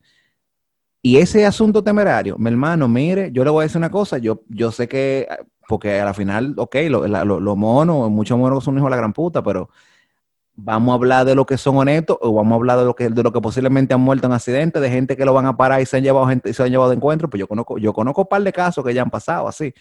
Y 1.07 1.19
ese 1.19 1.45
asunto 1.45 1.85
temerario, 1.85 2.39
mi 2.39 2.49
hermano, 2.49 2.89
mire, 2.89 3.31
yo 3.31 3.45
le 3.45 3.51
voy 3.51 3.61
a 3.61 3.65
decir 3.65 3.77
una 3.77 3.91
cosa, 3.91 4.17
yo, 4.17 4.41
yo 4.49 4.73
sé 4.73 4.89
que, 4.89 5.29
porque 5.69 6.01
a 6.01 6.05
la 6.07 6.15
final, 6.15 6.55
ok, 6.57 6.77
los 6.89 7.11
lo, 7.11 7.41
lo, 7.41 7.57
monos, 7.57 8.11
muchos 8.11 8.39
monos 8.39 8.65
son 8.65 8.79
hijos 8.79 8.87
de 8.87 8.91
la 8.93 8.97
gran 8.97 9.13
puta, 9.13 9.43
pero 9.43 9.69
vamos 10.55 10.93
a 10.93 10.95
hablar 10.95 11.27
de 11.27 11.35
lo 11.35 11.45
que 11.45 11.59
son 11.59 11.77
honestos 11.77 12.17
o 12.23 12.33
vamos 12.33 12.53
a 12.53 12.57
hablar 12.57 12.79
de 12.79 12.87
lo 12.87 12.95
que, 12.95 13.11
de 13.11 13.23
lo 13.23 13.33
que 13.35 13.43
posiblemente 13.43 13.93
han 13.93 14.01
muerto 14.01 14.29
en 14.29 14.33
accidentes, 14.33 14.81
de 14.81 14.89
gente 14.89 15.15
que 15.15 15.27
lo 15.27 15.35
van 15.35 15.45
a 15.45 15.59
parar 15.59 15.83
y 15.83 15.85
se 15.85 15.99
han 15.99 16.05
llevado 16.05 16.27
gente 16.27 16.49
y 16.49 16.55
se 16.55 16.63
han 16.63 16.71
llevado 16.71 16.89
de 16.89 16.97
encuentro. 16.97 17.29
Pues 17.29 17.39
yo 17.39 17.49
conozco, 17.49 17.77
yo 17.77 17.93
conozco 17.93 18.23
un 18.23 18.29
par 18.29 18.43
de 18.43 18.53
casos 18.55 18.83
que 18.83 18.95
ya 18.95 19.03
han 19.03 19.11
pasado 19.11 19.47
así. 19.47 19.75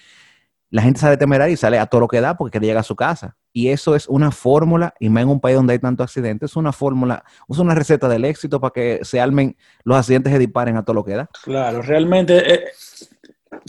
La 0.72 0.82
gente 0.82 1.00
sale 1.00 1.16
temeraria 1.16 1.54
y 1.54 1.58
sale 1.58 1.80
a 1.80 1.86
todo 1.86 2.02
lo 2.02 2.10
que 2.10 2.20
da 2.20 2.36
porque 2.36 2.52
quiere 2.52 2.68
llegar 2.68 2.82
a 2.82 2.84
su 2.84 2.98
casa. 2.98 3.38
Y 3.56 3.70
eso 3.70 3.96
es 3.96 4.08
una 4.08 4.32
fórmula, 4.32 4.96
y 5.00 5.10
más 5.10 5.24
en 5.24 5.30
un 5.30 5.40
país 5.40 5.56
donde 5.56 5.74
hay 5.74 5.80
tantos 5.80 6.06
accidentes, 6.06 6.52
es 6.52 6.56
una 6.56 6.72
fórmula, 6.72 7.24
es 7.48 7.60
una 7.60 7.76
receta 7.76 8.10
del 8.10 8.26
éxito 8.26 8.60
para 8.60 8.74
que 8.74 9.00
se 9.04 9.22
armen 9.22 9.56
los 9.84 9.96
accidentes 9.96 10.34
y 10.34 10.40
disparen 10.40 10.76
a 10.76 10.84
todo 10.84 10.96
lo 10.96 11.06
que 11.06 11.14
da. 11.14 11.30
Claro, 11.44 11.84
realmente, 11.84 12.52
eh, 12.52 12.64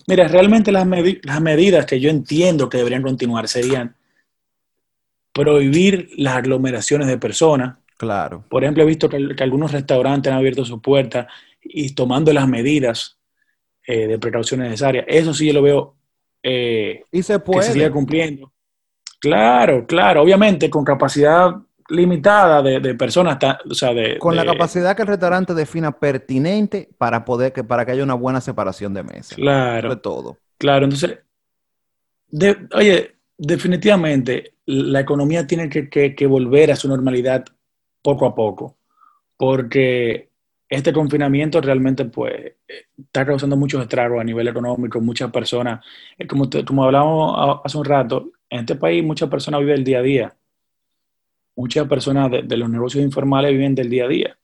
mira, 0.09 0.27
realmente 0.27 0.73
las, 0.73 0.87
las 1.23 1.41
medidas 1.43 1.85
que 1.85 2.01
yo 2.01 2.09
entiendo 2.09 2.71
que 2.71 2.79
deberían 2.79 3.03
continuar 3.03 3.47
serían 3.47 3.95
prohibir 5.35 6.09
las 6.17 6.37
aglomeraciones 6.37 7.07
de 7.07 7.19
personas. 7.19 7.77
Claro. 7.99 8.45
Por 8.49 8.65
ejemplo, 8.65 8.85
he 8.85 8.87
visto 8.87 9.11
que, 9.11 9.19
algunos 9.41 9.73
restaurantes 9.73 10.33
han 10.33 10.39
abierto 10.39 10.65
sus 10.65 10.81
puertas 10.81 11.27
y 11.63 11.95
tomando 11.95 12.33
las 12.33 12.49
medidas 12.49 13.19
eh, 13.87 14.07
de 14.07 14.19
precaución 14.19 14.61
necesarias. 14.61 15.05
Eso 15.09 15.35
sí 15.35 15.49
yo 15.49 15.53
lo 15.53 15.63
veo 15.63 15.97
eh, 16.43 17.03
y 17.11 17.23
se 17.23 17.39
puede. 17.39 17.61
que 17.61 17.67
se 17.67 17.73
siga 17.75 17.91
cumpliendo. 17.91 18.54
Claro, 19.21 19.87
claro, 19.87 20.23
obviamente 20.23 20.69
con 20.71 20.85
capacidad 20.85 21.55
limitada 21.89 22.63
de, 22.63 22.95
personas, 22.95 23.39
o 23.69 23.75
sea, 23.75 23.93
de, 23.93 24.19
con 24.19 24.37
la 24.37 24.45
capacidad 24.45 24.97
que 24.97 25.03
el 25.03 25.09
restaurante 25.09 25.55
defina 25.55 25.93
pertinente 25.93 26.89
para 26.97 27.25
poder 27.25 27.53
que 27.53 27.63
para 27.63 27.85
que 27.85 27.93
haya 27.93 28.03
una 28.03 28.15
buena 28.15 28.41
separación 28.41 28.95
de 28.95 29.03
mesas. 29.03 29.37
Claro. 29.37 29.91
De 29.91 29.97
todo. 29.97 30.39
Claro, 30.57 30.85
entonces, 30.85 31.19
oye, 32.75 33.17
definitivamente 33.37 34.55
la 34.67 35.01
economía 35.01 35.47
tiene 35.47 35.69
que, 35.69 36.27
volver 36.27 36.73
a 36.73 36.77
su 36.77 36.89
normalidad 36.89 37.45
poco 38.01 38.27
a 38.27 38.35
poco, 38.35 38.77
porque 39.37 40.31
este 40.69 40.93
confinamiento 40.93 41.61
realmente 41.61 42.07
pues 42.07 42.55
está 42.97 43.27
causando 43.27 43.57
muchos 43.57 43.83
estragos 43.83 44.21
a 44.21 44.25
nivel 44.25 44.49
económico, 44.49 45.01
muchas 45.01 45.31
personas, 45.31 45.85
eh, 46.17 46.27
como, 46.27 46.49
como 46.67 46.85
hablábamos 46.85 47.61
hace 47.63 47.79
un 47.79 47.85
rato, 47.85 48.31
en 48.55 48.61
este 48.61 48.77
país 48.77 49.03
muchas 49.03 49.29
personas 49.29 49.61
viven 49.61 49.79
el 49.79 49.85
día 49.85 49.99
a 49.99 50.03
día, 50.03 50.37
muchas 51.57 51.89
personas 51.89 52.31
de, 52.31 52.57
los 52.57 52.71
negocios 52.71 53.03
informales 53.03 53.51
viven 53.51 53.75
del 53.75 53.91
día 53.91 54.05
a 54.05 54.09
día. 54.09 54.39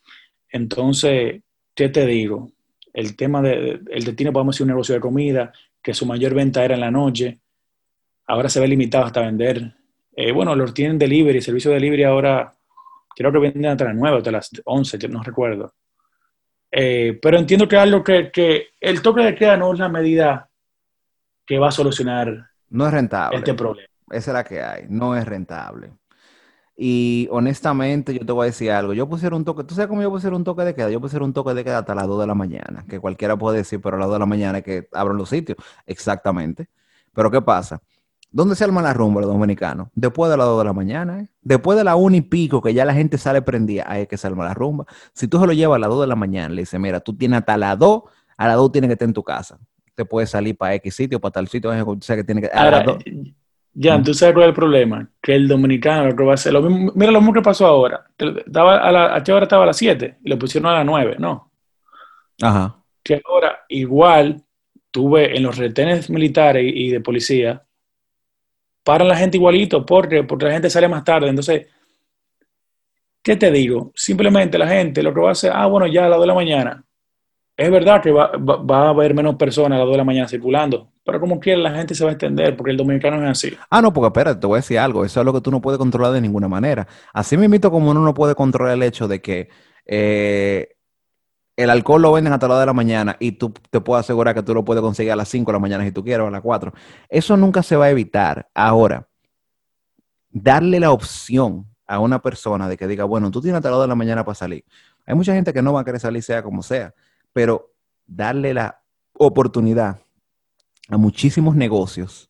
Entonces, 0.48 1.40
¿qué 1.76 1.88
te 1.90 2.04
digo? 2.06 2.50
El 2.92 3.14
tema 3.14 3.40
del 3.40 3.84
de, 3.84 4.00
destino, 4.00 4.32
podemos 4.32 4.56
decir, 4.56 4.64
un 4.64 4.70
negocio 4.70 4.96
de 4.96 5.00
comida, 5.00 5.52
que 5.80 5.94
su 5.94 6.06
mayor 6.06 6.34
venta 6.34 6.64
era 6.64 6.74
en 6.74 6.80
la 6.80 6.90
noche, 6.90 7.38
ahora 8.26 8.48
se 8.48 8.58
ve 8.58 8.66
limitado 8.66 9.04
hasta 9.04 9.20
vender. 9.20 9.76
Eh, 10.16 10.32
bueno, 10.32 10.56
los 10.56 10.74
tienen 10.74 10.98
delivery, 10.98 11.40
servicio 11.40 11.70
de 11.70 11.76
delivery 11.76 12.02
ahora, 12.02 12.52
creo 13.14 13.30
que 13.30 13.38
venden 13.38 13.66
hasta 13.66 13.84
las 13.84 13.94
9, 13.94 14.16
hasta 14.16 14.32
las 14.32 14.50
11, 14.64 15.08
no 15.08 15.22
recuerdo. 15.22 15.72
Eh, 16.72 17.16
pero 17.22 17.38
entiendo 17.38 17.68
que 17.68 17.76
algo 17.76 18.02
que, 18.02 18.32
que, 18.32 18.70
el 18.80 19.02
toque 19.02 19.22
de 19.22 19.36
queda 19.36 19.56
no 19.56 19.72
es 19.72 19.78
la 19.78 19.88
medida 19.88 20.50
que 21.46 21.60
va 21.60 21.68
a 21.68 21.72
solucionar 21.72 22.50
no 22.70 22.86
es 22.86 22.92
rentable. 22.92 23.38
este 23.38 23.54
problema. 23.54 23.89
Esa 24.10 24.30
es 24.30 24.34
la 24.34 24.44
que 24.44 24.62
hay, 24.62 24.86
no 24.88 25.16
es 25.16 25.24
rentable. 25.24 25.92
Y 26.76 27.28
honestamente, 27.30 28.14
yo 28.14 28.24
te 28.24 28.32
voy 28.32 28.44
a 28.44 28.46
decir 28.46 28.70
algo. 28.70 28.94
Yo 28.94 29.06
pusiera 29.08 29.36
un 29.36 29.44
toque, 29.44 29.64
¿tú 29.64 29.74
sabes 29.74 29.88
cómo 29.88 30.00
yo 30.00 30.10
pusiera 30.10 30.34
un 30.34 30.44
toque 30.44 30.62
de 30.62 30.74
queda? 30.74 30.88
Yo 30.90 31.00
pusiera 31.00 31.24
un 31.24 31.34
toque 31.34 31.52
de 31.52 31.62
queda 31.62 31.78
hasta 31.78 31.94
las 31.94 32.06
2 32.06 32.20
de 32.20 32.26
la 32.26 32.34
mañana, 32.34 32.86
que 32.88 32.98
cualquiera 32.98 33.36
puede 33.36 33.58
decir, 33.58 33.80
pero 33.82 33.96
a 33.96 33.98
las 33.98 34.08
2 34.08 34.14
de 34.14 34.18
la 34.18 34.26
mañana 34.26 34.58
es 34.58 34.64
que 34.64 34.88
abran 34.92 35.18
los 35.18 35.28
sitios. 35.28 35.58
Exactamente. 35.86 36.68
Pero 37.12 37.30
¿qué 37.30 37.42
pasa? 37.42 37.82
¿Dónde 38.30 38.54
se 38.54 38.64
arma 38.64 38.80
la 38.80 38.94
rumba 38.94 39.20
los 39.20 39.28
dominicanos? 39.28 39.88
Después 39.94 40.30
de 40.30 40.36
las 40.38 40.46
2 40.46 40.58
de 40.58 40.64
la 40.64 40.72
mañana, 40.72 41.20
¿eh? 41.20 41.28
Después 41.42 41.76
de 41.76 41.84
la 41.84 41.96
1 41.96 42.16
y 42.16 42.20
pico, 42.22 42.62
que 42.62 42.72
ya 42.72 42.84
la 42.84 42.94
gente 42.94 43.18
sale 43.18 43.42
prendida, 43.42 43.84
ahí 43.86 44.02
es 44.02 44.08
que 44.08 44.16
se 44.16 44.26
arma 44.26 44.44
la 44.44 44.54
rumba. 44.54 44.86
Si 45.12 45.28
tú 45.28 45.38
se 45.38 45.46
lo 45.46 45.52
llevas 45.52 45.76
a 45.76 45.80
las 45.80 45.90
2 45.90 46.00
de 46.00 46.06
la 46.06 46.16
mañana, 46.16 46.54
le 46.54 46.62
dices, 46.62 46.80
mira, 46.80 47.00
tú 47.00 47.14
tienes 47.14 47.40
hasta 47.40 47.58
las 47.58 47.78
2, 47.78 48.02
a 48.38 48.46
las 48.46 48.56
2 48.56 48.72
tienes 48.72 48.88
que 48.88 48.92
estar 48.92 49.06
en 49.08 49.12
tu 49.12 49.22
casa. 49.22 49.58
Te 49.94 50.06
puedes 50.06 50.30
salir 50.30 50.56
para 50.56 50.76
X 50.76 50.94
sitio, 50.94 51.20
para 51.20 51.32
tal 51.32 51.48
sitio, 51.48 51.72
sea 52.00 52.16
que 52.16 52.24
tiene 52.24 52.40
que... 52.40 52.46
A 52.54 52.84
Ya, 53.72 54.02
tú 54.02 54.12
sabes 54.14 54.34
cuál 54.34 54.44
es 54.44 54.48
el 54.48 54.54
problema, 54.54 55.08
que 55.22 55.34
el 55.34 55.46
dominicano 55.46 56.06
lo 56.06 56.16
que 56.16 56.24
va 56.24 56.32
a 56.32 56.34
hacer, 56.34 56.52
lo 56.52 56.62
mismo, 56.62 56.92
mira 56.94 57.12
lo 57.12 57.20
mismo 57.20 57.32
que 57.32 57.40
pasó 57.40 57.66
ahora, 57.66 58.04
estaba 58.18 58.78
a, 58.78 58.90
la, 58.90 59.14
a 59.14 59.22
qué 59.22 59.32
hora 59.32 59.44
estaba 59.44 59.62
a 59.62 59.66
las 59.68 59.76
7 59.76 60.18
y 60.24 60.28
lo 60.28 60.38
pusieron 60.38 60.70
a 60.72 60.78
las 60.78 60.84
9, 60.84 61.16
¿no? 61.18 61.52
Ajá. 62.42 62.82
Que 63.02 63.22
ahora 63.24 63.60
igual 63.68 64.42
tuve 64.90 65.36
en 65.36 65.44
los 65.44 65.56
retenes 65.56 66.10
militares 66.10 66.64
y 66.66 66.90
de 66.90 67.00
policía, 67.00 67.62
paran 68.82 69.06
la 69.08 69.16
gente 69.16 69.36
igualito 69.36 69.86
porque, 69.86 70.24
porque 70.24 70.46
la 70.46 70.52
gente 70.52 70.68
sale 70.68 70.88
más 70.88 71.04
tarde, 71.04 71.28
entonces, 71.28 71.68
¿qué 73.22 73.36
te 73.36 73.52
digo? 73.52 73.92
Simplemente 73.94 74.58
la 74.58 74.66
gente 74.66 75.02
lo 75.02 75.14
que 75.14 75.20
va 75.20 75.28
a 75.28 75.32
hacer, 75.32 75.52
ah, 75.54 75.66
bueno, 75.66 75.86
ya 75.86 76.06
a 76.06 76.08
las 76.08 76.18
2 76.18 76.22
de 76.24 76.26
la 76.26 76.34
mañana, 76.34 76.84
es 77.60 77.70
verdad 77.70 78.00
que 78.00 78.10
va, 78.10 78.30
a 78.32 78.88
haber 78.88 79.12
menos 79.12 79.34
personas 79.34 79.76
a 79.76 79.80
las 79.80 79.84
2 79.84 79.92
de 79.92 79.98
la 79.98 80.04
mañana 80.04 80.26
circulando, 80.26 80.88
pero 81.04 81.20
como 81.20 81.38
quiera 81.38 81.60
la 81.60 81.70
gente 81.72 81.94
se 81.94 82.02
va 82.02 82.08
a 82.08 82.14
extender 82.14 82.56
porque 82.56 82.70
el 82.70 82.78
dominicano 82.78 83.22
es 83.22 83.30
así. 83.30 83.54
Ah, 83.68 83.82
no, 83.82 83.92
porque 83.92 84.06
espérate, 84.06 84.40
te 84.40 84.46
voy 84.46 84.56
a 84.56 84.62
decir 84.62 84.78
algo, 84.78 85.04
eso 85.04 85.20
es 85.20 85.26
lo 85.26 85.32
que 85.34 85.42
tú 85.42 85.50
no 85.50 85.60
puedes 85.60 85.76
controlar 85.76 86.12
de 86.12 86.22
ninguna 86.22 86.48
manera. 86.48 86.88
Así 87.12 87.36
me 87.36 87.44
invito 87.44 87.70
como 87.70 87.90
uno 87.90 88.00
no 88.00 88.14
puede 88.14 88.34
controlar 88.34 88.72
el 88.72 88.82
hecho 88.82 89.08
de 89.08 89.20
que 89.20 89.50
eh, 89.84 90.70
el 91.54 91.68
alcohol 91.68 92.00
lo 92.00 92.12
venden 92.12 92.32
hasta 92.32 92.48
las 92.48 92.54
2 92.54 92.62
de 92.62 92.66
la 92.66 92.72
mañana 92.72 93.16
y 93.20 93.32
tú 93.32 93.52
te 93.68 93.82
puedo 93.82 94.00
asegurar 94.00 94.34
que 94.34 94.42
tú 94.42 94.54
lo 94.54 94.64
puedes 94.64 94.80
conseguir 94.80 95.12
a 95.12 95.16
las 95.16 95.28
5 95.28 95.50
de 95.50 95.52
la 95.52 95.60
mañana 95.60 95.84
si 95.84 95.92
tú 95.92 96.02
quieres 96.02 96.24
o 96.24 96.28
a 96.28 96.30
las 96.30 96.40
4. 96.40 96.72
Eso 97.10 97.36
nunca 97.36 97.62
se 97.62 97.76
va 97.76 97.84
a 97.84 97.90
evitar. 97.90 98.48
Ahora, 98.54 99.06
darle 100.30 100.80
la 100.80 100.92
opción 100.92 101.66
a 101.86 101.98
una 101.98 102.22
persona 102.22 102.70
de 102.70 102.78
que 102.78 102.86
diga, 102.86 103.04
bueno, 103.04 103.30
tú 103.30 103.42
tienes 103.42 103.58
hasta 103.58 103.68
las 103.68 103.76
2 103.76 103.84
de 103.84 103.88
la 103.88 103.96
mañana 103.96 104.24
para 104.24 104.34
salir. 104.34 104.64
Hay 105.04 105.14
mucha 105.14 105.34
gente 105.34 105.52
que 105.52 105.60
no 105.60 105.74
va 105.74 105.82
a 105.82 105.84
querer 105.84 106.00
salir 106.00 106.22
sea 106.22 106.42
como 106.42 106.62
sea 106.62 106.94
pero 107.32 107.72
darle 108.06 108.54
la 108.54 108.82
oportunidad 109.14 110.00
a 110.88 110.96
muchísimos 110.96 111.54
negocios 111.54 112.28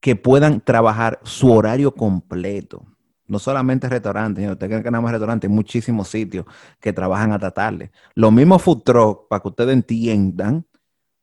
que 0.00 0.16
puedan 0.16 0.60
trabajar 0.60 1.20
su 1.22 1.52
horario 1.52 1.94
completo. 1.94 2.84
No 3.26 3.38
solamente 3.38 3.88
restaurantes, 3.88 4.50
usted 4.50 4.66
cree 4.66 4.82
que 4.82 4.90
nada 4.90 5.00
más 5.00 5.12
restaurantes, 5.12 5.48
hay 5.48 5.54
muchísimos 5.54 6.08
sitios 6.08 6.44
que 6.80 6.92
trabajan 6.92 7.32
hasta 7.32 7.50
tarde. 7.52 7.92
Lo 8.14 8.30
mismo 8.30 8.58
food 8.58 8.82
truck, 8.82 9.28
para 9.28 9.40
que 9.40 9.48
ustedes 9.48 9.72
entiendan, 9.72 10.66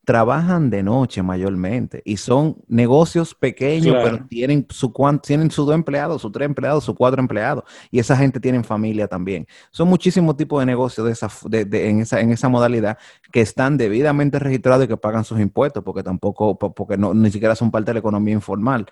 trabajan 0.10 0.72
de 0.72 0.82
noche 0.82 1.22
mayormente 1.22 2.02
y 2.04 2.18
son 2.18 2.58
negocios 2.68 3.36
pequeños, 3.36 3.96
pero 4.04 4.26
tienen 4.26 4.66
su 4.68 4.92
tienen 5.22 5.52
sus 5.52 5.68
dos 5.68 5.76
empleados, 5.76 6.24
sus 6.24 6.32
tres 6.32 6.48
empleados, 6.48 6.84
sus 6.84 6.96
cuatro 6.96 7.22
empleados 7.22 7.64
y 7.92 8.00
esa 8.00 8.18
gente 8.18 8.40
tiene 8.40 8.64
familia 8.64 9.08
también. 9.08 9.46
Son 9.70 9.88
muchísimos 9.88 10.36
tipos 10.36 10.60
de 10.62 10.66
negocios 10.66 11.06
de 11.06 11.14
esa, 11.14 11.30
en, 11.52 12.00
esa, 12.00 12.22
en 12.22 12.32
esa 12.32 12.50
modalidad 12.50 12.98
que 13.32 13.42
están 13.42 13.78
debidamente 13.78 14.40
registrados 14.40 14.86
y 14.86 14.88
que 14.88 14.98
pagan 14.98 15.24
sus 15.24 15.40
impuestos 15.40 15.84
porque 15.84 16.02
tampoco, 16.02 16.58
porque 16.58 16.98
no, 16.98 17.14
ni 17.14 17.30
siquiera 17.30 17.56
son 17.56 17.70
parte 17.70 17.92
de 17.92 17.94
la 17.94 18.00
economía 18.00 18.34
informal. 18.34 18.88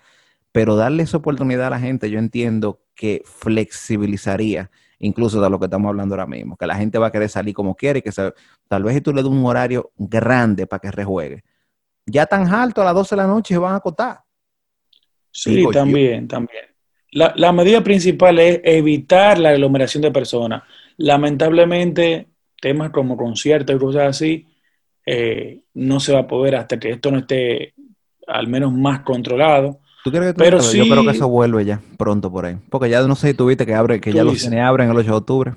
Pero 0.52 0.76
darle 0.76 1.02
esa 1.02 1.16
oportunidad 1.16 1.66
a 1.66 1.70
la 1.70 1.80
gente, 1.80 2.10
yo 2.10 2.20
entiendo 2.20 2.80
que 2.94 3.22
flexibilizaría 3.24 4.70
incluso 5.00 5.40
de 5.40 5.48
lo 5.50 5.58
que 5.58 5.66
estamos 5.66 5.88
hablando 5.88 6.14
ahora 6.14 6.26
mismo, 6.26 6.56
que 6.56 6.66
la 6.66 6.76
gente 6.76 6.98
va 6.98 7.08
a 7.08 7.12
querer 7.12 7.28
salir 7.28 7.54
como 7.54 7.74
quiere 7.74 8.00
y 8.00 8.02
que 8.02 8.10
tal 8.68 8.82
vez 8.82 8.94
si 8.94 9.00
tú 9.00 9.12
le 9.12 9.22
das 9.22 9.30
un 9.30 9.44
horario 9.44 9.90
grande 9.96 10.66
para 10.66 10.80
que 10.80 10.90
rejuegue, 10.90 11.44
ya 12.06 12.26
tan 12.26 12.52
alto 12.52 12.82
a 12.82 12.84
las 12.86 12.94
12 12.94 13.14
de 13.14 13.22
la 13.22 13.28
noche 13.28 13.54
se 13.54 13.58
van 13.58 13.74
a 13.74 13.76
acotar. 13.76 14.20
Sí, 15.30 15.64
también, 15.72 16.26
también. 16.26 16.64
La, 17.10 17.52
medida 17.52 17.82
principal 17.82 18.38
es 18.38 18.60
evitar 18.64 19.38
la 19.38 19.50
aglomeración 19.50 20.02
de 20.02 20.10
personas. 20.10 20.62
Lamentablemente, 20.98 22.28
temas 22.60 22.90
como 22.90 23.16
conciertos 23.16 23.74
y 23.74 23.78
cosas 23.78 24.08
así, 24.08 24.46
eh, 25.06 25.62
no 25.74 26.00
se 26.00 26.12
va 26.12 26.20
a 26.20 26.26
poder 26.26 26.56
hasta 26.56 26.78
que 26.78 26.90
esto 26.90 27.10
no 27.10 27.18
esté 27.18 27.74
al 28.26 28.46
menos 28.48 28.72
más 28.72 29.00
controlado. 29.00 29.80
¿Tú 30.10 30.16
crees 30.16 30.32
que 30.32 30.38
Pero 30.38 30.60
sí, 30.60 30.78
Yo 30.78 30.84
creo 30.84 31.04
que 31.04 31.10
eso 31.10 31.28
vuelve 31.28 31.66
ya 31.66 31.82
pronto 31.98 32.32
por 32.32 32.46
ahí. 32.46 32.56
Porque 32.70 32.88
ya 32.88 33.02
no 33.02 33.14
sé 33.14 33.28
si 33.28 33.34
tuviste 33.34 33.66
que 33.66 33.74
abre, 33.74 34.00
que 34.00 34.10
ya 34.10 34.24
los 34.24 34.40
cines 34.40 34.62
abren 34.62 34.88
el 34.88 34.96
8 34.96 35.10
de 35.10 35.16
octubre. 35.16 35.52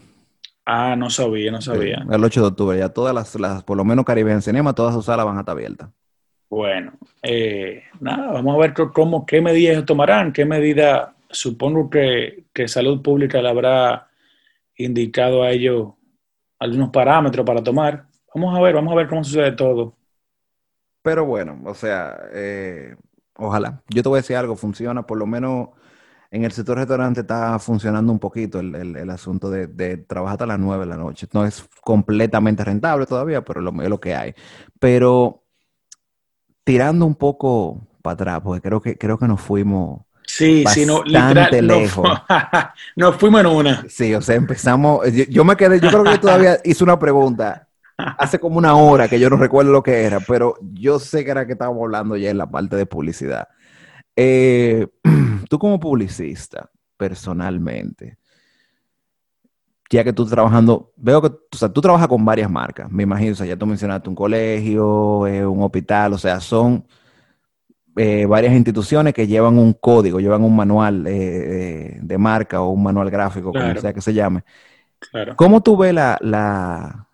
Ah, 0.66 0.96
no 0.98 1.10
sabía, 1.10 1.52
no 1.52 1.62
sabía. 1.62 2.06
el 2.10 2.24
8 2.24 2.42
de 2.42 2.48
octubre, 2.48 2.78
ya 2.78 2.90
todas 2.90 3.16
las, 3.16 3.34
las 3.40 3.64
por 3.64 3.78
lo 3.78 3.86
menos 3.86 4.04
Caribbean 4.04 4.42
Cinema, 4.42 4.74
todas 4.74 4.94
sus 4.94 5.06
salas 5.06 5.26
van 5.26 5.38
a 5.38 5.40
estar 5.40 5.54
abiertas. 5.54 5.90
Bueno, 6.50 6.94
eh, 7.24 7.84
nada, 8.02 8.34
vamos 8.34 8.56
a 8.56 8.60
ver 8.60 8.74
cómo, 8.74 9.26
qué 9.26 9.42
medidas 9.42 9.86
tomarán, 9.86 10.34
qué 10.34 10.44
medida, 10.44 11.16
supongo 11.30 11.90
que, 11.90 12.44
que 12.54 12.68
Salud 12.68 13.02
Pública 13.02 13.42
le 13.42 13.50
habrá 13.50 14.10
indicado 14.76 15.44
a 15.44 15.52
ellos 15.52 15.94
algunos 16.60 16.90
parámetros 16.90 17.46
para 17.46 17.64
tomar. 17.64 18.06
Vamos 18.36 18.58
a 18.58 18.62
ver, 18.62 18.76
vamos 18.76 18.92
a 18.92 18.98
ver 18.98 19.08
cómo 19.08 19.24
sucede 19.24 19.54
todo. 19.54 19.96
Pero 21.02 21.26
bueno, 21.26 21.60
o 21.66 21.74
sea, 21.74 22.18
eh, 22.34 22.96
Ojalá. 23.42 23.82
Yo 23.90 24.04
te 24.04 24.10
voy 24.10 24.18
a 24.18 24.22
decir 24.22 24.36
algo, 24.36 24.56
funciona, 24.56 25.06
por 25.06 25.18
lo 25.18 25.26
menos 25.26 25.70
en 26.30 26.46
el 26.46 26.52
sector 26.52 26.78
restaurante 26.78 27.22
está 27.22 27.58
funcionando 27.60 28.12
un 28.12 28.20
poquito 28.20 28.60
el, 28.60 29.10
asunto 29.10 29.50
de, 29.50 29.98
trabajar 29.98 30.36
hasta 30.36 30.46
las 30.46 30.60
9 30.60 30.86
de 30.86 30.90
la 30.90 30.98
noche. 30.98 31.28
No 31.34 31.46
es 31.46 31.68
completamente 31.82 32.64
rentable 32.64 33.06
todavía, 33.06 33.44
pero 33.44 33.60
es 33.82 33.90
lo 33.90 34.00
que 34.00 34.16
hay. 34.16 34.34
Pero 34.80 35.44
tirando 36.64 37.06
un 37.06 37.16
poco 37.16 37.82
para 38.02 38.14
atrás, 38.14 38.42
porque 38.42 38.62
creo 38.62 38.82
que, 38.82 38.98
creo 38.98 39.18
que 39.18 39.28
nos 39.28 39.42
fuimos 39.42 40.02
Sí, 40.24 40.64
sí, 40.68 40.86
no, 40.86 41.04
literal, 41.04 41.68
lejos. 41.68 42.08
nos 42.96 43.18
fuimos 43.18 43.42
en 43.42 43.48
una. 43.48 43.86
Sí, 43.90 44.16
o 44.16 44.22
sea, 44.22 44.36
empezamos. 44.36 45.06
Yo, 45.30 45.44
me 45.44 45.58
quedé, 45.58 45.82
yo 45.82 45.90
creo 45.90 46.04
que 46.06 46.12
yo 46.12 46.20
todavía 46.22 46.58
hice 46.64 46.86
una 46.86 46.98
pregunta 46.98 47.68
hace 48.18 48.40
como 48.40 48.58
una 48.58 48.76
hora 48.76 49.08
que 49.08 49.20
yo 49.20 49.30
no 49.30 49.38
recuerdo 49.38 49.72
lo 49.72 49.84
que 49.84 50.04
era, 50.04 50.20
pero 50.20 50.56
yo 50.62 51.00
sé 51.00 51.24
que 51.24 51.32
era 51.32 51.46
que 51.46 51.54
estábamos 51.54 51.84
hablando 51.84 52.18
ya 52.18 52.30
en 52.30 52.38
la 52.38 52.50
parte 52.50 52.76
de 52.76 52.86
publicidad. 52.86 53.48
Eh, 54.16 54.88
tú 55.50 55.60
como 55.60 55.80
publicista, 55.80 56.70
personalmente, 56.98 58.18
ya 59.90 60.04
que 60.04 60.14
tú 60.14 60.26
trabajando, 60.26 60.94
veo 60.96 61.22
que 61.22 61.28
o 61.28 61.58
sea, 61.58 61.70
tú 61.70 61.82
trabajas 61.82 62.08
con 62.08 62.24
varias 62.24 62.50
marcas, 62.50 62.90
me 62.90 63.04
imagino, 63.04 63.34
o 63.34 63.36
sea, 63.36 63.46
ya 63.46 63.58
tú 63.58 63.66
mencionaste 63.66 64.08
un 64.08 64.16
colegio, 64.16 65.28
eh, 65.28 65.46
un 65.46 65.62
hospital, 65.64 66.14
o 66.14 66.18
sea, 66.18 66.40
son 66.40 66.86
eh, 67.98 68.26
varias 68.26 68.54
instituciones 68.54 69.14
que 69.14 69.28
llevan 69.28 69.58
un 69.58 69.74
código, 69.74 70.22
llevan 70.22 70.44
un 70.44 70.56
manual 70.56 71.06
eh, 71.08 72.00
de 72.02 72.18
marca 72.18 72.62
o 72.62 72.70
un 72.70 72.84
manual 72.84 73.10
gráfico, 73.10 73.52
como 73.52 73.76
sea 73.76 73.94
que 73.94 74.02
se 74.02 74.14
llame. 74.14 74.44
Claro. 74.98 75.36
¿Cómo 75.36 75.62
tú 75.62 75.76
ves 75.76 75.94
la, 75.94 76.18
la... 76.22 77.08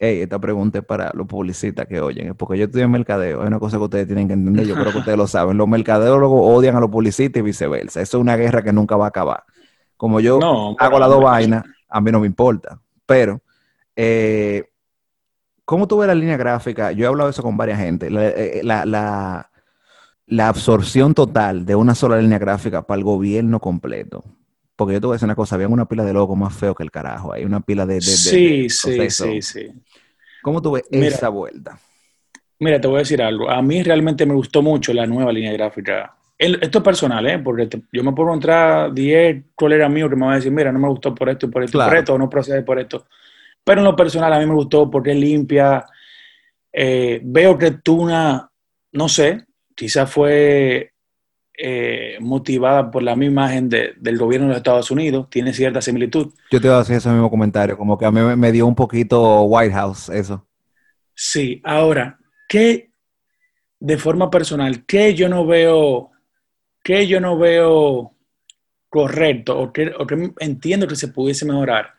esta 0.00 0.38
pregunta 0.38 0.78
es 0.78 0.84
para 0.84 1.10
los 1.14 1.26
publicistas 1.26 1.86
que 1.86 2.00
oyen, 2.00 2.34
porque 2.34 2.58
yo 2.58 2.64
estoy 2.64 2.82
en 2.82 2.90
mercadeo, 2.90 3.42
es 3.42 3.46
una 3.46 3.58
cosa 3.58 3.76
que 3.76 3.84
ustedes 3.84 4.06
tienen 4.06 4.28
que 4.28 4.34
entender, 4.34 4.66
yo 4.66 4.74
creo 4.74 4.92
que 4.92 4.98
ustedes 4.98 5.18
lo 5.18 5.26
saben, 5.28 5.58
los 5.58 5.68
mercadeólogos 5.68 6.40
odian 6.42 6.76
a 6.76 6.80
los 6.80 6.90
publicistas 6.90 7.40
y 7.40 7.42
viceversa, 7.42 8.00
eso 8.00 8.16
es 8.16 8.20
una 8.20 8.36
guerra 8.36 8.62
que 8.62 8.72
nunca 8.72 8.96
va 8.96 9.04
a 9.06 9.08
acabar. 9.08 9.44
Como 9.96 10.20
yo 10.20 10.38
hago 10.78 10.98
las 10.98 11.08
dos 11.10 11.22
vainas, 11.22 11.64
a 11.88 12.00
mí 12.00 12.10
no 12.10 12.20
me 12.20 12.26
importa, 12.26 12.80
pero... 13.06 13.40
Eh, 13.94 14.64
¿Cómo 15.66 15.86
tú 15.86 15.98
ves 15.98 16.08
la 16.08 16.16
línea 16.16 16.36
gráfica? 16.36 16.90
Yo 16.90 17.04
he 17.04 17.06
hablado 17.06 17.28
de 17.28 17.30
eso 17.30 17.44
con 17.44 17.56
varias 17.56 17.78
gente. 17.78 18.10
la, 18.10 18.84
la 20.30 20.48
absorción 20.48 21.12
total 21.12 21.66
de 21.66 21.74
una 21.74 21.94
sola 21.94 22.20
línea 22.20 22.38
gráfica 22.38 22.86
para 22.86 22.98
el 22.98 23.04
gobierno 23.04 23.58
completo. 23.58 24.24
Porque 24.76 24.94
yo 24.94 25.00
te 25.00 25.06
voy 25.06 25.14
a 25.14 25.16
decir 25.16 25.26
una 25.26 25.34
cosa, 25.34 25.56
había 25.56 25.68
una 25.68 25.86
pila 25.86 26.04
de 26.04 26.12
logos 26.12 26.38
más 26.38 26.54
feo 26.54 26.74
que 26.74 26.84
el 26.84 26.90
carajo. 26.90 27.32
Hay 27.32 27.44
una 27.44 27.60
pila 27.60 27.84
de... 27.84 28.00
sí, 28.00 28.70
sí, 28.70 29.10
sí, 29.10 29.42
sí. 29.42 29.72
¿Cómo 30.42 30.60
tú 30.60 30.72
ves 30.72 30.84
esa 30.90 31.28
vuelta? 31.28 31.78
Mira, 32.58 32.80
te 32.80 32.88
voy 32.88 32.96
a 32.96 33.00
decir 33.00 33.22
algo. 33.22 33.50
A 33.50 33.62
mí 33.62 33.82
realmente 33.82 34.26
me 34.26 34.34
gustó 34.34 34.62
mucho 34.62 34.92
la 34.92 35.06
nueva 35.06 35.32
línea 35.32 35.52
gráfica. 35.52 36.14
esto 36.36 36.78
es 36.78 36.84
personal, 36.84 37.26
¿eh? 37.26 37.38
Porque 37.38 37.68
yo 37.90 38.04
me 38.04 38.12
puedo 38.12 38.28
encontrar 38.28 38.92
10 38.92 39.44
colegas 39.54 39.90
míos 39.90 40.10
que 40.10 40.16
me 40.16 40.26
van 40.26 40.32
a 40.32 40.36
decir, 40.36 40.52
mira, 40.52 40.70
no 40.70 40.78
me 40.78 40.88
gustó 40.88 41.14
por 41.14 41.28
esto 41.30 41.46
y 41.46 41.50
por 41.50 41.64
esto 41.64 41.78
por 41.78 41.96
esto, 41.96 42.14
o 42.14 42.18
no 42.18 42.28
procede 42.28 42.62
por 42.62 42.78
esto. 42.78 43.06
Pero 43.64 43.80
en 43.80 43.84
lo 43.86 43.96
personal 43.96 44.32
a 44.32 44.38
mí 44.38 44.46
me 44.46 44.54
gustó 44.54 44.90
porque 44.90 45.12
es 45.12 45.16
limpia. 45.16 45.84
Eh, 46.72 47.20
veo 47.22 47.56
que 47.56 47.72
tú 47.72 48.02
una, 48.02 48.50
no 48.92 49.08
sé, 49.08 49.46
quizás 49.74 50.10
fue 50.10 50.92
eh, 51.62 52.16
motivada 52.20 52.90
por 52.90 53.02
la 53.02 53.14
misma 53.14 53.44
imagen 53.44 53.68
del 53.68 54.18
gobierno 54.18 54.46
de 54.46 54.52
los 54.52 54.56
Estados 54.58 54.90
Unidos, 54.90 55.28
tiene 55.28 55.52
cierta 55.52 55.82
similitud. 55.82 56.32
Yo 56.50 56.60
te 56.60 56.68
voy 56.68 56.76
a 56.76 56.80
hacer 56.80 56.96
ese 56.96 57.10
mismo 57.10 57.28
comentario, 57.28 57.76
como 57.76 57.98
que 57.98 58.06
a 58.06 58.10
mí 58.10 58.20
me 58.36 58.50
dio 58.50 58.66
un 58.66 58.74
poquito 58.74 59.42
White 59.42 59.74
House 59.74 60.08
eso. 60.08 60.46
Sí, 61.14 61.60
ahora, 61.64 62.18
¿qué 62.48 62.92
de 63.78 63.98
forma 63.98 64.30
personal, 64.30 64.86
qué 64.86 65.14
yo 65.14 65.28
no 65.28 65.46
veo, 65.46 66.10
qué 66.82 67.06
yo 67.06 67.20
no 67.20 67.36
veo 67.36 68.14
correcto 68.88 69.58
o 69.58 69.72
que, 69.72 69.92
o 69.98 70.06
que 70.06 70.32
entiendo 70.38 70.86
que 70.88 70.96
se 70.96 71.08
pudiese 71.08 71.44
mejorar? 71.44 71.92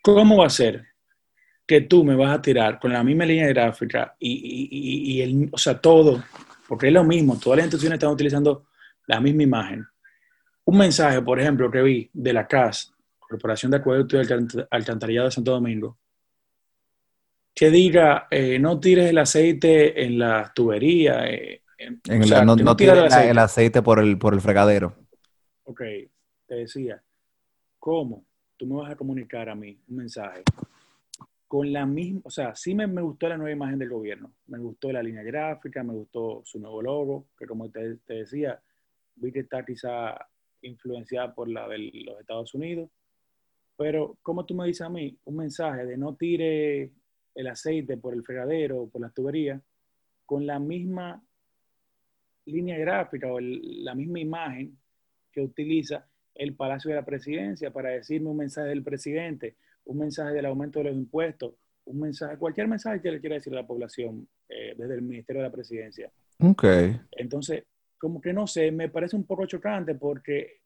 ¿Cómo 0.00 0.38
va 0.38 0.46
a 0.46 0.50
ser 0.50 0.86
que 1.66 1.82
tú 1.82 2.02
me 2.02 2.16
vas 2.16 2.34
a 2.34 2.42
tirar 2.42 2.80
con 2.80 2.92
la 2.92 3.04
misma 3.04 3.26
línea 3.26 3.48
gráfica 3.48 4.16
y, 4.18 4.30
y, 4.70 5.12
y, 5.12 5.22
el, 5.22 5.48
o 5.52 5.58
sea, 5.58 5.78
todo, 5.78 6.22
porque 6.72 6.86
es 6.86 6.92
lo 6.94 7.04
mismo, 7.04 7.38
todas 7.38 7.58
las 7.58 7.66
instituciones 7.66 7.96
están 7.96 8.12
utilizando 8.12 8.64
la 9.06 9.20
misma 9.20 9.42
imagen. 9.42 9.84
Un 10.64 10.78
mensaje, 10.78 11.20
por 11.20 11.38
ejemplo, 11.38 11.70
que 11.70 11.82
vi 11.82 12.08
de 12.14 12.32
la 12.32 12.46
CAS, 12.46 12.94
Corporación 13.18 13.70
de 13.70 13.76
Acueducto 13.76 14.16
y 14.16 14.26
Alcantarillado 14.70 15.26
de 15.26 15.32
Santo 15.32 15.50
Domingo, 15.50 15.98
que 17.54 17.68
diga, 17.68 18.26
eh, 18.30 18.58
no 18.58 18.80
tires 18.80 19.10
el 19.10 19.18
aceite 19.18 20.02
en 20.02 20.18
la 20.18 20.50
tubería. 20.54 21.26
Eh, 21.28 21.60
no, 22.08 22.74
tires 22.74 23.14
el, 23.16 23.38
aceite. 23.38 23.82
por 23.82 23.98
el, 23.98 24.16
por 24.16 24.32
el 24.32 24.40
fregadero. 24.40 24.96
Ok, 25.64 25.82
te 26.46 26.54
decía, 26.54 27.02
¿cómo 27.78 28.24
tú 28.56 28.64
me 28.64 28.76
vas 28.76 28.92
a 28.92 28.96
comunicar 28.96 29.50
a 29.50 29.54
mí 29.54 29.78
un 29.88 29.96
mensaje 29.96 30.42
con 31.52 31.70
la 31.70 31.84
misma, 31.84 32.22
o 32.24 32.30
sea, 32.30 32.54
sí 32.54 32.74
me, 32.74 32.86
gustó 32.86 33.28
la 33.28 33.36
nueva 33.36 33.52
imagen 33.52 33.78
del 33.78 33.90
gobierno, 33.90 34.32
me 34.46 34.58
gustó 34.58 34.90
la 34.90 35.02
línea 35.02 35.22
gráfica, 35.22 35.82
me 35.82 35.92
gustó 35.92 36.40
su 36.46 36.58
nuevo 36.58 36.80
logo, 36.80 37.26
que 37.38 37.44
como 37.44 37.68
te, 37.68 37.96
te 38.06 38.14
decía, 38.14 38.58
vi 39.16 39.30
que 39.32 39.40
está 39.40 39.62
quizá 39.62 40.16
influenciada 40.62 41.34
por 41.34 41.50
la 41.50 41.68
de 41.68 41.76
los 42.06 42.18
Estados 42.18 42.54
Unidos, 42.54 42.88
pero 43.76 44.16
como 44.22 44.46
tú 44.46 44.54
me 44.54 44.66
dices 44.66 44.80
a 44.80 44.88
mí, 44.88 45.14
un 45.26 45.36
mensaje 45.36 45.84
de 45.84 45.98
no 45.98 46.14
tire 46.14 46.90
el 47.34 47.46
aceite 47.46 47.98
por 47.98 48.14
el 48.14 48.24
fregadero 48.24 48.84
o 48.84 48.88
por 48.88 49.02
las 49.02 49.12
tuberías, 49.12 49.60
con 50.24 50.46
la 50.46 50.58
misma 50.58 51.22
línea 52.46 52.78
gráfica 52.78 53.30
o 53.30 53.38
la 53.38 53.94
misma 53.94 54.20
imagen 54.20 54.78
que 55.30 55.42
utiliza 55.42 56.08
el 56.34 56.54
Palacio 56.54 56.88
de 56.88 56.96
la 56.96 57.04
Presidencia 57.04 57.70
para 57.70 57.90
decirme 57.90 58.30
un 58.30 58.38
mensaje 58.38 58.68
del 58.68 58.82
presidente 58.82 59.56
un 59.84 59.98
mensaje 59.98 60.34
del 60.34 60.46
aumento 60.46 60.78
de 60.78 60.86
los 60.86 60.94
impuestos, 60.94 61.54
un 61.84 62.00
mensaje, 62.00 62.36
cualquier 62.36 62.68
mensaje 62.68 63.00
que 63.00 63.10
le 63.10 63.20
quiera 63.20 63.36
decir 63.36 63.52
a 63.52 63.56
la 63.56 63.66
población 63.66 64.28
eh, 64.48 64.74
desde 64.76 64.94
el 64.94 65.02
Ministerio 65.02 65.42
de 65.42 65.48
la 65.48 65.52
Presidencia. 65.52 66.10
Ok. 66.38 66.64
Entonces, 67.12 67.64
como 67.98 68.20
que 68.20 68.32
no 68.32 68.46
sé, 68.46 68.70
me 68.70 68.88
parece 68.88 69.16
un 69.16 69.24
poco 69.24 69.46
chocante 69.46 69.94
porque 69.94 70.60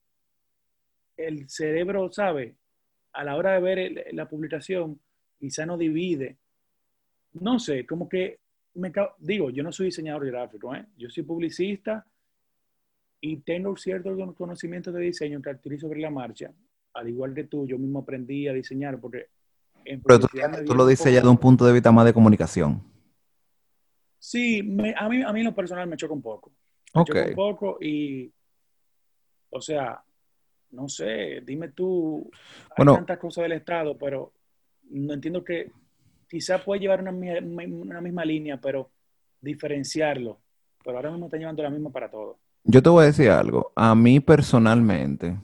el 1.16 1.48
cerebro, 1.48 2.10
¿sabe? 2.12 2.56
A 3.12 3.24
la 3.24 3.36
hora 3.36 3.52
de 3.54 3.60
ver 3.60 4.06
la 4.12 4.28
publicación, 4.28 5.00
quizá 5.38 5.64
no 5.64 5.78
divide. 5.78 6.36
No 7.34 7.58
sé, 7.58 7.86
como 7.86 8.08
que 8.08 8.38
me 8.74 8.92
digo, 9.18 9.50
yo 9.50 9.62
no 9.62 9.72
soy 9.72 9.86
diseñador 9.86 10.26
gráfico, 10.26 10.74
¿eh? 10.74 10.84
yo 10.96 11.08
soy 11.08 11.22
publicista 11.22 12.06
y 13.20 13.38
tengo 13.38 13.76
cierto 13.76 14.14
conocimiento 14.34 14.92
de 14.92 15.00
diseño 15.00 15.40
que 15.40 15.50
utilizo 15.50 15.88
sobre 15.88 16.00
la 16.00 16.10
marcha 16.10 16.52
al 16.96 17.08
igual 17.08 17.34
que 17.34 17.44
tú, 17.44 17.66
yo 17.66 17.78
mismo 17.78 18.00
aprendí 18.00 18.48
a 18.48 18.52
diseñar 18.52 18.98
porque... 18.98 19.28
Pero 19.84 20.18
tú, 20.18 20.74
lo 20.74 20.86
dices 20.86 21.12
ya 21.12 21.20
de 21.20 21.28
un 21.28 21.38
punto 21.38 21.64
de 21.64 21.72
vista 21.72 21.92
más 21.92 22.04
de 22.04 22.12
comunicación. 22.12 22.82
Sí, 24.18 24.58
a, 24.96 25.08
mí, 25.08 25.22
a 25.22 25.32
mí 25.32 25.40
en 25.40 25.46
lo 25.46 25.54
personal 25.54 25.86
me 25.86 25.96
choca 25.96 26.12
un 26.12 26.22
poco. 26.22 26.50
Me 26.92 27.04
choca 27.04 27.26
un 27.26 27.34
poco 27.34 27.78
y, 27.80 28.32
o 29.50 29.60
sea, 29.60 30.02
no 30.72 30.88
sé, 30.88 31.42
dime 31.44 31.68
tú, 31.68 32.28
hay 32.76 32.84
tantas 32.84 33.18
cosas 33.18 33.42
del 33.42 33.52
Estado, 33.52 33.96
pero 33.96 34.32
no 34.90 35.14
entiendo 35.14 35.44
que 35.44 35.70
quizás 36.28 36.62
puede 36.62 36.80
llevar 36.80 37.00
una, 37.00 37.12
una 37.12 38.00
misma 38.00 38.24
línea, 38.24 38.60
pero 38.60 38.90
diferenciarlo. 39.40 40.40
Pero 40.84 40.96
ahora 40.96 41.10
mismo 41.10 41.26
está 41.26 41.36
llevando 41.36 41.62
la 41.62 41.70
misma 41.70 41.90
para 41.90 42.10
todos. 42.10 42.36
Yo 42.64 42.82
te 42.82 42.88
voy 42.88 43.04
a 43.04 43.06
decir 43.06 43.30
algo. 43.30 43.72
A 43.76 43.94
mí 43.94 44.18
personalmente, 44.20 45.36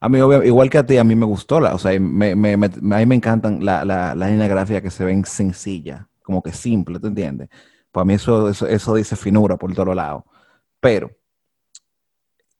a 0.00 0.08
mí, 0.08 0.18
igual 0.18 0.70
que 0.70 0.78
a 0.78 0.86
ti, 0.86 0.96
a 0.98 1.04
mí 1.04 1.14
me 1.14 1.26
gustó 1.26 1.60
la, 1.60 1.74
o 1.74 1.78
sea, 1.78 1.98
me, 1.98 2.34
me, 2.34 2.52
a 2.54 2.58
mí 2.58 3.06
me 3.06 3.14
encantan 3.14 3.64
la, 3.64 3.84
la, 3.84 4.14
la 4.14 4.28
línea 4.28 4.48
gráfica 4.48 4.80
que 4.80 4.90
se 4.90 5.04
ven 5.04 5.24
sencilla, 5.24 6.08
como 6.22 6.42
que 6.42 6.52
simple, 6.52 6.98
¿tú 7.00 7.06
entiendes? 7.06 7.48
Para 7.96 8.04
mí 8.04 8.14
eso, 8.14 8.50
eso, 8.50 8.94
dice 8.94 9.16
finura 9.16 9.56
por 9.56 9.72
todos 9.74 9.96
lados. 9.96 10.24
Pero, 10.80 11.10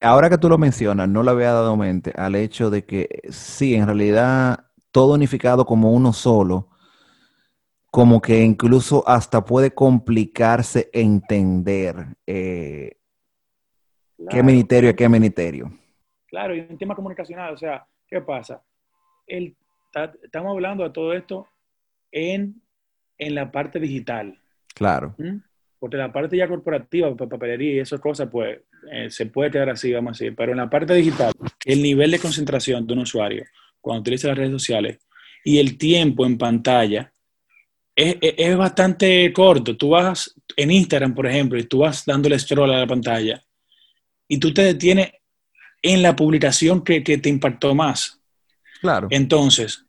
ahora 0.01 0.31
que 0.31 0.39
tú 0.39 0.49
lo 0.49 0.57
mencionas, 0.57 1.11
no 1.11 1.23
le 1.23 1.31
había 1.31 1.53
dado 1.53 1.77
mente 1.77 2.13
al 2.17 2.37
hecho 2.37 2.71
de 2.71 2.87
que 2.87 3.21
sí, 3.29 3.75
en 3.75 3.85
realidad, 3.85 4.67
todo 4.91 5.13
unificado 5.13 5.67
como 5.67 5.93
uno 5.93 6.15
solo, 6.15 6.71
como 7.91 8.23
que 8.23 8.43
incluso 8.43 9.07
hasta 9.07 9.45
puede 9.45 9.73
complicarse 9.73 10.89
entender 10.93 12.17
eh, 12.27 12.97
qué 14.31 14.43
ministerio 14.43 14.89
es 14.89 14.97
qué 14.97 15.09
ministerio. 15.09 15.71
Claro, 16.37 16.55
y 16.55 16.61
un 16.61 16.77
tema 16.77 16.95
comunicacional, 16.95 17.55
o 17.55 17.57
sea, 17.57 17.87
¿qué 18.07 18.21
pasa? 18.21 18.63
El, 19.27 19.57
estamos 20.23 20.51
hablando 20.51 20.85
de 20.85 20.91
todo 20.91 21.15
esto 21.15 21.49
en, 22.13 22.61
la 23.19 23.51
parte 23.51 23.81
digital. 23.81 24.39
Claro. 24.75 25.15
¿Mm? 25.17 25.39
Porque 25.79 25.97
la 25.97 26.13
parte 26.13 26.37
ya 26.37 26.47
corporativa, 26.47 27.17
papelería 27.17 27.77
y 27.77 27.79
esas 27.79 28.01
cosas, 28.01 28.29
pues 28.31 28.61
eh, 28.93 29.11
se 29.11 29.25
puede 29.25 29.51
quedar 29.51 29.71
así, 29.71 29.91
vamos 29.95 30.11
a 30.11 30.13
decir. 30.13 30.37
Pero 30.37 30.53
en 30.53 30.59
la 30.59 30.69
parte 30.69 30.93
digital, 30.93 31.33
el 31.65 31.83
nivel 31.83 32.11
de 32.11 32.19
concentración 32.19 32.87
de 32.87 32.93
un 32.93 32.99
usuario 32.99 33.47
cuando 33.81 34.03
utiliza 34.03 34.29
las 34.29 34.37
redes 34.37 34.53
sociales 34.53 34.99
y 35.43 35.59
el 35.59 35.79
tiempo 35.79 36.27
en 36.27 36.37
pantalla 36.37 37.15
es, 37.95 38.19
es, 38.21 38.57
bastante 38.59 39.33
corto. 39.33 39.75
Tú 39.75 39.89
vas 39.89 40.39
en 40.55 40.71
Instagram, 40.71 41.15
por 41.15 41.27
ejemplo, 41.27 41.59
y 41.59 41.65
tú 41.65 41.79
vas 41.79 42.05
dándole 42.05 42.39
scroll 42.39 42.75
a 42.75 42.81
la 42.81 42.87
pantalla 42.87 43.43
y 44.29 44.39
tú 44.39 44.53
te 44.53 44.61
detienes 44.61 45.13
en 45.93 46.03
la 46.03 46.17
publicación 46.17 46.83
que, 46.83 47.01
te 47.01 47.29
impactó 47.29 47.75
más. 47.75 48.21
Claro. 48.81 49.09
Entonces, 49.11 49.85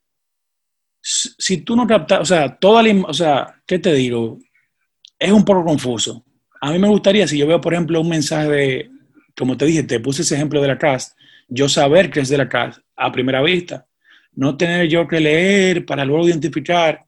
si 1.02 1.58
tú 1.58 1.76
no 1.76 1.88
captas, 1.88 2.22
o 2.22 2.26
sea, 2.26 2.56
toda 2.58 2.84
la, 2.84 3.02
o 3.08 3.14
sea, 3.14 3.62
¿qué 3.66 3.80
te 3.80 3.94
digo? 3.94 4.40
Es 5.18 5.32
un 5.32 5.44
poco 5.44 5.64
confuso. 5.66 6.24
A 6.62 6.72
mí 6.72 6.80
me 6.80 6.88
gustaría, 6.88 7.28
si 7.28 7.38
yo 7.38 7.48
veo, 7.48 7.62
por 7.62 7.74
ejemplo, 7.74 8.02
un 8.02 8.10
mensaje 8.10 8.48
de, 8.48 8.92
como 9.36 9.58
te 9.58 9.66
dije, 9.66 9.84
te 9.84 10.00
puse 10.00 10.22
ese 10.22 10.36
ejemplo 10.36 10.62
de 10.62 10.68
la 10.68 10.78
CAS, 10.78 11.16
yo 11.48 11.70
saber 11.70 12.10
que 12.10 12.20
es 12.20 12.30
de 12.30 12.38
la 12.38 12.50
CAS 12.50 12.82
a 12.96 13.12
primera 13.12 13.42
vista, 13.42 13.88
no 14.34 14.58
tener 14.58 14.88
yo 14.88 15.08
que 15.08 15.20
leer 15.20 15.86
para 15.86 16.06
luego 16.06 16.28
identificar, 16.28 17.06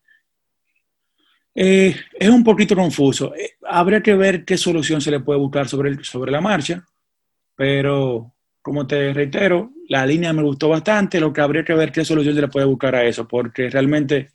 eh, 1.54 1.96
es 2.14 2.30
un 2.30 2.44
poquito 2.44 2.76
confuso. 2.76 3.36
Eh, 3.36 3.58
habría 3.68 4.02
que 4.02 4.16
ver 4.16 4.46
qué 4.46 4.58
solución 4.58 5.02
se 5.02 5.12
le 5.12 5.20
puede 5.20 5.40
buscar 5.40 5.68
sobre, 5.68 6.04
sobre 6.04 6.32
la 6.32 6.42
marcha, 6.42 6.86
pero 7.56 8.34
como 8.70 8.86
te 8.86 9.12
reitero, 9.14 9.72
la 9.88 10.06
línea 10.06 10.32
me 10.32 10.44
gustó 10.44 10.70
bastante, 10.70 11.20
lo 11.20 11.34
que 11.34 11.42
habría 11.42 11.64
que 11.64 11.74
ver 11.74 11.92
qué 11.92 12.06
solución 12.06 12.36
se 12.36 12.42
le 12.42 12.50
puede 12.50 12.68
buscar 12.68 12.94
a 12.94 13.04
eso, 13.04 13.28
porque 13.28 13.68
realmente 13.68 14.30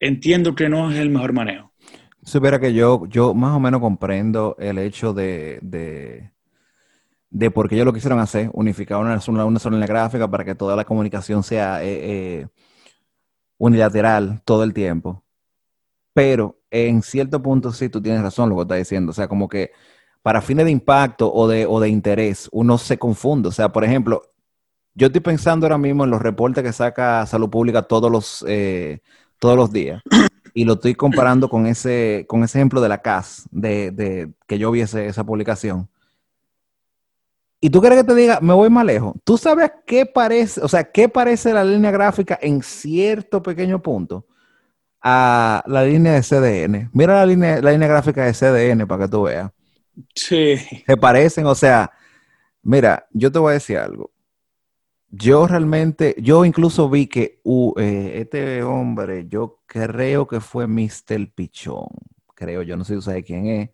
entiendo 0.00 0.56
que 0.56 0.68
no 0.68 0.90
es 0.90 0.98
el 0.98 1.08
mejor 1.08 1.32
manejo. 1.32 1.72
Supiera 2.24 2.58
que 2.58 2.74
yo, 2.74 3.06
yo 3.06 3.32
más 3.32 3.54
o 3.54 3.60
menos 3.60 3.80
comprendo 3.80 4.56
el 4.58 4.78
hecho 4.78 5.12
de, 5.12 5.60
de, 7.30 7.50
por 7.52 7.68
qué 7.68 7.76
ellos 7.76 7.86
lo 7.86 7.92
quisieron 7.92 8.18
hacer, 8.18 8.50
unificar 8.54 8.98
una 8.98 9.20
sola, 9.20 9.44
una 9.44 9.60
sola 9.60 9.76
línea 9.76 9.86
gráfica 9.86 10.28
para 10.28 10.44
que 10.44 10.56
toda 10.56 10.74
la 10.74 10.84
comunicación 10.84 11.44
sea 11.44 11.84
eh, 11.84 12.40
eh, 12.40 12.46
unilateral 13.56 14.42
todo 14.44 14.64
el 14.64 14.74
tiempo. 14.74 15.22
Pero 16.12 16.58
en 16.72 17.02
cierto 17.02 17.40
punto 17.40 17.70
sí, 17.70 17.88
tú 17.88 18.02
tienes 18.02 18.20
razón 18.20 18.48
lo 18.48 18.56
que 18.56 18.62
estás 18.62 18.78
diciendo. 18.78 19.10
O 19.10 19.14
sea, 19.14 19.28
como 19.28 19.48
que 19.48 19.70
para 20.24 20.40
fines 20.40 20.64
de 20.64 20.70
impacto 20.70 21.30
o 21.30 21.46
de, 21.46 21.66
o 21.66 21.78
de 21.80 21.90
interés, 21.90 22.48
uno 22.50 22.78
se 22.78 22.96
confunde. 22.96 23.50
O 23.50 23.52
sea, 23.52 23.68
por 23.68 23.84
ejemplo, 23.84 24.22
yo 24.94 25.08
estoy 25.08 25.20
pensando 25.20 25.66
ahora 25.66 25.76
mismo 25.76 26.04
en 26.04 26.08
los 26.08 26.22
reportes 26.22 26.64
que 26.64 26.72
saca 26.72 27.26
Salud 27.26 27.50
Pública 27.50 27.82
todos 27.82 28.10
los, 28.10 28.42
eh, 28.48 29.02
todos 29.38 29.54
los 29.54 29.70
días 29.70 30.02
y 30.54 30.64
lo 30.64 30.72
estoy 30.74 30.94
comparando 30.94 31.50
con 31.50 31.66
ese, 31.66 32.24
con 32.26 32.42
ese 32.42 32.56
ejemplo 32.56 32.80
de 32.80 32.88
la 32.88 33.02
CAS, 33.02 33.46
de, 33.50 34.32
que 34.46 34.58
yo 34.58 34.70
viese 34.70 35.08
esa 35.08 35.24
publicación. 35.24 35.90
Y 37.60 37.68
tú 37.68 37.82
quieres 37.82 37.98
que 37.98 38.04
te 38.04 38.14
diga, 38.14 38.38
me 38.40 38.54
voy 38.54 38.70
más 38.70 38.86
lejos. 38.86 39.12
¿Tú 39.24 39.36
sabes 39.36 39.72
qué 39.84 40.06
parece, 40.06 40.62
o 40.62 40.68
sea, 40.68 40.84
qué 40.84 41.06
parece 41.06 41.52
la 41.52 41.64
línea 41.64 41.90
gráfica 41.90 42.38
en 42.40 42.62
cierto 42.62 43.42
pequeño 43.42 43.82
punto 43.82 44.24
a 45.02 45.62
la 45.66 45.84
línea 45.84 46.14
de 46.14 46.22
CDN? 46.22 46.88
Mira 46.94 47.16
la 47.16 47.26
línea, 47.26 47.60
la 47.60 47.72
línea 47.72 47.88
gráfica 47.88 48.24
de 48.24 48.32
CDN 48.32 48.86
para 48.86 49.04
que 49.04 49.10
tú 49.10 49.24
veas. 49.24 49.50
Sí. 50.14 50.56
Se 50.86 50.96
parecen, 50.96 51.46
o 51.46 51.54
sea, 51.54 51.90
mira, 52.62 53.06
yo 53.12 53.30
te 53.30 53.38
voy 53.38 53.50
a 53.50 53.54
decir 53.54 53.78
algo. 53.78 54.10
Yo 55.10 55.46
realmente, 55.46 56.16
yo 56.18 56.44
incluso 56.44 56.90
vi 56.90 57.06
que 57.06 57.40
uh, 57.44 57.72
eh, 57.78 58.14
este 58.16 58.62
hombre, 58.64 59.26
yo 59.28 59.60
creo 59.66 60.26
que 60.26 60.40
fue 60.40 60.66
Mr. 60.66 61.30
Pichón, 61.32 61.86
creo, 62.34 62.62
yo 62.62 62.76
no 62.76 62.84
sé 62.84 62.96
si 62.96 63.02
sabes 63.02 63.24
quién 63.24 63.46
es, 63.46 63.70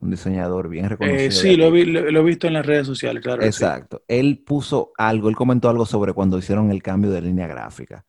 un 0.00 0.10
diseñador 0.10 0.68
bien 0.68 0.90
reconocido. 0.90 1.24
Eh, 1.24 1.30
sí, 1.30 1.56
lo, 1.56 1.74
he 1.74 2.22
visto 2.22 2.46
en 2.46 2.52
las 2.52 2.66
redes 2.66 2.86
sociales, 2.86 3.22
claro. 3.22 3.42
Exacto. 3.42 4.02
Él 4.06 4.42
puso 4.44 4.92
algo, 4.98 5.30
él 5.30 5.36
comentó 5.36 5.70
algo 5.70 5.86
sobre 5.86 6.12
cuando 6.12 6.38
hicieron 6.38 6.70
el 6.70 6.82
cambio 6.82 7.10
de 7.10 7.22
línea 7.22 7.46
gráfica. 7.46 8.04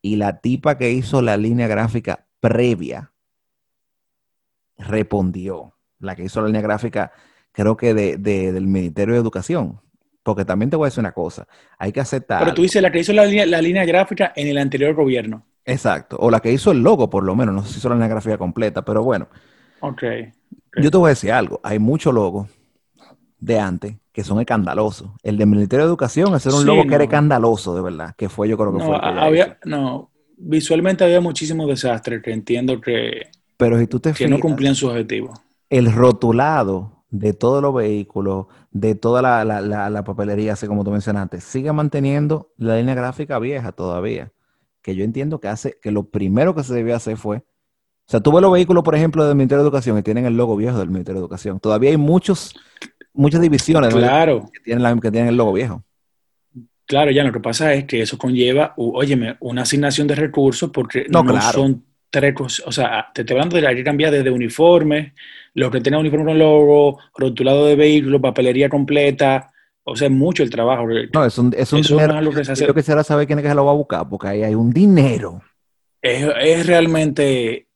Y 0.00 0.16
la 0.16 0.40
tipa 0.40 0.78
que 0.78 0.90
hizo 0.90 1.20
la 1.20 1.36
línea 1.36 1.68
gráfica 1.68 2.26
previa 2.40 3.12
respondió. 4.78 5.75
La 5.98 6.14
que 6.14 6.24
hizo 6.24 6.40
la 6.40 6.46
línea 6.46 6.62
gráfica, 6.62 7.12
creo 7.52 7.76
que 7.76 7.94
de, 7.94 8.16
del 8.16 8.66
Ministerio 8.66 9.14
de 9.14 9.20
Educación 9.20 9.80
porque 10.26 10.44
también 10.44 10.68
te 10.70 10.76
voy 10.76 10.86
a 10.86 10.88
decir 10.88 10.98
una 10.98 11.12
cosa, 11.12 11.46
hay 11.78 11.92
que 11.92 12.00
aceptar... 12.00 12.40
Pero 12.40 12.52
tú 12.52 12.62
dices 12.62 12.82
la 12.82 12.90
que 12.90 12.98
hizo 12.98 13.12
la 13.12 13.24
línea, 13.24 13.84
gráfica 13.84 14.32
en 14.34 14.48
el 14.48 14.58
anterior 14.58 14.92
gobierno. 14.92 15.46
Exacto, 15.64 16.16
o 16.18 16.32
la 16.32 16.40
que 16.40 16.52
hizo 16.52 16.72
el 16.72 16.82
logo 16.82 17.08
por 17.08 17.22
lo 17.22 17.36
menos, 17.36 17.54
no 17.54 17.62
sé 17.62 17.72
si 17.72 17.78
hizo 17.78 17.88
la 17.88 17.94
línea 17.94 18.08
gráfica 18.08 18.36
completa, 18.36 18.84
pero 18.84 19.04
bueno. 19.04 19.28
Ok. 19.78 20.02
Yo 20.82 20.90
te 20.90 20.96
voy 20.96 21.06
a 21.06 21.10
decir 21.10 21.30
algo, 21.30 21.60
hay 21.62 21.78
muchos 21.78 22.12
logos 22.12 22.48
de 23.38 23.60
antes 23.60 23.94
que 24.12 24.24
son 24.24 24.40
escandalosos. 24.40 25.10
El 25.22 25.36
del 25.36 25.46
Ministerio 25.46 25.84
de 25.84 25.90
Educación, 25.90 26.34
ese 26.34 26.48
era 26.48 26.58
un 26.58 26.66
logo 26.66 26.82
que 26.88 26.94
era 26.96 27.04
escandaloso, 27.04 27.76
de 27.76 27.82
verdad, 27.82 28.14
que 28.16 28.28
fue 28.28 28.48
yo 28.48 28.56
creo 28.58 28.76
que 28.76 28.82
fue. 28.82 28.98
había, 29.00 29.58
no, 29.64 30.10
visualmente 30.36 31.04
había 31.04 31.20
muchísimos 31.20 31.68
desastres 31.68 32.20
que 32.20 32.32
entiendo 32.32 32.80
que, 32.80 33.30
pero 33.56 33.78
si 33.78 33.86
tú 33.86 34.00
te 34.00 34.12
que 34.12 34.26
no 34.26 34.40
cumplían 34.40 34.74
su 34.74 34.88
objetivo. 34.88 35.34
El 35.68 35.92
rotulado 35.92 37.04
de 37.10 37.32
todos 37.32 37.62
los 37.62 37.74
vehículos, 37.74 38.46
de 38.70 38.94
toda 38.94 39.22
la, 39.22 40.04
papelería, 40.04 40.54
así 40.54 40.66
como 40.66 40.84
tú 40.84 40.90
mencionaste, 40.90 41.40
sigue 41.40 41.72
manteniendo 41.72 42.52
la 42.56 42.76
línea 42.76 42.94
gráfica 42.94 43.38
vieja 43.38 43.72
todavía. 43.72 44.32
Que 44.82 44.94
yo 44.94 45.04
entiendo 45.04 45.40
que 45.40 45.48
hace, 45.48 45.78
que 45.82 45.90
lo 45.90 46.04
primero 46.04 46.54
que 46.54 46.62
se 46.62 46.74
debió 46.74 46.94
hacer 46.94 47.16
fue, 47.16 47.38
o 47.38 48.08
sea, 48.08 48.20
tú 48.20 48.30
ves 48.30 48.40
los 48.40 48.52
vehículos, 48.52 48.84
por 48.84 48.94
ejemplo, 48.94 49.26
del 49.26 49.34
Ministerio 49.34 49.64
de 49.64 49.68
Educación 49.68 49.98
y 49.98 50.02
tienen 50.02 50.26
el 50.26 50.36
logo 50.36 50.56
viejo 50.56 50.78
del 50.78 50.90
Ministerio 50.90 51.20
de 51.20 51.24
Educación. 51.24 51.58
Todavía 51.58 51.90
hay 51.90 51.96
muchos, 51.96 52.54
muchas 53.12 53.40
divisiones 53.40 53.92
claro. 53.92 54.48
que, 54.52 54.60
tienen 54.60 55.00
que 55.00 55.10
tienen 55.10 55.30
el 55.30 55.36
logo 55.36 55.52
viejo. 55.52 55.82
Claro, 56.86 57.10
ya 57.10 57.24
lo 57.24 57.32
que 57.32 57.40
pasa 57.40 57.74
es 57.74 57.84
que 57.84 58.00
eso 58.00 58.16
conlleva, 58.16 58.74
óyeme, 58.76 59.36
una 59.40 59.62
asignación 59.62 60.06
de 60.06 60.14
recursos 60.14 60.70
porque 60.70 61.06
no, 61.08 61.24
son 61.40 61.84
tres 62.08 62.32
cosas, 62.32 62.64
o 62.64 62.70
sea, 62.70 63.08
te 63.12 63.22
estoy 63.22 63.34
hablando 63.34 63.56
de 63.56 63.82
cambiar 63.84 64.12
desde 64.12 64.30
uniformes, 64.30 65.12
los 65.56 65.70
que 65.70 65.80
tienen 65.80 66.00
uniforme 66.00 66.26
con 66.26 66.38
logo, 66.38 66.98
rotulado 67.16 67.64
de 67.64 67.76
vehículo, 67.76 68.20
papelería 68.20 68.68
completa, 68.68 69.50
o 69.84 69.96
sea, 69.96 70.08
es 70.08 70.12
mucho 70.12 70.42
el 70.42 70.50
trabajo. 70.50 70.86
No, 71.14 71.24
es 71.24 71.38
un, 71.38 71.54
es 71.56 71.72
un 71.72 71.80
dinero. 71.80 72.30
que 72.30 72.42
Yo 72.44 72.74
quisiera 72.74 73.02
saber 73.02 73.26
quién 73.26 73.38
es 73.38 73.42
que 73.42 73.48
se 73.48 73.54
lo 73.54 73.64
va 73.64 73.70
a 73.70 73.74
buscar, 73.74 74.06
porque 74.06 74.28
ahí 74.28 74.42
hay 74.42 74.54
un 74.54 74.70
dinero. 74.70 75.40
Es, 76.02 76.66
realmente 76.66 77.68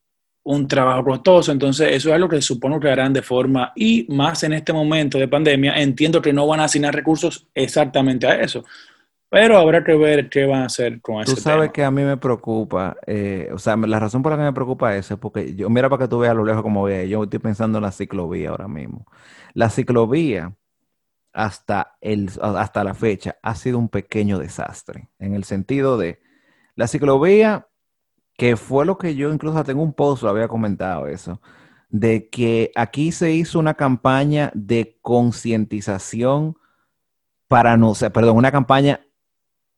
un 0.43 0.69
trabajo 0.69 1.05
costoso, 1.05 1.53
entonces 1.53 1.93
eso 1.93 2.11
es 2.11 2.15
algo 2.15 2.29
que 2.29 2.43
supongo 2.43 2.79
que 2.79 2.91
harán 2.91 3.15
de 3.15 3.23
forma, 3.23 3.73
y 3.75 4.07
más 4.11 4.43
en 4.43 4.53
este 4.53 4.75
momento 4.75 5.19
de 5.19 5.29
pandemia, 5.29 5.81
entiendo 5.81 6.21
que 6.21 6.35
no 6.35 6.47
van 6.47 6.61
a 6.61 6.65
asignar 6.65 6.95
recursos 6.95 7.47
exactamente 7.55 8.27
a 8.27 8.43
eso. 8.43 8.63
Pero 9.31 9.59
habrá 9.59 9.85
que 9.85 9.95
ver 9.95 10.29
qué 10.29 10.45
van 10.45 10.63
a 10.63 10.67
hacer 10.67 11.01
con 11.01 11.23
eso. 11.23 11.37
Tú 11.37 11.41
sabes 11.41 11.71
que 11.71 11.85
a 11.85 11.91
mí 11.93 12.03
me 12.03 12.17
preocupa, 12.17 12.97
eh, 13.07 13.49
o 13.53 13.59
sea, 13.59 13.77
la 13.77 14.01
razón 14.01 14.23
por 14.23 14.33
la 14.33 14.39
que 14.39 14.43
me 14.43 14.53
preocupa 14.53 14.97
eso 14.97 15.15
es 15.15 15.21
porque 15.21 15.55
yo, 15.55 15.71
mira 15.71 15.89
para 15.89 16.03
que 16.05 16.09
tú 16.09 16.19
veas 16.19 16.35
lo 16.35 16.45
lejos 16.45 16.63
como 16.63 16.83
ve, 16.83 17.09
yo 17.09 17.23
estoy 17.23 17.39
pensando 17.39 17.79
en 17.79 17.85
la 17.85 17.93
ciclovía 17.93 18.51
ahora 18.51 18.67
mismo. 18.67 19.07
La 19.55 19.71
ciclovía 19.71 20.53
hasta, 21.33 21.97
el, 22.01 22.29
hasta 22.43 22.83
la 22.83 22.93
fecha 22.95 23.37
ha 23.41 23.55
sido 23.55 23.79
un 23.79 23.89
pequeño 23.89 24.37
desastre, 24.37 25.09
en 25.21 25.35
el 25.35 25.45
sentido 25.45 25.97
de 25.97 26.21
la 26.75 26.89
ciclovía, 26.89 27.69
que 28.37 28.57
fue 28.57 28.85
lo 28.85 28.99
que 28.99 29.15
yo 29.15 29.33
incluso 29.33 29.63
tengo 29.63 29.83
un 29.85 29.93
post, 29.93 30.25
lo 30.25 30.31
había 30.31 30.49
comentado 30.49 31.07
eso, 31.07 31.41
de 31.89 32.29
que 32.29 32.73
aquí 32.75 33.13
se 33.13 33.31
hizo 33.31 33.61
una 33.61 33.75
campaña 33.75 34.51
de 34.55 34.99
concientización 35.03 36.57
para 37.47 37.77
no, 37.77 37.91
o 37.91 37.95
sea, 37.95 38.11
perdón, 38.11 38.37
una 38.37 38.51
campaña 38.51 39.01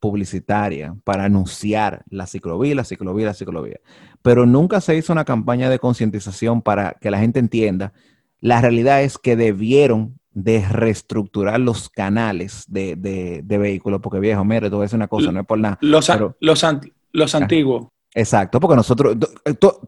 publicitaria 0.03 0.97
para 1.05 1.27
anunciar 1.27 2.03
la 2.11 2.27
ciclovía, 2.27 2.74
la 2.74 2.83
ciclovía, 2.83 3.27
la 3.27 3.35
ciclovía. 3.35 3.79
Pero 4.20 4.47
nunca 4.47 4.81
se 4.81 4.97
hizo 4.97 5.12
una 5.12 5.24
campaña 5.24 5.70
de 5.70 5.79
concientización 5.79 6.61
para 6.61 6.97
que 7.01 7.12
la 7.12 7.20
gente 7.20 7.39
entienda. 7.39 7.93
La 8.41 8.61
realidad 8.61 9.03
es 9.03 9.16
que 9.16 9.37
debieron 9.37 10.19
de 10.33 10.66
reestructurar 10.69 11.61
los 11.61 11.89
canales 11.89 12.65
de, 12.66 13.45
vehículos, 13.47 14.01
porque 14.03 14.19
viejo, 14.19 14.45
mire, 14.45 14.69
todo 14.70 14.83
es 14.83 14.93
una 14.93 15.07
cosa, 15.07 15.31
no 15.31 15.39
es 15.39 15.47
por 15.47 15.61
nada. 15.61 15.79
Los, 15.81 16.11
los, 16.41 16.65
los 17.12 17.35
antiguos. 17.37 17.87
Exacto, 18.12 18.59
porque 18.59 18.77
nosotros, 18.77 19.16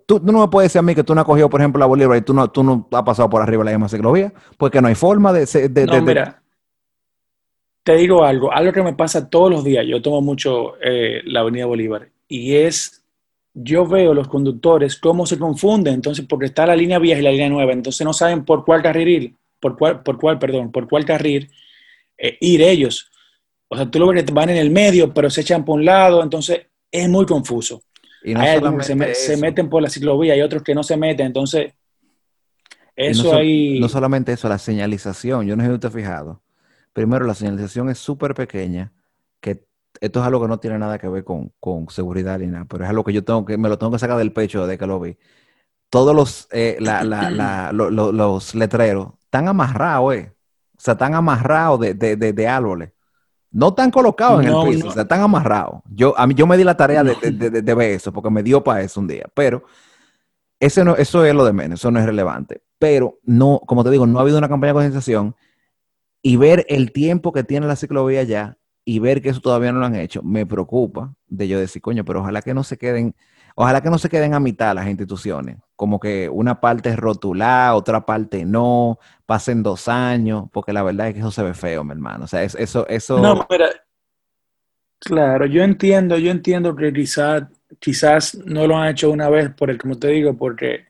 tú, 0.07 0.21
no 0.23 0.41
me 0.41 0.49
puedes 0.49 0.71
decir 0.71 0.79
a 0.79 0.83
mí 0.83 0.95
que 0.95 1.03
tú 1.03 1.13
no 1.13 1.23
has 1.23 1.27
cogido, 1.27 1.51
por 1.51 1.61
ejemplo, 1.61 1.81
la 1.81 1.87
Bolívar 1.87 2.17
y 2.17 2.23
tú 2.23 2.33
no, 2.33 2.49
tú 2.51 2.63
no 2.63 2.89
has 2.93 3.03
pasado 3.03 3.29
por 3.29 3.43
arriba 3.43 3.65
de 3.65 3.73
la 3.73 3.79
misma 3.79 3.89
ciclovía, 3.89 4.33
porque 4.57 4.81
no 4.81 4.87
hay 4.87 4.95
forma 4.95 5.33
de... 5.33 5.45
de, 5.69 5.87
no, 5.87 6.01
mira, 6.03 6.41
te 7.85 7.97
digo 7.97 8.25
algo, 8.25 8.51
algo 8.51 8.73
que 8.73 8.83
me 8.83 8.95
pasa 8.95 9.29
todos 9.29 9.51
los 9.51 9.63
días, 9.63 9.85
yo 9.87 10.01
tomo 10.01 10.23
mucho 10.23 10.75
eh, 10.83 11.21
la 11.27 11.41
Avenida 11.41 11.67
Bolívar, 11.67 12.09
y 12.27 12.57
es, 12.57 13.05
yo 13.53 13.87
veo 13.87 14.15
los 14.15 14.27
conductores 14.27 14.97
cómo 14.97 15.27
se 15.27 15.39
confunden, 15.39 15.95
entonces, 15.95 16.25
porque 16.27 16.47
está 16.47 16.67
la 16.67 16.75
línea 16.75 16.99
vieja 16.99 17.21
y 17.21 17.25
la 17.25 17.31
línea 17.31 17.51
nueva, 17.51 17.73
entonces 17.73 18.03
no 18.05 18.15
saben 18.15 18.45
por 18.45 18.65
cuál 18.65 18.83
carril 18.83 19.09
ir, 19.09 19.35
por 19.61 19.77
cuál, 19.77 20.03
por 20.03 20.19
cuál 20.19 20.39
perdón, 20.39 20.73
por 20.73 20.89
cuál 20.89 21.05
carril 21.05 21.51
eh, 22.17 22.39
ir 22.41 22.63
ellos. 22.63 23.11
O 23.69 23.77
sea, 23.77 23.91
tú 23.91 23.99
lo 23.99 24.09
ves 24.09 24.25
que 24.25 24.33
van 24.33 24.49
en 24.49 24.57
el 24.57 24.71
medio, 24.71 25.13
pero 25.13 25.29
se 25.29 25.43
echan 25.43 25.65
por 25.65 25.79
un 25.79 25.85
lado, 25.85 26.23
entonces 26.23 26.67
es 26.91 27.09
muy 27.09 27.27
confuso. 27.27 27.83
Y 28.23 28.33
no 28.33 28.41
Hay 28.41 28.51
algunos 28.51 28.87
que 28.87 29.15
se, 29.15 29.37
meten 29.37 29.69
por 29.69 29.83
la 29.83 29.91
ciclovía 29.91 30.35
y 30.35 30.41
otros 30.41 30.63
que 30.63 30.75
no 30.75 30.83
se 30.83 30.97
meten, 30.97 31.27
entonces 31.27 31.75
eso 32.97 33.25
no 33.25 33.39
ahí... 33.39 33.79
No 33.79 33.91
solamente 33.91 34.33
eso, 34.33 34.49
la 34.49 34.59
señalización, 34.59 35.47
yo 35.47 35.55
no 35.55 35.63
sé 35.63 35.69
si 35.69 35.75
usted 35.75 35.89
ha 35.89 35.93
fijado 35.93 36.44
Primero, 36.95 37.27
la 37.27 37.35
señalización 37.35 37.91
es 37.91 37.99
súper 37.99 38.35
pequeña, 38.35 38.93
que 39.41 39.67
esto 40.01 40.21
es 40.21 40.27
algo 40.27 40.41
que 40.41 40.49
no 40.49 40.61
tiene 40.61 40.79
nada 40.79 40.97
que 40.97 41.09
ver 41.09 41.25
con, 41.25 41.53
seguridad 41.91 42.39
ni 42.39 42.47
nada, 42.47 42.67
pero 42.67 42.85
es 42.85 42.91
algo 42.91 43.03
que 43.03 43.13
yo 43.13 43.25
tengo 43.25 43.45
que, 43.45 43.59
me 43.59 43.69
lo 43.69 43.77
tengo 43.77 43.93
que 43.93 43.99
sacar 43.99 44.17
del 44.17 44.33
pecho 44.33 44.67
de 44.67 44.79
que 44.79 44.87
lo 44.87 45.01
vi. 45.01 45.19
Todos 45.91 46.15
los, 46.15 46.49
eh, 46.53 46.79
los 46.81 48.55
letreros 48.55 49.09
están 49.25 49.49
amarrados, 49.49 50.15
eh. 50.15 50.33
O 50.77 50.81
sea, 50.81 50.93
están 50.93 51.15
amarrados 51.15 51.81
de, 51.81 52.49
árboles. 52.49 52.93
No 53.51 53.69
están 53.69 53.91
colocados 53.91 54.45
en 54.45 54.53
el 54.53 54.69
piso, 54.69 54.89
o 54.89 54.93
sea, 54.93 55.03
están 55.03 55.21
amarrados. 55.21 55.83
Yo, 55.91 56.17
a 56.17 56.27
mí, 56.29 56.35
yo 56.35 56.47
me 56.47 56.57
di 56.57 56.63
la 56.63 56.77
tarea 56.77 57.03
de, 57.03 57.75
ver 57.75 57.91
eso, 57.91 58.13
porque 58.13 58.31
me 58.31 58.43
dio 58.45 58.63
para 58.63 58.83
eso 58.83 59.01
un 59.01 59.09
día. 59.09 59.27
Pero 59.35 59.65
ese 60.61 60.85
no, 60.85 60.95
eso 60.95 61.25
es 61.25 61.35
lo 61.35 61.45
de 61.45 61.53
menos, 61.53 61.81
eso 61.81 61.91
no 61.91 61.99
es 61.99 62.07
relevante. 62.07 62.63
Pero 62.79 63.19
no, 63.25 63.61
como 63.67 63.83
te 63.83 63.91
digo, 63.91 64.07
no 64.07 64.19
ha 64.19 64.23
habido 64.23 64.39
una 64.39 64.49
campaña 64.49 64.73
de 64.73 64.75
concienciación 64.75 65.35
y 66.27 66.37
ver 66.37 66.65
el 66.71 66.91
tiempo 66.91 67.33
que 67.33 67.45
tiene 67.45 67.67
la 67.67 67.77
ciclovía 67.77 68.23
ya 68.23 68.57
y 68.83 68.99
ver 68.99 69.21
que 69.21 69.29
eso 69.29 69.43
todavía 69.43 69.73
no 69.73 69.81
lo 69.81 69.85
han 69.85 69.95
hecho, 69.95 70.23
me 70.23 70.47
preocupa 70.47 71.15
de 71.27 71.49
yo 71.49 71.61
decir, 71.61 71.83
coño, 71.83 72.03
pero 72.07 72.21
ojalá 72.21 72.41
que 72.41 72.55
no 72.55 72.65
se 72.65 72.79
queden, 72.79 73.15
ojalá 73.55 73.83
que 73.83 73.91
no 73.91 73.99
se 73.99 74.09
queden 74.09 74.33
a 74.33 74.41
mitad 74.41 74.75
las 74.75 74.89
instituciones, 74.89 75.59
como 75.77 76.01
que 76.01 76.31
una 76.31 76.63
parte 76.63 76.89
es 76.89 76.97
rotulada, 76.97 77.75
otra 77.75 78.07
parte 78.07 78.47
no, 78.47 78.99
pasen 79.27 79.63
dos 79.63 79.87
años, 79.87 80.45
porque 80.51 80.73
la 80.73 80.83
verdad 80.83 81.09
es 81.09 81.15
que 81.15 81.21
eso 81.21 81.31
se 81.31 81.43
ve 81.43 81.53
feo, 81.53 81.85
mi 81.85 81.93
hermano. 81.93 82.25
O 82.25 82.27
sea, 82.27 82.43
eso, 82.43 82.89
eso... 82.89 83.19
No, 83.19 83.47
mira, 83.51 83.69
claro, 85.01 85.45
yo 85.45 85.63
entiendo, 85.63 86.17
yo 86.17 86.31
entiendo 86.31 86.75
que 86.75 86.91
quizás, 86.91 87.43
quizás 87.79 88.35
no 88.47 88.67
lo 88.67 88.79
han 88.79 88.89
hecho 88.89 89.11
una 89.11 89.29
vez 89.29 89.51
por 89.51 89.69
el, 89.69 89.77
como 89.77 89.99
te 89.99 90.09
digo, 90.09 90.35
porque 90.35 90.87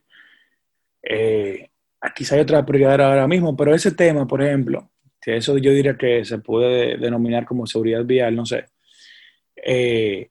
eh, 1.03 1.71
quizás 2.15 2.35
hay 2.35 2.41
otra 2.41 2.65
prioridad 2.65 3.01
ahora 3.01 3.27
mismo, 3.27 3.57
pero 3.57 3.75
ese 3.75 3.91
tema, 3.91 4.29
por 4.29 4.41
ejemplo, 4.41 4.89
que 5.25 5.37
eso 5.37 5.57
yo 5.57 5.73
diría 5.73 5.97
que 5.97 6.25
se 6.25 6.39
puede 6.39 6.99
denominar 6.99 7.47
como 7.47 7.67
seguridad 7.67 8.05
vial, 8.05 8.37
no 8.37 8.45
sé. 8.45 8.67
Eh, 9.57 10.29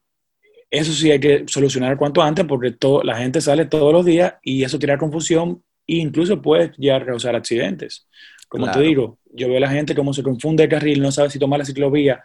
eso 0.69 0.91
sí 0.91 1.11
hay 1.11 1.19
que 1.19 1.45
solucionar 1.47 1.97
cuanto 1.97 2.21
antes 2.21 2.45
porque 2.45 2.71
todo, 2.71 3.03
la 3.03 3.17
gente 3.17 3.41
sale 3.41 3.65
todos 3.65 3.91
los 3.91 4.05
días 4.05 4.35
y 4.43 4.63
eso 4.63 4.77
tira 4.77 4.97
confusión 4.97 5.63
e 5.87 5.95
incluso 5.95 6.41
puede 6.41 6.71
llegar 6.77 7.03
a 7.03 7.05
causar 7.07 7.35
accidentes. 7.35 8.07
Como 8.47 8.69
te 8.69 8.81
digo, 8.81 9.17
yo 9.31 9.47
veo 9.47 9.57
a 9.57 9.61
la 9.61 9.69
gente 9.69 9.95
como 9.95 10.13
se 10.13 10.21
confunde 10.21 10.63
el 10.63 10.69
carril, 10.69 11.01
no 11.01 11.11
sabe 11.11 11.31
si 11.31 11.39
tomar 11.39 11.57
la 11.57 11.65
ciclovía 11.65 12.23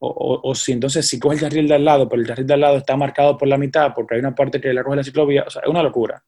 o, 0.00 0.40
o, 0.42 0.54
si 0.54 0.72
entonces 0.72 1.06
si 1.06 1.18
coge 1.20 1.36
el 1.36 1.40
carril 1.40 1.68
de 1.68 1.74
al 1.74 1.84
lado, 1.84 2.08
pero 2.08 2.20
el 2.20 2.28
carril 2.28 2.46
de 2.46 2.54
al 2.54 2.60
lado 2.60 2.76
está 2.78 2.96
marcado 2.96 3.36
por 3.36 3.46
la 3.46 3.58
mitad 3.58 3.92
porque 3.94 4.14
hay 4.14 4.20
una 4.20 4.34
parte 4.34 4.60
que 4.60 4.72
la 4.72 4.82
coge 4.82 4.96
la 4.96 5.04
ciclovía, 5.04 5.44
o 5.46 5.50
sea, 5.50 5.62
es 5.62 5.68
una 5.68 5.82
locura. 5.82 6.22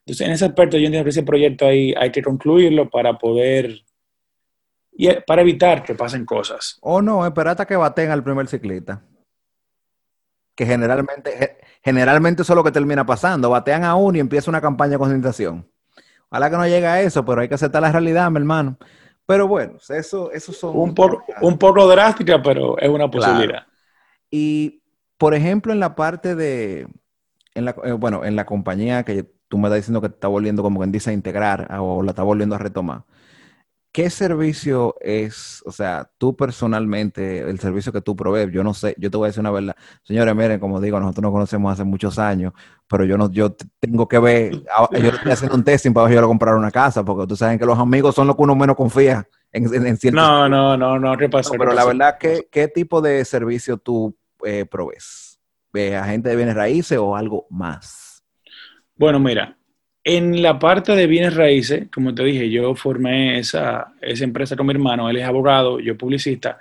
Entonces, 0.00 0.26
en 0.26 0.32
ese 0.32 0.44
aspecto 0.44 0.76
yo 0.78 0.86
entiendo 0.86 1.04
que 1.04 1.10
ese 1.10 1.24
proyecto 1.24 1.66
ahí 1.66 1.92
hay 1.96 2.10
que 2.10 2.22
concluirlo 2.22 2.88
para 2.88 3.18
poder, 3.18 3.80
y 4.96 5.08
para 5.26 5.42
evitar 5.42 5.82
que 5.82 5.94
pasen 5.94 6.24
cosas. 6.24 6.78
O 6.80 7.02
no, 7.02 7.26
esperar 7.26 7.52
hasta 7.52 7.66
que 7.66 7.76
baten 7.76 8.10
al 8.10 8.24
primer 8.24 8.48
ciclista 8.48 9.02
que 10.56 10.66
generalmente, 10.66 11.58
generalmente 11.84 12.42
eso 12.42 12.54
es 12.54 12.56
lo 12.56 12.64
que 12.64 12.72
termina 12.72 13.06
pasando. 13.06 13.50
Batean 13.50 13.84
a 13.84 13.94
uno 13.94 14.16
y 14.16 14.20
empieza 14.20 14.50
una 14.50 14.60
campaña 14.60 14.92
de 14.92 14.98
concentración. 14.98 15.68
Ojalá 16.30 16.50
que 16.50 16.56
no 16.56 16.66
llegue 16.66 16.86
a 16.86 17.00
eso, 17.02 17.24
pero 17.24 17.42
hay 17.42 17.48
que 17.48 17.54
aceptar 17.54 17.82
la 17.82 17.92
realidad, 17.92 18.30
mi 18.30 18.38
hermano. 18.38 18.78
Pero 19.26 19.46
bueno, 19.46 19.74
eso, 19.88 20.32
eso 20.32 20.52
son... 20.52 20.76
Un, 20.76 20.94
poco, 20.94 21.24
un 21.42 21.58
poco 21.58 21.86
drástica, 21.86 22.42
pero 22.42 22.78
es 22.78 22.88
una 22.88 23.10
posibilidad. 23.10 23.66
Y, 24.30 24.82
por 25.18 25.34
ejemplo, 25.34 25.72
en 25.72 25.80
la 25.80 25.94
parte 25.94 26.34
de, 26.34 26.88
en 27.54 27.64
la, 27.64 27.76
eh, 27.84 27.92
bueno, 27.92 28.24
en 28.24 28.34
la 28.34 28.46
compañía 28.46 29.04
que 29.04 29.24
tú 29.48 29.58
me 29.58 29.68
estás 29.68 29.78
diciendo 29.78 30.00
que 30.00 30.08
te 30.08 30.14
está 30.14 30.28
volviendo, 30.28 30.62
como 30.62 30.80
quien 30.80 30.90
dice, 30.90 31.10
a 31.10 31.12
integrar 31.12 31.68
o 31.78 32.02
la 32.02 32.12
está 32.12 32.22
volviendo 32.22 32.54
a 32.54 32.58
retomar. 32.58 33.02
¿Qué 33.96 34.10
servicio 34.10 34.94
es, 35.00 35.62
o 35.64 35.72
sea, 35.72 36.10
tú 36.18 36.36
personalmente, 36.36 37.38
el 37.38 37.58
servicio 37.58 37.94
que 37.94 38.02
tú 38.02 38.14
provees? 38.14 38.52
Yo 38.52 38.62
no 38.62 38.74
sé, 38.74 38.94
yo 38.98 39.10
te 39.10 39.16
voy 39.16 39.24
a 39.24 39.28
decir 39.28 39.40
una 39.40 39.50
verdad. 39.50 39.74
Señores, 40.02 40.36
miren, 40.36 40.60
como 40.60 40.82
digo, 40.82 41.00
nosotros 41.00 41.22
nos 41.22 41.32
conocemos 41.32 41.72
hace 41.72 41.82
muchos 41.82 42.18
años, 42.18 42.52
pero 42.86 43.06
yo 43.06 43.16
no, 43.16 43.30
yo 43.30 43.56
tengo 43.80 44.06
que 44.06 44.18
ver, 44.18 44.52
yo 44.52 45.08
estoy 45.08 45.32
haciendo 45.32 45.56
un 45.56 45.64
testing 45.64 45.94
para 45.94 46.12
yo 46.12 46.26
comprar 46.26 46.56
una 46.56 46.70
casa, 46.70 47.06
porque 47.06 47.26
tú 47.26 47.36
sabes 47.36 47.58
que 47.58 47.64
los 47.64 47.78
amigos 47.78 48.14
son 48.14 48.26
los 48.26 48.36
que 48.36 48.42
uno 48.42 48.54
menos 48.54 48.76
confía 48.76 49.26
en, 49.50 49.64
en, 49.86 49.96
ciertos... 49.96 50.22
No, 50.22 50.46
no, 50.46 50.76
no, 50.76 50.98
no, 50.98 51.16
¿qué 51.16 51.30
pasa? 51.30 51.52
pero 51.58 51.72
la 51.72 51.86
verdad, 51.86 52.18
¿qué, 52.20 52.48
¿qué 52.52 52.68
tipo 52.68 53.00
de 53.00 53.24
servicio 53.24 53.78
tú 53.78 54.14
eh, 54.44 54.66
provees? 54.66 55.40
¿Agente 55.72 56.28
de 56.28 56.36
bienes 56.36 56.54
raíces 56.54 56.98
o 56.98 57.16
algo 57.16 57.46
más? 57.48 58.22
Bueno, 58.94 59.18
mira, 59.18 59.56
en 60.08 60.40
la 60.40 60.56
parte 60.56 60.92
de 60.92 61.08
bienes 61.08 61.34
raíces, 61.34 61.88
como 61.92 62.14
te 62.14 62.22
dije, 62.22 62.48
yo 62.48 62.76
formé 62.76 63.40
esa, 63.40 63.92
esa 64.00 64.22
empresa 64.22 64.54
con 64.54 64.64
mi 64.64 64.72
hermano, 64.72 65.10
él 65.10 65.16
es 65.16 65.24
abogado, 65.24 65.80
yo 65.80 65.98
publicista, 65.98 66.60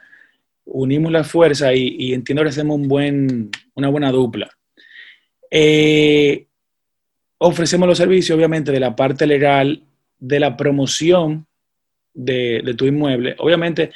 unimos 0.65 1.11
la 1.11 1.23
fuerza 1.23 1.71
y, 1.71 2.11
entiendo 2.11 2.41
que 2.41 2.49
hacemos 2.49 2.75
un 2.75 2.87
buen, 2.87 3.51
una 3.75 3.89
buena 3.89 4.11
dupla. 4.11 4.49
Eh, 5.51 6.47
ofrecemos 7.37 7.87
los 7.87 7.99
servicios, 7.99 8.35
obviamente, 8.35 8.71
de 8.71 8.79
la 8.79 8.95
parte 8.95 9.27
legal, 9.27 9.83
de 10.17 10.39
la 10.39 10.57
promoción 10.57 11.45
de, 12.15 12.63
de, 12.65 12.73
tu 12.73 12.87
inmueble. 12.87 13.35
Obviamente, 13.37 13.91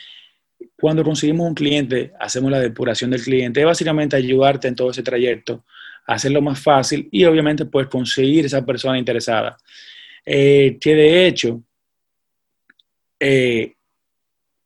cuando 0.79 1.03
conseguimos 1.03 1.47
un 1.47 1.55
cliente, 1.55 2.13
hacemos 2.19 2.51
la 2.51 2.59
depuración 2.59 3.09
del 3.09 3.23
cliente, 3.23 3.61
es 3.61 3.65
básicamente 3.65 4.15
ayudarte 4.15 4.67
en 4.67 4.75
todo 4.75 4.91
ese 4.91 5.01
trayecto 5.01 5.63
hacerlo 6.09 6.41
más 6.41 6.59
fácil 6.59 7.07
y 7.11 7.23
obviamente 7.25 7.65
pues 7.65 7.87
conseguir 7.87 8.45
esa 8.45 8.65
persona 8.65 8.97
interesada. 8.97 9.55
Eh, 10.25 10.77
que 10.81 10.95
de 10.95 11.27
hecho, 11.27 11.61
eh, 13.19 13.73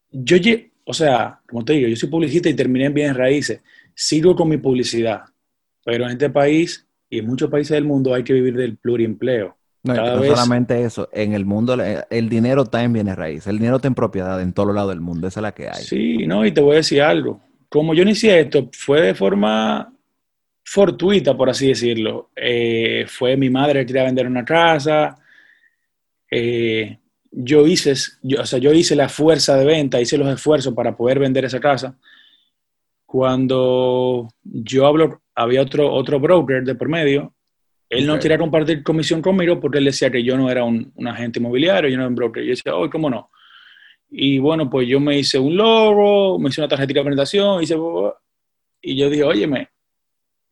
yo, 0.10 0.38
o 0.86 0.94
sea, 0.94 1.42
como 1.48 1.66
te 1.66 1.74
digo, 1.74 1.90
yo 1.90 1.96
soy 1.98 2.10
publicista 2.10 2.48
y 2.50 2.54
terminé 2.54 2.86
en 2.86 2.94
bienes 2.94 3.18
raíces, 3.18 3.62
sigo 3.94 4.36
con 4.36 4.48
mi 4.48 4.58
publicidad, 4.58 5.24
pero 5.84 6.06
en 6.06 6.12
este 6.12 6.30
país 6.30 6.88
y 7.10 7.20
en 7.20 7.28
muchos 7.28 7.50
países 7.50 7.72
del 7.72 7.84
mundo 7.84 8.14
hay 8.14 8.24
que 8.24 8.34
vivir 8.34 8.56
del 8.56 8.78
pluriempleo. 8.78 9.58
No, 9.84 9.94
no 9.96 10.24
solamente 10.24 10.82
eso, 10.82 11.10
en 11.12 11.34
el 11.34 11.44
mundo 11.44 11.76
el 12.10 12.30
dinero 12.30 12.64
está 12.64 12.86
en 12.86 12.94
bienes 12.94 13.18
raíces, 13.18 13.48
el 13.48 13.58
dinero 13.58 13.76
está 13.76 13.90
en 13.90 13.96
propiedad 13.96 14.42
en 14.42 14.54
todos 14.54 14.74
lados 14.74 14.92
del 14.92 15.02
mundo, 15.02 15.28
esa 15.28 15.42
es 15.42 15.44
la 15.44 15.52
que 15.52 15.68
hay. 15.68 15.84
Sí, 15.84 16.26
no, 16.26 16.46
y 16.46 16.54
te 16.54 16.62
voy 16.62 16.76
a 16.76 16.78
decir 16.78 17.02
algo. 17.02 17.42
Como 17.68 17.94
yo 17.94 18.04
inicié 18.04 18.40
esto, 18.40 18.70
fue 18.72 19.02
de 19.02 19.14
forma 19.14 19.93
fortuita, 20.64 21.36
por 21.36 21.50
así 21.50 21.68
decirlo. 21.68 22.32
Eh, 22.36 23.06
fue 23.08 23.38
mi 23.38 23.50
madre 23.50 23.82
que 23.82 23.88
quería 23.88 24.04
vender 24.04 24.28
una 24.28 24.46
casa. 24.46 25.18
Eh, 26.30 26.98
yo 27.32 27.68
hice, 27.68 27.94
yo, 28.22 28.42
o 28.42 28.46
sea, 28.46 28.60
yo 28.60 28.72
hice 28.74 28.96
la 28.96 29.10
fuerza 29.10 29.58
de 29.58 29.66
venta, 29.66 30.02
hice 30.02 30.18
los 30.18 30.30
esfuerzos 30.30 30.74
para 30.74 30.96
poder 30.96 31.20
vender 31.20 31.46
esa 31.46 31.60
casa. 31.60 31.98
Cuando 33.06 34.30
yo 34.44 34.88
hablo, 34.88 35.22
había 35.36 35.62
otro, 35.62 35.92
otro 35.92 36.20
broker 36.20 36.64
de 36.64 36.76
por 36.76 36.90
medio, 36.90 37.34
él 37.90 38.08
no 38.08 38.18
quería 38.18 38.40
compartir 38.40 38.82
comisión 38.82 39.22
conmigo 39.22 39.60
porque 39.60 39.78
él 39.78 39.86
decía 39.86 40.10
que 40.10 40.24
yo 40.24 40.36
no 40.36 40.50
era 40.50 40.64
un, 40.64 40.92
agente 41.06 41.40
inmobiliario, 41.40 41.90
yo 41.90 41.98
no 41.98 42.04
era 42.04 42.10
un 42.10 42.16
broker. 42.16 42.44
Yo 42.44 42.50
decía, 42.50 42.76
oh, 42.76 42.90
¿cómo 42.90 43.10
no? 43.10 43.30
Y 44.10 44.40
bueno, 44.40 44.70
pues 44.70 44.88
yo 44.88 45.00
me 45.00 45.18
hice 45.18 45.38
un 45.38 45.56
logo, 45.56 46.40
me 46.40 46.50
hice 46.50 46.62
una 46.62 46.68
tarjetita 46.68 47.00
de 47.00 47.04
presentación, 47.04 47.64
hice, 47.64 47.76
y 48.82 48.96
yo 48.96 49.10
dije, 49.10 49.24
óyeme, 49.24 49.70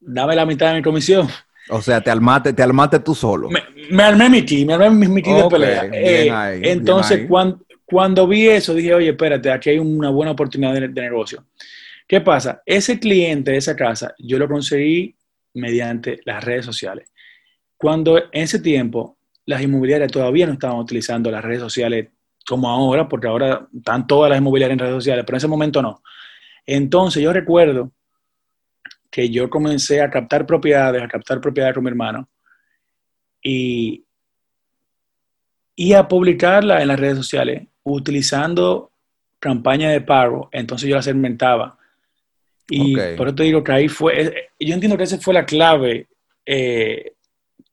dame 0.02 0.36
la 0.36 0.45
mitad 0.45 0.69
de 0.69 0.78
mi 0.78 0.82
comisión. 0.82 1.28
O 1.69 1.82
sea, 1.82 2.02
te 2.02 2.10
armaste, 2.10 2.52
te 2.53 2.64
armaste 2.64 2.99
tú 2.99 3.15
solo. 3.15 3.49
Me, 3.49 4.03
armé 4.03 4.30
mi 4.30 4.44
kit, 4.44 4.68
me 4.68 4.73
armé 4.73 5.07
mi, 5.07 5.22
kit 5.22 5.34
de 5.34 5.49
pelea. 5.49 5.90
Eh, 5.94 6.61
entonces, 6.64 7.28
cuando, 7.30 7.64
cuando, 7.86 8.28
vi 8.28 8.49
eso, 8.49 8.73
dije, 8.73 8.94
oye, 8.94 9.10
espérate, 9.10 9.52
aquí 9.52 9.69
hay 9.69 9.80
una 9.80 10.10
buena 10.10 10.32
oportunidad 10.32 10.73
de, 10.73 10.88
negocio. 10.90 11.45
¿Qué 12.07 12.19
pasa? 12.19 12.61
Ese 12.65 12.99
cliente 12.99 13.52
de 13.52 13.57
esa 13.57 13.76
casa, 13.76 14.14
yo 14.18 14.38
lo 14.38 14.48
conseguí 14.48 15.15
mediante 15.53 16.19
las 16.26 16.44
redes 16.44 16.65
sociales. 16.65 17.10
Cuando 17.78 18.18
en 18.18 18.26
ese 18.32 18.60
tiempo 18.60 19.18
las 19.45 19.61
inmobiliarias 19.61 20.11
todavía 20.11 20.48
no 20.48 20.53
estaban 20.53 20.78
utilizando 20.78 21.32
las 21.32 21.44
redes 21.44 21.61
sociales 21.61 22.10
como 22.45 22.69
ahora, 22.69 23.07
porque 23.07 23.28
ahora 23.28 23.68
están 23.76 24.07
todas 24.07 24.30
las 24.30 24.40
inmobiliarias 24.40 24.76
en 24.76 24.80
redes 24.80 24.95
sociales, 24.95 25.23
pero 25.26 25.36
en 25.36 25.40
ese 25.40 25.48
momento 25.48 25.82
no. 25.82 26.02
Entonces 26.65 27.23
yo 27.23 27.32
recuerdo 27.32 27.91
que 29.12 29.30
yo 29.30 29.50
comencé 29.50 30.02
a 30.02 30.10
captar 30.10 30.46
propiedades, 30.46 31.04
a 31.04 31.08
captar 31.08 31.42
propiedades 31.42 31.76
con 31.76 31.84
mi 31.84 31.90
hermano 31.90 32.30
y, 33.44 34.06
y 35.76 35.94
a 35.94 36.08
publicarla 36.08 36.82
en 36.82 36.88
las 36.88 37.00
redes 37.00 37.18
sociales 37.18 37.68
utilizando 37.84 38.92
campañas 39.40 39.92
de 39.92 40.02
pago. 40.02 40.50
Entonces 40.54 40.88
yo 40.88 40.96
las 40.96 41.06
segmentaba. 41.06 41.78
Y 42.70 42.96
por 43.18 43.28
eso 43.28 43.36
te 43.36 43.44
digo 43.44 43.62
que 43.64 43.72
ahí 43.74 43.90
fue, 43.90 44.22
eh, 44.22 44.50
yo 44.58 44.74
entiendo 44.74 44.98
que 44.98 45.04
esa 45.04 45.20
fue 45.20 45.34
la 45.34 45.46
clave 45.46 46.08
eh, 46.46 47.12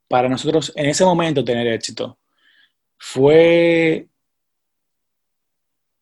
para 0.09 0.28
nosotros 0.28 0.73
en 0.74 0.86
ese 0.86 1.05
momento 1.05 1.44
tener 1.44 1.69
éxito. 1.69 2.19
Fue, 2.97 4.09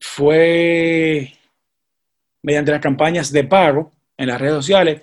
fue 0.00 1.30
mediante 2.40 2.70
las 2.70 2.80
campañas 2.80 3.30
de 3.30 3.44
pago 3.44 3.92
en 4.16 4.28
las 4.28 4.40
redes 4.40 4.54
sociales 4.54 5.02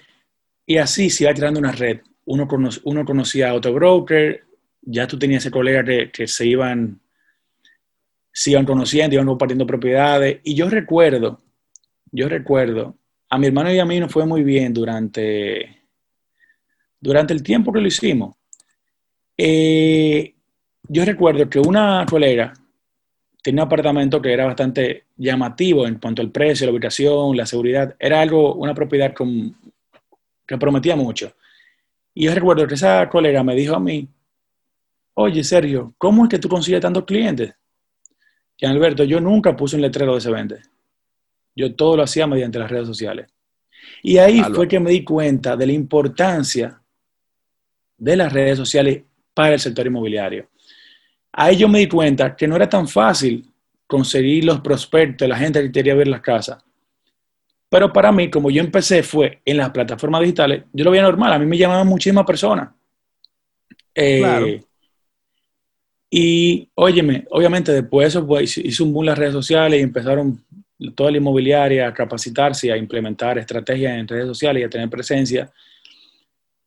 y 0.66 0.78
así 0.78 1.10
se 1.10 1.24
iba 1.24 1.34
tirando 1.34 1.60
una 1.60 1.72
red. 1.72 2.02
Uno, 2.26 2.48
uno 2.84 3.06
conocía 3.06 3.50
a 3.50 3.54
otro 3.54 3.74
broker, 3.74 4.44
ya 4.82 5.08
tú 5.08 5.18
tenías 5.18 5.44
ese 5.44 5.52
colega 5.52 5.84
que, 6.12 6.28
se 6.28 6.46
iban 6.46 7.00
se 8.32 8.52
iban 8.52 8.66
conociendo, 8.66 9.14
iban 9.16 9.28
compartiendo 9.28 9.68
propiedades. 9.68 10.40
Y 10.44 10.56
yo 10.56 10.70
recuerdo, 10.70 11.42
yo 12.12 12.28
recuerdo, 12.28 12.98
a 13.30 13.38
mi 13.38 13.48
hermano 13.48 13.72
y 13.72 13.80
a 13.80 13.86
mí 13.86 14.00
nos 14.00 14.12
fue 14.12 14.26
muy 14.26 14.44
bien 14.44 14.74
durante, 14.74 15.84
durante 17.00 17.34
el 17.34 17.44
tiempo 17.44 17.72
que 17.72 17.82
lo 17.82 17.88
hicimos. 17.88 18.36
Eh, 19.38 20.34
yo 20.88 21.06
recuerdo 21.06 21.50
que 21.50 21.60
una 21.60 22.06
colega 22.10 22.54
tenía 23.44 23.64
un 23.64 23.68
apartamento 23.68 24.22
que 24.22 24.34
era 24.34 24.46
bastante 24.46 25.06
llamativo 25.18 25.86
en 25.86 26.00
cuanto 26.00 26.22
al 26.22 26.32
precio, 26.32 26.66
la 26.66 26.74
ubicación, 26.74 27.38
la 27.38 27.46
seguridad. 27.46 27.96
Era 28.00 28.22
algo, 28.22 28.56
una 28.56 28.74
propiedad 28.74 29.14
con 29.14 29.56
que 30.46 30.58
prometía 30.58 30.96
mucho. 30.96 31.34
Y 32.14 32.26
yo 32.26 32.34
recuerdo 32.34 32.68
que 32.68 32.76
esa 32.76 33.10
colega 33.10 33.44
me 33.44 33.56
dijo 33.56 33.76
a 33.76 33.80
mí, 33.80 34.08
oye 35.16 35.44
Sergio, 35.44 35.94
¿cómo 35.98 36.24
es 36.24 36.30
que 36.30 36.40
tú 36.40 36.48
consigues 36.48 36.82
tantos 36.82 37.06
clientes? 37.06 37.54
Y 38.58 38.66
Alberto, 38.66 39.04
yo 39.04 39.20
nunca 39.20 39.56
puse 39.56 39.76
un 39.76 39.82
letrero 39.82 40.16
de 40.16 40.22
se 40.22 40.32
vende. 40.32 40.62
Yo 41.56 41.76
todo 41.76 41.98
lo 41.98 42.04
hacía 42.04 42.28
mediante 42.28 42.60
las 42.60 42.70
redes 42.70 42.88
sociales. 42.88 43.28
Y 44.02 44.18
ahí 44.18 44.42
fue 44.54 44.68
que 44.68 44.80
me 44.80 44.92
di 44.92 45.04
cuenta 45.04 45.56
de 45.56 45.68
la 45.68 45.74
importancia 45.74 46.82
de 47.98 48.16
las 48.16 48.32
redes 48.32 48.58
sociales 48.58 49.04
para 49.34 49.54
el 49.54 49.60
sector 49.60 49.86
inmobiliario. 49.86 50.50
Ahí 51.32 51.58
yo 51.58 51.68
me 51.68 51.80
di 51.80 51.88
cuenta 51.88 52.36
que 52.36 52.48
no 52.48 52.56
era 52.56 52.70
tan 52.70 52.88
fácil 52.88 53.50
conseguir 53.88 54.46
los 54.46 54.62
prospectos, 54.62 55.28
la 55.28 55.38
gente 55.38 55.62
que 55.62 55.72
quería 55.72 55.96
ver 55.96 56.08
las 56.08 56.22
casas. 56.22 56.64
Pero 57.74 57.92
para 57.92 58.12
mí, 58.12 58.30
como 58.30 58.52
yo 58.52 58.62
empecé 58.62 59.02
fue 59.02 59.42
en 59.44 59.58
las 59.58 59.72
plataformas 59.72 60.22
digitales, 60.22 60.62
yo 60.74 60.86
lo 60.86 60.92
veía 60.92 61.02
normal, 61.02 61.34
a 61.34 61.40
mí 61.40 61.48
me 61.48 61.58
llamaban 61.58 61.88
muchísimas 61.88 62.24
personas. 62.24 62.70
Eh, 63.96 64.62
y 66.08 66.70
óyeme, 66.76 67.26
obviamente 67.32 67.72
después 67.72 68.06
de 68.06 68.10
eso 68.10 68.28
pues, 68.28 68.60
hizo 68.60 68.84
un 68.84 68.94
boom 68.94 69.06
las 69.08 69.18
redes 69.18 69.34
sociales 69.34 69.80
y 69.80 69.82
empezaron 69.82 70.40
toda 70.94 71.10
la 71.10 71.18
inmobiliaria 71.18 71.88
a 71.88 71.94
capacitarse 71.96 72.68
y 72.68 72.70
a 72.70 72.78
implementar 72.78 73.40
estrategias 73.40 73.98
en 73.98 74.08
redes 74.08 74.28
sociales 74.28 74.62
y 74.62 74.66
a 74.66 74.70
tener 74.70 74.88
presencia. 74.88 75.52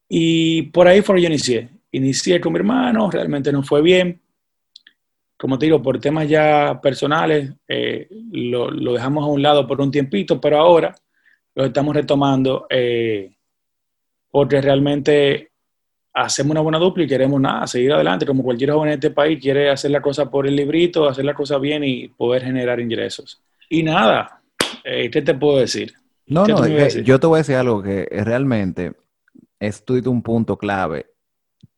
Y 0.09 0.63
por 0.63 0.89
ahí 0.89 1.03
fue 1.03 1.15
que 1.15 1.23
yo 1.23 1.29
inicié. 1.29 1.69
Inicié 1.93 2.41
con 2.41 2.53
mi 2.53 2.59
hermano, 2.59 3.09
realmente 3.13 3.53
no 3.53 3.63
fue 3.63 3.81
bien. 3.81 4.21
Como 5.37 5.59
te 5.59 5.67
digo, 5.67 5.83
por 5.83 6.01
temas 6.01 6.29
ya 6.29 6.81
personales, 6.83 7.53
eh, 7.69 8.09
lo, 8.33 8.71
lo, 8.71 8.95
dejamos 8.95 9.25
a 9.25 9.29
un 9.29 9.43
lado 9.43 9.67
por 9.67 9.81
un 9.81 9.91
tiempito, 9.91 10.41
pero 10.41 10.59
ahora 10.59 10.95
lo 11.55 11.67
estamos 11.67 11.95
retomando 11.95 12.67
eh, 12.71 13.37
porque 14.31 14.61
realmente 14.61 15.51
hacemos 16.15 16.53
una 16.53 16.61
buena 16.61 16.79
dupla 16.79 17.05
y 17.05 17.07
queremos 17.07 17.41
nada, 17.41 17.67
seguir 17.67 17.93
adelante, 17.93 18.25
como 18.25 18.43
cualquier 18.43 18.71
joven 18.71 18.89
en 18.89 18.95
este 18.95 19.11
país 19.11 19.39
quiere 19.41 19.71
hacer 19.71 19.91
la 19.91 20.01
cosa 20.01 20.31
por 20.31 20.47
el 20.47 20.57
librito, 20.57 21.09
hacer 21.09 21.25
la 21.25 21.35
cosa 21.35 21.59
bien 21.59 21.85
y 21.85 22.09
poder 22.09 22.43
generar 22.43 22.81
ingresos. 22.81 23.43
Y 23.69 23.83
nada, 23.83 24.41
eh, 24.85 25.11
¿qué 25.11 25.21
te 25.21 25.35
puedo 25.35 25.59
decir? 25.59 25.93
No, 26.27 26.47
no, 26.47 26.67
yo 26.67 27.21
te 27.21 27.27
voy 27.27 27.37
a 27.37 27.39
decir 27.39 27.57
algo 27.57 27.83
que 27.83 28.09
realmente 28.25 28.95
es 29.61 29.85
un 30.07 30.23
punto 30.23 30.57
clave. 30.57 31.07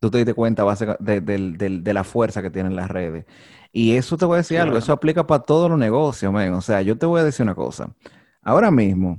Tú 0.00 0.10
te 0.10 0.18
diste 0.18 0.34
cuenta 0.34 0.64
de, 1.00 1.20
de, 1.20 1.94
la 1.94 2.04
fuerza 2.04 2.40
que 2.40 2.50
tienen 2.50 2.76
las 2.76 2.88
redes. 2.88 3.26
Y 3.72 3.96
eso 3.96 4.16
te 4.16 4.24
voy 4.24 4.34
a 4.34 4.38
decir 4.38 4.60
algo, 4.60 4.78
eso 4.78 4.92
aplica 4.92 5.26
para 5.26 5.42
todos 5.42 5.68
los 5.68 5.78
negocios, 5.78 6.32
men. 6.32 6.52
O 6.54 6.60
sea, 6.60 6.82
yo 6.82 6.96
te 6.96 7.06
voy 7.06 7.20
a 7.20 7.24
decir 7.24 7.42
una 7.42 7.54
cosa. 7.54 7.90
Ahora 8.42 8.70
mismo, 8.70 9.18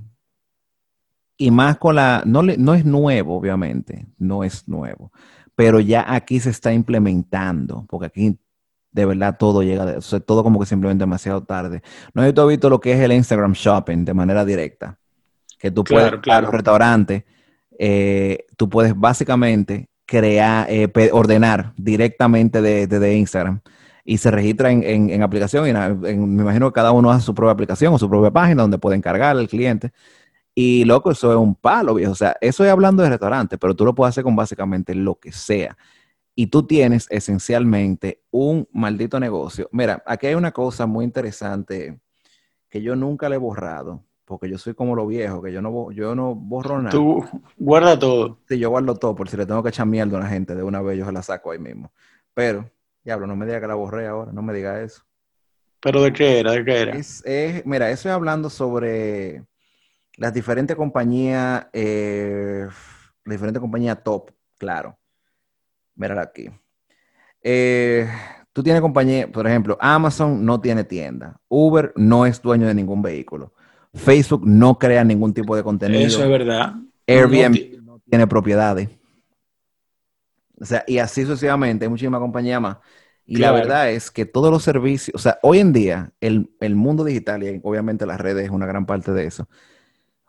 y 1.37 1.51
más 1.51 1.77
con 1.77 1.95
la, 1.95 2.23
no, 2.25 2.43
no 2.43 2.73
es 2.73 2.85
nuevo, 2.85 3.37
obviamente, 3.37 4.07
no 4.17 4.43
es 4.43 4.67
nuevo, 4.67 5.11
pero 5.55 5.79
ya 5.79 6.05
aquí 6.13 6.39
se 6.39 6.49
está 6.49 6.73
implementando, 6.73 7.85
porque 7.89 8.07
aquí 8.07 8.39
de 8.91 9.05
verdad 9.05 9.37
todo 9.37 9.63
llega, 9.63 9.85
de, 9.85 10.19
todo 10.21 10.43
como 10.43 10.59
que 10.59 10.65
simplemente 10.65 11.03
demasiado 11.03 11.43
tarde. 11.43 11.81
No 12.13 12.23
he 12.23 12.31
visto 12.31 12.69
lo 12.69 12.79
que 12.79 12.93
es 12.93 12.99
el 12.99 13.11
Instagram 13.11 13.53
Shopping 13.53 14.05
de 14.05 14.13
manera 14.13 14.43
directa, 14.45 14.97
que 15.57 15.71
tú 15.71 15.83
puedes, 15.83 16.19
claro, 16.19 16.47
los 16.47 16.53
restaurantes, 16.53 17.23
eh, 17.77 18.45
tú 18.57 18.69
puedes 18.69 18.97
básicamente 18.97 19.89
crear, 20.09 20.65
eh, 20.71 20.89
ordenar 21.13 21.73
directamente 21.77 22.63
de, 22.63 23.15
Instagram 23.15 23.61
y 24.03 24.17
se 24.17 24.31
registra 24.31 24.71
en, 24.71 25.21
aplicación. 25.21 25.67
Y 25.67 25.73
me 25.73 26.41
imagino 26.41 26.71
que 26.71 26.73
cada 26.73 26.91
uno 26.91 27.11
hace 27.11 27.23
su 27.27 27.35
propia 27.35 27.51
aplicación 27.51 27.93
o 27.93 27.99
su 27.99 28.09
propia 28.09 28.31
página 28.31 28.63
donde 28.63 28.79
puede 28.79 28.97
encargar 28.97 29.37
al 29.37 29.47
cliente. 29.47 29.91
Y 30.55 30.83
loco, 30.85 31.11
eso 31.11 31.31
es 31.31 31.37
un 31.37 31.53
palo, 31.53 31.93
viejo. 31.93 32.11
O 32.13 32.15
sea, 32.15 32.35
eso 32.41 32.65
es 32.65 32.71
hablando 32.71 33.03
de 33.03 33.09
restaurante, 33.09 33.59
pero 33.59 33.75
tú 33.75 33.85
lo 33.85 33.93
puedes 33.93 34.13
hacer 34.13 34.23
con 34.23 34.35
básicamente 34.35 34.95
lo 34.95 35.19
que 35.19 35.31
sea. 35.31 35.77
Y 36.33 36.47
tú 36.47 36.65
tienes 36.65 37.05
esencialmente 37.11 38.23
un 38.31 38.67
maldito 38.73 39.19
negocio. 39.19 39.69
Mira, 39.71 40.01
aquí 40.07 40.25
hay 40.25 40.33
una 40.33 40.51
cosa 40.51 40.87
muy 40.87 41.05
interesante 41.05 41.99
que 42.67 42.81
yo 42.81 42.95
nunca 42.95 43.29
le 43.29 43.35
he 43.35 43.39
borrado, 43.39 44.03
porque 44.29 44.47
yo 44.47 44.59
soy 44.59 44.75
como 44.75 44.95
lo 44.95 45.07
viejo, 45.07 45.41
que 45.41 45.51
yo 45.51 45.59
no, 45.59 45.91
yo 45.91 46.13
no 46.13 46.35
borro 46.35 46.77
nada. 46.77 46.91
Tú 46.91 47.25
guarda 47.57 47.97
todo. 47.97 48.37
Sí, 48.47 48.59
yo 48.59 48.69
guardo 48.69 48.95
todo, 48.95 49.15
por 49.15 49.27
si 49.27 49.35
le 49.35 49.47
tengo 49.47 49.63
que 49.63 49.69
echar 49.69 49.87
mierda 49.87 50.17
a 50.17 50.19
una 50.19 50.29
gente 50.29 50.53
de 50.53 50.61
una 50.61 50.83
vez, 50.83 50.99
yo 50.99 51.05
se 51.05 51.11
la 51.11 51.23
saco 51.23 51.49
ahí 51.49 51.57
mismo. 51.57 51.91
Pero, 52.35 52.69
diablo, 53.03 53.25
no 53.25 53.35
me 53.35 53.47
diga 53.47 53.59
que 53.59 53.65
la 53.65 53.73
borré 53.73 54.05
ahora, 54.05 54.31
no 54.31 54.43
me 54.43 54.53
diga 54.53 54.83
eso. 54.83 55.01
¿Pero 55.79 56.03
de 56.03 56.13
qué 56.13 56.41
era? 56.41 56.51
¿De 56.51 56.63
qué 56.63 56.79
era? 56.79 56.95
Es, 56.95 57.23
mira, 57.65 57.89
eso 57.89 58.07
es 58.07 58.13
hablando 58.13 58.51
sobre 58.51 59.43
las 60.15 60.31
diferentes 60.31 60.77
compañías, 60.77 61.65
eh, 61.73 62.67
las 63.25 63.33
diferentes 63.33 63.59
compañías 63.59 64.03
top, 64.03 64.29
claro. 64.59 64.95
Mírala 65.95 66.21
aquí. 66.21 66.51
Eh, 67.41 68.07
tú 68.53 68.61
tienes 68.61 68.79
compañía, 68.79 69.27
por 69.27 69.47
ejemplo, 69.47 69.75
Amazon 69.81 70.45
no 70.45 70.61
tiene 70.61 70.83
tienda. 70.83 71.41
Uber 71.47 71.93
no 71.95 72.27
es 72.27 72.39
dueño 72.43 72.67
de 72.67 72.75
ningún 72.75 73.01
vehículo. 73.01 73.55
Facebook 73.93 74.45
no 74.45 74.77
crea 74.77 75.03
ningún 75.03 75.33
tipo 75.33 75.55
de 75.55 75.63
contenido. 75.63 76.05
Eso 76.05 76.23
es 76.23 76.29
verdad. 76.29 76.75
Airbnb 77.07 77.81
no, 77.83 77.99
tiene 78.07 78.27
propiedades. 78.27 78.89
O 80.59 80.65
sea, 80.65 80.83
y 80.87 80.97
así 80.97 81.23
sucesivamente, 81.23 81.85
hay 81.85 81.89
muchísimas 81.89 82.19
compañías 82.19 82.61
más. 82.61 82.77
Y 83.25 83.37
la 83.37 83.51
verdad 83.51 83.91
es 83.91 84.09
que 84.09 84.25
todos 84.25 84.51
los 84.51 84.63
servicios, 84.63 85.13
o 85.13 85.19
sea, 85.19 85.37
hoy 85.43 85.59
en 85.59 85.71
día 85.71 86.11
el, 86.19 86.49
el, 86.59 86.75
mundo 86.75 87.03
digital, 87.03 87.43
y 87.43 87.61
obviamente 87.63 88.07
las 88.07 88.19
redes 88.19 88.45
es 88.45 88.49
una 88.49 88.65
gran 88.65 88.87
parte 88.87 89.11
de 89.11 89.25
eso, 89.25 89.47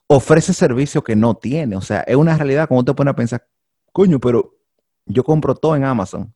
ofrece 0.07 0.53
servicios 0.53 1.03
que 1.03 1.17
no 1.17 1.35
tiene. 1.35 1.77
O 1.77 1.81
sea, 1.81 2.01
es 2.01 2.17
una 2.17 2.37
realidad 2.37 2.69
como 2.69 2.85
te 2.85 2.93
pones 2.93 3.13
a 3.13 3.17
pensar, 3.17 3.47
coño, 3.93 4.21
pero 4.21 4.55
yo 5.07 5.25
compro 5.25 5.55
todo 5.55 5.77
en 5.77 5.85
Amazon. 5.85 6.35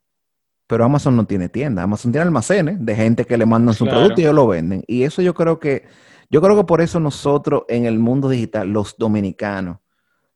Pero 0.67 0.85
Amazon 0.85 1.17
no 1.17 1.27
tiene 1.27 1.51
tienda. 1.51 1.83
Amazon 1.83 2.11
tiene 2.11 2.23
almacenes 2.23 2.85
de 2.85 2.97
gente 2.97 3.27
que 3.27 3.37
le 3.37 3.45
mandan 3.45 3.75
su 3.75 3.85
producto 3.85 4.21
y 4.21 4.25
ellos 4.25 4.35
lo 4.35 4.47
venden. 4.47 4.83
Y 4.87 5.03
eso 5.03 5.21
yo 5.21 5.35
creo 5.35 5.59
que, 5.59 5.85
yo 6.31 6.41
creo 6.41 6.57
que 6.57 6.65
por 6.65 6.81
eso 6.81 7.01
nosotros 7.01 7.63
en 7.69 7.87
el 7.87 7.99
mundo 7.99 8.29
digital, 8.29 8.69
los 8.69 8.97
dominicanos, 8.97 9.79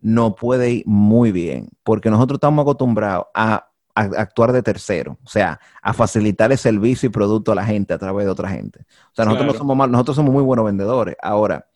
no 0.01 0.35
puede 0.35 0.71
ir 0.71 0.85
muy 0.87 1.33
bien. 1.33 1.69
Porque 1.83 2.11
nosotros 2.11 2.37
estamos 2.37 2.63
acostumbrados 2.63 3.27
a, 3.35 3.69
a 3.95 4.03
actuar 4.03 4.53
de 4.53 4.63
tercero. 4.63 5.19
O 5.25 5.29
sea, 5.29 5.61
a 5.83 5.93
facilitar 5.93 6.53
el 6.53 6.59
servicio 6.59 7.09
y 7.09 7.11
producto 7.11 7.53
a 7.53 7.55
la 7.55 7.65
gente 7.65 7.95
a 7.95 7.99
través 7.99 8.27
de 8.27 8.31
otra 8.31 8.49
gente. 8.49 8.81
O 9.13 9.15
sea, 9.15 9.25
nosotros 9.25 9.53
no 9.53 9.59
somos 9.59 9.77
mal, 9.77 9.91
nosotros 9.91 10.17
somos 10.17 10.33
muy 10.33 10.43
buenos 10.43 10.65
vendedores. 10.65 11.17
Ahora, 11.21 11.67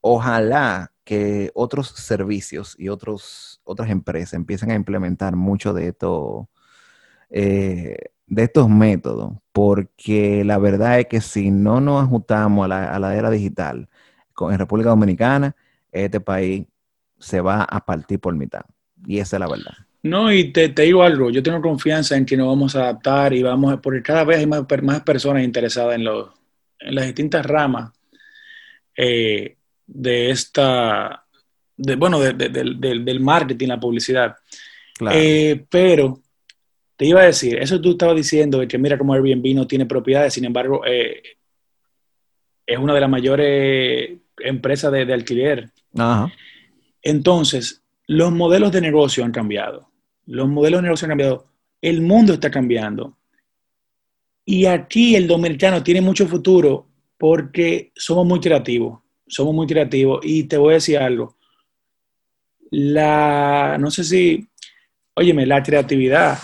ojalá 0.00 0.92
que 1.04 1.50
otros 1.54 1.88
servicios 1.88 2.76
y 2.78 2.88
otros, 2.88 3.60
otras 3.64 3.90
empresas 3.90 4.34
empiecen 4.34 4.70
a 4.70 4.74
implementar 4.74 5.34
mucho 5.34 5.72
de 5.72 5.88
esto, 5.88 6.48
eh, 7.30 7.96
de 8.30 8.44
estos 8.44 8.68
métodos, 8.68 9.32
porque 9.52 10.44
la 10.44 10.56
verdad 10.58 11.00
es 11.00 11.06
que 11.06 11.20
si 11.20 11.50
no 11.50 11.80
nos 11.80 12.04
ajustamos 12.04 12.64
a 12.70 12.98
la, 12.98 13.16
era 13.16 13.28
digital 13.28 13.88
con, 14.32 14.52
en 14.52 14.58
República 14.58 14.90
Dominicana, 14.90 15.54
este 15.90 16.20
país 16.20 16.64
se 17.18 17.40
va 17.40 17.64
a 17.64 17.84
partir 17.84 18.20
por 18.20 18.34
mitad. 18.34 18.62
Y 19.04 19.18
esa 19.18 19.36
es 19.36 19.40
la 19.40 19.48
verdad. 19.48 19.74
No, 20.04 20.32
y 20.32 20.52
te, 20.52 20.68
digo 20.68 21.02
algo, 21.02 21.30
yo 21.30 21.42
tengo 21.42 21.60
confianza 21.60 22.16
en 22.16 22.24
que 22.24 22.36
nos 22.36 22.46
vamos 22.46 22.76
a 22.76 22.82
adaptar 22.82 23.34
y 23.34 23.42
vamos, 23.42 23.80
porque 23.82 24.00
cada 24.00 24.24
vez 24.24 24.38
hay 24.38 24.46
más, 24.46 24.64
más 24.82 25.02
personas 25.02 25.42
interesadas 25.42 25.96
en, 25.96 26.04
los, 26.04 26.30
en 26.78 26.94
las 26.94 27.06
distintas 27.06 27.44
ramas. 27.44 27.92
Eh, 28.96 29.56
de 29.86 30.30
esta, 30.30 31.24
de, 31.76 31.96
bueno, 31.96 32.20
del 32.20 33.20
marketing, 33.20 33.68
la 33.68 33.80
publicidad. 33.80 34.36
Eh, 35.10 35.64
pero 35.68 36.20
te 37.00 37.06
iba 37.06 37.22
a 37.22 37.24
decir, 37.24 37.56
eso 37.56 37.80
tú 37.80 37.92
estabas 37.92 38.14
diciendo 38.14 38.58
de 38.58 38.68
que 38.68 38.76
mira 38.76 38.98
cómo 38.98 39.14
Airbnb 39.14 39.54
no 39.54 39.66
tiene 39.66 39.86
propiedades, 39.86 40.34
sin 40.34 40.44
embargo, 40.44 40.82
eh, 40.84 41.22
es 42.66 42.78
una 42.78 42.92
de 42.92 43.00
las 43.00 43.08
mayores 43.08 44.18
empresas 44.36 44.92
de, 44.92 45.10
alquiler. 45.10 45.70
Entonces, 47.00 47.82
los 48.06 48.30
modelos 48.32 48.70
de 48.70 48.82
negocio 48.82 49.24
han 49.24 49.32
cambiado. 49.32 49.88
Los 50.26 50.46
modelos 50.46 50.80
de 50.80 50.82
negocio 50.82 51.06
han 51.06 51.12
cambiado. 51.12 51.46
El 51.80 52.02
mundo 52.02 52.34
está 52.34 52.50
cambiando. 52.50 53.16
Y 54.44 54.66
aquí 54.66 55.16
el 55.16 55.26
dominicano 55.26 55.82
tiene 55.82 56.02
mucho 56.02 56.28
futuro 56.28 56.86
porque 57.16 57.92
somos 57.96 58.26
muy 58.26 58.40
creativos 58.40 58.98
somos 59.26 59.54
muy 59.54 59.66
creativos 59.66 60.20
y 60.22 60.44
te 60.44 60.58
voy 60.58 60.72
a 60.72 60.74
decir 60.74 60.98
algo. 60.98 61.34
La, 62.70 63.78
no 63.80 63.90
sé 63.90 64.04
si, 64.04 64.46
óyeme, 65.14 65.46
la 65.46 65.62
creatividad 65.62 66.38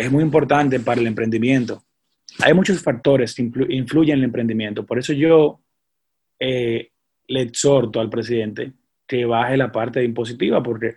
es 0.00 0.10
muy 0.10 0.22
importante 0.22 0.80
para 0.80 1.00
el 1.00 1.06
emprendimiento. 1.06 1.82
Hay 2.40 2.54
muchos 2.54 2.82
factores 2.82 3.34
que 3.34 3.42
influyen 3.68 4.14
en 4.14 4.18
el 4.20 4.24
emprendimiento. 4.24 4.86
Por 4.86 4.98
eso 4.98 5.12
yo 5.12 5.60
eh, 6.38 6.90
le 7.26 7.40
exhorto 7.42 8.00
al 8.00 8.08
presidente 8.08 8.72
que 9.06 9.24
baje 9.24 9.56
la 9.56 9.72
parte 9.72 10.02
impositiva, 10.04 10.62
porque 10.62 10.96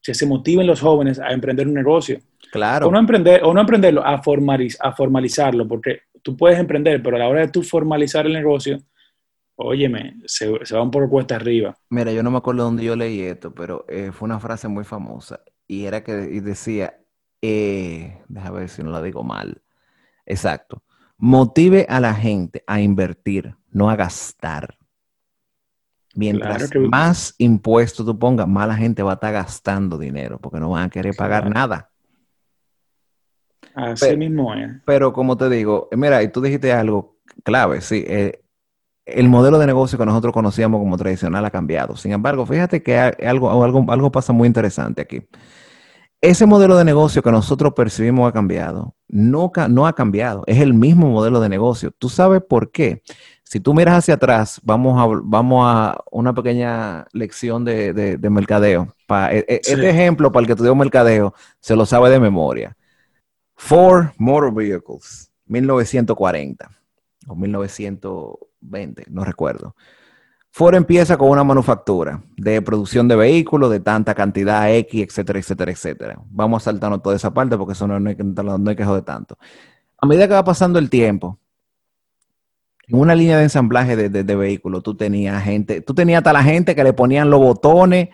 si 0.00 0.14
se 0.14 0.26
motiven 0.26 0.66
los 0.66 0.80
jóvenes 0.80 1.18
a 1.18 1.32
emprender 1.32 1.66
un 1.66 1.74
negocio. 1.74 2.20
Claro. 2.52 2.88
O 2.88 2.90
no, 2.90 2.98
emprender, 2.98 3.42
o 3.44 3.52
no 3.52 3.60
emprenderlo, 3.60 4.02
a, 4.04 4.14
a 4.14 4.92
formalizarlo, 4.92 5.66
porque 5.66 6.02
tú 6.22 6.36
puedes 6.36 6.58
emprender, 6.58 7.02
pero 7.02 7.16
a 7.16 7.18
la 7.18 7.28
hora 7.28 7.40
de 7.40 7.48
tú 7.48 7.62
formalizar 7.62 8.26
el 8.26 8.32
negocio, 8.32 8.78
óyeme, 9.56 10.14
se, 10.24 10.50
se 10.64 10.74
va 10.74 10.82
un 10.82 10.90
poco 10.90 11.10
cuesta 11.10 11.36
arriba. 11.36 11.76
Mira, 11.90 12.12
yo 12.12 12.22
no 12.22 12.30
me 12.30 12.38
acuerdo 12.38 12.64
dónde 12.64 12.84
yo 12.84 12.96
leí 12.96 13.20
esto, 13.20 13.52
pero 13.52 13.84
eh, 13.88 14.12
fue 14.12 14.26
una 14.26 14.38
frase 14.38 14.68
muy 14.68 14.84
famosa 14.84 15.40
y 15.66 15.84
era 15.84 16.02
que 16.02 16.12
decía, 16.12 16.94
eh, 17.42 18.22
déjame 18.28 18.60
ver 18.60 18.68
si 18.68 18.82
no 18.82 18.90
la 18.90 19.02
digo 19.02 19.22
mal, 19.22 19.62
exacto, 20.26 20.82
motive 21.16 21.86
a 21.88 22.00
la 22.00 22.14
gente 22.14 22.62
a 22.66 22.80
invertir, 22.80 23.56
no 23.70 23.90
a 23.90 23.96
gastar. 23.96 24.76
Mientras 26.14 26.70
más 26.90 27.34
impuestos 27.38 28.04
tú 28.04 28.18
pongas, 28.18 28.48
más 28.48 28.66
la 28.66 28.74
gente 28.74 29.02
va 29.02 29.12
a 29.12 29.14
estar 29.14 29.32
gastando 29.32 29.98
dinero 29.98 30.38
porque 30.40 30.58
no 30.58 30.70
van 30.70 30.84
a 30.84 30.90
querer 30.90 31.14
pagar 31.14 31.48
nada. 31.48 31.90
Así 33.74 34.16
mismo 34.16 34.52
es. 34.54 34.68
Pero 34.84 35.12
como 35.12 35.36
te 35.36 35.48
digo, 35.48 35.88
mira, 35.92 36.20
y 36.24 36.28
tú 36.28 36.40
dijiste 36.40 36.72
algo 36.72 37.18
clave, 37.44 37.80
sí. 37.80 38.04
Eh, 38.08 38.42
el 39.06 39.28
modelo 39.28 39.58
de 39.58 39.66
negocio 39.66 39.96
que 39.96 40.04
nosotros 40.04 40.34
conocíamos 40.34 40.80
como 40.80 40.98
tradicional 40.98 41.44
ha 41.44 41.50
cambiado. 41.50 41.96
Sin 41.96 42.12
embargo, 42.12 42.44
fíjate 42.44 42.82
que 42.82 42.98
algo, 42.98 43.62
algo, 43.62 43.86
algo 43.90 44.12
pasa 44.12 44.32
muy 44.32 44.46
interesante 44.46 45.02
aquí. 45.02 45.22
Ese 46.20 46.46
modelo 46.46 46.76
de 46.76 46.84
negocio 46.84 47.22
que 47.22 47.30
nosotros 47.30 47.74
percibimos 47.74 48.28
ha 48.28 48.32
cambiado. 48.32 48.96
No, 49.06 49.52
no 49.68 49.86
ha 49.86 49.94
cambiado. 49.94 50.42
Es 50.46 50.58
el 50.58 50.74
mismo 50.74 51.08
modelo 51.08 51.40
de 51.40 51.48
negocio. 51.48 51.92
¿Tú 51.96 52.08
sabes 52.08 52.42
por 52.42 52.72
qué? 52.72 53.02
Si 53.44 53.60
tú 53.60 53.72
miras 53.72 53.98
hacia 53.98 54.14
atrás, 54.14 54.60
vamos 54.64 55.00
a, 55.00 55.20
vamos 55.24 55.64
a 55.64 55.96
una 56.10 56.34
pequeña 56.34 57.06
lección 57.12 57.64
de, 57.64 58.18
mercadeo. 58.30 58.94
E, 59.08 59.44
e, 59.48 59.60
este 59.64 59.88
ejemplo, 59.88 60.32
para 60.32 60.42
el 60.42 60.46
que 60.46 60.52
estudió 60.52 60.74
mercadeo, 60.74 61.34
se 61.60 61.76
lo 61.76 61.86
sabe 61.86 62.10
de 62.10 62.18
memoria. 62.18 62.76
Ford 63.54 64.08
Motor 64.18 64.52
Vehicles, 64.52 65.32
1940 65.46 66.68
o 67.28 67.36
1920, 67.36 69.04
no 69.08 69.24
recuerdo. 69.24 69.74
Ford 70.50 70.74
empieza 70.74 71.16
con 71.16 71.28
una 71.28 71.44
manufactura 71.44 72.22
de 72.36 72.60
producción 72.62 73.06
de 73.06 73.16
vehículos 73.16 73.70
de 73.70 73.80
tanta 73.80 74.14
cantidad 74.14 74.72
X, 74.74 75.02
etcétera, 75.02 75.38
etcétera, 75.38 75.72
etcétera. 75.72 76.18
Vamos 76.30 76.62
a 76.62 76.64
saltarnos 76.64 77.02
toda 77.02 77.16
esa 77.16 77.32
parte 77.32 77.56
porque 77.56 77.72
eso 77.72 77.86
no, 77.86 78.08
hay, 78.08 78.16
que, 78.16 78.24
no 78.24 78.70
hay 78.70 78.76
que 78.76 78.84
joder 78.84 79.02
tanto. 79.02 79.38
A 79.98 80.06
medida 80.06 80.26
que 80.26 80.34
va 80.34 80.44
pasando 80.44 80.78
el 80.78 80.90
tiempo, 80.90 81.38
en 82.88 82.98
una 82.98 83.14
línea 83.14 83.36
de 83.36 83.44
ensamblaje 83.44 83.96
de, 83.96 84.36
vehículos, 84.36 84.82
tú 84.82 84.96
tenías 84.96 85.42
gente, 85.42 85.82
tú 85.82 85.94
tenías 85.94 86.18
hasta 86.18 86.32
la 86.32 86.42
gente 86.42 86.74
que 86.74 86.82
le 86.82 86.92
ponían 86.92 87.28
los 87.30 87.40
botones, 87.40 88.08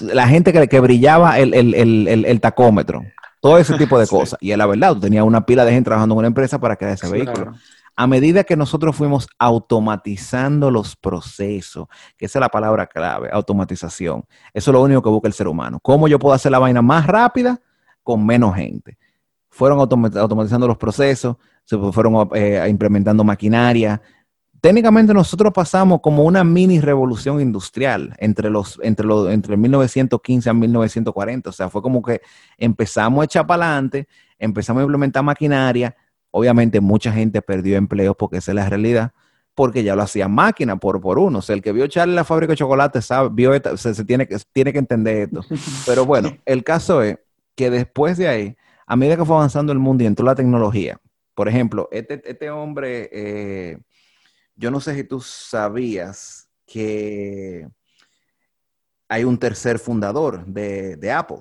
la 0.00 0.28
gente 0.28 0.52
que, 0.52 0.68
que 0.68 0.80
brillaba 0.80 1.38
el, 1.38 2.40
tacómetro, 2.40 3.02
todo 3.40 3.58
ese 3.58 3.76
tipo 3.76 3.98
de 3.98 4.06
cosas. 4.08 4.38
Y 4.40 4.52
es 4.52 4.58
la 4.58 4.66
verdad, 4.66 4.94
tú 4.94 5.00
tenías 5.00 5.24
una 5.24 5.44
pila 5.44 5.64
de 5.64 5.72
gente 5.72 5.88
trabajando 5.88 6.14
en 6.14 6.18
una 6.20 6.28
empresa 6.28 6.60
para 6.60 6.76
crear 6.76 6.94
ese 6.94 7.10
vehículo 7.10 7.54
a 8.00 8.06
medida 8.06 8.44
que 8.44 8.56
nosotros 8.56 8.96
fuimos 8.96 9.28
automatizando 9.38 10.70
los 10.70 10.96
procesos, 10.96 11.86
que 12.16 12.24
esa 12.24 12.38
es 12.38 12.40
la 12.40 12.48
palabra 12.48 12.86
clave, 12.86 13.28
automatización, 13.30 14.24
eso 14.54 14.70
es 14.70 14.72
lo 14.72 14.80
único 14.80 15.02
que 15.02 15.10
busca 15.10 15.28
el 15.28 15.34
ser 15.34 15.46
humano. 15.46 15.80
¿Cómo 15.82 16.08
yo 16.08 16.18
puedo 16.18 16.34
hacer 16.34 16.50
la 16.50 16.58
vaina 16.58 16.80
más 16.80 17.06
rápida 17.06 17.60
con 18.02 18.24
menos 18.24 18.56
gente? 18.56 18.96
Fueron 19.50 19.80
automatizando 19.80 20.66
los 20.66 20.78
procesos, 20.78 21.36
se 21.66 21.76
fueron 21.76 22.30
eh, 22.32 22.66
implementando 22.70 23.22
maquinaria. 23.22 24.00
Técnicamente 24.62 25.12
nosotros 25.12 25.52
pasamos 25.52 26.00
como 26.00 26.24
una 26.24 26.42
mini 26.42 26.80
revolución 26.80 27.38
industrial 27.38 28.14
entre 28.16 28.48
los 28.48 28.80
entre 28.82 29.06
los 29.06 29.28
entre 29.28 29.58
1915 29.58 30.48
a 30.48 30.54
1940, 30.54 31.50
o 31.50 31.52
sea, 31.52 31.68
fue 31.68 31.82
como 31.82 32.00
que 32.00 32.22
empezamos 32.56 33.20
a 33.20 33.24
echar 33.26 33.46
para 33.46 33.66
adelante, 33.66 34.08
empezamos 34.38 34.80
a 34.80 34.84
implementar 34.84 35.22
maquinaria, 35.22 35.94
Obviamente 36.30 36.80
mucha 36.80 37.12
gente 37.12 37.42
perdió 37.42 37.76
empleos 37.76 38.14
porque 38.16 38.38
esa 38.38 38.52
es 38.52 38.54
la 38.54 38.68
realidad, 38.68 39.12
porque 39.54 39.82
ya 39.82 39.96
lo 39.96 40.02
hacían 40.02 40.32
máquina 40.32 40.76
por, 40.76 41.00
por 41.00 41.18
uno. 41.18 41.40
O 41.40 41.42
sea, 41.42 41.54
el 41.54 41.62
que 41.62 41.72
vio 41.72 41.86
Charlie 41.86 42.14
la 42.14 42.24
fábrica 42.24 42.52
de 42.52 42.56
chocolate 42.56 43.02
sabe, 43.02 43.30
vio 43.32 43.52
se, 43.76 44.04
tiene, 44.04 44.26
que, 44.26 44.38
tiene 44.52 44.72
que 44.72 44.78
entender 44.78 45.28
esto. 45.28 45.44
Pero 45.86 46.06
bueno, 46.06 46.36
el 46.44 46.62
caso 46.62 47.02
es 47.02 47.18
que 47.56 47.70
después 47.70 48.16
de 48.16 48.28
ahí, 48.28 48.56
a 48.86 48.96
medida 48.96 49.16
que 49.16 49.24
fue 49.24 49.36
avanzando 49.36 49.72
el 49.72 49.78
mundo 49.78 50.04
y 50.04 50.06
entró 50.06 50.24
la 50.24 50.34
tecnología, 50.34 51.00
por 51.34 51.48
ejemplo, 51.48 51.88
este, 51.90 52.22
este 52.24 52.50
hombre, 52.50 53.08
eh, 53.12 53.78
yo 54.56 54.70
no 54.70 54.80
sé 54.80 54.94
si 54.94 55.04
tú 55.04 55.20
sabías 55.20 56.48
que 56.66 57.68
hay 59.08 59.24
un 59.24 59.38
tercer 59.38 59.78
fundador 59.78 60.44
de, 60.46 60.96
de 60.96 61.10
Apple. 61.10 61.40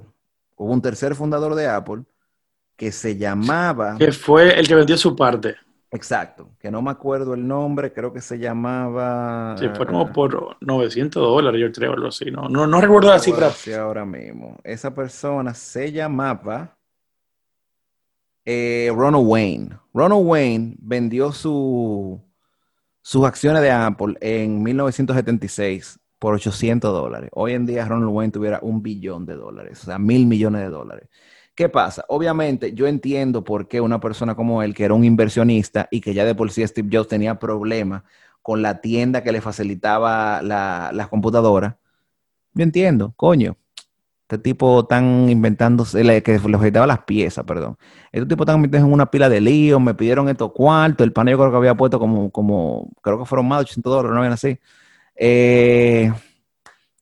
Hubo 0.55 0.73
un 0.73 0.81
tercer 0.81 1.15
fundador 1.15 1.53
de 1.53 1.67
Apple 1.67 2.03
que 2.79 2.93
se 2.93 3.17
llamaba... 3.17 3.97
Que 3.97 4.13
fue 4.13 4.57
el 4.57 4.65
que 4.65 4.73
vendió 4.73 4.97
su 4.97 5.13
parte. 5.13 5.57
Exacto, 5.91 6.51
que 6.59 6.71
no 6.71 6.81
me 6.81 6.91
acuerdo 6.91 7.33
el 7.33 7.45
nombre, 7.45 7.91
creo 7.91 8.13
que 8.13 8.21
se 8.21 8.39
llamaba... 8.39 9.57
Sí, 9.59 9.67
fue 9.75 9.85
como 9.85 10.13
por 10.13 10.55
900 10.61 11.21
dólares, 11.21 11.59
yo 11.59 11.71
creo, 11.73 11.91
algo 11.91 12.07
así, 12.07 12.31
¿no? 12.31 12.47
No, 12.47 12.65
no 12.67 12.79
recuerdo 12.79 13.09
la 13.09 13.19
cifra. 13.19 13.49
Sí, 13.49 13.73
ahora 13.73 14.05
mismo. 14.05 14.57
Esa 14.63 14.95
persona 14.95 15.53
se 15.53 15.91
llamaba 15.91 16.77
eh, 18.45 18.89
Ronald 18.95 19.27
Wayne. 19.27 19.77
Ronald 19.93 20.25
Wayne 20.25 20.75
vendió 20.79 21.33
su, 21.33 22.21
sus 23.01 23.25
acciones 23.25 23.61
de 23.61 23.71
Apple 23.71 24.15
en 24.21 24.63
1976 24.63 25.99
por 26.17 26.35
800 26.35 26.93
dólares. 26.93 27.29
Hoy 27.33 27.53
en 27.53 27.65
día 27.65 27.83
Ronald 27.83 28.13
Wayne 28.13 28.31
tuviera 28.31 28.59
un 28.61 28.81
billón 28.81 29.25
de 29.25 29.35
dólares, 29.35 29.81
o 29.81 29.85
sea, 29.87 29.99
mil 29.99 30.25
millones 30.27 30.61
de 30.61 30.69
dólares. 30.69 31.09
¿Qué 31.59 31.67
pasa? 31.67 32.05
Obviamente, 32.07 32.71
yo 32.71 32.87
entiendo 32.87 33.43
por 33.43 33.67
qué 33.67 33.81
una 33.81 33.99
persona 33.99 34.33
como 34.33 34.63
él, 34.63 34.73
que 34.73 34.85
era 34.85 34.93
un 34.93 35.03
inversionista 35.03 35.89
y 35.91 35.99
que 35.99 36.13
ya 36.13 36.23
de 36.23 36.33
por 36.33 36.51
sí 36.51 36.65
Steve 36.65 36.87
Jobs 36.89 37.09
tenía 37.09 37.37
problemas 37.37 38.03
con 38.41 38.61
la 38.61 38.79
tienda 38.79 39.23
que 39.23 39.33
le 39.33 39.41
facilitaba 39.41 40.41
las 40.41 40.93
la 40.93 41.07
computadoras, 41.09 41.75
yo 42.53 42.63
entiendo, 42.63 43.13
coño. 43.17 43.57
Este 44.21 44.37
tipo 44.37 44.85
tan 44.85 45.29
inventándose, 45.29 46.01
que 46.23 46.31
le 46.31 46.39
facilitaba 46.39 46.87
las 46.87 46.99
piezas, 46.99 47.43
perdón. 47.43 47.77
Este 48.13 48.25
tipo 48.25 48.45
tan 48.45 48.61
metido 48.61 48.85
en 48.85 48.93
una 48.93 49.11
pila 49.11 49.27
de 49.27 49.41
líos, 49.41 49.81
me 49.81 49.93
pidieron 49.93 50.29
estos 50.29 50.53
cuartos, 50.53 51.03
el 51.03 51.11
panel 51.11 51.33
yo 51.33 51.39
creo 51.39 51.51
que 51.51 51.57
había 51.57 51.75
puesto 51.75 51.99
como, 51.99 52.31
como 52.31 52.89
creo 53.01 53.19
que 53.19 53.25
fueron 53.25 53.49
más 53.49 53.59
de 53.59 53.63
800 53.63 53.91
dólares, 53.91 54.15
no 54.15 54.21
ven 54.21 54.31
así. 54.31 54.57
Eh, 55.13 56.09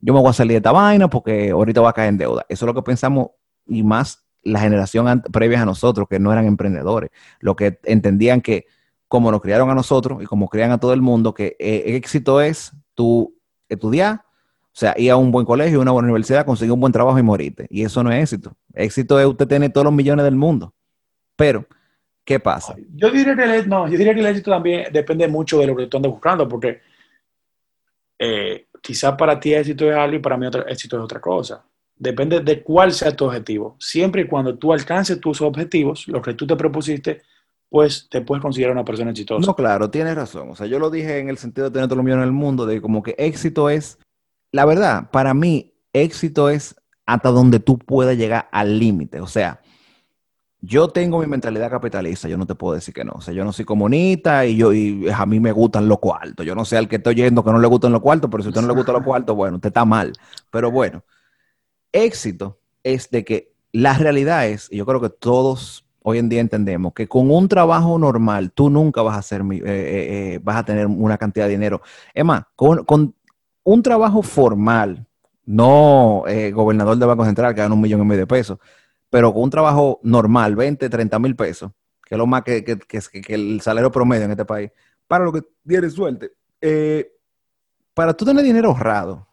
yo 0.02 0.14
me 0.16 0.20
voy 0.20 0.32
a 0.32 0.34
salir 0.34 0.54
de 0.54 0.58
esta 0.58 0.72
vaina 0.72 1.08
porque 1.08 1.52
ahorita 1.52 1.80
va 1.80 1.92
a 1.92 1.94
caer 1.94 2.10
en 2.10 2.18
deuda. 2.18 2.44
Eso 2.50 2.66
es 2.66 2.68
lo 2.68 2.74
que 2.74 2.82
pensamos 2.82 3.28
y 3.68 3.84
más 3.84 4.27
la 4.44 4.60
generación 4.60 5.22
previa 5.32 5.62
a 5.62 5.66
nosotros, 5.66 6.08
que 6.10 6.20
no 6.20 6.32
eran 6.32 6.46
emprendedores, 6.46 7.12
lo 7.40 7.56
que 7.56 7.80
entendían 7.84 8.42
que 8.42 8.66
como 9.08 9.32
nos 9.32 9.42
criaron 9.42 9.70
a 9.70 9.76
nosotros 9.76 10.22
y 10.22 10.26
como 10.26 10.50
crian 10.50 10.72
a 10.72 10.80
todo 10.80 10.94
el 10.94 11.02
mundo, 11.02 11.34
que 11.34 11.56
eh, 11.60 11.96
éxito 11.96 12.42
es 12.42 12.74
tú 12.94 13.36
estudiar, 13.70 14.22
o 14.78 14.80
sea, 14.80 14.94
ir 14.98 15.12
a 15.12 15.16
un 15.16 15.32
buen 15.32 15.46
colegio, 15.46 15.82
una 15.82 15.92
buena 15.92 16.08
universidad, 16.08 16.46
conseguir 16.46 16.72
un 16.72 16.80
buen 16.80 16.94
trabajo 16.94 17.18
y 17.18 17.24
morirte. 17.24 17.68
Y 17.70 17.84
eso 17.84 18.04
no 18.04 18.12
es 18.12 18.22
éxito. 18.22 18.56
Éxito 18.74 19.20
es 19.20 19.26
usted 19.26 19.48
tener 19.48 19.72
todos 19.72 19.86
los 19.86 19.94
millones 19.94 20.24
del 20.24 20.36
mundo. 20.36 20.74
Pero, 21.36 21.66
¿qué 22.24 22.40
pasa? 22.40 22.76
Yo 22.94 23.10
diría 23.10 23.36
que 23.36 23.44
el, 23.44 23.68
no, 23.68 23.88
yo 23.88 23.98
diría 23.98 24.14
que 24.14 24.20
el 24.20 24.28
éxito 24.28 24.52
también 24.52 24.92
depende 24.92 25.28
mucho 25.28 25.60
de 25.60 25.68
lo 25.68 25.76
que 25.76 25.88
tú 25.88 25.98
andas 25.98 26.12
buscando, 26.12 26.48
porque 26.48 26.82
eh, 28.20 28.68
quizás 28.82 29.16
para 29.16 29.40
ti 29.40 29.54
éxito 29.54 29.90
es 29.90 29.96
algo 29.96 30.18
y 30.18 30.20
para 30.20 30.38
mí 30.38 30.46
otro, 30.46 30.68
éxito 30.68 30.98
es 30.98 31.04
otra 31.04 31.20
cosa. 31.20 31.64
Depende 32.00 32.42
de 32.42 32.62
cuál 32.62 32.94
sea 32.94 33.16
tu 33.16 33.26
objetivo. 33.26 33.76
Siempre 33.80 34.22
y 34.24 34.28
cuando 34.28 34.56
tú 34.58 34.72
alcances 34.72 35.20
tus 35.20 35.42
objetivos, 35.42 36.08
lo 36.08 36.22
que 36.22 36.34
tú 36.34 36.46
te 36.46 36.56
propusiste, 36.56 37.22
pues 37.70 38.08
te 38.10 38.22
puedes 38.22 38.42
considerar 38.42 38.74
una 38.74 38.86
persona 38.86 39.12
exitosa. 39.12 39.46
No, 39.46 39.56
claro, 39.56 39.90
tienes 39.90 40.16
razón. 40.16 40.50
O 40.50 40.56
sea, 40.56 40.68
yo 40.68 40.80
lo 40.80 40.90
dije 40.90 41.20
en 41.20 41.30
el 41.30 41.38
sentido 41.38 41.68
de 41.68 41.74
tener 41.74 41.88
todos 41.88 41.98
los 41.98 42.06
millones 42.06 42.24
en 42.24 42.30
el 42.30 42.34
mundo, 42.34 42.66
de 42.66 42.82
como 42.82 43.04
que 43.04 43.16
éxito 43.18 43.70
es, 43.70 43.98
la 44.52 44.66
verdad, 44.66 45.10
para 45.12 45.34
mí, 45.34 45.74
éxito 45.92 46.50
es 46.50 46.76
hasta 47.06 47.30
donde 47.30 47.60
tú 47.60 47.78
puedas 47.78 48.18
llegar 48.18 48.48
al 48.52 48.80
límite. 48.80 49.20
O 49.20 49.28
sea, 49.28 49.62
yo 50.62 50.90
tengo 50.90 51.20
mi 51.20 51.28
mentalidad 51.28 51.70
capitalista, 51.70 52.28
yo 52.28 52.38
no 52.38 52.46
te 52.46 52.56
puedo 52.56 52.76
decir 52.76 52.94
que 52.94 53.04
no. 53.04 53.14
O 53.16 53.22
sea, 53.22 53.34
yo 53.34 53.44
no 53.44 53.54
soy 53.54 53.66
comunista 53.66 54.46
y 54.46 54.58
yo 54.58 54.74
y 54.74 55.08
a 55.10 55.26
mí 55.26 55.40
me 55.40 55.52
gustan 55.52 55.88
los 55.88 56.00
cuartos. 56.00 56.46
Yo 56.46 56.56
no 56.56 56.66
sé 56.66 56.78
al 56.78 56.88
que 56.88 56.98
estoy 56.98 57.16
yendo 57.16 57.44
que 57.44 57.52
no 57.52 57.60
le 57.60 57.68
gustan 57.68 57.92
los 57.92 58.02
cuartos, 58.02 58.30
pero 58.30 58.44
si 58.44 58.48
a 58.48 58.50
usted 58.50 58.62
no 58.62 58.68
le 58.68 58.74
gustan 58.74 58.96
los 58.96 59.04
cuartos, 59.04 59.36
bueno, 59.36 59.58
usted 59.58 59.68
está 59.68 59.86
mal. 59.86 60.14
Pero 60.50 60.72
bueno, 60.72 61.04
éxito 62.06 62.60
es 62.84 63.10
de 63.10 63.24
que 63.24 63.54
la 63.72 63.94
realidad 63.94 64.48
es, 64.48 64.68
y 64.72 64.78
yo 64.78 64.86
creo 64.86 65.02
que 65.02 65.10
todos 65.10 65.88
hoy 66.02 66.20
en 66.20 66.30
día 66.30 66.40
entendemos, 66.40 66.94
que 66.94 67.08
con 67.08 67.30
un 67.30 67.50
trabajo 67.50 68.00
normal 68.00 68.54
tú 68.54 68.70
nunca 68.70 69.02
vas 69.02 69.16
a, 69.16 69.20
hacer, 69.20 69.42
eh, 69.42 69.60
eh, 69.66 69.66
eh, 69.66 70.40
vas 70.42 70.56
a 70.56 70.64
tener 70.64 70.88
una 70.88 71.18
cantidad 71.18 71.48
de 71.48 71.52
dinero. 71.52 71.82
Es 72.14 72.24
más, 72.24 72.44
con, 72.56 73.14
un 73.64 73.84
trabajo 73.84 74.22
formal, 74.22 75.06
no 75.46 76.24
gobernador 76.54 76.98
de 76.98 77.06
Banco 77.06 77.26
Central 77.26 77.54
que 77.54 77.62
gana 77.62 77.76
un 77.76 77.82
millón 77.82 78.02
y 78.02 78.06
medio 78.06 78.22
de 78.22 78.28
pesos, 78.28 78.58
pero 79.10 79.34
con 79.34 79.44
un 79.44 79.50
trabajo 79.50 80.00
normal, 80.02 80.56
20, 80.56 80.90
30 80.90 81.20
mil 81.20 81.36
pesos, 81.36 81.72
que 82.06 82.16
es 82.16 82.18
lo 82.18 82.26
más 82.26 82.44
que, 82.44 82.64
que, 82.64 82.78
que, 82.78 83.34
el 83.34 83.60
salario 83.60 83.92
promedio 83.92 84.24
en 84.24 84.32
este 84.32 84.46
país, 84.46 84.72
para 85.08 85.26
lo 85.26 85.34
que 85.34 85.42
tienes 85.68 85.92
suerte, 85.92 86.32
para 87.94 88.14
tú 88.14 88.24
tener 88.24 88.46
dinero 88.46 88.70
ahorrado, 88.70 89.27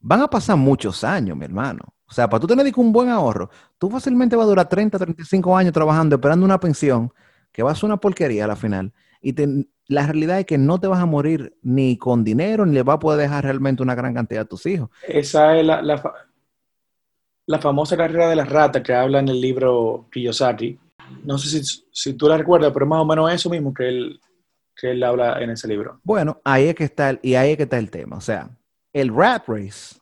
van 0.00 0.22
a 0.22 0.28
pasar 0.28 0.56
muchos 0.56 1.04
años, 1.04 1.36
mi 1.36 1.44
hermano. 1.44 1.80
O 2.08 2.12
sea, 2.12 2.28
para 2.28 2.40
tú 2.40 2.48
tener 2.48 2.72
un 2.76 2.92
buen 2.92 3.08
ahorro, 3.08 3.50
tú 3.78 3.88
fácilmente 3.88 4.34
vas 4.34 4.44
a 4.44 4.48
durar 4.48 4.68
30, 4.68 4.98
35 4.98 5.56
años 5.56 5.72
trabajando, 5.72 6.16
esperando 6.16 6.44
una 6.44 6.58
pensión, 6.58 7.12
que 7.52 7.62
va 7.62 7.70
a 7.70 7.74
ser 7.74 7.84
una 7.84 7.98
porquería 7.98 8.44
a 8.44 8.48
la 8.48 8.56
final. 8.56 8.92
Y 9.22 9.34
la 9.86 10.06
realidad 10.06 10.40
es 10.40 10.46
que 10.46 10.58
no 10.58 10.80
te 10.80 10.88
vas 10.88 10.98
a 10.98 11.06
morir 11.06 11.54
ni 11.62 11.96
con 11.96 12.24
dinero, 12.24 12.66
ni 12.66 12.74
le 12.74 12.82
vas 12.82 12.96
a 12.96 12.98
poder 12.98 13.20
dejar 13.20 13.44
realmente 13.44 13.82
una 13.82 13.94
gran 13.94 14.14
cantidad 14.14 14.42
a 14.42 14.48
tus 14.48 14.66
hijos. 14.66 14.90
Esa 15.06 15.56
es 15.56 15.64
la, 15.64 15.82
la, 15.82 17.58
famosa 17.60 17.96
carrera 17.96 18.28
de 18.28 18.36
las 18.36 18.48
ratas 18.48 18.82
que 18.82 18.94
habla 18.94 19.20
en 19.20 19.28
el 19.28 19.40
libro 19.40 20.08
Kiyosaki. 20.10 20.78
No 21.24 21.38
sé 21.38 21.62
si, 21.62 21.84
si 21.92 22.14
tú 22.14 22.28
la 22.28 22.38
recuerdas, 22.38 22.72
pero 22.72 22.86
es 22.86 22.90
más 22.90 23.02
o 23.02 23.04
menos 23.04 23.32
eso 23.32 23.50
mismo 23.50 23.74
que 23.74 23.88
él, 23.88 24.20
que 24.74 24.92
él 24.92 25.02
habla 25.04 25.40
en 25.40 25.50
ese 25.50 25.68
libro. 25.68 26.00
Bueno, 26.02 26.40
ahí 26.44 26.66
es 26.66 26.74
que 26.74 26.84
está, 26.84 27.18
y 27.22 27.34
ahí 27.34 27.52
es 27.52 27.56
que 27.56 27.64
está 27.64 27.78
el 27.78 27.90
tema. 27.90 28.16
O 28.16 28.20
sea, 28.20 28.50
el 28.92 29.14
rat 29.14 29.46
race 29.46 30.00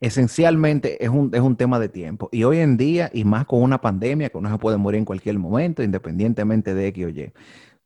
esencialmente 0.00 1.02
es 1.02 1.10
un, 1.10 1.30
es 1.34 1.40
un 1.40 1.56
tema 1.56 1.78
de 1.78 1.88
tiempo. 1.88 2.28
Y 2.32 2.44
hoy 2.44 2.58
en 2.58 2.76
día, 2.76 3.10
y 3.12 3.24
más 3.24 3.46
con 3.46 3.62
una 3.62 3.80
pandemia 3.80 4.28
que 4.30 4.38
uno 4.38 4.50
se 4.50 4.58
puede 4.58 4.76
morir 4.76 4.98
en 4.98 5.04
cualquier 5.04 5.38
momento, 5.38 5.82
independientemente 5.82 6.74
de 6.74 6.86
X 6.88 7.06
o 7.06 7.08
Y, 7.08 7.32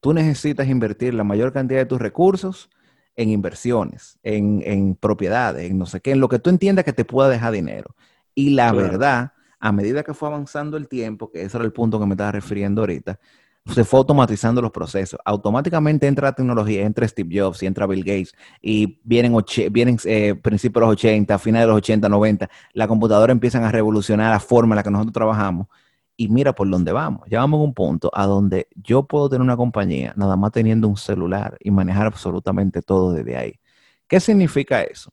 tú 0.01 0.13
necesitas 0.13 0.69
invertir 0.69 1.15
la 1.15 1.25
mayor 1.25 1.53
cantidad 1.53 1.81
de 1.81 1.87
tus 1.87 2.01
recursos 2.01 2.71
en 3.15 3.29
inversiones, 3.29 4.19
en, 4.23 4.63
en 4.65 4.95
propiedades, 4.95 5.71
en 5.71 5.79
no 5.79 5.87
sé 5.87 6.01
qué, 6.01 6.13
en 6.13 6.21
lo 6.21 6.29
que 6.29 6.39
tú 6.39 6.51
entiendas 6.51 6.85
que 6.85 6.93
te 6.93 7.05
pueda 7.05 7.29
dejar 7.29 7.53
dinero. 7.53 7.95
Y 8.35 8.51
la 8.51 8.73
verdad, 8.73 9.33
a 9.59 9.73
medida 9.73 10.03
que 10.03 10.15
fue 10.15 10.29
avanzando 10.29 10.77
el 10.77 10.89
tiempo, 10.89 11.31
que 11.31 11.43
ese 11.43 11.57
era 11.57 11.65
el 11.65 11.73
punto 11.73 12.01
que 12.01 12.07
me 12.07 12.15
estaba 12.15 12.33
refiriendo 12.33 12.83
ahorita, 12.83 13.21
se 13.67 13.85
fue 13.85 13.99
automatizando 13.99 14.61
los 14.61 14.73
procesos. 14.73 15.21
Automáticamente 15.25 16.07
entra 16.07 16.29
la 16.29 16.35
tecnología, 16.35 16.83
entra 16.83 17.07
Steve 17.07 17.41
Jobs 17.41 17.63
y 17.63 17.67
entra 17.67 17.87
Bill 17.87 18.05
Gates 18.05 18.33
y 18.61 18.99
vienen, 19.05 19.37
vienen 19.71 19.99
eh, 20.05 20.35
principios 20.35 20.81
de 20.81 20.87
los 20.87 20.93
80, 20.93 21.39
finales 21.39 21.65
de 21.65 21.69
los 21.69 21.77
80, 21.79 22.09
90, 22.09 22.51
la 22.73 22.89
computadora 22.89 23.33
empiezan 23.33 23.65
a 23.65 23.71
revolucionar 23.71 24.31
la 24.31 24.41
forma 24.41 24.75
en 24.75 24.77
la 24.77 24.83
que 24.83 24.91
nosotros 24.91 25.13
trabajamos 25.13 25.69
y 26.17 26.29
mira 26.29 26.53
por 26.55 26.69
dónde 26.69 26.93
vamos. 26.93 27.27
Llegamos 27.29 27.61
a 27.61 27.63
un 27.63 27.75
punto 27.75 28.11
a 28.13 28.27
donde 28.27 28.69
yo 28.75 29.05
puedo 29.05 29.29
tener 29.29 29.43
una 29.43 29.57
compañía 29.57 30.13
nada 30.17 30.37
más 30.37 30.53
teniendo 30.53 30.89
un 30.89 30.97
celular 30.97 31.57
y 31.61 31.71
manejar 31.71 32.07
absolutamente 32.07 32.83
todo 32.83 33.13
desde 33.13 33.37
ahí. 33.37 33.61
¿Qué 34.09 34.21
significa 34.21 34.83
eso? 34.83 35.11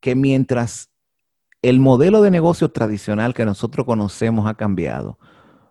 Que 0.00 0.14
mientras 0.14 0.90
el 1.62 1.80
modelo 1.80 2.20
de 2.20 2.30
negocio 2.30 2.70
tradicional 2.70 3.32
que 3.32 3.46
nosotros 3.46 3.86
conocemos 3.86 4.46
ha 4.46 4.54
cambiado, 4.54 5.18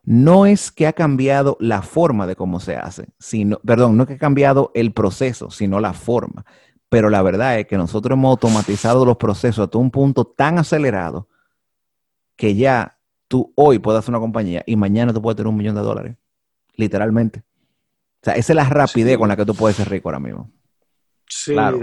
no 0.04 0.46
es 0.46 0.72
que 0.72 0.86
ha 0.86 0.94
cambiado 0.94 1.58
la 1.60 1.82
forma 1.82 2.28
de 2.28 2.36
cómo 2.36 2.60
se 2.60 2.76
hace, 2.76 3.08
sino, 3.20 3.60
perdón, 3.66 3.96
no 3.96 4.04
es 4.04 4.08
que 4.08 4.16
ha 4.16 4.20
cambiado 4.20 4.72
el 4.74 4.94
proceso, 4.94 5.50
sino 5.50 5.80
la 5.80 5.94
forma. 5.94 6.46
Pero 6.90 7.10
la 7.10 7.22
verdad 7.22 7.60
es 7.60 7.66
que 7.66 7.78
nosotros 7.78 8.18
hemos 8.18 8.32
automatizado 8.32 9.06
los 9.06 9.18
procesos 9.18 9.66
hasta 9.66 9.78
un 9.78 9.90
punto 9.90 10.26
tan 10.26 10.60
acelerado 10.60 11.28
que 12.36 12.56
ya 12.56 13.00
tú 13.28 13.52
hoy 13.56 13.80
puedes 13.80 14.00
hacer 14.00 14.12
una 14.12 14.20
compañía 14.20 14.64
y 14.66 14.76
mañana 14.76 15.14
tú 15.14 15.22
puedes 15.22 15.38
tener 15.38 15.48
un 15.48 15.58
millón 15.58 15.76
de 15.76 15.82
dólares. 15.82 16.18
Literalmente. 16.76 17.40
O 17.40 18.26
sea, 18.26 18.36
esa 18.36 18.54
es 18.54 18.56
la 18.56 18.70
rapidez 18.70 19.18
con 19.18 19.30
la 19.30 19.36
que 19.36 19.46
tú 19.46 19.56
puedes 19.56 19.78
ser 19.78 19.90
rico 19.90 20.10
ahora 20.10 20.20
mismo. 20.20 20.52
Sí, 21.28 21.54
claro, 21.54 21.80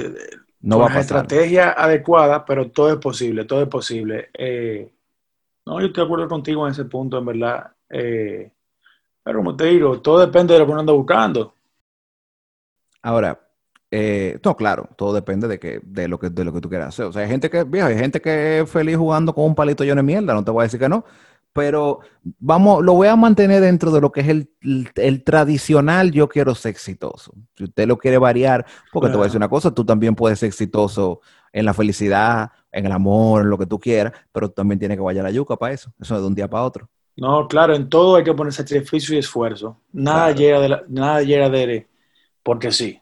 no 0.61 0.79
va 0.79 0.85
a 0.85 0.89
pasar. 0.89 1.01
estrategia 1.01 1.71
adecuada, 1.71 2.45
pero 2.45 2.71
todo 2.71 2.93
es 2.93 2.99
posible, 2.99 3.45
todo 3.47 3.63
es 3.63 3.69
posible. 3.69 4.29
Eh, 4.35 4.93
no, 5.67 5.81
yo 5.81 5.87
estoy 5.87 6.03
de 6.03 6.07
acuerdo 6.07 6.29
contigo 6.29 6.67
en 6.67 6.73
ese 6.73 6.85
punto, 6.85 7.19
en 7.19 7.25
verdad. 7.25 7.73
Eh, 7.91 8.51
pero 9.23 9.39
como 9.39 9.57
te 9.57 9.65
digo, 9.65 10.01
todo 10.01 10.21
depende 10.21 10.55
de 10.55 10.61
lo 10.61 10.67
que 10.67 10.73
uno 10.73 10.81
anda 10.81 10.93
buscando. 10.93 11.55
Ahora, 13.03 13.39
eh, 13.91 14.39
no, 14.45 14.57
claro, 14.57 14.89
todo 14.97 15.13
depende 15.13 15.49
de 15.49 15.59
que, 15.59 15.81
de 15.83 16.07
lo 16.07 16.19
que, 16.19 16.31
de 16.31 16.45
lo 16.45 16.53
que 16.53 16.61
tú 16.61 16.69
quieras 16.69 16.89
hacer. 16.89 17.07
O 17.07 17.13
sea, 17.13 17.23
hay 17.23 17.29
gente 17.29 17.51
que, 17.51 17.65
viejo, 17.65 17.89
hay 17.89 17.99
gente 17.99 18.21
que 18.21 18.61
es 18.61 18.71
feliz 18.71 18.97
jugando 18.97 19.35
con 19.35 19.45
un 19.45 19.55
palito 19.55 19.85
lleno 19.85 19.97
de 19.97 20.03
mierda, 20.05 20.33
no 20.33 20.45
te 20.45 20.51
voy 20.51 20.63
a 20.63 20.65
decir 20.65 20.79
que 20.79 20.89
no, 20.89 21.05
pero 21.53 22.01
vamos, 22.39 22.85
lo 22.85 22.95
voy 22.95 23.09
a 23.09 23.17
mantener 23.17 23.61
dentro 23.61 23.91
de 23.91 24.01
lo 24.01 24.13
que 24.13 24.21
es 24.21 24.29
el, 24.29 25.25
tradicional 25.25 26.13
yo 26.13 26.29
quiero 26.29 26.55
ser 26.55 26.71
exitoso. 26.71 27.33
Si 27.57 27.65
usted 27.65 27.89
lo 27.89 27.99
quiere 27.99 28.19
variar, 28.19 28.65
porque 28.93 29.09
te 29.09 29.17
voy 29.17 29.25
a 29.25 29.27
decir 29.27 29.39
una 29.39 29.49
cosa, 29.49 29.73
tú 29.73 29.85
también 29.85 30.15
puedes 30.15 30.39
ser 30.39 30.49
exitoso 30.49 31.21
en 31.53 31.65
la 31.65 31.75
felicidad, 31.75 32.53
en 32.71 32.87
el 32.87 32.93
amor, 32.93 33.43
en 33.43 33.51
lo 33.51 33.59
que 33.59 33.67
tú 33.67 33.81
quieras, 33.81 34.13
pero 34.31 34.51
también 34.51 34.79
tiene 34.79 34.95
que 34.95 35.03
vaya 35.03 35.23
la 35.23 35.33
yuca 35.33 35.57
para 35.57 35.75
eso. 35.75 35.93
Eso 36.01 36.15
es 36.15 36.21
de 36.21 36.27
un 36.29 36.35
día 36.35 36.49
para 36.49 36.63
otro. 36.63 36.89
No, 37.17 37.47
claro, 37.49 37.75
en 37.75 37.89
todo 37.89 38.17
hay 38.17 38.25
que 38.25 38.33
poner 38.33 38.53
sacrificio 38.53 39.15
y 39.15 39.19
esfuerzo. 39.19 39.79
Nada 39.93 40.33
llega 40.33 40.61
de 40.61 40.81
nada 40.89 41.23
llega 41.23 41.51
de 41.51 41.87
porque 42.43 42.73
sí. 42.73 43.01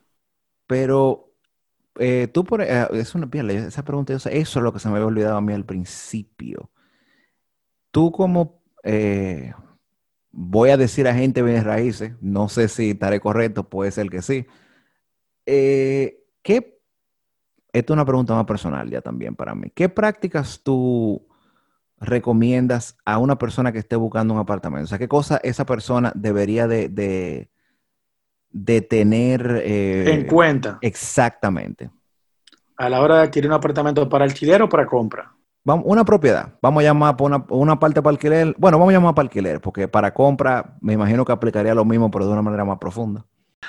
Pero 0.67 1.31
eh, 1.99 2.29
tú 2.33 2.45
por 2.45 2.63
eh, 2.63 2.87
es 2.93 3.15
una 3.15 3.29
esa 3.53 3.85
pregunta, 3.85 4.13
eso 4.15 4.29
es 4.31 4.57
lo 4.57 4.73
que 4.73 4.79
se 4.79 4.89
me 4.89 4.95
había 4.97 5.07
olvidado 5.07 5.37
a 5.37 5.41
mí 5.41 5.53
al 5.53 5.65
principio. 5.65 6.71
Tú 7.91 8.13
como 8.13 8.63
eh, 8.85 9.53
voy 10.31 10.71
a 10.71 10.77
decir 10.77 11.07
a 11.09 11.15
gente 11.15 11.43
bienes 11.43 11.65
raíces, 11.65 12.13
no 12.21 12.49
sé 12.49 12.69
si 12.69 12.91
estaré 12.91 13.21
correcto, 13.21 13.69
puede 13.69 13.91
ser 13.91 14.11
que 14.11 14.23
sí. 14.23 14.47
¿Qué? 15.47 16.81
Esta 17.73 17.93
es 17.93 17.95
una 17.95 18.05
pregunta 18.05 18.35
más 18.35 18.47
personal 18.47 18.91
ya 18.91 19.01
también 19.01 19.37
para 19.37 19.55
mí. 19.55 19.71
¿Qué 19.75 19.89
prácticas 19.89 20.61
tú 20.63 21.28
recomiendas 22.01 22.97
a 23.05 23.19
una 23.19 23.39
persona 23.39 23.73
que 23.73 23.79
esté 23.79 23.97
buscando 23.97 24.35
un 24.35 24.41
apartamento? 24.41 24.85
O 24.85 24.89
sea, 24.89 24.99
¿qué 24.99 25.09
cosa 25.09 25.41
esa 25.43 25.67
persona 25.67 26.13
debería 26.15 26.67
de, 26.67 26.89
de, 28.51 28.81
tener 28.83 29.63
eh, 29.65 30.13
en 30.13 30.27
cuenta? 30.27 30.79
Exactamente. 30.81 31.91
A 32.77 32.89
la 32.89 33.01
hora 33.01 33.17
de 33.17 33.23
adquirir 33.23 33.51
un 33.51 33.55
apartamento 33.55 34.09
para 34.09 34.25
alquiler 34.25 34.63
o 34.63 34.69
para 34.69 34.87
compra. 34.87 35.33
Vamos, 35.65 35.85
una 35.87 36.05
propiedad. 36.05 36.55
Vamos 36.63 36.81
a 36.83 36.85
llamar 36.85 37.17
por 37.17 37.27
una, 37.27 37.45
una, 37.51 37.79
parte 37.79 38.01
para 38.01 38.13
alquiler. 38.13 38.55
Bueno, 38.57 38.79
vamos 38.79 38.93
a 38.93 38.97
llamar 38.97 39.15
para 39.15 39.27
alquiler, 39.27 39.61
porque 39.61 39.89
para 39.89 40.15
compra 40.15 40.77
me 40.81 40.93
imagino 40.93 41.25
que 41.25 41.33
aplicaría 41.33 41.75
lo 41.75 41.85
mismo, 41.85 42.11
pero 42.11 42.27
de 42.27 42.33
una 42.33 42.43
manera 42.43 42.65
más 42.65 42.79
profunda. 42.79 43.27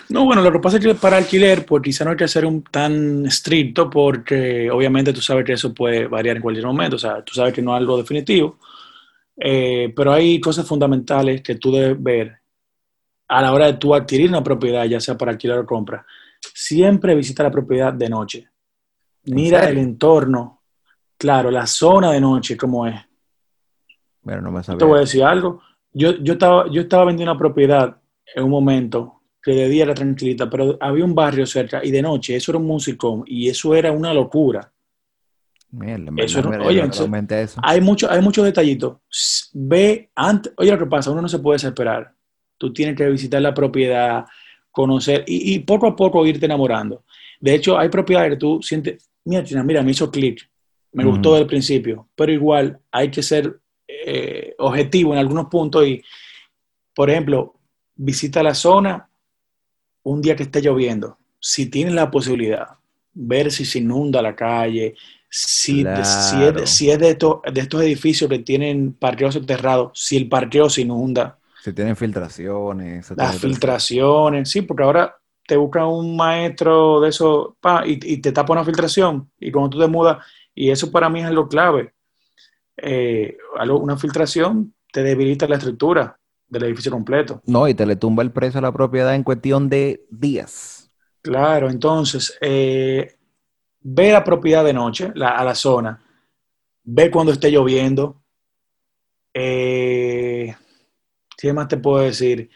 No, 0.09 0.25
bueno, 0.25 0.41
lo 0.41 0.51
que 0.51 0.59
pasa 0.59 0.77
es 0.77 0.85
que 0.85 0.95
para 0.95 1.17
alquiler, 1.17 1.65
pues 1.65 1.83
quizá 1.83 2.03
no 2.03 2.11
hay 2.11 2.17
que 2.17 2.27
ser 2.27 2.45
un 2.45 2.63
tan 2.63 3.25
estricto 3.25 3.89
porque 3.89 4.69
obviamente 4.71 5.13
tú 5.13 5.21
sabes 5.21 5.45
que 5.45 5.53
eso 5.53 5.73
puede 5.73 6.07
variar 6.07 6.37
en 6.37 6.41
cualquier 6.41 6.65
momento, 6.65 6.95
o 6.95 6.99
sea, 6.99 7.23
tú 7.23 7.33
sabes 7.33 7.53
que 7.53 7.61
no 7.61 7.75
es 7.75 7.79
algo 7.79 7.97
definitivo, 7.97 8.57
eh, 9.37 9.93
pero 9.95 10.11
hay 10.11 10.39
cosas 10.39 10.67
fundamentales 10.67 11.41
que 11.41 11.55
tú 11.55 11.71
debes 11.71 12.01
ver 12.01 12.39
a 13.27 13.41
la 13.41 13.53
hora 13.53 13.67
de 13.67 13.73
tú 13.73 13.93
adquirir 13.93 14.29
una 14.29 14.43
propiedad, 14.43 14.85
ya 14.85 14.99
sea 14.99 15.15
para 15.15 15.31
alquiler 15.31 15.59
o 15.59 15.65
compra. 15.65 16.05
Siempre 16.53 17.13
visita 17.13 17.43
la 17.43 17.51
propiedad 17.51 17.93
de 17.93 18.09
noche. 18.09 18.49
Mira 19.25 19.69
el 19.69 19.77
entorno, 19.77 20.63
claro, 21.17 21.51
la 21.51 21.67
zona 21.67 22.11
de 22.11 22.21
noche, 22.21 22.57
cómo 22.57 22.87
es. 22.87 22.95
Bueno, 24.23 24.41
no 24.41 24.51
me 24.51 24.61
Te 24.61 24.85
voy 24.85 24.97
a 24.97 25.01
decir 25.01 25.23
algo. 25.23 25.61
Yo, 25.93 26.13
yo, 26.17 26.33
estaba, 26.33 26.69
yo 26.71 26.81
estaba 26.81 27.05
vendiendo 27.05 27.31
una 27.31 27.39
propiedad 27.39 27.97
en 28.35 28.43
un 28.43 28.49
momento 28.49 29.18
que 29.41 29.51
de 29.51 29.69
día 29.69 29.83
era 29.83 29.93
tranquilita, 29.93 30.49
pero 30.49 30.77
había 30.79 31.05
un 31.05 31.15
barrio 31.15 31.45
cerca 31.45 31.83
y 31.83 31.91
de 31.91 32.01
noche 32.01 32.35
eso 32.35 32.51
era 32.51 32.59
un 32.59 32.65
musicón 32.65 33.23
y 33.25 33.49
eso 33.49 33.73
era 33.73 33.91
una 33.91 34.13
locura. 34.13 34.71
eso 36.17 36.49
oye, 36.61 36.83
eso. 36.83 37.59
hay 37.63 37.81
muchos 37.81 38.09
hay 38.09 38.21
muchos 38.21 38.43
detallitos. 38.43 38.97
Ve 39.53 40.09
antes, 40.15 40.53
oye 40.57 40.71
lo 40.71 40.79
que 40.79 40.85
pasa, 40.85 41.11
uno 41.11 41.21
no 41.21 41.29
se 41.29 41.39
puede 41.39 41.55
desesperar. 41.55 42.13
Tú 42.57 42.73
tienes 42.73 42.95
que 42.95 43.09
visitar 43.09 43.41
la 43.41 43.53
propiedad, 43.53 44.25
conocer 44.71 45.23
y, 45.27 45.59
poco 45.59 45.87
a 45.87 45.95
poco 45.95 46.25
irte 46.25 46.45
enamorando. 46.45 47.03
De 47.39 47.55
hecho, 47.55 47.77
hay 47.79 47.87
propiedades 47.87 48.31
que 48.31 48.37
tú 48.37 48.61
sientes, 48.61 49.09
mira, 49.23 49.43
mira, 49.63 49.81
me 49.81 49.91
hizo 49.91 50.11
clic, 50.11 50.49
me 50.91 51.05
gustó 51.05 51.31
desde 51.31 51.43
el 51.43 51.47
principio, 51.47 52.09
pero 52.15 52.33
igual 52.33 52.77
hay 52.91 53.09
que 53.09 53.23
ser 53.23 53.61
eh, 53.87 54.55
objetivo 54.57 55.13
en 55.13 55.19
algunos 55.19 55.47
puntos 55.47 55.87
y, 55.87 56.01
por 56.93 57.09
ejemplo, 57.09 57.55
visita 57.95 58.43
la 58.43 58.53
zona 58.53 59.08
un 60.03 60.21
día 60.21 60.35
que 60.35 60.43
esté 60.43 60.61
lloviendo, 60.61 61.17
si 61.39 61.67
tienes 61.67 61.93
la 61.93 62.11
posibilidad, 62.11 62.67
ver 63.13 63.51
si 63.51 63.65
se 63.65 63.79
inunda 63.79 64.21
la 64.21 64.35
calle, 64.35 64.95
si, 65.29 65.85
si, 66.65 66.89
es, 66.89 66.99
de, 66.99 67.09
estos, 67.09 67.39
de 67.51 67.61
estos 67.61 67.81
edificios 67.81 68.29
que 68.29 68.39
tienen 68.39 68.93
parqueos 68.93 69.39
cerrados, 69.45 69.91
si 69.93 70.17
el 70.17 70.27
parqueo 70.27 70.69
se 70.69 70.81
inunda. 70.81 71.37
Si 71.63 71.73
tienen 71.73 71.95
filtraciones. 71.95 73.11
Las 73.15 73.37
filtraciones, 73.37 74.49
sí, 74.49 74.61
porque 74.61 74.83
ahora 74.83 75.15
te 75.45 75.57
busca 75.57 75.85
un 75.85 76.15
maestro 76.15 77.01
de 77.01 77.09
eso 77.09 77.57
y, 77.85 78.17
te 78.17 78.31
tapa 78.31 78.53
una 78.53 78.65
filtración 78.65 79.29
y 79.39 79.51
cuando 79.51 79.71
tú 79.71 79.79
te 79.79 79.87
mudas, 79.87 80.23
y 80.55 80.69
eso 80.69 80.91
para 80.91 81.09
mí 81.09 81.21
es 81.21 81.25
algo 81.25 81.47
clave. 81.47 81.93
Eh, 82.77 83.37
una 83.67 83.97
filtración 83.97 84.73
te 84.91 85.03
debilita 85.03 85.47
la 85.47 85.55
estructura 85.55 86.18
del 86.49 86.63
edificio 86.63 86.91
completo. 86.91 87.41
No, 87.45 87.67
y 87.67 87.73
te 87.73 87.85
le 87.85 87.95
tumba 87.95 88.23
el 88.23 88.31
precio 88.31 88.57
a 88.59 88.61
la 88.61 88.71
propiedad 88.71 89.13
en 89.15 89.23
cuestión 89.23 89.69
de 89.69 90.05
días. 90.09 90.91
Claro, 91.21 91.69
entonces, 91.69 92.37
eh, 92.41 93.15
ve 93.81 94.11
la 94.11 94.23
propiedad 94.23 94.63
de 94.63 94.73
noche, 94.73 95.11
a 95.15 95.43
la 95.43 95.55
zona, 95.55 96.01
ve 96.83 97.11
cuando 97.11 97.31
esté 97.31 97.51
lloviendo. 97.51 98.21
Eh, 99.33 100.55
¿Qué 101.37 101.53
más 101.53 101.67
te 101.67 101.77
puedo 101.77 102.03
decir? 102.03 102.49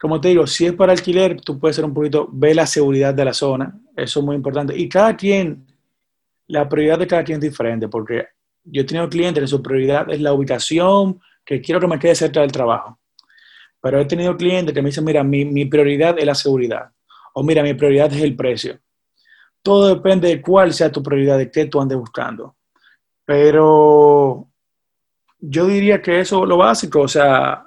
Como 0.00 0.20
te 0.20 0.28
digo, 0.28 0.46
si 0.46 0.66
es 0.66 0.72
para 0.74 0.92
alquiler, 0.92 1.40
tú 1.40 1.58
puedes 1.58 1.74
ser 1.74 1.84
un 1.84 1.92
poquito, 1.92 2.28
ve 2.32 2.54
la 2.54 2.66
seguridad 2.66 3.12
de 3.12 3.24
la 3.24 3.32
zona, 3.32 3.78
eso 3.96 4.20
es 4.20 4.24
muy 4.24 4.36
importante. 4.36 4.76
Y 4.76 4.88
cada 4.88 5.16
quien, 5.16 5.66
la 6.46 6.68
prioridad 6.68 7.00
de 7.00 7.06
cada 7.06 7.24
quien 7.24 7.36
es 7.36 7.50
diferente, 7.50 7.88
porque 7.88 8.28
yo 8.64 8.82
he 8.82 8.84
tenido 8.84 9.08
clientes 9.08 9.42
que 9.42 9.48
su 9.48 9.62
prioridad 9.62 10.08
es 10.10 10.20
la 10.20 10.32
ubicación, 10.32 11.20
que 11.48 11.62
quiero 11.62 11.80
que 11.80 11.86
me 11.86 11.98
quede 11.98 12.14
cerca 12.14 12.42
del 12.42 12.52
trabajo. 12.52 12.98
Pero 13.80 13.98
he 13.98 14.04
tenido 14.04 14.36
clientes 14.36 14.74
que 14.74 14.82
me 14.82 14.90
dicen, 14.90 15.02
mira, 15.02 15.24
mi, 15.24 15.64
prioridad 15.64 16.18
es 16.18 16.26
la 16.26 16.34
seguridad. 16.34 16.90
O 17.32 17.42
mira, 17.42 17.62
mi 17.62 17.72
prioridad 17.72 18.12
es 18.12 18.20
el 18.20 18.36
precio. 18.36 18.78
Todo 19.62 19.94
depende 19.94 20.28
de 20.28 20.42
cuál 20.42 20.74
sea 20.74 20.92
tu 20.92 21.02
prioridad, 21.02 21.38
de 21.38 21.50
qué 21.50 21.64
tú 21.64 21.80
andes 21.80 21.96
buscando. 21.96 22.54
Pero 23.24 24.46
yo 25.38 25.66
diría 25.66 26.02
que 26.02 26.20
eso 26.20 26.42
es 26.42 26.48
lo 26.50 26.58
básico, 26.58 27.00
o 27.00 27.08
sea, 27.08 27.64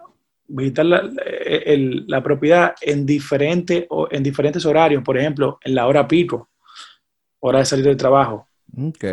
visitar 0.47 0.85
la, 0.85 2.21
propiedad 2.23 2.75
en, 2.81 3.03
diferente, 3.03 3.87
en 4.11 4.21
diferentes 4.21 4.63
horarios, 4.63 5.01
por 5.03 5.17
ejemplo, 5.17 5.57
en 5.63 5.73
la 5.73 5.87
hora 5.87 6.07
pico. 6.07 6.49
hora 7.39 7.59
de 7.59 7.65
salir 7.65 7.85
del 7.85 7.97
trabajo. 7.97 8.47
Ok. 8.77 9.05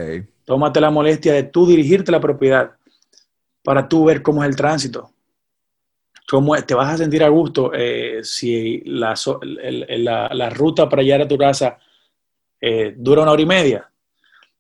Tómate 0.45 0.79
la 0.79 0.91
molestia 0.91 1.33
de 1.33 1.45
tú 1.45 1.67
dirigirte 1.67 2.11
a 2.11 2.13
la 2.13 2.21
propiedad 2.21 2.78
para 3.69 3.87
tú 3.87 4.07
ver 4.07 4.23
cómo 4.23 4.43
es 4.43 4.49
el 4.49 4.57
tránsito. 4.57 5.11
Cómo 6.27 6.57
te 6.63 6.73
vas 6.73 6.95
a 6.95 6.97
sentir 6.97 7.23
a 7.23 7.29
gusto 7.29 7.71
eh, 7.75 8.21
si 8.23 8.81
la, 8.87 9.15
la, 10.33 10.49
ruta 10.49 10.89
para 10.89 11.03
llegar 11.03 11.21
a 11.21 11.29
tu 11.29 11.37
casa 11.37 11.77
eh, 12.59 12.95
dura 12.97 13.21
una 13.21 13.33
hora 13.33 13.43
y 13.43 13.45
media. 13.45 13.91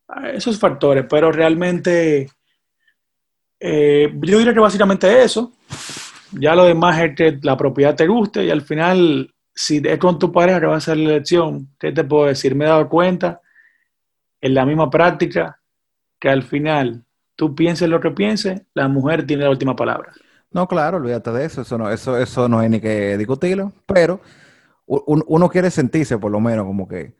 Ah, 0.08 0.28
esos 0.28 0.58
factores, 0.58 1.06
pero 1.08 1.32
realmente 1.32 2.28
eh, 3.58 4.12
yo 4.12 4.38
diría 4.40 4.52
que 4.52 4.60
básicamente 4.60 5.22
eso. 5.22 5.54
Ya 6.32 6.54
lo 6.54 6.64
demás 6.66 7.00
es 7.00 7.16
que 7.16 7.38
la 7.40 7.56
propiedad 7.56 7.96
te 7.96 8.06
guste 8.06 8.44
y 8.44 8.50
al 8.50 8.60
final, 8.60 9.34
si 9.54 9.80
es 9.82 9.98
con 9.98 10.18
tu 10.18 10.30
pareja 10.30 10.60
que 10.60 10.66
va 10.66 10.74
a 10.74 10.84
hacer 10.84 10.98
la 10.98 11.14
elección, 11.14 11.70
¿qué 11.80 11.92
te 11.92 12.04
puedo 12.04 12.26
decir? 12.26 12.54
Me 12.54 12.66
he 12.66 12.68
dado 12.68 12.86
cuenta 12.90 13.40
en 14.38 14.52
la 14.52 14.66
misma 14.66 14.90
práctica 14.90 15.58
que 16.20 16.28
al 16.28 16.42
final 16.42 17.06
tú 17.38 17.54
pienses 17.54 17.88
lo 17.88 18.00
que 18.00 18.10
pienses, 18.10 18.62
la 18.74 18.88
mujer 18.88 19.24
tiene 19.24 19.44
la 19.44 19.50
última 19.50 19.76
palabra. 19.76 20.12
No, 20.50 20.66
claro, 20.66 20.96
olvídate 20.96 21.30
de 21.30 21.44
eso, 21.44 21.62
eso 21.62 21.78
no, 21.78 21.88
eso, 21.88 22.18
eso 22.18 22.48
no 22.48 22.58
hay 22.58 22.68
ni 22.68 22.80
que 22.80 23.16
discutirlo, 23.16 23.72
pero 23.86 24.20
uno 24.86 25.48
quiere 25.48 25.70
sentirse 25.70 26.18
por 26.18 26.32
lo 26.32 26.40
menos 26.40 26.66
como 26.66 26.88
que 26.88 27.14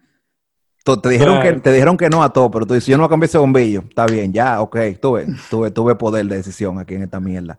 te 0.96 1.08
dijeron, 1.08 1.40
que, 1.40 1.52
te 1.52 1.70
dijeron 1.70 1.96
que 1.96 2.08
no 2.08 2.24
a 2.24 2.32
todo, 2.32 2.50
pero 2.50 2.66
tú 2.66 2.74
dices, 2.74 2.88
yo 2.88 2.96
no 2.96 3.02
voy 3.02 3.06
a 3.06 3.10
cambiar 3.10 3.28
ese 3.28 3.38
bombillo, 3.38 3.84
está 3.88 4.06
bien, 4.06 4.32
ya, 4.32 4.60
ok, 4.60 4.76
tuve, 5.00 5.26
tuve, 5.50 5.70
tuve 5.70 5.94
poder 5.94 6.26
de 6.26 6.36
decisión 6.36 6.80
aquí 6.80 6.94
en 6.94 7.02
esta 7.02 7.20
mierda. 7.20 7.58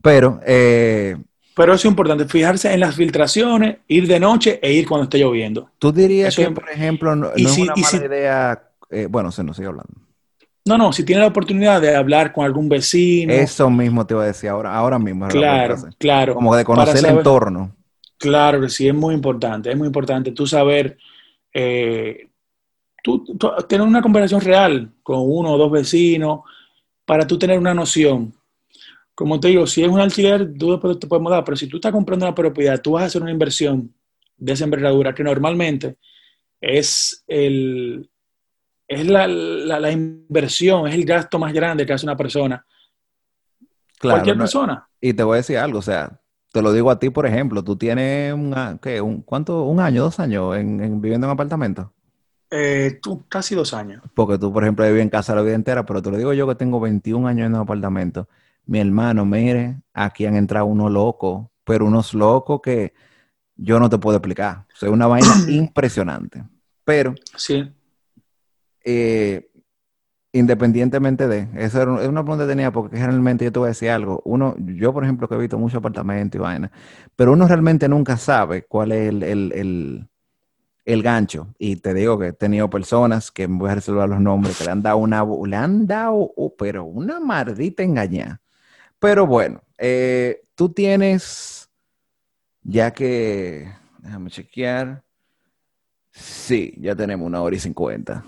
Pero... 0.00 0.40
Eh, 0.46 1.16
pero 1.56 1.72
es 1.72 1.84
importante, 1.86 2.26
fijarse 2.26 2.72
en 2.72 2.80
las 2.80 2.94
filtraciones, 2.94 3.78
ir 3.88 4.06
de 4.06 4.20
noche 4.20 4.60
e 4.62 4.74
ir 4.74 4.86
cuando 4.86 5.04
esté 5.04 5.18
lloviendo. 5.18 5.70
Tú 5.78 5.90
dirías 5.90 6.36
que, 6.36 6.50
por 6.50 6.68
ejemplo, 6.68 7.16
no, 7.16 7.32
es 7.34 7.56
una 7.56 7.74
mala 7.74 8.06
idea... 8.06 8.62
Eh, 8.90 9.08
bueno, 9.10 9.32
se 9.32 9.42
nos 9.42 9.56
sigue 9.56 9.68
hablando. 9.68 10.05
No, 10.66 10.76
no, 10.76 10.92
si 10.92 11.04
tiene 11.04 11.20
la 11.22 11.28
oportunidad 11.28 11.80
de 11.80 11.94
hablar 11.94 12.32
con 12.32 12.44
algún 12.44 12.68
vecino. 12.68 13.32
Eso 13.32 13.70
mismo 13.70 14.04
te 14.04 14.14
iba 14.14 14.24
a 14.24 14.26
decir 14.26 14.50
ahora, 14.50 14.74
ahora 14.74 14.98
mismo. 14.98 15.28
Claro, 15.28 15.76
claro. 15.96 16.34
Como 16.34 16.56
de 16.56 16.64
conocer 16.64 16.96
el 16.96 17.18
entorno. 17.18 17.72
Claro 18.18 18.60
que 18.60 18.68
sí, 18.68 18.88
es 18.88 18.94
muy 18.94 19.14
importante, 19.14 19.70
es 19.70 19.76
muy 19.76 19.86
importante 19.86 20.32
tú 20.32 20.46
saber, 20.46 20.98
eh, 21.52 22.28
tú, 23.02 23.24
tener 23.68 23.86
una 23.86 24.02
conversación 24.02 24.40
real 24.40 24.90
con 25.02 25.18
uno 25.20 25.52
o 25.52 25.58
dos 25.58 25.70
vecinos 25.70 26.40
para 27.04 27.26
tú 27.26 27.38
tener 27.38 27.58
una 27.58 27.74
noción. 27.74 28.34
Como 29.14 29.38
te 29.38 29.48
digo, 29.48 29.66
si 29.66 29.84
es 29.84 29.88
un 29.88 30.00
alquiler, 30.00 30.52
tú 30.58 30.72
después 30.72 30.98
te 30.98 31.06
puedes 31.06 31.22
mudar, 31.22 31.44
pero 31.44 31.56
si 31.56 31.68
tú 31.68 31.76
estás 31.76 31.92
comprando 31.92 32.26
una 32.26 32.34
propiedad, 32.34 32.80
tú 32.80 32.92
vas 32.92 33.04
a 33.04 33.06
hacer 33.06 33.22
una 33.22 33.30
inversión 33.30 33.94
de 34.36 34.52
esa 34.52 34.64
envergadura 34.64 35.14
que 35.14 35.22
normalmente 35.22 35.96
es 36.60 37.22
el, 37.28 38.08
es 38.88 39.06
la, 39.06 39.26
la, 39.26 39.90
inversión, 39.90 40.86
es 40.86 40.94
el 40.94 41.04
gasto 41.04 41.38
más 41.38 41.52
grande 41.52 41.84
que 41.84 41.92
hace 41.92 42.06
una 42.06 42.16
persona. 42.16 42.64
Cualquier 44.00 44.38
persona. 44.38 44.88
Y 45.00 45.12
te 45.12 45.22
voy 45.22 45.34
a 45.34 45.36
decir 45.38 45.58
algo, 45.58 45.78
o 45.78 45.82
sea, 45.82 46.20
te 46.52 46.62
lo 46.62 46.72
digo 46.72 46.90
a 46.90 46.98
ti, 46.98 47.10
por 47.10 47.26
ejemplo, 47.26 47.64
tú 47.64 47.76
tienes 47.76 48.32
un, 48.32 48.54
¿qué? 48.80 49.00
Un, 49.00 49.22
¿cuánto? 49.22 49.64
¿Un 49.64 49.80
año, 49.80 50.02
dos 50.02 50.20
años 50.20 50.56
en, 50.56 51.00
viviendo 51.00 51.26
en 51.26 51.32
apartamento? 51.32 51.92
Eh, 52.50 52.98
tú, 53.02 53.24
casi 53.28 53.54
dos 53.54 53.74
años. 53.74 54.02
Porque 54.14 54.38
tú, 54.38 54.52
por 54.52 54.62
ejemplo, 54.62 54.84
vives 54.86 55.02
en 55.02 55.10
casa 55.10 55.34
la 55.34 55.42
vida 55.42 55.54
entera, 55.54 55.84
pero 55.84 56.00
te 56.00 56.10
lo 56.10 56.16
digo 56.16 56.32
yo 56.32 56.46
que 56.46 56.54
tengo 56.54 56.78
21 56.78 57.26
años 57.26 57.46
en 57.46 57.54
un 57.54 57.60
apartamento. 57.60 58.28
Mi 58.66 58.78
hermano, 58.78 59.24
mire, 59.24 59.82
aquí 59.92 60.26
han 60.26 60.36
entrado 60.36 60.66
unos 60.66 60.90
locos, 60.90 61.46
pero 61.64 61.86
unos 61.86 62.14
locos 62.14 62.60
que 62.62 62.94
yo 63.56 63.80
no 63.80 63.90
te 63.90 63.98
puedo 63.98 64.16
explicar. 64.16 64.66
O 64.72 64.76
sea, 64.76 64.90
una 64.90 65.06
vaina 65.06 65.28
impresionante. 65.48 66.44
Pero 66.84 67.14
sí. 67.36 67.72
Eh, 68.88 69.50
independientemente 70.32 71.26
de, 71.26 71.48
eso 71.56 71.98
es 72.00 72.08
una 72.08 72.22
pregunta 72.22 72.44
que 72.44 72.50
tenía 72.50 72.70
porque 72.70 72.96
generalmente 72.96 73.44
yo 73.44 73.50
te 73.50 73.58
voy 73.58 73.66
a 73.66 73.70
decir 73.70 73.90
algo, 73.90 74.22
uno, 74.24 74.54
yo 74.58 74.92
por 74.92 75.02
ejemplo 75.02 75.28
que 75.28 75.34
he 75.34 75.38
visto 75.38 75.58
muchos 75.58 75.78
apartamentos 75.78 76.38
y 76.38 76.42
vainas, 76.42 76.70
pero 77.16 77.32
uno 77.32 77.48
realmente 77.48 77.88
nunca 77.88 78.16
sabe 78.16 78.62
cuál 78.62 78.92
es 78.92 79.08
el, 79.08 80.08
el, 80.84 81.02
gancho. 81.02 81.48
Y 81.58 81.76
te 81.76 81.94
digo 81.94 82.16
que 82.16 82.28
he 82.28 82.32
tenido 82.32 82.70
personas 82.70 83.32
que 83.32 83.48
me 83.48 83.58
voy 83.58 83.70
a 83.70 83.74
resolver 83.74 84.08
los 84.08 84.20
nombres, 84.20 84.56
que 84.56 84.64
le 84.64 84.70
han 84.70 84.82
dado 84.82 84.98
una, 84.98 85.24
le 85.24 85.56
han 85.56 85.84
dado, 85.84 86.32
uh, 86.36 86.54
pero 86.56 86.84
una 86.84 87.18
maldita 87.18 87.82
engañada. 87.82 88.40
Pero 89.00 89.26
bueno, 89.26 89.62
eh, 89.78 90.44
tú 90.54 90.68
tienes, 90.68 91.68
ya 92.62 92.92
que, 92.92 93.68
déjame 93.98 94.30
chequear, 94.30 95.02
sí, 96.12 96.74
ya 96.78 96.94
tenemos 96.94 97.26
una 97.26 97.42
hora 97.42 97.56
y 97.56 97.58
cincuenta. 97.58 98.22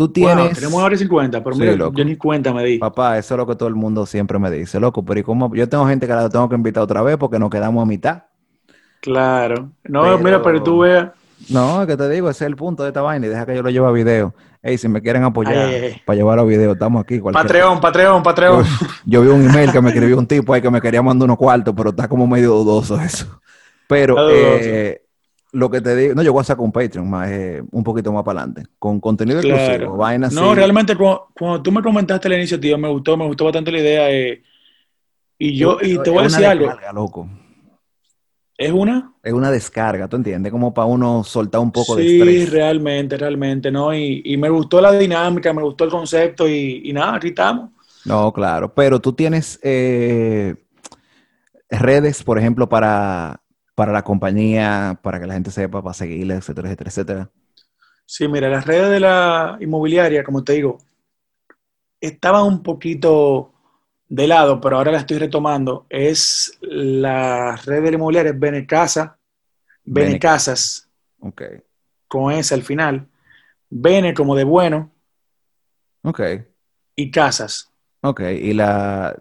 Tú 0.00 0.08
tienes. 0.08 0.54
tenemos 0.54 0.76
una 0.76 0.86
hora 0.86 0.94
y 0.94 0.98
cincuenta, 0.98 1.44
pero 1.44 1.54
mira, 1.56 1.74
yo 1.76 2.04
ni 2.06 2.16
cuenta 2.16 2.54
me 2.54 2.64
di. 2.64 2.78
Papá, 2.78 3.18
eso 3.18 3.34
es 3.34 3.38
lo 3.38 3.46
que 3.46 3.54
todo 3.54 3.68
el 3.68 3.74
mundo 3.74 4.06
siempre 4.06 4.38
me 4.38 4.50
dice, 4.50 4.80
loco. 4.80 5.04
Pero 5.04 5.20
¿y 5.20 5.22
cómo? 5.22 5.54
Yo 5.54 5.68
tengo 5.68 5.86
gente 5.86 6.06
que 6.06 6.14
la 6.14 6.30
tengo 6.30 6.48
que 6.48 6.54
invitar 6.54 6.82
otra 6.82 7.02
vez 7.02 7.18
porque 7.18 7.38
nos 7.38 7.50
quedamos 7.50 7.82
a 7.82 7.84
mitad. 7.84 8.22
Claro. 9.02 9.72
No, 9.84 10.16
mira, 10.16 10.42
pero 10.42 10.62
tú 10.62 10.78
veas. 10.78 11.10
No, 11.50 11.86
que 11.86 11.98
te 11.98 12.08
digo, 12.08 12.30
ese 12.30 12.44
es 12.44 12.48
el 12.48 12.56
punto 12.56 12.82
de 12.82 12.88
esta 12.88 13.02
vaina 13.02 13.26
y 13.26 13.28
deja 13.28 13.44
que 13.44 13.54
yo 13.54 13.62
lo 13.62 13.68
lleve 13.68 13.88
a 13.88 13.90
video. 13.90 14.32
Ey, 14.62 14.78
si 14.78 14.88
me 14.88 15.02
quieren 15.02 15.22
apoyar 15.22 15.68
para 16.06 16.16
llevarlo 16.16 16.44
a 16.44 16.46
video, 16.46 16.72
estamos 16.72 17.02
aquí. 17.02 17.20
Patreon, 17.20 17.78
Patreon, 17.78 18.22
Patreon. 18.22 18.64
Yo, 19.04 19.20
vi 19.20 19.28
un 19.28 19.50
email 19.50 19.70
que 19.70 19.82
me 19.82 19.90
escribió 19.90 20.16
un 20.16 20.26
tipo 20.26 20.54
ahí 20.54 20.62
que 20.62 20.70
me 20.70 20.80
quería 20.80 21.02
mandar 21.02 21.26
unos 21.26 21.36
cuartos, 21.36 21.74
pero 21.76 21.90
está 21.90 22.08
como 22.08 22.26
medio 22.26 22.54
dudoso 22.54 22.98
eso. 22.98 23.38
Pero 23.86 24.16
eh, 24.30 25.02
lo 25.52 25.70
que 25.70 25.80
te 25.80 25.96
digo, 25.96 26.14
no, 26.14 26.22
yo 26.22 26.32
voy 26.32 26.40
a 26.40 26.44
sacar 26.44 26.64
un 26.64 26.72
Patreon 26.72 27.08
más, 27.08 27.30
eh, 27.30 27.62
un 27.72 27.82
poquito 27.82 28.12
más 28.12 28.24
para 28.24 28.40
adelante, 28.40 28.70
con 28.78 29.00
contenido 29.00 29.40
exclusivo, 29.40 29.96
vainas 29.96 30.32
No, 30.32 30.54
realmente 30.54 30.96
cuando, 30.96 31.62
tú 31.62 31.72
me 31.72 31.82
comentaste 31.82 32.28
la 32.28 32.36
iniciativa, 32.36 32.78
me 32.78 32.88
gustó, 32.88 33.16
me 33.16 33.26
gustó 33.26 33.44
bastante 33.44 33.72
la 33.72 33.78
idea. 33.78 34.10
Eh, 34.10 34.42
y 35.38 35.56
yo, 35.56 35.78
y 35.80 35.98
te 36.02 36.10
voy 36.10 36.20
a 36.20 36.22
decir 36.24 36.46
algo. 36.46 36.70
loco. 36.94 37.28
¿Es 38.56 38.70
una? 38.70 39.14
Es 39.22 39.32
una 39.32 39.50
descarga, 39.50 40.06
¿tú 40.06 40.16
entiendes? 40.16 40.52
Como 40.52 40.74
para 40.74 40.84
uno 40.84 41.24
soltar 41.24 41.62
un 41.62 41.72
poco 41.72 41.96
de 41.96 42.18
estrés. 42.18 42.44
Sí, 42.44 42.46
realmente, 42.46 43.16
realmente, 43.16 43.70
¿no? 43.70 43.94
Y, 43.94 44.20
y, 44.22 44.36
me 44.36 44.50
gustó 44.50 44.82
la 44.82 44.92
dinámica, 44.92 45.50
me 45.54 45.62
gustó 45.62 45.84
el 45.84 45.90
concepto 45.90 46.46
y, 46.46 46.82
y 46.84 46.92
nada, 46.92 47.16
aquí 47.16 47.28
estamos. 47.28 47.70
No, 48.04 48.32
claro, 48.32 48.74
pero 48.74 49.00
tú 49.00 49.14
tienes 49.14 49.58
eh, 49.62 50.56
redes, 51.70 52.22
por 52.22 52.38
ejemplo, 52.38 52.68
para 52.68 53.39
para 53.80 53.92
la 53.92 54.04
compañía, 54.04 55.00
para 55.00 55.18
que 55.18 55.26
la 55.26 55.32
gente 55.32 55.50
sepa, 55.50 55.82
para 55.82 55.94
seguirle, 55.94 56.34
etcétera, 56.34 56.68
etcétera, 56.68 56.90
etcétera? 56.90 57.30
Sí, 58.04 58.28
mira, 58.28 58.50
las 58.50 58.66
redes 58.66 58.90
de 58.90 59.00
la 59.00 59.56
inmobiliaria, 59.58 60.22
como 60.22 60.44
te 60.44 60.52
digo, 60.52 60.76
estaban 61.98 62.44
un 62.44 62.62
poquito 62.62 63.54
de 64.06 64.26
lado, 64.26 64.60
pero 64.60 64.76
ahora 64.76 64.92
la 64.92 64.98
estoy 64.98 65.16
retomando. 65.16 65.86
Es 65.88 66.58
la 66.60 67.56
red 67.56 67.82
de 67.82 67.90
la 67.90 67.96
inmobiliaria, 67.96 68.34
Benecasa, 68.36 69.18
Benecasas. 69.82 70.86
Ok. 71.20 71.40
Con 72.06 72.34
esa 72.34 72.56
al 72.56 72.62
final. 72.62 73.08
Bene 73.70 74.12
como 74.12 74.36
de 74.36 74.44
bueno. 74.44 74.92
Ok. 76.02 76.20
Y 76.96 77.10
casas. 77.10 77.72
Ok, 78.02 78.20
y 78.20 78.52
la... 78.52 79.16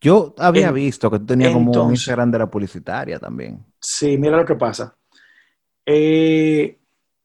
Yo 0.00 0.34
había 0.38 0.72
visto 0.72 1.10
que 1.10 1.18
tú 1.18 1.26
tenías 1.26 1.52
como 1.52 1.70
un 1.70 1.90
Instagram 1.90 2.30
de 2.30 2.38
la 2.38 2.50
publicitaria 2.50 3.18
también. 3.18 3.69
Sí, 3.80 4.18
mira 4.18 4.36
lo 4.36 4.44
que 4.44 4.54
pasa. 4.54 4.94
Eh, 5.86 6.78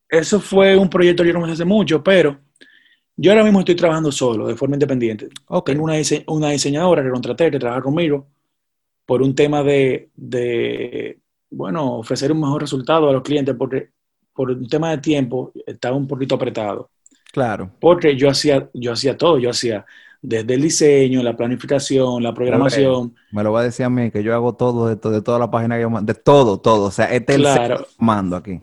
eso 0.08 0.40
fue 0.40 0.76
un 0.76 0.88
proyecto 0.88 1.22
que 1.22 1.32
yo 1.32 1.38
no 1.38 1.44
hace 1.44 1.64
mucho, 1.64 2.02
pero 2.02 2.38
yo 3.16 3.32
ahora 3.32 3.44
mismo 3.44 3.60
estoy 3.60 3.76
trabajando 3.76 4.10
solo, 4.12 4.46
de 4.46 4.56
forma 4.56 4.76
independiente. 4.76 5.28
Tengo 5.64 5.84
una, 5.84 5.94
una, 6.26 6.50
diseñadora 6.50 7.02
que 7.02 7.10
contraté, 7.10 7.50
que 7.50 7.58
trabaja 7.58 7.82
conmigo, 7.82 8.26
por 9.04 9.22
un 9.22 9.34
tema 9.34 9.62
de, 9.62 10.10
de, 10.14 11.18
bueno, 11.50 11.98
ofrecer 11.98 12.32
un 12.32 12.40
mejor 12.40 12.62
resultado 12.62 13.08
a 13.08 13.12
los 13.12 13.22
clientes, 13.22 13.54
porque 13.56 13.90
por 14.34 14.50
un 14.50 14.68
tema 14.68 14.90
de 14.90 14.98
tiempo 14.98 15.52
estaba 15.66 15.96
un 15.96 16.06
poquito 16.06 16.34
apretado. 16.34 16.90
Claro. 17.32 17.70
Porque 17.80 18.16
yo 18.16 18.28
hacía, 18.30 18.68
yo 18.74 18.92
hacía 18.92 19.16
todo, 19.16 19.38
yo 19.38 19.50
hacía 19.50 19.84
desde 20.22 20.54
el 20.54 20.62
diseño, 20.62 21.22
la 21.22 21.36
planificación, 21.36 22.22
la 22.22 22.34
programación. 22.34 23.14
Me 23.32 23.42
lo 23.42 23.52
va 23.52 23.60
a 23.60 23.64
decir 23.64 23.86
a 23.86 23.90
mí, 23.90 24.10
que 24.10 24.22
yo 24.22 24.34
hago 24.34 24.54
todo 24.54 24.88
de, 24.88 24.96
de 24.96 25.22
toda 25.22 25.38
la 25.38 25.50
página 25.50 25.76
que 25.76 25.82
yo 25.82 25.90
mando, 25.90 26.12
de 26.12 26.18
todo, 26.18 26.58
todo. 26.58 26.86
O 26.86 26.90
sea, 26.90 27.06
este 27.06 27.34
es 27.34 27.40
el 27.40 27.76
mando 27.98 28.36
aquí. 28.36 28.60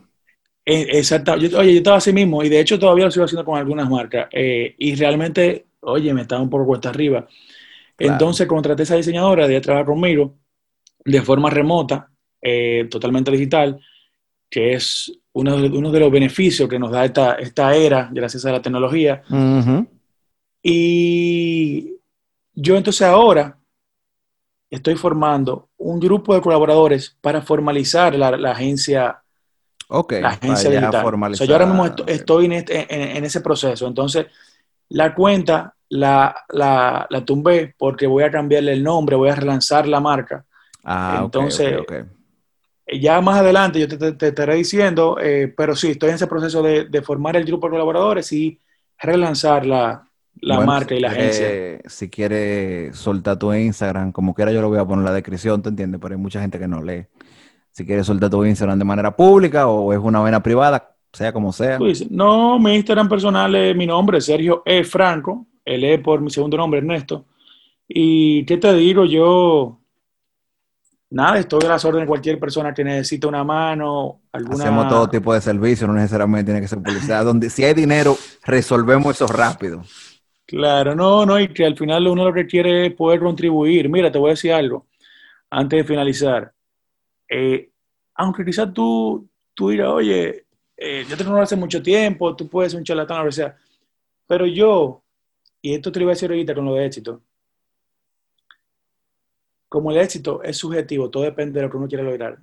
E, 0.65 0.97
exacto. 0.97 1.33
oye, 1.33 1.73
yo 1.73 1.77
estaba 1.77 1.97
así 1.97 2.13
mismo 2.13 2.43
y 2.43 2.49
de 2.49 2.59
hecho 2.59 2.79
todavía 2.79 3.05
lo 3.05 3.11
sigo 3.11 3.25
haciendo 3.25 3.45
con 3.45 3.57
algunas 3.57 3.89
marcas. 3.89 4.27
Eh, 4.31 4.75
y 4.77 4.95
realmente, 4.95 5.67
oye, 5.81 6.13
me 6.13 6.21
estaba 6.21 6.41
un 6.41 6.49
poco 6.49 6.65
cuesta 6.65 6.89
arriba. 6.89 7.27
Entonces 7.97 8.47
contraté 8.47 8.81
a 8.81 8.85
esa 8.85 8.95
diseñadora 8.95 9.47
de 9.47 9.61
trabajar 9.61 9.85
conmigo 9.85 10.35
de 11.05 11.21
forma 11.21 11.49
remota, 11.49 12.09
eh, 12.41 12.87
totalmente 12.89 13.31
digital, 13.31 13.79
que 14.49 14.73
es 14.73 15.11
uno 15.33 15.57
de, 15.57 15.69
uno 15.69 15.91
de, 15.91 15.99
los 15.99 16.11
beneficios 16.11 16.69
que 16.69 16.79
nos 16.79 16.91
da 16.91 17.05
esta, 17.05 17.35
esta 17.35 17.75
era 17.75 18.09
gracias 18.11 18.45
a 18.45 18.51
la 18.51 18.61
tecnología. 18.61 19.23
Y 20.63 21.97
yo 22.55 22.77
entonces 22.77 23.01
ahora 23.07 23.59
estoy 24.69 24.95
formando 24.95 25.69
un 25.77 25.99
grupo 25.99 26.33
de 26.33 26.41
colaboradores 26.41 27.15
para 27.21 27.41
formalizar 27.41 28.15
la, 28.15 28.29
agencia 28.51 29.21
Ok, 29.89 30.13
la 30.21 30.29
agencia 30.29 30.69
digital. 30.71 31.05
O 31.31 31.35
sea, 31.35 31.45
yo 31.45 31.53
ahora 31.53 31.65
mismo 31.65 31.85
esto- 31.85 32.07
estoy 32.07 32.45
en, 32.45 32.53
este- 32.53 32.93
en- 32.93 33.17
en 33.17 33.25
ese 33.25 33.41
proceso. 33.41 33.87
Entonces, 33.87 34.27
la 34.89 35.13
cuenta 35.13 35.75
la, 35.89 36.35
la, 36.49 37.05
la 37.09 37.25
tumbé 37.25 37.75
porque 37.77 38.07
voy 38.07 38.23
a 38.23 38.31
cambiarle 38.31 38.73
el 38.73 38.83
nombre, 38.83 39.15
voy 39.15 39.29
a 39.29 39.35
relanzar 39.35 39.87
la 39.87 39.99
marca. 39.99 40.45
Ah, 40.83 41.19
entonces, 41.23 41.77
ok, 41.77 41.83
ok. 41.83 42.07
Eh, 42.85 42.99
Ya 42.99 43.21
más 43.21 43.39
adelante 43.39 43.79
yo 43.79 43.87
te, 43.87 43.97
te- 43.97 44.13
te 44.13 44.27
estaré 44.29 44.55
diciendo, 44.55 45.17
eh, 45.19 45.53
pero 45.55 45.75
sí, 45.75 45.91
estoy 45.91 46.09
en 46.09 46.15
ese 46.15 46.27
proceso 46.27 46.61
de, 46.61 46.85
de 46.85 47.01
formar 47.01 47.35
el 47.35 47.45
grupo 47.45 47.67
de 47.67 47.71
colaboradores 47.71 48.31
y 48.33 48.59
relanzar 48.97 49.65
la, 49.65 50.07
la 50.45 50.55
Bueno, 50.57 50.71
marca 50.71 50.89
si 50.89 50.95
y 50.95 50.99
la 50.99 51.07
agencia. 51.09 51.47
quiere- 51.47 51.81
Si 51.87 52.09
quiere 52.09 52.93
soltar 52.93 53.37
tu 53.39 53.53
Instagram, 53.53 54.11
como 54.11 54.33
quiera 54.33 54.51
yo 54.51 54.61
lo 54.61 54.69
voy 54.69 54.79
a 54.79 54.85
poner 54.85 54.99
en 54.99 55.05
la 55.05 55.13
descripción, 55.13 55.61
¿te 55.61 55.69
entiendes? 55.69 55.99
Pero 56.01 56.15
hay 56.15 56.21
mucha 56.21 56.41
gente 56.41 56.59
que 56.59 56.67
no 56.67 56.81
lee. 56.83 57.05
Si 57.71 57.85
quieres 57.85 58.05
soltar 58.05 58.29
tu 58.29 58.43
Instagram 58.45 58.77
de 58.77 58.85
manera 58.85 59.15
pública 59.15 59.67
o 59.67 59.91
es 59.93 59.99
una 59.99 60.21
vena 60.21 60.41
privada, 60.43 60.95
sea 61.11 61.31
como 61.33 61.51
sea. 61.51 61.77
Dices, 61.77 62.09
no, 62.11 62.59
mi 62.59 62.75
Instagram 62.75 63.07
personal 63.09 63.53
es 63.55 63.75
mi 63.75 63.85
nombre, 63.87 64.19
Sergio 64.21 64.61
E. 64.65 64.83
Franco, 64.83 65.47
el 65.65 65.83
E 65.83 65.99
por 65.99 66.21
mi 66.21 66.29
segundo 66.29 66.57
nombre, 66.57 66.79
Ernesto. 66.79 67.25
Y 67.87 68.45
qué 68.45 68.57
te 68.57 68.73
digo, 68.73 69.05
yo, 69.05 69.79
nada, 71.09 71.37
estoy 71.39 71.61
a 71.65 71.69
las 71.69 71.85
órdenes 71.85 72.03
de 72.05 72.09
cualquier 72.09 72.39
persona 72.39 72.73
que 72.73 72.83
necesite 72.83 73.27
una 73.27 73.43
mano, 73.43 74.21
alguna... 74.31 74.63
Hacemos 74.63 74.87
todo 74.89 75.09
tipo 75.09 75.33
de 75.33 75.41
servicios, 75.41 75.87
no 75.87 75.95
necesariamente 75.95 76.45
tiene 76.45 76.61
que 76.61 76.67
ser 76.67 76.79
publicidad. 76.81 77.23
Donde, 77.25 77.49
si 77.49 77.63
hay 77.63 77.73
dinero, 77.73 78.17
resolvemos 78.45 79.15
eso 79.15 79.27
rápido. 79.27 79.83
Claro, 80.45 80.93
no, 80.93 81.25
no, 81.25 81.39
y 81.39 81.47
que 81.53 81.65
al 81.65 81.77
final 81.77 82.07
uno 82.07 82.25
lo 82.25 82.33
que 82.33 82.45
quiere 82.45 82.87
es 82.87 82.93
poder 82.93 83.19
contribuir. 83.19 83.89
Mira, 83.89 84.11
te 84.11 84.19
voy 84.19 84.29
a 84.29 84.33
decir 84.33 84.51
algo 84.51 84.87
antes 85.49 85.77
de 85.79 85.83
finalizar. 85.85 86.53
Eh, 87.29 87.71
aunque 88.15 88.45
quizás 88.45 88.73
tú, 88.73 89.29
tú 89.53 89.69
dirás, 89.69 89.89
oye, 89.89 90.45
eh, 90.77 91.05
yo 91.09 91.17
te 91.17 91.23
conozco 91.23 91.43
hace 91.43 91.55
mucho 91.55 91.81
tiempo, 91.81 92.35
tú 92.35 92.49
puedes 92.49 92.71
ser 92.73 92.79
un 92.79 92.85
charlatán, 92.85 93.27
o 93.27 93.31
sea, 93.31 93.55
pero 94.27 94.45
yo, 94.45 95.03
y 95.61 95.73
esto 95.75 95.91
te 95.91 95.99
lo 95.99 96.05
voy 96.05 96.11
a 96.11 96.15
decir 96.15 96.29
ahorita 96.29 96.55
con 96.55 96.65
lo 96.65 96.75
de 96.75 96.85
éxito, 96.85 97.21
como 99.69 99.91
el 99.91 99.97
éxito 99.97 100.43
es 100.43 100.57
subjetivo, 100.57 101.09
todo 101.09 101.23
depende 101.23 101.59
de 101.59 101.65
lo 101.65 101.71
que 101.71 101.77
uno 101.77 101.87
quiera 101.87 102.03
lograr. 102.03 102.39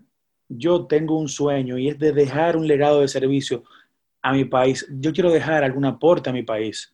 Yo 0.49 0.87
tengo 0.87 1.19
un 1.19 1.29
sueño 1.29 1.79
y 1.79 1.89
es 1.89 1.99
de 1.99 2.13
dejar 2.13 2.57
un 2.57 2.67
legado 2.67 3.01
de 3.01 3.09
servicio 3.09 3.63
a 4.23 4.33
mi 4.33 4.45
país. 4.45 4.87
Yo 4.91 5.13
quiero 5.13 5.31
dejar 5.31 5.63
algún 5.63 5.85
aporte 5.85 6.31
a 6.31 6.33
mi 6.33 6.43
país 6.43 6.93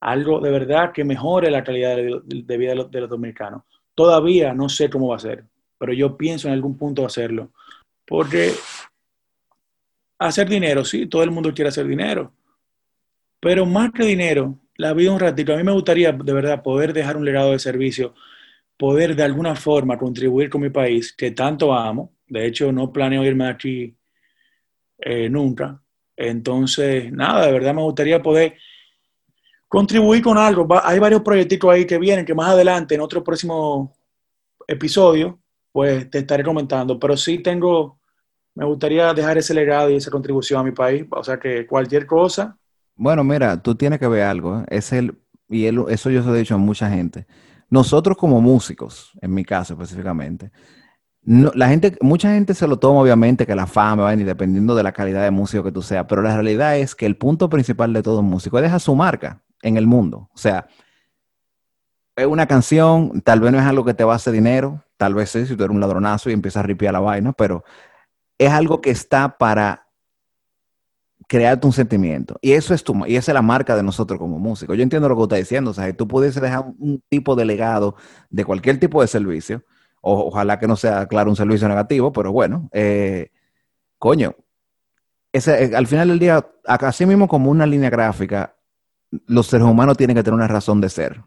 algo 0.00 0.40
de 0.40 0.50
verdad 0.50 0.92
que 0.92 1.04
mejore 1.04 1.50
la 1.50 1.64
calidad 1.64 1.96
de, 1.96 2.56
vida 2.56 2.70
de 2.70 3.00
los, 3.00 3.10
dominicanos. 3.10 3.62
Todavía 3.94 4.54
no 4.54 4.68
sé 4.68 4.88
cómo 4.88 5.08
va 5.08 5.16
a 5.16 5.20
ser, 5.20 5.44
pero 5.78 5.92
yo 5.92 6.16
pienso 6.16 6.48
en 6.48 6.54
algún 6.54 6.76
punto 6.76 7.04
hacerlo. 7.04 7.50
Porque 8.06 8.52
hacer 10.18 10.48
dinero, 10.48 10.84
sí, 10.84 11.06
todo 11.06 11.22
el 11.22 11.30
mundo 11.30 11.52
quiere 11.52 11.68
hacer 11.68 11.86
dinero, 11.86 12.32
pero 13.40 13.66
más 13.66 13.90
que 13.92 14.04
dinero, 14.04 14.58
la 14.76 14.92
vida 14.92 15.12
un 15.12 15.20
ratito. 15.20 15.52
A 15.52 15.56
mí 15.56 15.62
me 15.62 15.72
gustaría 15.72 16.12
de 16.12 16.32
verdad 16.32 16.62
poder 16.62 16.92
dejar 16.92 17.16
un 17.16 17.24
legado 17.24 17.52
de 17.52 17.58
servicio, 17.58 18.14
poder 18.76 19.14
de 19.16 19.24
alguna 19.24 19.54
forma 19.56 19.98
contribuir 19.98 20.48
con 20.48 20.62
mi 20.62 20.70
país, 20.70 21.12
que 21.12 21.32
tanto 21.32 21.74
amo. 21.74 22.14
De 22.26 22.46
hecho, 22.46 22.72
no 22.72 22.92
planeo 22.92 23.24
irme 23.24 23.48
aquí 23.48 23.96
eh, 24.98 25.28
nunca. 25.28 25.80
Entonces, 26.16 27.12
nada, 27.12 27.46
de 27.46 27.52
verdad 27.52 27.74
me 27.74 27.82
gustaría 27.82 28.22
poder 28.22 28.56
contribuir 29.68 30.22
con 30.22 30.38
algo. 30.38 30.66
Hay 30.82 30.98
varios 30.98 31.22
proyectos 31.22 31.70
ahí 31.70 31.86
que 31.86 31.98
vienen, 31.98 32.24
que 32.24 32.34
más 32.34 32.50
adelante, 32.50 32.94
en 32.94 33.02
otro 33.02 33.22
próximo 33.22 33.94
episodio, 34.66 35.38
pues 35.70 36.10
te 36.10 36.18
estaré 36.18 36.42
comentando. 36.42 36.98
Pero 36.98 37.16
sí 37.16 37.38
tengo, 37.38 38.00
me 38.54 38.64
gustaría 38.64 39.12
dejar 39.14 39.38
ese 39.38 39.54
legado 39.54 39.90
y 39.90 39.96
esa 39.96 40.10
contribución 40.10 40.60
a 40.60 40.64
mi 40.64 40.72
país. 40.72 41.06
O 41.10 41.22
sea 41.22 41.38
que 41.38 41.66
cualquier 41.66 42.06
cosa. 42.06 42.56
Bueno, 42.96 43.22
mira, 43.22 43.62
tú 43.62 43.74
tienes 43.74 43.98
que 44.00 44.08
ver 44.08 44.24
algo. 44.24 44.60
¿eh? 44.60 44.64
Es 44.68 44.92
el, 44.92 45.16
y 45.48 45.66
eso 45.66 46.10
yo 46.10 46.22
se 46.22 46.28
lo 46.28 46.34
he 46.34 46.40
dicho 46.40 46.54
a 46.54 46.58
mucha 46.58 46.90
gente. 46.90 47.26
Nosotros 47.70 48.16
como 48.16 48.40
músicos, 48.40 49.12
en 49.20 49.34
mi 49.34 49.44
caso 49.44 49.74
específicamente, 49.74 50.50
no, 51.22 51.52
la 51.54 51.68
gente, 51.68 51.98
mucha 52.00 52.32
gente 52.32 52.54
se 52.54 52.66
lo 52.66 52.78
toma 52.78 53.00
obviamente 53.00 53.44
que 53.44 53.54
la 53.54 53.66
fama 53.66 54.04
va 54.04 54.16
dependiendo 54.16 54.74
de 54.74 54.82
la 54.82 54.92
calidad 54.92 55.22
de 55.22 55.30
músico 55.30 55.62
que 55.62 55.72
tú 55.72 55.82
seas, 55.82 56.06
pero 56.08 56.22
la 56.22 56.32
realidad 56.32 56.78
es 56.78 56.94
que 56.94 57.04
el 57.04 57.18
punto 57.18 57.50
principal 57.50 57.92
de 57.92 58.02
todo 58.02 58.22
músico 58.22 58.56
es 58.56 58.62
dejar 58.62 58.80
su 58.80 58.94
marca 58.94 59.42
en 59.62 59.76
el 59.76 59.86
mundo. 59.86 60.28
O 60.34 60.38
sea, 60.38 60.68
es 62.16 62.26
una 62.26 62.46
canción, 62.46 63.20
tal 63.22 63.40
vez 63.40 63.52
no 63.52 63.58
es 63.58 63.64
algo 63.64 63.84
que 63.84 63.94
te 63.94 64.04
va 64.04 64.14
a 64.14 64.16
hacer 64.16 64.32
dinero, 64.32 64.84
tal 64.96 65.14
vez 65.14 65.30
sí, 65.30 65.46
si 65.46 65.56
tú 65.56 65.64
eres 65.64 65.74
un 65.74 65.80
ladronazo 65.80 66.30
y 66.30 66.32
empiezas 66.32 66.64
a 66.64 66.66
ripiar 66.66 66.92
la 66.92 67.00
vaina, 67.00 67.32
pero 67.32 67.64
es 68.38 68.50
algo 68.50 68.80
que 68.80 68.90
está 68.90 69.38
para 69.38 69.88
crearte 71.28 71.66
un 71.66 71.72
sentimiento. 71.72 72.38
Y 72.40 72.52
eso 72.52 72.74
es 72.74 72.82
tu, 72.82 73.06
y 73.06 73.16
esa 73.16 73.32
es 73.32 73.34
la 73.34 73.42
marca 73.42 73.76
de 73.76 73.82
nosotros 73.82 74.18
como 74.18 74.38
músicos. 74.38 74.76
Yo 74.76 74.82
entiendo 74.82 75.08
lo 75.08 75.14
que 75.14 75.22
usted 75.22 75.36
está 75.36 75.44
diciendo, 75.44 75.70
o 75.70 75.74
sea, 75.74 75.86
si 75.86 75.92
tú 75.92 76.08
pudiese 76.08 76.40
dejar 76.40 76.64
un, 76.78 77.02
tipo 77.08 77.36
de 77.36 77.44
legado 77.44 77.94
de 78.30 78.44
cualquier 78.44 78.80
tipo 78.80 79.00
de 79.00 79.08
servicio, 79.08 79.62
ojalá 80.00 80.58
que 80.58 80.66
no 80.66 80.76
sea, 80.76 81.06
claro, 81.06 81.30
un 81.30 81.36
servicio 81.36 81.68
negativo, 81.68 82.12
pero 82.12 82.32
bueno, 82.32 82.68
eh, 82.72 83.30
coño, 83.98 84.34
ese, 85.32 85.64
eh, 85.64 85.76
al 85.76 85.86
final 85.86 86.08
del 86.08 86.18
día, 86.18 86.46
así 86.64 87.04
mismo 87.06 87.28
como 87.28 87.50
una 87.50 87.66
línea 87.66 87.90
gráfica, 87.90 88.54
los 89.10 89.46
seres 89.46 89.66
humanos 89.66 89.96
tienen 89.96 90.16
que 90.16 90.22
tener 90.22 90.36
una 90.36 90.48
razón 90.48 90.80
de 90.80 90.88
ser. 90.88 91.22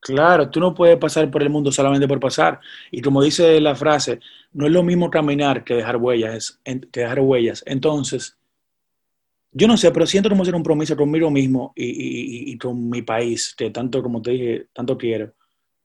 Claro, 0.00 0.48
tú 0.50 0.60
no 0.60 0.72
puedes 0.72 0.96
pasar 0.98 1.28
por 1.30 1.42
el 1.42 1.50
mundo 1.50 1.72
solamente 1.72 2.06
por 2.06 2.20
pasar. 2.20 2.60
Y 2.92 3.00
como 3.00 3.22
dice 3.22 3.60
la 3.60 3.74
frase, 3.74 4.20
no 4.52 4.66
es 4.66 4.72
lo 4.72 4.82
mismo 4.82 5.10
caminar 5.10 5.64
que 5.64 5.74
dejar 5.74 5.96
huellas, 5.96 6.60
que 6.64 7.00
dejar 7.00 7.20
huellas. 7.20 7.64
Entonces, 7.66 8.38
yo 9.50 9.66
no 9.66 9.76
sé, 9.76 9.90
pero 9.90 10.06
siento 10.06 10.28
como 10.28 10.42
hacer 10.42 10.54
un 10.54 10.60
compromiso 10.60 10.96
conmigo 10.96 11.30
mismo 11.30 11.72
y, 11.74 12.56
con 12.58 12.88
mi 12.88 13.02
país, 13.02 13.54
que 13.56 13.70
tanto, 13.70 14.02
como 14.02 14.22
te 14.22 14.30
dije, 14.30 14.66
tanto 14.72 14.96
quiero. 14.96 15.32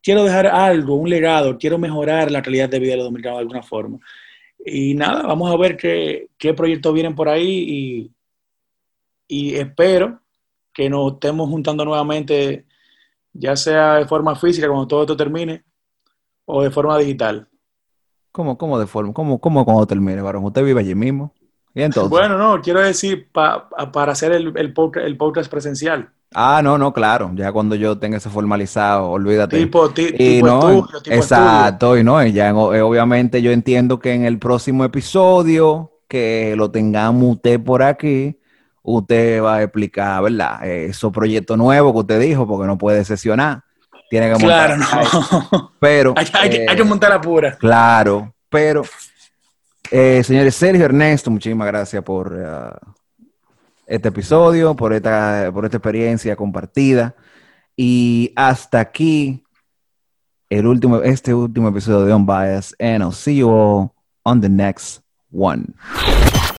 Quiero 0.04 0.24
dejar 0.24 0.48
algo, 0.48 0.96
un 0.96 1.10
legado, 1.10 1.58
quiero 1.58 1.78
mejorar 1.80 2.32
la 2.32 2.42
calidad 2.42 2.70
de 2.70 2.80
vida 2.80 2.92
de 2.92 2.98
los 2.98 3.06
dominicanos 3.06 3.38
de 3.38 3.42
alguna 3.42 3.64
forma. 3.64 4.00
Y 4.64 4.94
nada, 4.94 5.24
vamos 5.24 5.52
a 5.52 5.58
ver 5.58 5.78
qué, 5.78 6.28
qué 6.38 6.54
proyectos 6.54 6.94
vienen 6.94 7.16
por 7.16 7.28
ahí 7.28 8.12
y 9.28 9.56
espero 9.56 10.21
que 10.74 10.90
nos 10.90 11.14
estemos 11.14 11.50
juntando 11.50 11.86
nuevamente, 11.86 12.66
ya 13.34 13.56
sea 13.56 13.96
de 13.96 14.06
forma 14.06 14.36
física 14.36 14.68
cuando 14.68 14.88
todo 14.88 15.02
esto 15.02 15.18
termine, 15.18 15.64
o 16.46 16.64
de 16.64 16.72
forma 16.72 16.98
digital. 16.98 17.48
¿Cómo, 18.32 18.58
cómo 18.58 18.80
de 18.80 18.88
forma? 18.88 19.14
¿Cómo, 19.14 19.40
cómo 19.40 19.66
cuando 19.66 19.86
termine, 19.86 20.22
varón? 20.22 20.46
¿Usted 20.46 20.64
vive 20.64 20.80
allí 20.80 20.96
mismo? 20.96 21.34
¿Y 21.74 21.82
entonces? 21.82 22.10
Bueno, 22.10 22.38
no, 22.38 22.62
quiero 22.62 22.82
decir, 22.82 23.30
pa, 23.32 23.70
para 23.92 24.14
hacer 24.14 24.32
el, 24.32 24.54
el, 24.58 24.74
podcast, 24.74 25.06
el 25.06 25.18
podcast 25.18 25.50
presencial. 25.50 26.10
Ah, 26.34 26.62
no, 26.64 26.78
no, 26.78 26.94
claro. 26.94 27.32
Ya 27.36 27.52
cuando 27.52 27.76
yo 27.76 27.98
tenga 27.98 28.18
eso 28.18 28.30
formalizado, 28.30 29.10
olvídate. 29.10 29.58
Tipo, 29.58 29.90
ti, 29.90 30.08
y 30.14 30.36
tipo 30.36 30.48
no, 30.48 30.60
estudio, 30.70 31.02
tipo 31.02 31.16
exacto, 31.16 31.96
estudio. 31.96 32.02
y 32.02 32.04
no, 32.04 32.26
y 32.26 32.32
ya 32.32 32.56
obviamente 32.56 33.42
yo 33.42 33.52
entiendo 33.52 34.00
que 34.00 34.14
en 34.14 34.24
el 34.24 34.40
próximo 34.40 34.86
episodio 34.86 35.92
que 36.08 36.56
lo 36.58 36.72
tengamos 36.72 37.36
usted 37.36 37.62
por 37.62 37.84
aquí, 37.84 38.38
usted 38.84 39.42
va 39.42 39.56
a 39.56 39.64
explicar, 39.64 40.24
¿verdad? 40.24 40.66
Esos 40.66 41.12
proyectos 41.12 41.58
nuevos 41.58 41.94
que 41.94 42.00
usted 42.00 42.20
dijo, 42.20 42.48
porque 42.48 42.68
no 42.68 42.78
puede 42.78 43.06
sesionar. 43.06 43.64
Tiene 44.10 44.28
que 44.28 44.40
montar. 44.40 44.76
Claro, 44.76 45.08
no. 45.52 45.72
Pero. 45.80 46.14
hay, 46.18 46.28
hay, 46.34 46.50
eh, 46.50 46.66
hay, 46.70 46.76
que 46.76 46.84
montar 46.84 47.10
la 47.12 47.22
pura. 47.22 47.58
Claro, 47.58 48.34
pero. 48.50 48.84
Eh, 49.90 50.24
señores 50.24 50.56
Sergio 50.56 50.86
Ernesto, 50.86 51.30
muchísimas 51.30 51.68
gracias 51.68 52.02
por 52.02 52.32
uh, 52.32 52.92
este 53.86 54.08
episodio, 54.08 54.74
por 54.74 54.94
esta, 54.94 55.50
por 55.54 55.66
esta 55.66 55.78
experiencia 55.78 56.36
compartida. 56.36 57.16
Y 57.76 58.32
hasta 58.36 58.80
aquí 58.80 59.44
el 60.50 60.68
último, 60.68 61.02
este 61.02 61.34
último 61.34 61.70
episodio 61.70 62.06
de 62.06 62.14
On 62.14 62.26
Bias, 62.26 62.76
and 62.80 63.02
I'll 63.02 63.14
see 63.14 63.38
you 63.38 63.50
all 63.50 63.94
on 64.24 64.42
the 64.42 64.50
next 64.50 65.02
one. 65.32 65.74